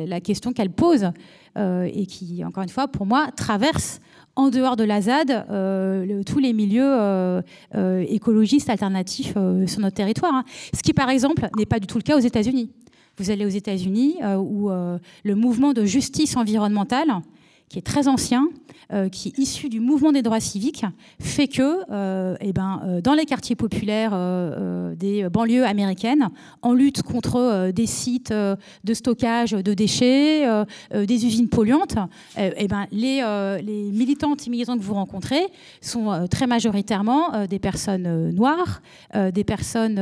la 0.06 0.20
question 0.20 0.52
qu'elle 0.52 0.70
pose 0.70 1.10
euh, 1.58 1.90
et 1.92 2.06
qui, 2.06 2.44
encore 2.44 2.62
une 2.62 2.68
fois, 2.68 2.88
pour 2.88 3.06
moi, 3.06 3.28
traverse 3.36 4.00
en 4.36 4.50
dehors 4.50 4.76
de 4.76 4.84
la 4.84 5.00
ZAD, 5.00 5.46
tous 6.26 6.38
les 6.38 6.52
milieux 6.52 7.42
écologistes 8.08 8.68
alternatifs 8.68 9.32
sur 9.66 9.80
notre 9.80 9.96
territoire. 9.96 10.34
Hein. 10.34 10.44
Ce 10.74 10.82
qui, 10.82 10.92
par 10.92 11.08
exemple, 11.08 11.48
n'est 11.56 11.64
pas 11.64 11.80
du 11.80 11.86
tout 11.86 11.96
le 11.96 12.02
cas 12.02 12.16
aux 12.16 12.20
États-Unis. 12.20 12.70
Vous 13.16 13.30
allez 13.30 13.46
aux 13.46 13.48
États-Unis 13.48 14.18
où 14.38 14.68
le 14.68 15.34
mouvement 15.34 15.72
de 15.72 15.86
justice 15.86 16.36
environnementale, 16.36 17.22
qui 17.68 17.78
est 17.78 17.82
très 17.82 18.08
ancien, 18.08 18.48
euh, 18.92 19.08
qui 19.08 19.28
est 19.28 19.38
issu 19.38 19.68
du 19.68 19.80
mouvement 19.80 20.12
des 20.12 20.22
droits 20.22 20.38
civiques, 20.38 20.84
fait 21.20 21.48
que 21.48 21.80
euh, 21.90 22.36
eh 22.40 22.52
ben, 22.52 22.80
euh, 22.84 23.00
dans 23.00 23.14
les 23.14 23.24
quartiers 23.24 23.56
populaires 23.56 24.16
des 24.96 25.28
banlieues 25.28 25.64
américaines, 25.64 26.28
en 26.62 26.72
lutte 26.72 27.02
contre 27.02 27.70
des 27.72 27.86
sites 27.86 28.32
de 28.32 28.94
stockage 28.94 29.52
de 29.52 29.74
déchets, 29.74 30.46
des 30.94 31.26
usines 31.26 31.48
polluantes, 31.48 31.96
eh 32.38 32.68
ben, 32.68 32.86
les, 32.92 33.22
les 33.62 33.90
militantes 33.90 34.46
et 34.46 34.50
militants 34.50 34.76
que 34.76 34.82
vous 34.82 34.94
rencontrez 34.94 35.42
sont 35.80 36.26
très 36.30 36.46
majoritairement 36.46 37.46
des 37.46 37.58
personnes 37.58 38.30
noires, 38.30 38.82
des 39.14 39.44
personnes 39.44 40.00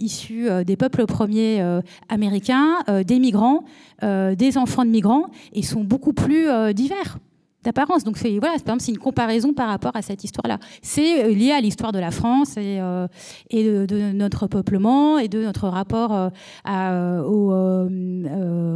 issues 0.00 0.48
des 0.64 0.76
peuples 0.76 1.06
premiers 1.06 1.62
américains, 2.08 2.78
des 3.06 3.18
migrants, 3.18 3.64
des 4.02 4.58
enfants 4.58 4.84
de 4.84 4.90
migrants, 4.90 5.26
et 5.52 5.62
sont 5.62 5.84
beaucoup 5.84 6.12
plus 6.12 6.48
divers 6.74 7.18
d'apparence. 7.66 8.04
Donc 8.04 8.16
c'est 8.16 8.30
voilà, 8.38 8.54
par 8.54 8.74
exemple, 8.74 8.80
c'est 8.80 8.92
une 8.92 8.98
comparaison 8.98 9.52
par 9.52 9.68
rapport 9.68 9.94
à 9.94 10.02
cette 10.02 10.24
histoire-là. 10.24 10.58
C'est 10.80 11.24
euh, 11.24 11.34
lié 11.34 11.50
à 11.50 11.60
l'histoire 11.60 11.92
de 11.92 11.98
la 11.98 12.10
France 12.10 12.56
et, 12.56 12.80
euh, 12.80 13.06
et 13.50 13.64
de, 13.64 14.12
notre 14.12 14.46
peuplement 14.46 15.18
et 15.18 15.28
de 15.28 15.42
notre 15.42 15.68
rapport 15.68 16.14
euh, 16.14 16.30
à, 16.64 17.22
au, 17.22 17.52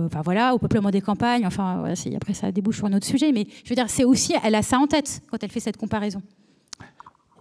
enfin 0.07 0.21
voilà, 0.23 0.55
au 0.55 0.59
peuplement 0.59 0.91
des 0.91 1.01
campagnes. 1.01 1.47
Enfin, 1.47 1.79
voilà, 1.79 1.95
après 2.17 2.35
ça 2.35 2.53
débouche 2.53 2.77
sur 2.77 2.87
un 2.87 2.93
autre 2.93 3.07
sujet, 3.07 3.33
mais 3.33 3.47
je 3.65 3.71
veux 3.71 3.77
dire, 3.77 3.89
c'est 3.89 4.05
aussi, 4.05 4.35
elle 4.45 4.55
a 4.55 4.63
ça 4.63 4.79
en 4.79 4.87
tête 4.87 5.23
quand 5.31 5.43
elle 5.43 5.51
fait 5.51 5.61
cette 5.61 5.79
comparaison. 5.79 6.21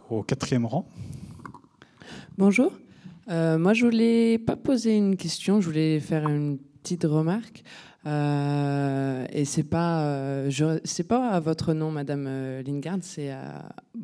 Au 0.09 0.23
quatrième 0.23 0.65
rang. 0.65 0.85
Bonjour. 2.37 2.71
moi, 3.27 3.73
je 3.73 3.85
voulais 3.85 4.37
pas 4.37 4.55
poser 4.55 4.95
une 4.95 5.17
question, 5.17 5.59
je 5.59 5.67
voulais 5.67 5.99
faire 5.99 6.27
une 6.27 6.57
petite 6.89 7.03
remarque. 7.03 7.63
Euh, 8.07 9.25
et 9.31 9.45
c'est 9.45 9.63
pas, 9.63 10.05
euh, 10.05 10.49
je, 10.49 11.03
pas 11.03 11.29
à 11.29 11.39
votre 11.39 11.73
nom, 11.73 11.91
Madame 11.91 12.25
euh, 12.27 12.63
Lingard, 12.63 12.99
c'est 13.01 13.31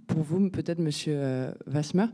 pour 0.06 0.22
vous, 0.22 0.50
peut-être, 0.52 0.80
Monsieur 0.80 1.20
Vassmer. 1.66 2.06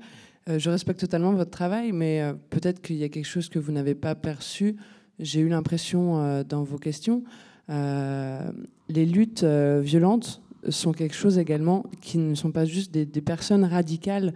je 0.47 0.69
respecte 0.69 1.01
totalement 1.01 1.33
votre 1.33 1.51
travail, 1.51 1.91
mais 1.91 2.23
peut-être 2.49 2.81
qu'il 2.81 2.95
y 2.95 3.03
a 3.03 3.09
quelque 3.09 3.25
chose 3.25 3.49
que 3.49 3.59
vous 3.59 3.73
n'avez 3.73 3.95
pas 3.95 4.15
perçu. 4.15 4.77
J'ai 5.19 5.41
eu 5.41 5.49
l'impression 5.49 6.43
dans 6.43 6.63
vos 6.63 6.77
questions, 6.77 7.23
les 7.67 9.05
luttes 9.05 9.43
violentes 9.43 10.41
sont 10.69 10.93
quelque 10.93 11.15
chose 11.15 11.37
également 11.37 11.85
qui 12.01 12.17
ne 12.17 12.35
sont 12.35 12.51
pas 12.51 12.65
juste 12.65 12.93
des 12.93 13.21
personnes 13.21 13.65
radicales 13.65 14.33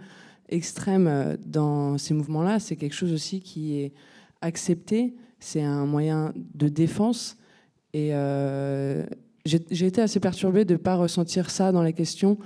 extrêmes 0.50 1.38
dans 1.46 1.96
ces 1.96 2.12
mouvements-là. 2.12 2.58
C'est 2.58 2.76
quelque 2.76 2.94
chose 2.94 3.12
aussi 3.12 3.40
qui 3.40 3.78
est 3.78 3.92
accepté 4.42 5.14
c'est 5.38 5.62
un 5.62 5.86
moyen 5.86 6.32
de 6.54 6.68
défense. 6.68 7.36
Et 7.92 8.10
euh, 8.12 9.04
j'ai 9.44 9.86
été 9.86 10.00
assez 10.00 10.20
perturbée 10.20 10.64
de 10.64 10.74
ne 10.74 10.78
pas 10.78 10.96
ressentir 10.96 11.50
ça 11.50 11.72
dans 11.72 11.82
les 11.82 11.92
questions 11.92 12.38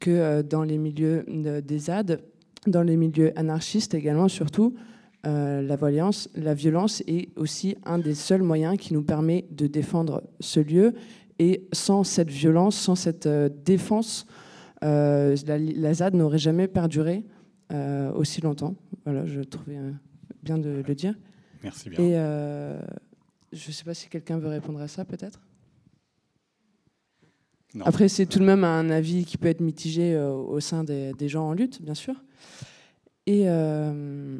que 0.00 0.10
euh, 0.10 0.42
dans 0.42 0.62
les 0.62 0.78
milieux 0.78 1.24
des 1.28 1.78
ZAD, 1.78 2.20
dans 2.66 2.82
les 2.82 2.96
milieux 2.96 3.32
anarchistes 3.38 3.94
également, 3.94 4.28
surtout. 4.28 4.74
Euh, 5.26 5.62
la, 5.62 5.76
violence, 5.76 6.28
la 6.34 6.54
violence 6.54 7.02
est 7.06 7.30
aussi 7.36 7.76
un 7.84 7.98
des 7.98 8.14
seuls 8.14 8.42
moyens 8.42 8.76
qui 8.76 8.94
nous 8.94 9.02
permet 9.02 9.46
de 9.50 9.66
défendre 9.66 10.22
ce 10.40 10.60
lieu. 10.60 10.94
Et 11.38 11.66
sans 11.72 12.04
cette 12.04 12.30
violence, 12.30 12.76
sans 12.76 12.94
cette 12.94 13.28
défense, 13.64 14.26
la, 14.82 15.36
la, 15.36 15.94
ZAD 15.94 16.14
n'aurait 16.14 16.38
jamais 16.38 16.66
perduré 16.66 17.24
aussi 18.14 18.40
longtemps. 18.40 18.74
Voilà, 19.04 19.24
je 19.24 19.40
trouvais 19.40 19.78
bien 20.42 20.58
de 20.58 20.82
le 20.86 20.94
dire. 20.94 21.14
Merci 21.62 21.90
bien. 21.90 21.98
Et 21.98 22.16
euh, 22.16 22.80
je 23.52 23.68
ne 23.68 23.72
sais 23.72 23.84
pas 23.84 23.94
si 23.94 24.08
quelqu'un 24.08 24.38
veut 24.38 24.48
répondre 24.48 24.80
à 24.80 24.88
ça, 24.88 25.04
peut-être? 25.04 25.40
Après, 27.80 28.08
c'est 28.08 28.26
tout 28.26 28.38
de 28.38 28.44
même 28.44 28.64
un 28.64 28.90
avis 28.90 29.24
qui 29.24 29.36
peut 29.36 29.48
être 29.48 29.60
mitigé 29.60 30.14
euh, 30.14 30.32
au 30.32 30.58
sein 30.60 30.84
des, 30.84 31.28
gens 31.28 31.48
en 31.48 31.52
lutte, 31.52 31.82
bien 31.82 31.94
sûr. 31.94 32.14
Et, 33.26 33.44
euh, 33.46 34.38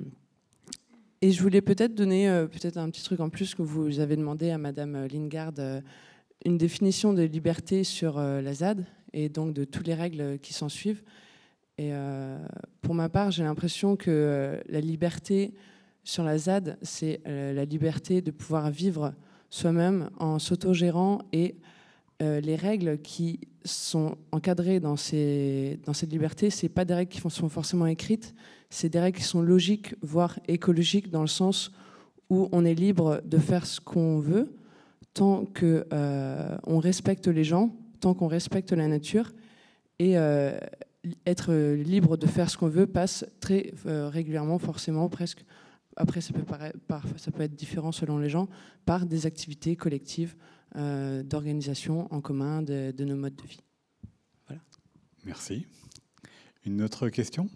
et 1.21 1.31
je 1.31 1.43
voulais 1.43 1.61
peut-être 1.61 1.95
donner 1.95 2.27
peut-être 2.51 2.79
un 2.79 2.89
petit 2.89 3.03
truc 3.03 3.21
en 3.21 3.29
plus 3.29 3.55
que 3.55 3.61
vous 3.61 4.01
avez 4.01 4.17
demandé 4.17 4.51
à 4.51 4.57
Madame 4.57 5.07
Lingard, 5.07 5.53
une 6.45 6.57
définition 6.57 7.13
de 7.13 7.23
liberté 7.23 7.85
sur 7.85 8.19
la 8.19 8.55
ZAD 8.55 8.87
et 9.13 9.29
donc 9.29 9.53
de 9.53 9.65
toutes 9.65 9.87
les 9.87 9.95
règles 9.95 10.39
qui 10.39 10.55
s'en 10.55 10.71
suivent. 10.71 11.03
Et 11.77 11.93
pour 12.81 12.95
ma 12.95 13.11
part, 13.11 13.31
j'ai 13.31 13.43
l'impression 13.43 13.97
que 13.97 14.59
la 14.69 14.81
liberté 14.81 15.53
sur 16.09 16.25
la 16.25 16.39
ZAD, 16.39 16.79
c'est 16.81 17.21
euh, 17.27 17.53
la 17.53 17.67
liberté 17.67 18.23
de 18.23 18.31
pouvoir 18.31 18.71
vivre 18.71 19.13
soi-même 19.51 20.09
en 20.19 20.39
s'autogérant 20.39 21.19
et 21.35 21.57
euh, 22.23 22.41
les 22.41 22.57
règles 22.57 22.97
qui 23.03 23.41
sont 23.63 24.17
encadrées 24.33 24.81
dans, 24.81 24.97
cette 24.97 26.11
liberté, 26.11 26.49
ce 26.49 26.67
pas 26.67 26.87
des 26.87 26.95
règles 26.95 27.11
qui 27.11 27.21
sont 27.21 27.51
forcément 27.51 27.85
écrites, 27.85 28.35
c'est 28.71 28.89
des 28.89 28.99
règles 28.99 29.19
qui 29.19 29.25
sont 29.25 29.43
logiques, 29.43 29.95
voire 30.01 30.41
écologiques, 30.49 31.11
dans 31.11 31.21
le 31.21 31.27
sens 31.27 31.73
où 32.31 32.49
on 32.53 32.65
est 32.65 32.75
libre 32.75 33.21
de 33.27 33.37
faire 33.37 33.67
ce 33.67 33.79
qu'on 33.79 34.19
veut, 34.19 34.57
tant 35.13 35.45
qu'on 35.45 35.83
euh, 35.93 36.57
respecte 36.69 37.29
les 37.29 37.45
gens, 37.45 37.77
tant 38.01 38.15
qu'on 38.15 38.29
respecte 38.29 38.73
la 38.73 38.89
nature. 38.89 39.35
Et 39.99 40.15
être 41.27 41.53
libre 41.53 42.17
de 42.17 42.27
faire 42.27 42.49
ce 42.49 42.57
qu'on 42.57 42.69
veut 42.69 42.87
passe 42.87 43.27
très 43.41 43.75
régulièrement, 43.85 44.59
forcément, 44.59 45.09
presque, 45.09 45.45
après 45.99 46.21
ça 46.21 46.33
peut, 46.33 46.45
ça 47.17 47.31
peut 47.31 47.43
être 47.43 47.55
différent 47.55 47.93
selon 47.93 48.19
les 48.19 48.29
gens, 48.29 48.49
par 48.87 49.05
des 49.05 49.27
activités 49.27 49.77
collectives 49.77 50.37
euh, 50.77 51.23
d'organisation 51.23 52.13
en 52.13 52.21
commun 52.21 52.63
de, 52.63 52.93
nos 53.05 53.17
modes 53.17 53.37
de 53.37 53.47
vie. 53.47 53.61
Voilà. 54.47 54.63
Merci. 55.25 55.67
Une 56.65 56.83
autre 56.83 57.09
question? 57.09 57.49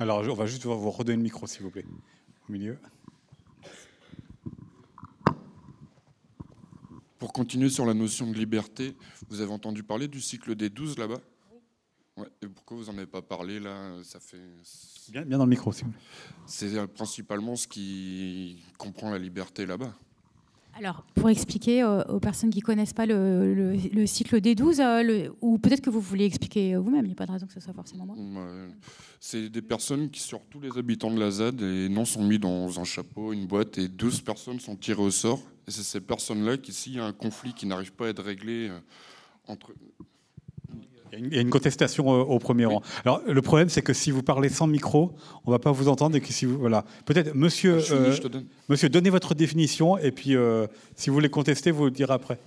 Alors, 0.00 0.20
on 0.28 0.34
va 0.34 0.46
juste 0.46 0.64
vous 0.64 0.90
redonner 0.90 1.16
le 1.16 1.22
micro, 1.22 1.46
s'il 1.46 1.62
vous 1.62 1.70
plaît, 1.70 1.84
au 2.48 2.52
milieu. 2.52 2.78
Pour 7.18 7.32
continuer 7.32 7.68
sur 7.68 7.84
la 7.84 7.94
notion 7.94 8.30
de 8.30 8.36
liberté, 8.36 8.94
vous 9.28 9.40
avez 9.40 9.52
entendu 9.52 9.82
parler 9.82 10.06
du 10.06 10.20
cycle 10.20 10.54
des 10.54 10.70
12 10.70 10.98
là-bas? 10.98 11.20
Et 12.42 12.46
pourquoi 12.46 12.76
vous 12.76 12.84
n'en 12.84 12.98
avez 12.98 13.06
pas 13.06 13.22
parlé 13.22 13.60
là 13.60 13.92
Ça 14.02 14.20
fait 14.20 14.38
bien, 15.10 15.22
bien 15.22 15.38
dans 15.38 15.44
le 15.44 15.50
micro, 15.50 15.72
s'il 15.72 15.86
vous 15.86 15.92
plaît. 15.92 16.00
C'est 16.46 16.76
euh, 16.76 16.86
principalement 16.86 17.56
ce 17.56 17.66
qui 17.68 18.62
comprend 18.76 19.10
la 19.10 19.18
liberté 19.18 19.66
là-bas. 19.66 19.92
Alors, 20.74 21.02
pour 21.14 21.28
expliquer 21.28 21.82
aux, 21.82 22.20
personnes 22.20 22.50
qui 22.50 22.60
ne 22.60 22.64
connaissent 22.64 22.92
pas 22.92 23.04
le, 23.04 24.06
cycle 24.06 24.40
des 24.40 24.54
12, 24.54 24.78
euh, 24.78 25.28
ou 25.40 25.58
peut-être 25.58 25.80
que 25.80 25.90
vous 25.90 26.00
voulez 26.00 26.24
expliquer 26.24 26.76
vous-même, 26.76 27.04
il 27.04 27.08
n'y 27.08 27.14
a 27.14 27.16
pas 27.16 27.26
de 27.26 27.32
raison 27.32 27.46
que 27.46 27.52
ce 27.52 27.58
soit 27.58 27.72
forcément 27.72 28.06
moi. 28.06 28.16
c'est 29.18 29.48
des 29.48 29.62
personnes 29.62 30.08
qui, 30.08 30.20
sur 30.20 30.40
tous 30.44 30.60
les 30.60 30.78
habitants 30.78 31.10
de 31.10 31.18
la 31.18 31.32
ZAD, 31.32 31.60
et 31.62 31.88
non 31.88 32.04
sont 32.04 32.22
mis 32.22 32.38
dans 32.38 32.78
un 32.78 32.84
chapeau, 32.84 33.32
une 33.32 33.46
boîte, 33.46 33.76
et 33.78 33.88
12 33.88 34.20
personnes 34.20 34.60
sont 34.60 34.76
tirées 34.76 35.02
au 35.02 35.10
sort. 35.10 35.40
Et 35.66 35.72
c'est 35.72 35.82
ces 35.82 36.00
personnes-là 36.00 36.58
qui, 36.58 36.72
s'il 36.72 36.94
y 36.94 37.00
a 37.00 37.04
un 37.04 37.12
conflit 37.12 37.54
qui 37.54 37.66
n'arrive 37.66 37.92
pas 37.92 38.06
à 38.06 38.10
être 38.10 38.22
réglé 38.22 38.68
euh, 38.68 38.78
entre 39.48 39.72
il 41.12 41.34
y 41.34 41.38
a 41.38 41.40
une 41.40 41.50
contestation 41.50 42.08
au 42.08 42.38
premier 42.38 42.66
rang. 42.66 42.82
Alors 43.04 43.22
le 43.26 43.42
problème, 43.42 43.68
c'est 43.68 43.82
que 43.82 43.92
si 43.92 44.10
vous 44.10 44.22
parlez 44.22 44.48
sans 44.48 44.66
micro, 44.66 45.14
on 45.44 45.50
va 45.50 45.58
pas 45.58 45.72
vous 45.72 45.88
entendre 45.88 46.16
et 46.16 46.20
que 46.20 46.32
si 46.32 46.44
vous 46.44 46.58
voilà, 46.58 46.84
peut-être 47.06 47.34
Monsieur, 47.34 47.78
ah, 47.90 47.92
euh, 47.92 48.16
Monsieur, 48.68 48.88
donnez 48.88 49.10
votre 49.10 49.34
définition 49.34 49.98
et 49.98 50.12
puis 50.12 50.36
euh, 50.36 50.66
si 50.96 51.10
vous 51.10 51.14
voulez 51.14 51.28
contester, 51.28 51.70
vous 51.70 51.86
le 51.86 51.90
direz 51.90 52.14
après. 52.14 52.38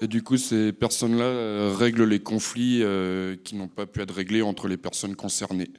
Et 0.00 0.08
du 0.08 0.22
coup, 0.22 0.36
ces 0.36 0.72
personnes-là 0.72 1.24
euh, 1.24 1.74
règlent 1.76 2.04
les 2.04 2.20
conflits 2.20 2.82
qui 3.44 3.56
n'ont 3.56 3.68
pas 3.68 3.86
pu 3.86 4.00
être 4.00 4.14
réglés 4.14 4.42
entre 4.42 4.68
les 4.68 4.76
personnes 4.76 5.16
concernées, 5.16 5.70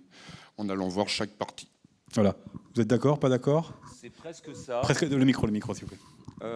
en 0.57 0.69
allant 0.69 0.88
voir 0.88 1.10
chaque 1.10 1.31
partie. 1.31 1.69
Voilà. 2.14 2.35
Vous 2.76 2.81
êtes 2.81 2.88
d'accord, 2.88 3.19
pas 3.19 3.30
d'accord? 3.30 3.73
C'est 4.01 4.10
presque 4.10 4.56
ça. 4.56 4.80
Presque 4.81 5.01
le 5.01 5.26
micro, 5.26 5.45
le 5.45 5.51
micro, 5.51 5.73
s'il 5.73 5.85
vous 5.85 5.91
plaît. 5.91 6.47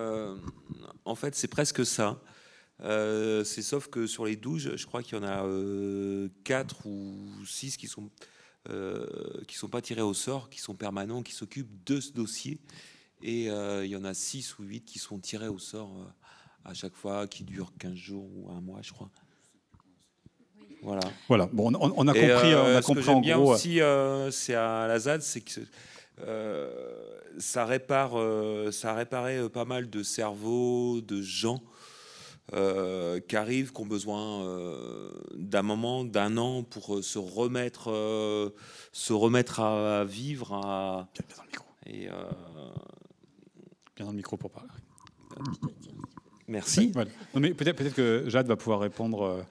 en 1.05 1.15
fait, 1.15 1.35
c'est 1.35 1.47
presque 1.47 1.85
ça. 1.85 2.19
Euh, 2.83 3.43
c'est 3.43 3.61
sauf 3.61 3.87
que 3.87 4.07
sur 4.07 4.25
les 4.25 4.35
12, 4.35 4.75
je 4.75 4.85
crois 4.85 5.03
qu'il 5.03 5.17
y 5.17 5.21
en 5.21 5.23
a 5.23 5.45
euh, 5.45 6.27
4 6.43 6.85
ou 6.85 7.15
6 7.45 7.77
qui 7.77 7.87
sont 7.87 8.09
euh, 8.69 9.05
qui 9.47 9.55
sont 9.55 9.67
pas 9.67 9.81
tirés 9.81 10.01
au 10.01 10.13
sort, 10.13 10.49
qui 10.49 10.59
sont 10.59 10.73
permanents, 10.73 11.21
qui 11.21 11.33
s'occupent 11.33 11.83
de 11.85 11.99
ce 11.99 12.11
dossier. 12.11 12.59
Et 13.21 13.49
euh, 13.49 13.85
il 13.85 13.91
y 13.91 13.95
en 13.95 14.03
a 14.03 14.13
6 14.13 14.59
ou 14.59 14.63
8 14.63 14.81
qui 14.81 14.99
sont 14.99 15.19
tirés 15.19 15.47
au 15.47 15.59
sort 15.59 15.91
à 16.65 16.73
chaque 16.73 16.95
fois, 16.95 17.27
qui 17.27 17.43
durent 17.43 17.73
15 17.79 17.93
jours 17.93 18.25
ou 18.35 18.49
un 18.51 18.61
mois, 18.61 18.79
je 18.81 18.91
crois. 18.91 19.09
Voilà. 20.81 21.01
Voilà. 21.27 21.49
Bon, 21.51 21.73
on, 21.73 22.07
a 22.07 22.13
compris. 22.13 22.55
on 22.55 22.75
a 22.75 22.81
ce 22.81 22.93
que 22.93 23.01
j'aime 23.01 23.21
bien 23.21 23.37
aussi, 23.37 23.79
c'est 24.31 24.55
à 24.55 24.87
la 24.87 24.99
ZAD, 24.99 25.21
c'est 25.21 25.41
que 25.41 25.61
ça 27.37 27.65
répare, 27.65 28.13
ça 28.71 28.93
réparait 28.93 29.49
pas 29.49 29.65
mal 29.65 29.89
de 29.89 30.03
cerveaux, 30.03 31.01
de 31.01 31.21
gens 31.21 31.61
euh, 32.51 33.21
qui 33.21 33.37
arrivent, 33.37 33.71
qui 33.71 33.81
ont 33.81 33.85
besoin 33.85 34.43
euh, 34.43 35.09
d'un 35.33 35.61
moment, 35.61 36.03
d'un 36.03 36.35
an 36.37 36.63
pour 36.63 36.95
euh, 36.95 37.01
se 37.01 37.17
remettre, 37.17 37.85
se 38.91 39.13
remettre 39.13 39.61
à, 39.61 40.03
vivre. 40.03 40.53
À... 40.53 41.07
Bien, 41.13 41.23
dans 41.35 41.43
le 41.43 41.47
micro. 41.47 41.65
Et, 41.85 42.09
Bien 43.95 44.05
dans 44.05 44.11
le 44.11 44.17
micro 44.17 44.35
pour 44.37 44.51
parler. 44.51 44.69
Merci. 46.47 46.91
mais 47.33 47.53
peut-être 47.53 47.77
peut 47.77 47.89
que 47.89 48.25
Jade 48.27 48.47
va 48.47 48.57
pouvoir 48.57 48.81
répondre. 48.81 49.45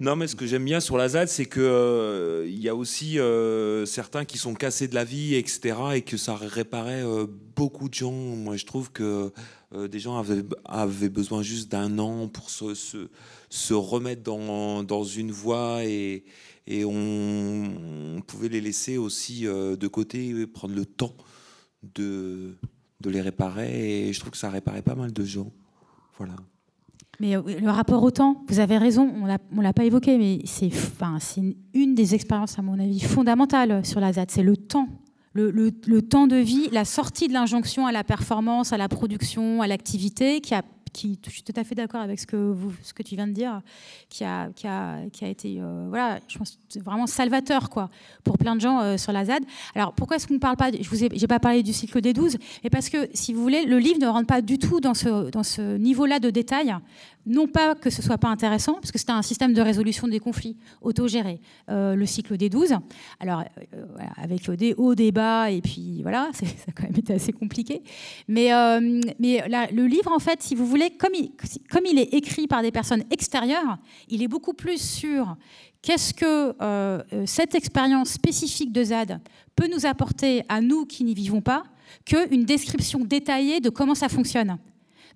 Non, 0.00 0.16
mais 0.16 0.26
ce 0.26 0.36
que 0.36 0.46
j'aime 0.46 0.64
bien 0.64 0.80
sur 0.80 0.96
la 0.96 1.08
ZAD, 1.08 1.28
c'est 1.28 1.46
qu'il 1.46 1.62
euh, 1.62 2.46
il 2.46 2.60
y 2.60 2.68
a 2.68 2.74
aussi 2.74 3.18
euh, 3.18 3.84
certains 3.86 4.24
qui 4.24 4.38
sont 4.38 4.54
cassés 4.54 4.88
de 4.88 4.94
la 4.94 5.04
vie, 5.04 5.34
etc., 5.34 5.76
et 5.94 6.02
que 6.02 6.16
ça 6.16 6.36
réparait 6.36 7.02
euh, 7.02 7.26
beaucoup 7.56 7.88
de 7.88 7.94
gens. 7.94 8.12
Moi, 8.12 8.56
je 8.56 8.64
trouve 8.64 8.90
que 8.90 9.32
des 9.72 9.98
gens 9.98 10.16
avaient, 10.16 10.44
avaient 10.64 11.08
besoin 11.08 11.42
juste 11.42 11.70
d'un 11.70 11.98
an 11.98 12.28
pour 12.28 12.50
se, 12.50 12.74
se, 12.74 13.08
se 13.50 13.74
remettre 13.74 14.22
dans, 14.22 14.82
dans, 14.82 15.04
une 15.04 15.32
voie, 15.32 15.84
et, 15.84 16.24
et 16.66 16.84
on, 16.84 18.22
pouvait 18.26 18.48
les 18.48 18.60
laisser 18.60 18.96
aussi 18.96 19.42
de 19.42 19.86
côté, 19.86 20.46
prendre 20.46 20.74
le 20.74 20.86
temps 20.86 21.14
de, 21.94 22.56
de 23.00 23.10
les 23.10 23.20
réparer, 23.20 24.08
et 24.08 24.12
je 24.12 24.20
trouve 24.20 24.32
que 24.32 24.38
ça 24.38 24.50
réparait 24.50 24.82
pas 24.82 24.94
mal 24.94 25.12
de 25.12 25.24
gens. 25.24 25.52
Voilà. 26.16 26.36
Mais 27.20 27.36
euh, 27.36 27.42
le 27.42 27.70
rapport 27.70 28.02
au 28.02 28.10
temps, 28.10 28.44
vous 28.48 28.60
avez 28.60 28.78
raison, 28.78 29.10
on 29.20 29.26
ne 29.26 29.62
l'a 29.62 29.72
pas 29.72 29.84
évoqué, 29.84 30.18
mais 30.18 30.40
c'est 30.44 30.66
enfin, 30.66 31.18
une 31.74 31.94
des 31.94 32.14
expériences, 32.14 32.58
à 32.58 32.62
mon 32.62 32.78
avis, 32.78 33.00
fondamentales 33.00 33.84
sur 33.84 34.00
la 34.00 34.12
ZAD, 34.12 34.30
c'est 34.30 34.42
le 34.42 34.56
temps. 34.56 34.88
Le, 35.36 36.00
temps 36.00 36.26
de 36.26 36.36
vie, 36.36 36.68
la 36.72 36.84
sortie 36.84 37.28
de 37.28 37.32
l'injonction 37.32 37.86
à 37.86 37.92
la 37.92 38.04
performance, 38.04 38.72
à 38.72 38.78
la 38.78 38.88
production, 38.88 39.62
à 39.62 39.66
l'activité, 39.66 40.40
qui 40.40 40.54
a 40.54 40.62
je 41.24 41.30
suis 41.30 41.42
tout 41.42 41.52
à 41.56 41.64
fait 41.64 41.74
d'accord 41.74 42.00
avec 42.00 42.18
ce 42.18 42.26
que, 42.26 43.02
tu 43.02 43.16
viens 43.16 43.26
de 43.26 43.32
dire, 43.32 43.60
qui 44.08 44.24
a, 44.24 44.48
été, 45.22 45.56
euh, 45.60 45.86
voilà, 45.88 46.20
je 46.28 46.38
vraiment 46.80 47.06
salvateur 47.06 47.70
quoi, 47.70 47.90
pour 48.24 48.38
plein 48.38 48.56
de 48.56 48.60
gens 48.60 48.80
euh, 48.80 48.96
sur 48.96 49.12
la 49.12 49.24
ZAD. 49.24 49.44
Alors 49.74 49.92
pourquoi 49.92 50.16
est-ce 50.16 50.26
qu'on 50.26 50.34
ne 50.34 50.38
parle 50.38 50.56
pas, 50.56 50.70
je 50.72 50.88
vous 50.88 51.04
ai, 51.04 51.08
j'ai 51.12 51.26
pas 51.26 51.38
parlé 51.38 51.62
du 51.62 51.72
cycle 51.72 52.00
des 52.00 52.12
12, 52.12 52.38
mais 52.64 52.70
parce 52.70 52.88
que 52.88 53.08
si 53.12 53.32
vous 53.32 53.42
voulez, 53.42 53.64
le 53.64 53.78
livre 53.78 53.98
ne 54.00 54.06
rentre 54.06 54.26
pas 54.26 54.42
du 54.42 54.58
tout 54.58 54.80
dans 54.80 54.94
ce, 54.94 55.30
dans 55.30 55.42
ce 55.42 55.76
niveau-là 55.76 56.18
de 56.18 56.30
détail 56.30 56.74
non 57.26 57.48
pas 57.48 57.74
que 57.74 57.90
ce 57.90 58.02
soit 58.02 58.18
pas 58.18 58.28
intéressant, 58.28 58.74
parce 58.74 58.92
que 58.92 58.98
c'est 58.98 59.10
un 59.10 59.22
système 59.22 59.52
de 59.52 59.60
résolution 59.60 60.06
des 60.06 60.20
conflits 60.20 60.56
autogéré. 60.80 61.40
Euh, 61.68 61.94
le 61.94 62.06
cycle 62.06 62.36
des 62.36 62.48
12, 62.48 62.74
alors 63.20 63.42
euh, 63.74 63.84
avec 64.16 64.48
des 64.52 64.74
hauts, 64.74 64.94
des 64.94 65.12
bas, 65.12 65.50
et 65.50 65.60
puis 65.60 66.02
voilà, 66.02 66.30
ça 66.32 66.46
a 66.68 66.72
quand 66.72 66.84
même 66.84 66.96
été 66.96 67.12
assez 67.12 67.32
compliqué. 67.32 67.82
Mais, 68.28 68.52
euh, 68.52 68.80
le 68.80 69.86
livre, 69.86 70.12
en 70.12 70.20
fait, 70.20 70.42
si 70.42 70.54
vous 70.54 70.66
voulez, 70.66 70.90
comme 70.90 71.14
il, 71.14 71.98
est 71.98 72.14
écrit 72.14 72.46
par 72.46 72.62
des 72.62 72.70
personnes 72.70 73.02
extérieures, 73.10 73.78
il 74.08 74.22
est 74.22 74.28
beaucoup 74.28 74.54
plus 74.54 74.80
sur 74.80 75.36
qu'est-ce 75.82 76.14
que 76.14 76.54
cette 77.26 77.54
expérience 77.54 78.10
spécifique 78.10 78.72
de 78.72 78.84
ZAD 78.84 79.20
peut 79.56 79.68
nous 79.72 79.86
apporter 79.86 80.42
à 80.48 80.60
nous 80.60 80.84
qui 80.86 81.04
n'y 81.04 81.14
vivons 81.14 81.40
pas, 81.40 81.64
qu'une 82.04 82.44
description 82.44 83.00
détaillée 83.00 83.60
de 83.60 83.70
comment 83.70 83.94
ça 83.94 84.08
fonctionne. 84.08 84.58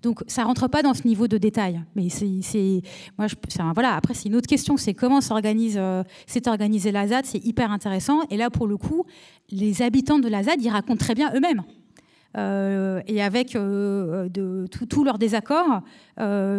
Donc 0.01 0.23
ça 0.27 0.43
rentre 0.43 0.67
pas 0.67 0.81
dans 0.81 0.93
ce 0.93 1.07
niveau 1.07 1.27
de 1.27 1.37
détail. 1.37 1.81
Mais 1.95 2.09
c'est, 2.09 2.81
moi, 3.17 3.27
voilà. 3.73 3.95
Après, 3.95 4.13
c'est 4.13 4.29
une 4.29 4.35
autre 4.35 4.47
question. 4.47 4.77
C'est 4.77 4.93
comment 4.93 5.21
s'organise, 5.21 5.75
euh, 5.77 6.03
c'est 6.25 6.47
organisé 6.47 6.91
la 6.91 7.07
ZAD. 7.07 7.25
C'est 7.25 7.43
hyper 7.45 7.71
intéressant. 7.71 8.21
Et 8.29 8.37
là, 8.37 8.49
pour 8.49 8.67
le 8.67 8.77
coup, 8.77 9.05
les 9.51 9.81
habitants 9.81 10.19
de 10.19 10.27
la 10.27 10.43
ZAD, 10.43 10.61
ils 10.61 10.69
racontent 10.69 11.03
très 11.03 11.13
bien 11.13 11.31
eux-mêmes. 11.35 11.63
Euh, 12.37 13.01
et 13.07 13.21
avec 13.21 13.57
euh, 13.57 14.29
tout, 14.89 15.03
leur 15.03 15.17
désaccord 15.17 15.81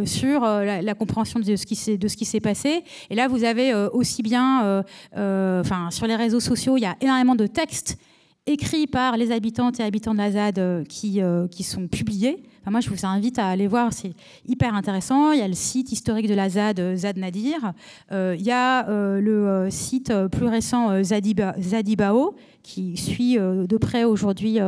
sur 0.05 0.41
la, 0.43 0.95
compréhension 0.95 1.41
de 1.41 1.57
ce 1.57 1.67
qui 1.67 2.25
s'est 2.25 2.41
passé. 2.41 2.85
Et 3.11 3.15
là, 3.15 3.27
vous 3.27 3.43
avez 3.43 3.75
aussi 3.93 4.23
bien, 4.23 4.85
enfin, 5.15 5.91
sur 5.91 6.07
les 6.07 6.17
réseaux 6.17 6.41
sociaux, 6.41 6.77
il 6.77 6.83
y 6.83 6.87
a 6.87 6.97
énormément 7.01 7.35
de 7.35 7.47
textes 7.47 7.97
écrits 8.45 8.89
par 8.89 9.17
les 9.17 9.31
habitantes 9.31 9.79
et 9.79 9.85
habitants 9.85 10.13
de 10.13 10.19
la 10.19 10.33
ZAD 10.33 10.87
qui, 10.89 11.21
qui 11.51 11.63
sont 11.63 11.89
publiés 11.89 12.43
moi, 12.71 12.81
je 12.81 12.91
vous 12.91 13.05
invite 13.05 13.39
à 13.39 13.49
aller 13.49 13.67
voir, 13.67 13.93
c'est 13.93 14.13
hyper 14.47 14.75
intéressant. 14.75 15.33
Il 15.33 15.41
y 15.41 15.43
a 15.43 15.49
le 15.49 15.55
site 15.55 15.91
historique 15.91 16.29
de 16.29 16.35
la 16.35 16.49
ZAD, 16.49 16.79
euh, 16.79 16.97
ZAD 16.97 17.17
Nadir. 17.19 17.73
Euh, 18.13 18.37
il 18.39 18.45
y 18.45 18.53
a 18.53 18.89
euh, 18.89 19.21
le 19.21 19.71
site 19.71 20.13
plus 20.31 20.47
récent 20.47 21.03
Zadibao, 21.03 22.37
qui 22.63 22.97
suit 22.97 23.37
de 23.37 23.77
près 23.77 24.05
aujourd'hui 24.05 24.59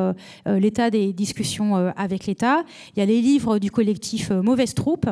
l'état 0.47 0.91
des 0.91 1.13
discussions 1.13 1.77
avec 1.97 2.27
l'État. 2.27 2.65
Il 2.95 2.99
y 2.99 3.03
a 3.03 3.07
les 3.07 3.21
livres 3.21 3.61
du 3.61 3.71
collectif 3.71 4.31
Mauvaise 4.31 4.75
Troupe 4.75 5.07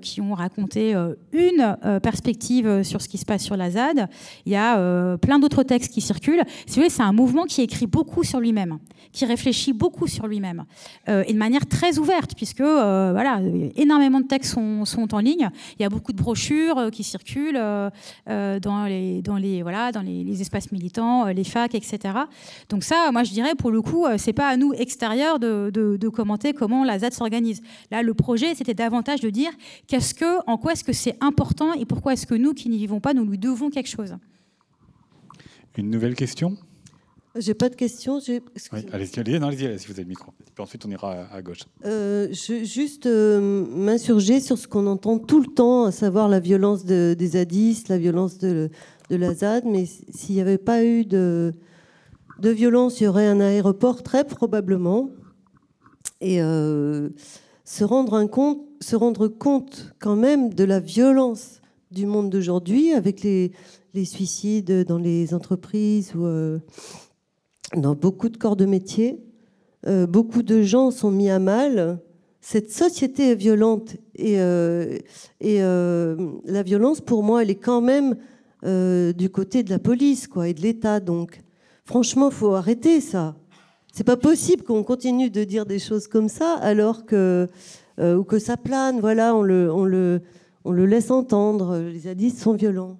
qui 0.00 0.20
ont 0.20 0.34
raconté 0.34 0.96
une 1.32 1.76
perspective 2.02 2.82
sur 2.82 3.00
ce 3.00 3.08
qui 3.08 3.18
se 3.18 3.24
passe 3.24 3.44
sur 3.44 3.56
la 3.56 3.70
ZAD. 3.70 4.08
Il 4.46 4.52
y 4.52 4.56
a 4.56 5.16
plein 5.18 5.38
d'autres 5.38 5.62
textes 5.62 5.92
qui 5.92 6.00
circulent. 6.00 6.42
Si 6.66 6.70
vous 6.70 6.82
voulez, 6.82 6.90
c'est 6.90 7.02
un 7.02 7.12
mouvement 7.12 7.44
qui 7.44 7.62
écrit 7.62 7.86
beaucoup 7.86 8.24
sur 8.24 8.40
lui-même, 8.40 8.78
qui 9.12 9.24
réfléchit 9.24 9.72
beaucoup 9.72 10.08
sur 10.08 10.26
lui-même 10.26 10.64
et 11.06 11.32
de 11.32 11.38
manière 11.38 11.66
très 11.66 11.91
ouverte, 11.98 12.34
puisque 12.36 12.60
euh, 12.60 13.10
voilà, 13.12 13.40
énormément 13.76 14.20
de 14.20 14.26
textes 14.26 14.52
sont, 14.52 14.84
sont, 14.84 15.14
en 15.14 15.18
ligne. 15.18 15.50
Il 15.78 15.82
y 15.82 15.84
a 15.84 15.88
beaucoup 15.88 16.12
de 16.12 16.16
brochures 16.16 16.78
euh, 16.78 16.90
qui 16.90 17.04
circulent 17.04 17.58
euh, 17.58 17.90
dans, 18.60 18.84
les, 18.86 19.22
dans, 19.22 19.36
les, 19.36 19.62
voilà, 19.62 19.92
dans 19.92 20.02
les, 20.02 20.40
espaces 20.40 20.72
militants, 20.72 21.26
les 21.26 21.44
facs, 21.44 21.74
etc. 21.74 21.98
Donc 22.68 22.84
ça, 22.84 23.10
moi, 23.12 23.22
je 23.22 23.32
dirais, 23.32 23.54
pour 23.54 23.70
le 23.70 23.82
coup, 23.82 24.06
c'est 24.16 24.32
pas 24.32 24.48
à 24.48 24.56
nous, 24.56 24.72
extérieurs, 24.72 25.38
de, 25.38 25.70
de, 25.72 26.08
commenter 26.08 26.52
comment 26.52 26.84
la 26.84 26.98
ZAD 26.98 27.12
s'organise. 27.12 27.62
Là, 27.90 28.02
le 28.02 28.14
projet, 28.14 28.54
c'était 28.54 28.74
davantage 28.74 29.20
de 29.20 29.30
dire 29.30 29.50
qu'est-ce 29.86 30.14
que, 30.14 30.38
en 30.46 30.58
quoi 30.58 30.72
est-ce 30.72 30.84
que 30.84 30.92
c'est 30.92 31.16
important 31.22 31.72
et 31.74 31.84
pourquoi 31.84 32.14
est-ce 32.14 32.26
que 32.26 32.34
nous, 32.34 32.54
qui 32.54 32.68
n'y 32.68 32.78
vivons 32.78 33.00
pas, 33.00 33.14
nous 33.14 33.24
lui 33.24 33.38
devons 33.38 33.70
quelque 33.70 33.88
chose. 33.88 34.16
Une 35.76 35.90
nouvelle 35.90 36.14
question? 36.14 36.56
J'ai 37.36 37.54
pas 37.54 37.70
de 37.70 37.76
questions. 37.76 38.18
allez-y, 38.92 39.18
allez 39.18 39.78
si 39.78 39.86
vous 39.86 39.92
avez 39.92 40.02
le 40.02 40.08
micro. 40.08 40.32
Puis 40.54 40.62
ensuite, 40.62 40.84
on 40.84 40.90
ira 40.90 41.26
à, 41.32 41.40
gauche. 41.40 41.60
Euh, 41.84 42.28
je, 42.30 42.62
juste 42.64 43.06
euh, 43.06 43.40
m'insurger 43.40 44.40
sur 44.40 44.58
ce 44.58 44.68
qu'on 44.68 44.86
entend 44.86 45.18
tout 45.18 45.40
le 45.40 45.46
temps, 45.46 45.84
à 45.84 45.92
savoir 45.92 46.28
la 46.28 46.40
violence 46.40 46.84
des 46.84 47.26
zadistes, 47.26 47.88
la 47.88 47.98
violence 47.98 48.38
de, 48.38 48.68
de 49.08 49.16
la 49.16 49.34
ZAD. 49.34 49.64
Mais 49.64 49.86
s'il 49.86 50.34
n'y 50.34 50.40
avait 50.42 50.58
pas 50.58 50.84
eu 50.84 51.06
de, 51.06 51.54
de 52.38 52.50
violence, 52.50 53.00
il 53.00 53.04
y 53.04 53.06
aurait 53.06 53.28
un 53.28 53.40
aéroport, 53.40 54.02
très 54.02 54.24
probablement. 54.24 55.08
Et 56.20 56.42
euh, 56.42 57.08
se, 57.64 57.82
rendre 57.82 58.14
un 58.14 58.26
compte, 58.26 58.60
se 58.80 58.94
rendre 58.94 59.28
compte 59.28 59.94
quand 60.00 60.16
même 60.16 60.52
de 60.52 60.64
la 60.64 60.80
violence 60.80 61.60
du 61.90 62.04
monde 62.04 62.28
d'aujourd'hui, 62.28 62.92
avec 62.92 63.22
les, 63.22 63.52
les, 63.94 64.04
suicides 64.04 64.84
dans 64.84 64.98
les 64.98 65.34
entreprises 65.34 66.14
ou 66.14 66.26
dans 67.76 67.94
beaucoup 67.94 68.28
de 68.28 68.36
corps 68.36 68.56
de 68.56 68.66
métier, 68.66 69.20
euh, 69.86 70.06
beaucoup 70.06 70.42
de 70.42 70.62
gens 70.62 70.90
sont 70.90 71.10
mis 71.10 71.30
à 71.30 71.38
mal. 71.38 71.98
Cette 72.40 72.70
société 72.72 73.30
est 73.30 73.34
violente 73.34 73.96
et, 74.14 74.40
euh, 74.40 74.98
euh, 75.44 76.32
la 76.44 76.62
violence, 76.62 77.00
pour 77.00 77.22
moi, 77.22 77.42
elle 77.42 77.50
est 77.50 77.56
quand 77.56 77.80
même 77.80 78.16
du 78.64 79.28
côté 79.28 79.64
de 79.64 79.70
la 79.70 79.80
police 79.80 80.28
et 80.44 80.54
de 80.54 80.60
l'État. 80.60 81.00
Donc, 81.00 81.42
franchement, 81.84 82.30
faut 82.30 82.54
arrêter 82.54 83.00
ça. 83.00 83.34
C'est 83.92 84.04
pas 84.04 84.16
possible 84.16 84.62
qu'on 84.62 84.84
continue 84.84 85.30
de 85.30 85.42
dire 85.42 85.66
des 85.66 85.80
choses 85.80 86.06
comme 86.06 86.28
ça 86.28 86.58
alors 86.60 87.04
que 87.04 87.48
ou 87.98 88.22
que 88.22 88.38
ça 88.38 88.56
plane. 88.56 89.00
Voilà, 89.00 89.34
on 89.34 89.42
le, 89.42 90.20
laisse 90.64 91.10
entendre. 91.10 91.76
Les 91.76 92.00
zadistes 92.00 92.38
sont 92.38 92.54
violents. 92.54 92.98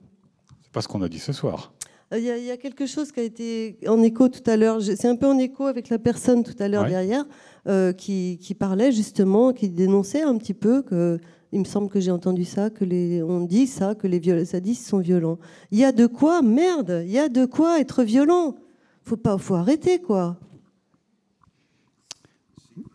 C'est 0.64 0.72
pas 0.72 0.82
ce 0.82 0.88
qu'on 0.88 1.02
a 1.02 1.08
dit 1.08 1.20
ce 1.20 1.32
soir. 1.32 1.71
Euh, 2.12 2.18
il 2.18 2.44
y, 2.44 2.50
a 2.50 2.56
quelque 2.56 2.86
chose 2.86 3.10
qui 3.10 3.20
a 3.20 3.22
été 3.22 3.78
en 3.88 4.02
écho 4.02 4.28
tout 4.28 4.42
à 4.50 4.56
l'heure. 4.56 4.82
C'est 4.82 5.08
un 5.08 5.16
peu 5.16 5.26
en 5.26 5.38
écho 5.38 5.66
avec 5.66 5.88
la 5.88 5.98
personne 5.98 6.42
tout 6.42 6.54
à 6.58 6.68
l'heure 6.68 6.84
derrière 6.84 7.24
euh, 7.66 7.92
qui, 7.92 8.56
parlait 8.58 8.92
justement, 8.92 9.52
qui 9.52 9.68
dénonçait 9.68 10.22
un 10.22 10.36
petit 10.36 10.54
peu 10.54 10.82
que. 10.82 11.18
Il 11.54 11.60
me 11.60 11.66
semble 11.66 11.90
que 11.90 12.00
j'ai 12.00 12.10
entendu 12.10 12.46
ça, 12.46 12.70
que 12.70 12.82
les, 12.82 13.22
on 13.22 13.42
dit 13.42 13.66
ça, 13.66 13.94
que 13.94 14.06
les 14.06 14.46
sadistes 14.46 14.86
sont 14.86 15.00
violents. 15.00 15.38
Il 15.70 15.78
y 15.78 15.84
a 15.84 15.92
de 15.92 16.06
quoi, 16.06 16.40
merde, 16.40 17.02
il 17.04 17.12
y 17.12 17.18
a 17.18 17.28
de 17.28 17.44
quoi 17.44 17.78
être 17.78 18.04
violent. 18.04 18.56
Faut 19.04 19.18
pas, 19.18 19.36
faut 19.36 19.56
arrêter 19.56 20.00
quoi. 20.00 20.38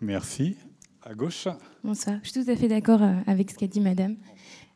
Merci. 0.01 0.55
À 1.03 1.13
gauche. 1.13 1.47
Bonsoir. 1.83 2.17
Je 2.23 2.31
suis 2.31 2.43
tout 2.43 2.49
à 2.49 2.55
fait 2.55 2.67
d'accord 2.67 3.03
euh, 3.03 3.13
avec 3.27 3.51
ce 3.51 3.57
qu'a 3.57 3.67
dit 3.67 3.79
Madame. 3.79 4.15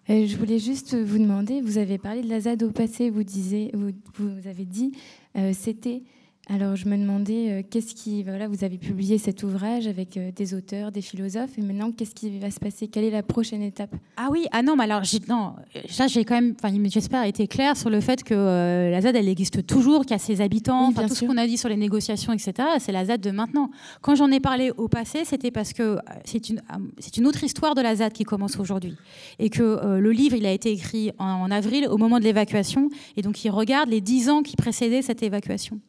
Euh, 0.10 0.26
je 0.26 0.36
voulais 0.36 0.60
juste 0.60 0.96
vous 0.96 1.20
demander, 1.20 1.62
vous 1.62 1.78
avez 1.78 1.98
parlé 1.98 2.24
de 2.24 2.30
la 2.30 2.40
ZAD 2.40 2.64
au 2.64 2.72
passé, 2.72 3.10
vous, 3.10 3.24
disiez, 3.24 3.72
vous, 3.74 4.48
avez 4.48 4.66
dit, 4.66 4.94
euh, 5.38 5.52
c'était 5.54 6.02
Alors 6.50 6.76
je 6.76 6.88
me 6.88 6.98
demandais 6.98 7.52
euh, 7.52 7.62
qu'est-ce 7.70 7.94
qui 7.94 8.24
voilà 8.24 8.48
vous 8.48 8.64
avez 8.64 8.80
publié 8.80 9.20
cet 9.20 9.44
ouvrage 9.44 9.86
avec 9.86 10.18
euh, 10.18 10.32
des 10.36 10.56
auteurs, 10.56 10.92
des 10.92 11.02
philosophes 11.02 11.58
et 11.58 11.62
maintenant 11.62 11.92
qu'est-ce 11.92 12.16
qui 12.16 12.40
va 12.40 12.50
se 12.50 12.60
passer? 12.60 12.88
Quelle 12.88 13.04
est 13.04 13.12
la 13.12 13.22
prochaine 13.22 13.62
étape? 13.62 13.94
Ah 14.18 14.30
oui 14.32 14.48
ah 14.52 14.64
non 14.64 14.76
mais 14.76 14.86
alors 14.86 15.04
non 15.30 15.54
ça 15.88 16.08
j'ai 16.08 16.26
quand 16.26 16.42
même 16.42 16.56
j'espère 16.90 17.26
été 17.26 17.48
clair 17.48 17.78
sur 17.78 17.92
le 17.92 18.02
fait 18.02 18.24
que 18.24 18.34
euh, 18.34 18.90
la 18.90 19.02
ZAD 19.02 19.18
elle 19.18 19.30
existe 19.30 19.68
toujours 19.68 20.02
qu'il 20.02 20.12
y 20.12 20.14
a 20.16 20.18
ses 20.18 20.42
habitants 20.42 20.92
tout 20.92 21.14
ce 21.14 21.26
qu'on 21.26 21.38
a 21.38 21.46
dit 21.46 21.58
sur 21.60 21.70
les 21.70 21.78
négociations 21.78 22.34
etc 22.34 22.68
c'est 22.80 22.92
la 22.92 23.06
ZAD 23.06 23.22
de 23.22 23.32
maintenant. 23.32 23.70
Quand 24.02 24.16
j'en 24.16 24.32
ai 24.32 24.40
parlé 24.40 24.72
au 24.76 24.88
passé 24.88 25.26
c'était 25.26 25.52
parce 25.52 25.74
que 25.74 26.00
c'est 26.26 26.50
une 26.50 26.62
c'est 26.98 27.18
une 27.18 27.28
autre 27.28 27.44
histoire 27.44 27.76
de 27.76 27.82
la 27.82 27.96
ZAD 27.96 28.14
qui 28.14 28.24
commence 28.24 28.58
aujourd'hui. 28.58 28.98
Et 29.38 29.52
que 29.52 30.00
le 30.00 30.12
livre 30.12 30.36
il 30.36 30.48
a 30.48 30.52
été 30.52 30.72
écrit 30.72 31.12
en, 31.20 31.26
en 31.26 31.52
avril 31.52 31.88
au 31.88 31.98
moment 31.98 32.18
de 32.18 32.24
l'évacuation 32.24 32.90
et 33.16 33.22
donc 33.22 33.46
il 33.46 33.52
regarde 33.52 33.90
les 33.90 34.02
dix 34.02 34.28
ans 34.30 34.42
qui 34.42 34.56
précédaient 34.56 35.04
cette 35.04 35.22
évacuation. 35.22 35.80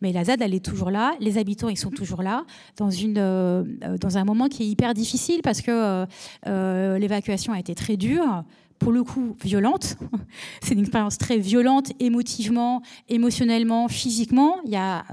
Mais 0.00 0.12
la 0.12 0.24
ZAD, 0.24 0.40
elle 0.42 0.54
est 0.54 0.64
toujours 0.64 0.90
là, 0.90 1.14
les 1.20 1.38
habitants, 1.38 1.68
ils 1.68 1.76
sont 1.76 1.90
toujours 1.90 2.22
là, 2.22 2.44
dans, 2.76 2.90
une, 2.90 3.18
euh, 3.18 3.64
dans 4.00 4.16
un 4.16 4.24
moment 4.24 4.48
qui 4.48 4.62
est 4.62 4.66
hyper 4.66 4.94
difficile 4.94 5.40
parce 5.42 5.60
que 5.60 5.70
euh, 5.70 6.06
euh, 6.46 6.98
l'évacuation 6.98 7.52
a 7.52 7.58
été 7.58 7.74
très 7.74 7.96
dure, 7.96 8.44
pour 8.78 8.92
le 8.92 9.04
coup 9.04 9.36
violente. 9.44 9.98
C'est 10.62 10.72
une 10.72 10.80
expérience 10.80 11.18
très 11.18 11.36
violente, 11.36 11.92
émotivement, 12.00 12.80
émotionnellement, 13.10 13.88
physiquement. 13.88 14.56
Il 14.64 14.70
y 14.70 14.76
a 14.76 15.04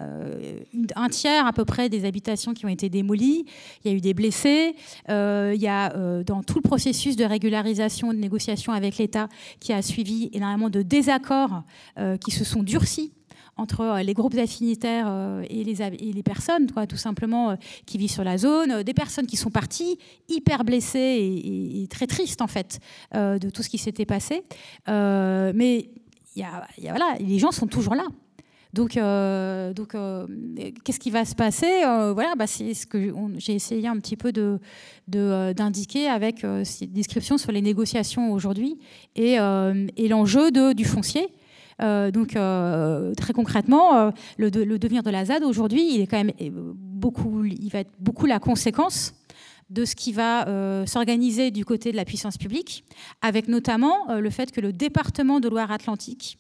un 0.96 1.10
tiers 1.10 1.46
à 1.46 1.52
peu 1.52 1.66
près 1.66 1.90
des 1.90 2.06
habitations 2.06 2.54
qui 2.54 2.66
ont 2.66 2.70
été 2.70 2.88
démolies. 2.88 3.46
Il 3.84 3.92
y 3.92 3.94
a 3.94 3.98
eu 3.98 4.00
des 4.00 4.14
blessés. 4.14 4.74
il 5.10 5.62
y 5.62 5.68
a 5.68 6.24
dans 6.24 6.44
tout 6.44 6.60
le 6.60 6.62
processus 6.62 7.18
de 7.18 7.26
régularisation, 7.26 8.14
de 8.14 8.18
négociation 8.20 8.72
avec 8.72 9.00
l'État 9.00 9.28
qui 9.60 9.74
a 9.74 9.82
suivi 9.82 10.30
énormément 10.32 10.70
de 10.70 10.82
désaccords 10.82 11.64
qui 12.22 12.32
se 12.32 12.46
sont 12.46 12.64
durcis 12.64 13.12
entre 13.58 13.82
euh, 13.82 14.04
les 14.04 14.14
groupes 14.14 14.38
affinitaires 14.38 15.08
euh, 15.10 15.44
et 15.50 15.64
les, 15.64 16.24
personnes, 16.24 16.68
tout 16.88 16.98
simplement, 16.98 17.52
euh, 17.52 17.56
qui 17.86 17.98
vivent 17.98 18.12
sur 18.12 18.24
la 18.24 18.38
zone, 18.38 18.84
des 18.84 18.94
personnes 18.94 19.28
qui 19.28 19.38
sont 19.38 19.50
parties 19.50 19.98
hyper 20.30 20.64
blessées 20.64 21.42
et, 21.84 21.88
très 21.88 22.08
tristes, 22.08 22.42
en 22.42 22.48
fait, 22.48 22.80
de 23.14 23.50
tout 23.50 23.64
ce 23.64 23.70
qui 23.70 23.78
s'était 23.78 24.06
passé. 24.06 24.44
mais 24.88 25.90
voilà, 26.36 27.16
les 27.20 27.40
gens 27.40 27.52
sont 27.52 27.68
toujours 27.68 27.96
là. 27.96 28.06
Donc, 28.74 28.92
qu'est-ce 28.92 31.00
qui 31.00 31.10
va 31.10 31.26
se 31.26 31.36
passer? 31.36 31.82
Voilà, 32.14 32.36
bah, 32.36 32.48
c'est 32.48 32.74
ce 32.74 32.86
que 32.86 33.14
j'ai 33.38 33.56
essayé 33.56 33.88
un 33.88 33.98
petit 33.98 34.18
peu 34.18 34.32
d'indiquer 35.08 36.08
avec 36.08 36.46
ces 36.64 36.88
descriptions 36.88 37.38
sur 37.38 37.52
les 37.52 37.62
négociations 37.62 38.32
aujourd'hui 38.32 38.78
et 39.16 39.38
l'enjeu 39.38 40.52
du 40.52 40.86
foncier. 40.86 41.28
Euh, 41.82 42.12
donc 42.12 42.36
euh, 42.36 43.14
très 43.14 43.34
concrètement, 43.34 43.96
euh, 43.96 44.12
le, 44.38 44.50
devenir 44.50 45.04
de 45.04 45.10
la 45.10 45.26
ZAD 45.26 45.44
aujourd'hui, 45.44 45.96
il 45.96 46.02
est 46.02 46.08
quand 46.08 46.18
même 46.18 46.32
beaucoup, 46.42 47.46
il 47.46 47.70
va 47.70 47.80
être 47.80 47.92
beaucoup 48.00 48.26
la 48.26 48.40
conséquence 48.40 49.14
de 49.70 49.84
ce 49.84 49.96
qui 49.96 50.14
va 50.14 50.46
s'organiser 50.86 51.52
du 51.52 51.66
côté 51.66 51.92
de 51.92 51.98
la 51.98 52.06
puissance 52.06 52.38
publique, 52.38 52.86
avec 53.22 53.50
notamment 53.50 54.16
le 54.18 54.30
fait 54.30 54.52
que 54.52 54.62
le 54.62 54.72
département 54.72 55.42
de 55.42 55.50
Loire-Atlantique, 55.50 56.38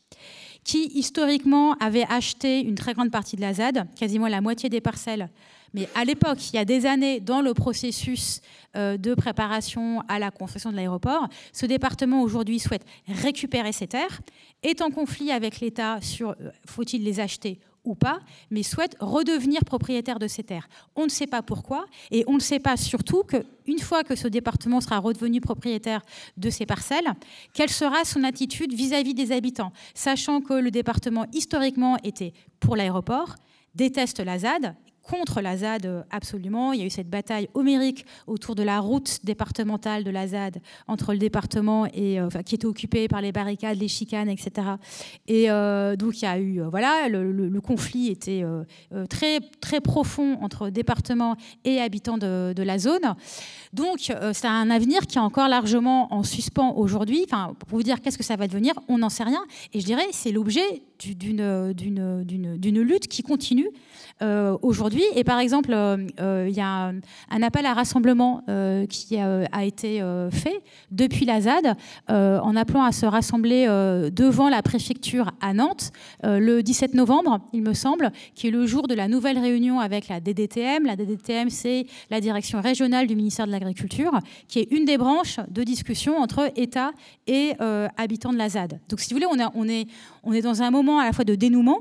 qui 0.63 0.85
historiquement 0.95 1.73
avait 1.79 2.05
acheté 2.09 2.61
une 2.61 2.75
très 2.75 2.93
grande 2.93 3.11
partie 3.11 3.35
de 3.35 3.41
la 3.41 3.53
ZAD, 3.53 3.85
quasiment 3.97 4.27
la 4.27 4.39
moitié 4.39 4.69
des 4.69 4.79
parcelles, 4.79 5.29
mais 5.73 5.87
à 5.95 6.05
l'époque, 6.05 6.51
il 6.51 6.55
y 6.55 6.59
a 6.59 6.65
des 6.65 6.85
années, 6.85 7.19
dans 7.19 7.41
le 7.41 7.53
processus 7.53 8.41
de 8.75 9.15
préparation 9.15 10.01
à 10.07 10.19
la 10.19 10.29
construction 10.29 10.71
de 10.71 10.75
l'aéroport, 10.75 11.27
ce 11.51 11.65
département 11.65 12.21
aujourd'hui 12.21 12.59
souhaite 12.59 12.85
récupérer 13.07 13.71
ses 13.71 13.87
terres 13.87 14.21
est 14.63 14.81
en 14.81 14.91
conflit 14.91 15.31
avec 15.31 15.59
l'État 15.59 15.99
sur 16.01 16.31
euh, 16.31 16.51
faut-il 16.65 17.03
les 17.03 17.19
acheter 17.19 17.59
ou 17.83 17.95
pas, 17.95 18.19
mais 18.51 18.63
souhaite 18.63 18.97
redevenir 18.99 19.61
propriétaire 19.63 20.19
de 20.19 20.27
ces 20.27 20.43
terres. 20.43 20.67
On 20.97 21.05
ne 21.05 21.09
sait 21.09 21.27
pas 21.27 21.41
pourquoi, 21.41 21.85
et 22.11 22.25
on 22.27 22.33
ne 22.33 22.41
sait 22.41 22.59
pas 22.59 22.75
surtout 22.75 23.23
qu'une 23.23 23.79
fois 23.79 24.03
que 24.03 24.13
ce 24.13 24.27
département 24.27 24.81
sera 24.81 24.99
redevenu 24.99 25.39
propriétaire 25.39 26.01
de 26.35 26.49
ces 26.49 26.65
parcelles, 26.65 27.13
quelle 27.53 27.69
sera 27.69 28.03
son 28.03 28.25
attitude 28.25 28.73
vis-à-vis 28.73 29.13
-vis 29.13 29.15
des 29.15 29.31
habitants, 29.31 29.71
sachant 29.93 30.41
que 30.41 30.53
le 30.53 30.69
département 30.69 31.27
historiquement 31.31 31.95
était 32.03 32.33
pour 32.59 32.75
l'aéroport, 32.75 33.35
déteste 33.73 34.19
la 34.19 34.39
ZAD 34.39 34.75
contre 35.07 35.41
la 35.41 35.57
ZAD 35.57 35.85
euh, 35.85 36.03
absolument. 36.11 36.73
Il 36.73 36.79
y 36.79 36.83
a 36.83 36.85
eu 36.85 36.89
cette 36.89 37.09
bataille 37.09 37.49
homérique 37.53 38.05
autour 38.27 38.55
de 38.55 38.63
la 38.63 38.79
route 38.79 39.19
départementale 39.23 40.03
de 40.03 40.11
la 40.11 40.27
ZAD 40.27 40.61
entre 40.87 41.13
le 41.13 41.19
département 41.19 41.85
et 41.93 42.19
euh, 42.19 42.27
qui 42.45 42.55
était 42.55 42.65
occupée 42.65 43.07
par 43.07 43.21
les 43.21 43.31
barricades, 43.31 43.77
les 43.77 43.87
chicanes, 43.87 44.29
etc. 44.29 44.67
Et 45.27 45.49
euh, 45.49 45.95
donc 45.95 46.21
il 46.21 46.25
y 46.25 46.27
a 46.27 46.39
eu 46.39 46.61
voilà 46.69 47.07
le, 47.09 47.61
conflit 47.61 48.09
était 48.09 48.43
très 49.09 49.39
très 49.61 49.81
profond 49.81 50.37
entre 50.41 50.69
département 50.69 51.35
et 51.65 51.81
habitants 51.81 52.17
de, 52.17 52.61
la 52.61 52.77
zone. 52.77 53.15
Donc 53.73 54.13
c'est 54.33 54.47
un 54.47 54.69
avenir 54.69 55.07
qui 55.07 55.17
est 55.17 55.21
encore 55.21 55.47
largement 55.47 56.13
en 56.13 56.23
suspens 56.23 56.73
aujourd'hui. 56.75 57.23
Enfin 57.25 57.55
pour 57.67 57.77
vous 57.77 57.83
dire 57.83 58.01
qu'est-ce 58.01 58.17
que 58.17 58.23
ça 58.23 58.35
va 58.35 58.47
devenir, 58.47 58.73
on 58.87 58.99
n'en 58.99 59.09
sait 59.09 59.23
rien. 59.23 59.43
Et 59.73 59.79
je 59.79 59.85
dirais 59.85 60.05
c'est 60.11 60.31
l'objet 60.31 60.83
d'une 60.99 62.23
d'une 62.23 62.81
lutte 62.81 63.07
qui 63.07 63.23
continue 63.23 63.69
euh, 64.23 64.57
aujourd'hui. 64.63 65.03
Et 65.15 65.23
par 65.23 65.39
exemple, 65.39 65.71
euh, 65.73 65.97
euh, 66.19 66.47
il 66.49 66.55
y 66.55 66.61
a 66.61 66.91
un, 67.29 67.43
appel 67.43 67.67
à 67.67 67.73
rassemblement 67.73 68.43
qui 68.89 69.17
a, 69.17 69.63
été 69.63 70.01
fait 70.31 70.61
depuis 70.91 71.25
la 71.25 71.41
ZAD 71.41 71.75
en 72.07 72.55
appelant 72.55 72.83
à 72.83 72.91
se 72.91 73.05
rassembler 73.05 73.65
devant 74.11 74.49
la 74.49 74.61
préfecture 74.61 75.31
à 75.39 75.53
Nantes 75.53 75.91
le 76.23 76.61
17 76.61 76.93
novembre, 76.93 77.39
il 77.53 77.61
me 77.61 77.73
semble, 77.73 78.11
qui 78.35 78.47
est 78.47 78.51
le 78.51 78.65
jour 78.65 78.87
de 78.87 78.95
la 78.95 79.07
nouvelle 79.07 79.37
réunion 79.37 79.79
avec 79.79 80.07
la 80.07 80.19
DDTM. 80.19 80.85
La 80.85 80.95
DDTM, 80.95 81.49
c'est 81.49 81.85
la 82.09 82.19
direction 82.19 82.61
régionale 82.61 83.07
du 83.07 83.15
ministère 83.15 83.45
de 83.45 83.51
l'Agriculture, 83.51 84.11
qui 84.47 84.59
est 84.59 84.71
une 84.71 84.85
des 84.85 84.97
branches 84.97 85.39
de 85.49 85.63
discussion 85.63 86.17
entre 86.17 86.51
État 86.55 86.91
et 87.27 87.53
habitants 87.97 88.33
de 88.33 88.37
la 88.37 88.49
ZAD. 88.49 88.79
Donc, 88.89 88.99
si 88.99 89.13
vous 89.13 89.19
voulez, 89.19 89.27
on, 89.31 89.51
on, 89.53 89.67
est, 89.69 89.87
on 90.23 90.33
est 90.33 90.41
dans 90.41 90.61
un 90.61 90.71
moment 90.71 90.86
à 90.95 91.05
la 91.05 91.13
fois 91.13 91.25
de 91.25 91.35
dénouement, 91.35 91.79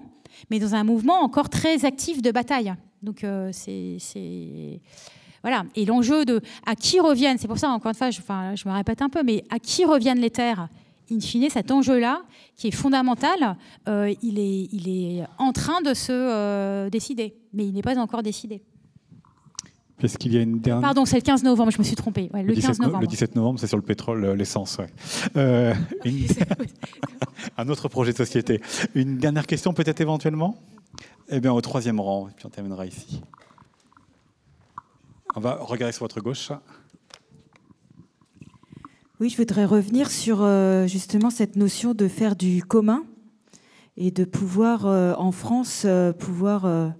mais 0.51 0.59
dans 0.59 0.75
un 0.75 0.85
mouvement 0.85 1.21
encore 1.21 1.49
très 1.49 1.85
actif 1.85 2.23
de 2.23 2.31
bataille. 2.31 2.75
Donc 3.03 3.25
euh, 3.25 3.51
c'est 3.53 4.81
voilà. 5.43 5.65
Et 5.77 5.85
l'enjeu 5.85 6.25
de 6.25 6.41
à 6.67 6.75
qui 6.75 6.99
reviennent, 6.99 7.39
c'est 7.39 7.49
pour 7.49 7.59
ça 7.59 7.69
encore 7.71 7.91
une 7.91 7.95
fois, 7.95 8.11
je, 8.11 8.69
me 8.69 8.73
répète 8.73 9.01
un 9.03 9.09
peu, 9.09 9.23
mais 9.23 9.45
à 9.51 9.59
qui 9.59 9.85
reviennent 9.85 10.21
les 10.21 10.31
terres? 10.31 10.69
In 11.09 11.21
fine, 11.21 11.49
cet 11.51 11.71
enjeu-là, 11.71 12.23
qui 12.57 12.67
est 12.67 12.73
fondamental, 12.73 13.57
euh, 13.87 14.13
il, 14.23 14.41
est, 14.41 14.69
il 14.73 14.89
est 14.89 15.25
en 15.39 15.53
train 15.53 15.81
de 15.81 15.95
se 15.95 16.11
euh, 16.11 16.91
décider, 16.91 17.37
mais 17.53 17.65
il 17.65 17.75
n'est 17.75 17.83
pas 17.83 17.97
encore 17.97 18.25
décidé. 18.25 18.61
Qu'il 19.99 20.35
y 20.35 20.39
a 20.39 20.43
une 20.43 20.61
dernière... 20.61 20.83
Pardon, 20.83 21.05
c'est 21.07 21.17
le 21.17 21.23
15 21.23 21.43
novembre, 21.43 21.71
je 21.71 21.79
me 21.79 21.83
suis 21.83 21.97
trompée. 21.97 22.31
le, 22.33 22.55
15 22.55 22.81
novembre. 22.81 23.01
le 23.01 23.07
17 23.07 23.35
novembre, 23.35 23.59
c'est 23.59 23.67
sur 23.67 23.79
le 23.79 23.83
pétrole, 23.83 24.33
l'essence. 24.33 24.79
Ouais. 24.79 24.89
un 27.57 27.69
autre 27.69 27.89
projet 27.89 28.13
de 28.13 28.17
société. 28.19 28.61
Une 28.95 29.17
dernière 29.17 29.47
question 29.47 29.73
peut-être 29.73 30.01
éventuellement? 30.01 30.59
Eh 31.29 31.41
bien 31.41 31.53
au 31.53 31.61
troisième 31.61 31.99
rang, 31.99 32.29
et 32.29 32.33
puis 32.37 32.47
on 32.47 32.51
terminera 32.51 32.87
ici. 32.87 33.23
On 35.35 35.41
va 35.41 35.57
regarder 35.57 35.93
sur 35.93 36.05
votre 36.05 36.21
gauche. 36.21 36.51
Oui, 39.19 39.31
je 39.31 39.37
voudrais 39.37 39.65
revenir 39.65 40.11
sur 40.11 40.43
euh, 40.43 40.87
justement 40.87 41.31
cette 41.31 41.57
notion 41.57 41.95
de 41.95 42.07
faire 42.07 42.37
du 42.37 42.63
commun 42.63 43.05
et 43.97 44.11
de 44.11 44.25
pouvoir 44.25 44.87
euh, 44.87 45.15
en 45.15 45.33
France 45.33 45.83
euh, 45.85 46.13
pouvoir 46.13 46.93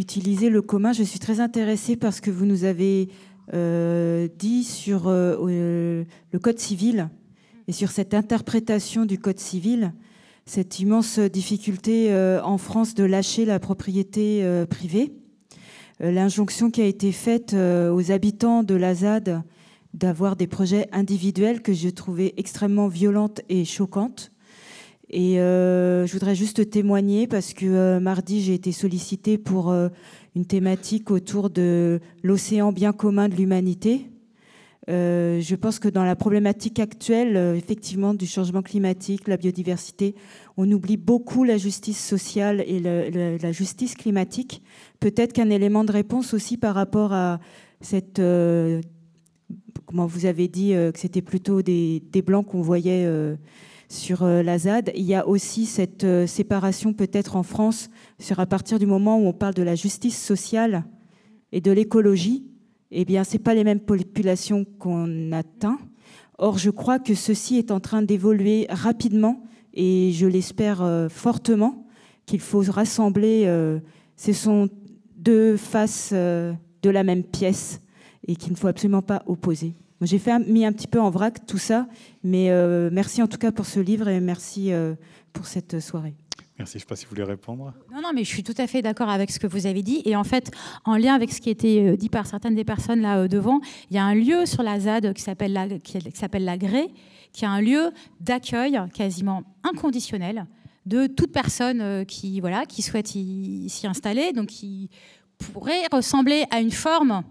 utiliser 0.00 0.50
le 0.50 0.62
commun. 0.62 0.92
Je 0.92 1.02
suis 1.02 1.20
très 1.20 1.40
intéressée 1.40 1.94
par 1.94 2.12
ce 2.12 2.20
que 2.20 2.30
vous 2.30 2.46
nous 2.46 2.64
avez 2.64 3.08
dit 3.52 4.64
sur 4.64 5.08
le 5.08 6.04
code 6.40 6.58
civil 6.58 7.10
et 7.70 7.72
sur 7.72 7.92
cette 7.92 8.14
interprétation 8.14 9.04
du 9.04 9.16
Code 9.16 9.38
civil, 9.38 9.92
cette 10.44 10.80
immense 10.80 11.20
difficulté 11.20 12.12
euh, 12.12 12.42
en 12.42 12.58
France 12.58 12.96
de 12.96 13.04
lâcher 13.04 13.44
la 13.44 13.60
propriété 13.60 14.42
euh, 14.42 14.66
privée, 14.66 15.12
euh, 16.00 16.10
l'injonction 16.10 16.72
qui 16.72 16.82
a 16.82 16.86
été 16.86 17.12
faite 17.12 17.54
aux 17.54 18.10
habitants 18.10 18.64
de 18.64 18.74
la 18.74 18.96
ZAD 18.96 19.44
d'avoir 19.94 20.34
des 20.34 20.48
projets 20.48 20.88
individuels 20.90 21.62
que 21.62 21.72
je 21.72 21.88
trouvais 21.90 22.34
extrêmement 22.36 22.88
violentes 22.88 23.40
et 23.48 23.64
choquantes. 23.64 24.32
Et 25.12 25.34
je 25.36 26.12
voudrais 26.12 26.36
juste 26.36 26.70
témoigner 26.70 27.26
parce 27.26 27.52
que 27.52 27.98
mardi, 27.98 28.42
j'ai 28.42 28.54
été 28.54 28.70
sollicitée 28.70 29.38
pour 29.38 29.74
une 30.36 30.46
thématique 30.46 31.10
autour 31.10 31.50
de 31.50 32.00
l'océan 32.22 32.72
bien 32.72 32.92
commun 32.92 33.28
de 33.28 33.34
l'humanité. 33.34 34.06
Euh, 34.88 35.40
je 35.40 35.54
pense 35.54 35.78
que 35.78 35.88
dans 35.88 36.04
la 36.04 36.16
problématique 36.16 36.80
actuelle, 36.80 37.36
euh, 37.36 37.54
effectivement, 37.54 38.14
du 38.14 38.26
changement 38.26 38.62
climatique, 38.62 39.28
la 39.28 39.36
biodiversité, 39.36 40.14
on 40.56 40.70
oublie 40.70 40.96
beaucoup 40.96 41.44
la 41.44 41.58
justice 41.58 42.04
sociale 42.04 42.64
et 42.66 42.80
la 42.80 43.52
justice 43.52 43.94
climatique. 43.94 44.62
Peut-être 44.98 45.32
qu'un 45.32 45.50
élément 45.50 45.84
de 45.84 45.92
réponse 45.92 46.34
aussi 46.34 46.56
par 46.56 46.74
rapport 46.74 47.12
à 47.12 47.40
cette... 47.80 48.18
Euh, 48.18 48.80
comment 49.86 50.06
vous 50.06 50.26
avez 50.26 50.48
dit 50.48 50.70
que 50.70 50.98
c'était 50.98 51.22
plutôt 51.22 51.62
des, 51.62 52.02
blancs 52.24 52.46
qu'on 52.46 52.62
voyait 52.62 53.08
sur 53.90 54.24
la 54.24 54.58
ZAD. 54.58 54.92
Il 54.94 55.04
y 55.04 55.14
a 55.14 55.26
aussi 55.28 55.66
cette 55.66 56.06
séparation 56.26 56.94
peut-être 56.94 57.36
en 57.36 57.42
France 57.42 57.90
sur 58.18 58.40
à 58.40 58.46
partir 58.46 58.78
du 58.78 58.86
moment 58.86 59.18
où 59.18 59.26
on 59.26 59.32
parle 59.32 59.52
de 59.52 59.62
la 59.62 59.74
justice 59.74 60.18
sociale 60.18 60.84
et 61.52 61.60
de 61.60 61.72
l'écologie. 61.72 62.46
Eh 62.92 63.04
bien, 63.04 63.24
c'est 63.24 63.38
pas 63.38 63.54
les 63.54 63.64
mêmes 63.64 63.80
populations 63.80 64.64
qu'on 64.78 65.32
atteint. 65.32 65.78
Or, 66.38 66.56
je 66.56 66.70
crois 66.70 66.98
que 66.98 67.14
ceci 67.14 67.58
est 67.58 67.70
en 67.70 67.80
train 67.80 68.02
d'évoluer 68.02 68.66
rapidement 68.70 69.42
et 69.74 70.12
je 70.12 70.26
l'espère 70.26 71.08
fortement 71.10 71.86
qu'il 72.26 72.40
faut 72.40 72.62
rassembler. 72.62 73.44
ce 74.16 74.32
sont 74.32 74.68
deux 75.16 75.56
faces 75.56 76.12
de 76.12 76.90
la 76.90 77.04
même 77.04 77.24
pièce 77.24 77.80
et 78.26 78.36
qu'il 78.36 78.52
ne 78.52 78.56
faut 78.56 78.68
absolument 78.68 79.02
pas 79.02 79.22
opposer. 79.26 79.74
J'ai 80.00 80.18
fait 80.18 80.38
mis 80.38 80.64
un 80.64 80.72
petit 80.72 80.86
peu 80.86 81.00
en 81.00 81.10
vrac 81.10 81.46
tout 81.46 81.58
ça, 81.58 81.86
mais 82.24 82.50
euh, 82.50 82.88
merci 82.90 83.22
en 83.22 83.28
tout 83.28 83.36
cas 83.36 83.52
pour 83.52 83.66
ce 83.66 83.80
livre 83.80 84.08
et 84.08 84.20
merci 84.20 84.72
euh, 84.72 84.94
pour 85.32 85.46
cette 85.46 85.80
soirée. 85.80 86.14
Merci. 86.58 86.72
Je 86.72 86.78
ne 86.78 86.80
sais 86.80 86.86
pas 86.86 86.96
si 86.96 87.04
vous 87.04 87.10
voulez 87.10 87.24
répondre. 87.24 87.72
Non, 87.92 88.00
non, 88.02 88.10
mais 88.14 88.24
je 88.24 88.28
suis 88.28 88.42
tout 88.42 88.54
à 88.56 88.66
fait 88.66 88.82
d'accord 88.82 89.08
avec 89.10 89.30
ce 89.30 89.38
que 89.38 89.46
vous 89.46 89.66
avez 89.66 89.82
dit. 89.82 90.02
Et 90.04 90.16
en 90.16 90.24
fait, 90.24 90.50
en 90.84 90.96
lien 90.96 91.14
avec 91.14 91.32
ce 91.32 91.40
qui 91.40 91.50
a 91.50 91.52
été 91.52 91.88
euh, 91.88 91.96
dit 91.96 92.08
par 92.08 92.26
certaines 92.26 92.54
des 92.54 92.64
personnes 92.64 93.00
là 93.00 93.28
devant, 93.28 93.60
il 93.90 93.96
y 93.96 93.98
a 93.98 94.04
un 94.04 94.14
lieu 94.14 94.46
sur 94.46 94.62
la 94.62 94.80
ZAD 94.80 95.12
qui 95.12 95.22
s'appelle 95.22 95.52
la, 95.52 95.68
qui 95.68 96.00
s'appelle 96.14 96.44
la 96.44 96.56
Grée, 96.56 96.88
qui 97.32 97.44
est 97.44 97.48
un 97.48 97.60
lieu 97.60 97.92
d'accueil 98.20 98.80
quasiment 98.94 99.42
inconditionnel 99.64 100.46
de 100.86 101.06
toute 101.06 101.30
personne 101.30 102.06
qui, 102.06 102.40
voilà, 102.40 102.64
qui 102.64 102.80
souhaite 102.80 103.06
s'y 103.06 103.68
installer, 103.84 104.32
donc 104.32 104.48
qui 104.48 104.88
pourrait 105.38 105.86
ressembler 105.92 106.44
à 106.50 106.60
une 106.60 106.70
forme 106.70 107.22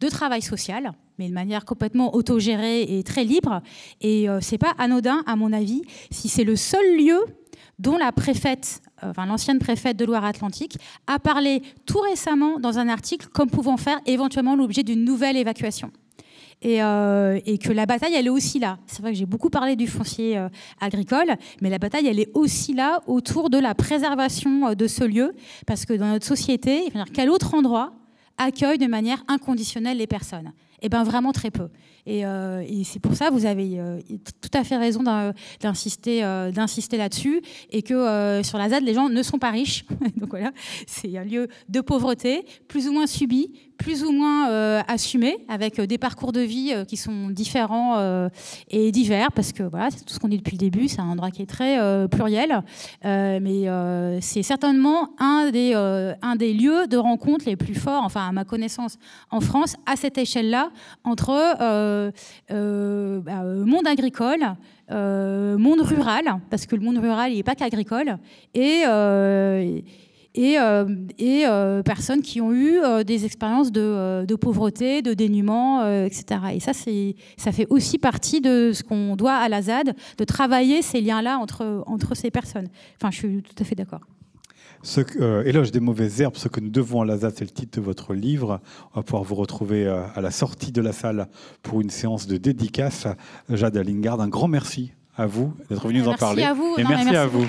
de 0.00 0.08
travail 0.08 0.42
social, 0.42 0.92
mais 1.18 1.28
de 1.28 1.34
manière 1.34 1.64
complètement 1.64 2.14
autogérée 2.14 2.82
et 2.82 3.02
très 3.02 3.24
libre. 3.24 3.60
Et 4.00 4.28
euh, 4.28 4.38
c'est 4.40 4.58
pas 4.58 4.74
anodin, 4.78 5.22
à 5.26 5.36
mon 5.36 5.52
avis, 5.52 5.82
si 6.10 6.28
c'est 6.28 6.44
le 6.44 6.56
seul 6.56 6.96
lieu 6.96 7.18
dont 7.78 7.96
la 7.96 8.12
préfète, 8.12 8.80
euh, 9.02 9.10
enfin 9.10 9.26
l'ancienne 9.26 9.58
préfète 9.58 9.96
de 9.96 10.04
Loire-Atlantique, 10.04 10.78
a 11.06 11.18
parlé 11.18 11.62
tout 11.86 12.00
récemment 12.00 12.58
dans 12.58 12.78
un 12.78 12.88
article 12.88 13.28
comme 13.28 13.50
pouvant 13.50 13.76
faire 13.76 14.00
éventuellement 14.06 14.56
l'objet 14.56 14.82
d'une 14.82 15.04
nouvelle 15.04 15.36
évacuation. 15.36 15.90
Et, 16.60 16.82
euh, 16.82 17.38
et, 17.46 17.56
que 17.58 17.70
la 17.70 17.86
bataille, 17.86 18.14
elle 18.14 18.26
est 18.26 18.30
aussi 18.30 18.58
là. 18.58 18.78
C'est 18.86 19.00
vrai 19.00 19.12
que 19.12 19.18
j'ai 19.18 19.26
beaucoup 19.26 19.48
parlé 19.48 19.76
du 19.76 19.86
foncier 19.86 20.44
agricole, 20.80 21.36
mais 21.60 21.70
la 21.70 21.78
bataille, 21.78 22.08
elle 22.08 22.18
est 22.18 22.32
aussi 22.34 22.74
là 22.74 23.00
autour 23.06 23.48
de 23.48 23.58
la 23.58 23.76
préservation 23.76 24.74
de 24.74 24.86
ce 24.88 25.04
lieu, 25.04 25.36
parce 25.68 25.86
que 25.86 25.92
dans 25.92 26.08
notre 26.08 26.26
société, 26.26 26.92
quel 27.14 27.30
autre 27.30 27.54
endroit 27.54 27.92
accueille 28.38 28.78
de 28.78 28.88
manière 28.88 29.22
inconditionnelle 29.28 29.98
les 29.98 30.08
personnes? 30.08 30.52
Eh 30.80 30.88
bien, 30.88 31.04
vraiment 31.04 31.32
très 31.32 31.50
peu. 31.50 31.68
Euh, 32.08 32.64
et, 32.66 32.84
c'est 32.84 33.00
pour 33.00 33.14
ça, 33.14 33.30
vous 33.30 33.46
avez 33.46 33.78
euh, 33.78 34.00
tout 34.40 34.50
à 34.54 34.64
fait 34.64 34.76
raison 34.76 35.02
d'insister 35.60 36.24
euh, 36.24 36.50
d'insister 36.50 36.96
là-dessus, 36.96 37.42
et 37.70 37.82
que 37.82 38.40
sur 38.42 38.58
la 38.58 38.68
ZAD, 38.70 38.82
les 38.84 38.94
gens 38.94 39.08
ne 39.08 39.22
sont 39.22 39.38
pas 39.38 39.50
riches. 39.50 39.84
Donc 40.16 40.30
voilà, 40.30 40.52
c'est 40.86 41.16
un 41.16 41.24
lieu 41.24 41.48
de 41.68 41.80
pauvreté, 41.80 42.44
plus 42.66 42.88
ou 42.88 42.92
moins 42.92 43.06
subi, 43.06 43.52
plus 43.76 44.02
ou 44.04 44.10
moins 44.10 44.48
assumé, 44.88 45.36
avec 45.48 45.80
des 45.80 45.98
parcours 45.98 46.32
de 46.32 46.40
vie 46.40 46.74
qui 46.88 46.96
sont 46.96 47.28
différents 47.28 48.28
et 48.70 48.90
divers, 48.90 49.30
parce 49.32 49.52
que 49.52 49.62
voilà, 49.62 49.90
c'est 49.90 50.04
tout 50.04 50.12
ce 50.12 50.18
qu'on 50.18 50.28
dit 50.28 50.38
depuis 50.38 50.56
le 50.56 50.58
début, 50.58 50.88
c'est 50.88 51.00
un 51.00 51.08
endroit 51.08 51.30
qui 51.30 51.42
est 51.42 51.46
très 51.46 52.08
pluriel, 52.08 52.62
mais 53.04 53.66
c'est 54.20 54.42
certainement 54.42 55.10
un 55.18 55.50
des, 55.50 55.74
un 55.74 56.36
des 56.36 56.54
lieux 56.54 56.88
de 56.88 56.96
rencontre 56.96 57.44
les 57.46 57.56
plus 57.56 57.74
forts, 57.74 58.02
enfin 58.02 58.28
à 58.28 58.32
ma 58.32 58.44
connaissance, 58.44 58.98
en 59.30 59.40
France, 59.40 59.76
à 59.86 59.94
cette 59.94 60.18
échelle-là, 60.18 60.70
entre 61.04 61.30
bah, 62.48 62.54
euh, 62.54 63.64
monde 63.64 63.86
agricole, 63.86 64.40
monde 64.90 65.80
rural, 65.80 66.24
parce 66.50 66.66
que 66.66 66.76
le 66.76 66.82
monde 66.82 66.98
rural, 66.98 67.32
n'est 67.32 67.42
pas 67.42 67.54
qu'agricole, 67.54 68.18
et 68.54 68.84
et, 70.34 70.56
et 71.18 71.44
personnes 71.84 72.22
qui 72.22 72.40
ont 72.40 72.52
eu 72.52 72.78
des 73.04 73.24
expériences 73.24 73.72
de, 73.72 74.24
de, 74.24 74.34
pauvreté, 74.36 75.02
de 75.02 75.14
dénuement, 75.14 76.04
etc. 76.04 76.40
Et 76.54 76.60
ça, 76.60 76.72
ça 76.72 77.52
fait 77.52 77.66
aussi 77.70 77.98
partie 77.98 78.40
de 78.40 78.70
ce 78.72 78.84
qu'on 78.84 79.16
doit 79.16 79.34
à 79.34 79.48
la 79.48 79.62
ZAD, 79.62 79.96
de 80.16 80.24
travailler 80.24 80.82
ces 80.82 81.00
liens-là 81.00 81.38
entre, 81.38 81.82
entre 81.86 82.14
ces 82.14 82.30
personnes. 82.30 82.68
Enfin, 83.00 83.10
je 83.10 83.16
suis 83.16 83.42
tout 83.42 83.60
à 83.60 83.64
fait 83.64 83.74
d'accord. 83.74 84.02
Ce, 84.82 85.00
euh, 85.20 85.42
Éloge 85.44 85.70
des 85.70 85.80
mauvaises 85.80 86.20
herbes, 86.20 86.36
ce 86.36 86.48
que 86.48 86.60
nous 86.60 86.70
devons 86.70 87.02
à 87.02 87.04
Lazare, 87.04 87.32
c'est 87.34 87.44
le 87.44 87.50
titre 87.50 87.78
de 87.80 87.84
votre 87.84 88.14
livre. 88.14 88.60
On 88.94 89.00
va 89.00 89.02
pouvoir 89.02 89.24
vous 89.24 89.34
retrouver 89.34 89.86
euh, 89.86 90.02
à 90.14 90.20
la 90.20 90.30
sortie 90.30 90.72
de 90.72 90.80
la 90.80 90.92
salle 90.92 91.28
pour 91.62 91.80
une 91.80 91.90
séance 91.90 92.26
de 92.26 92.36
dédicace. 92.36 93.06
Jade 93.50 93.76
Lingard, 93.76 94.20
un 94.20 94.28
grand 94.28 94.48
merci 94.48 94.92
à 95.16 95.26
vous 95.26 95.52
d'être 95.68 95.86
venu 95.86 96.00
nous 96.00 96.08
en 96.08 96.14
parler. 96.14 96.44
À 96.44 96.54
vous. 96.54 96.74
Et 96.78 96.84
merci, 96.84 97.16
à 97.16 97.26
vous. 97.26 97.46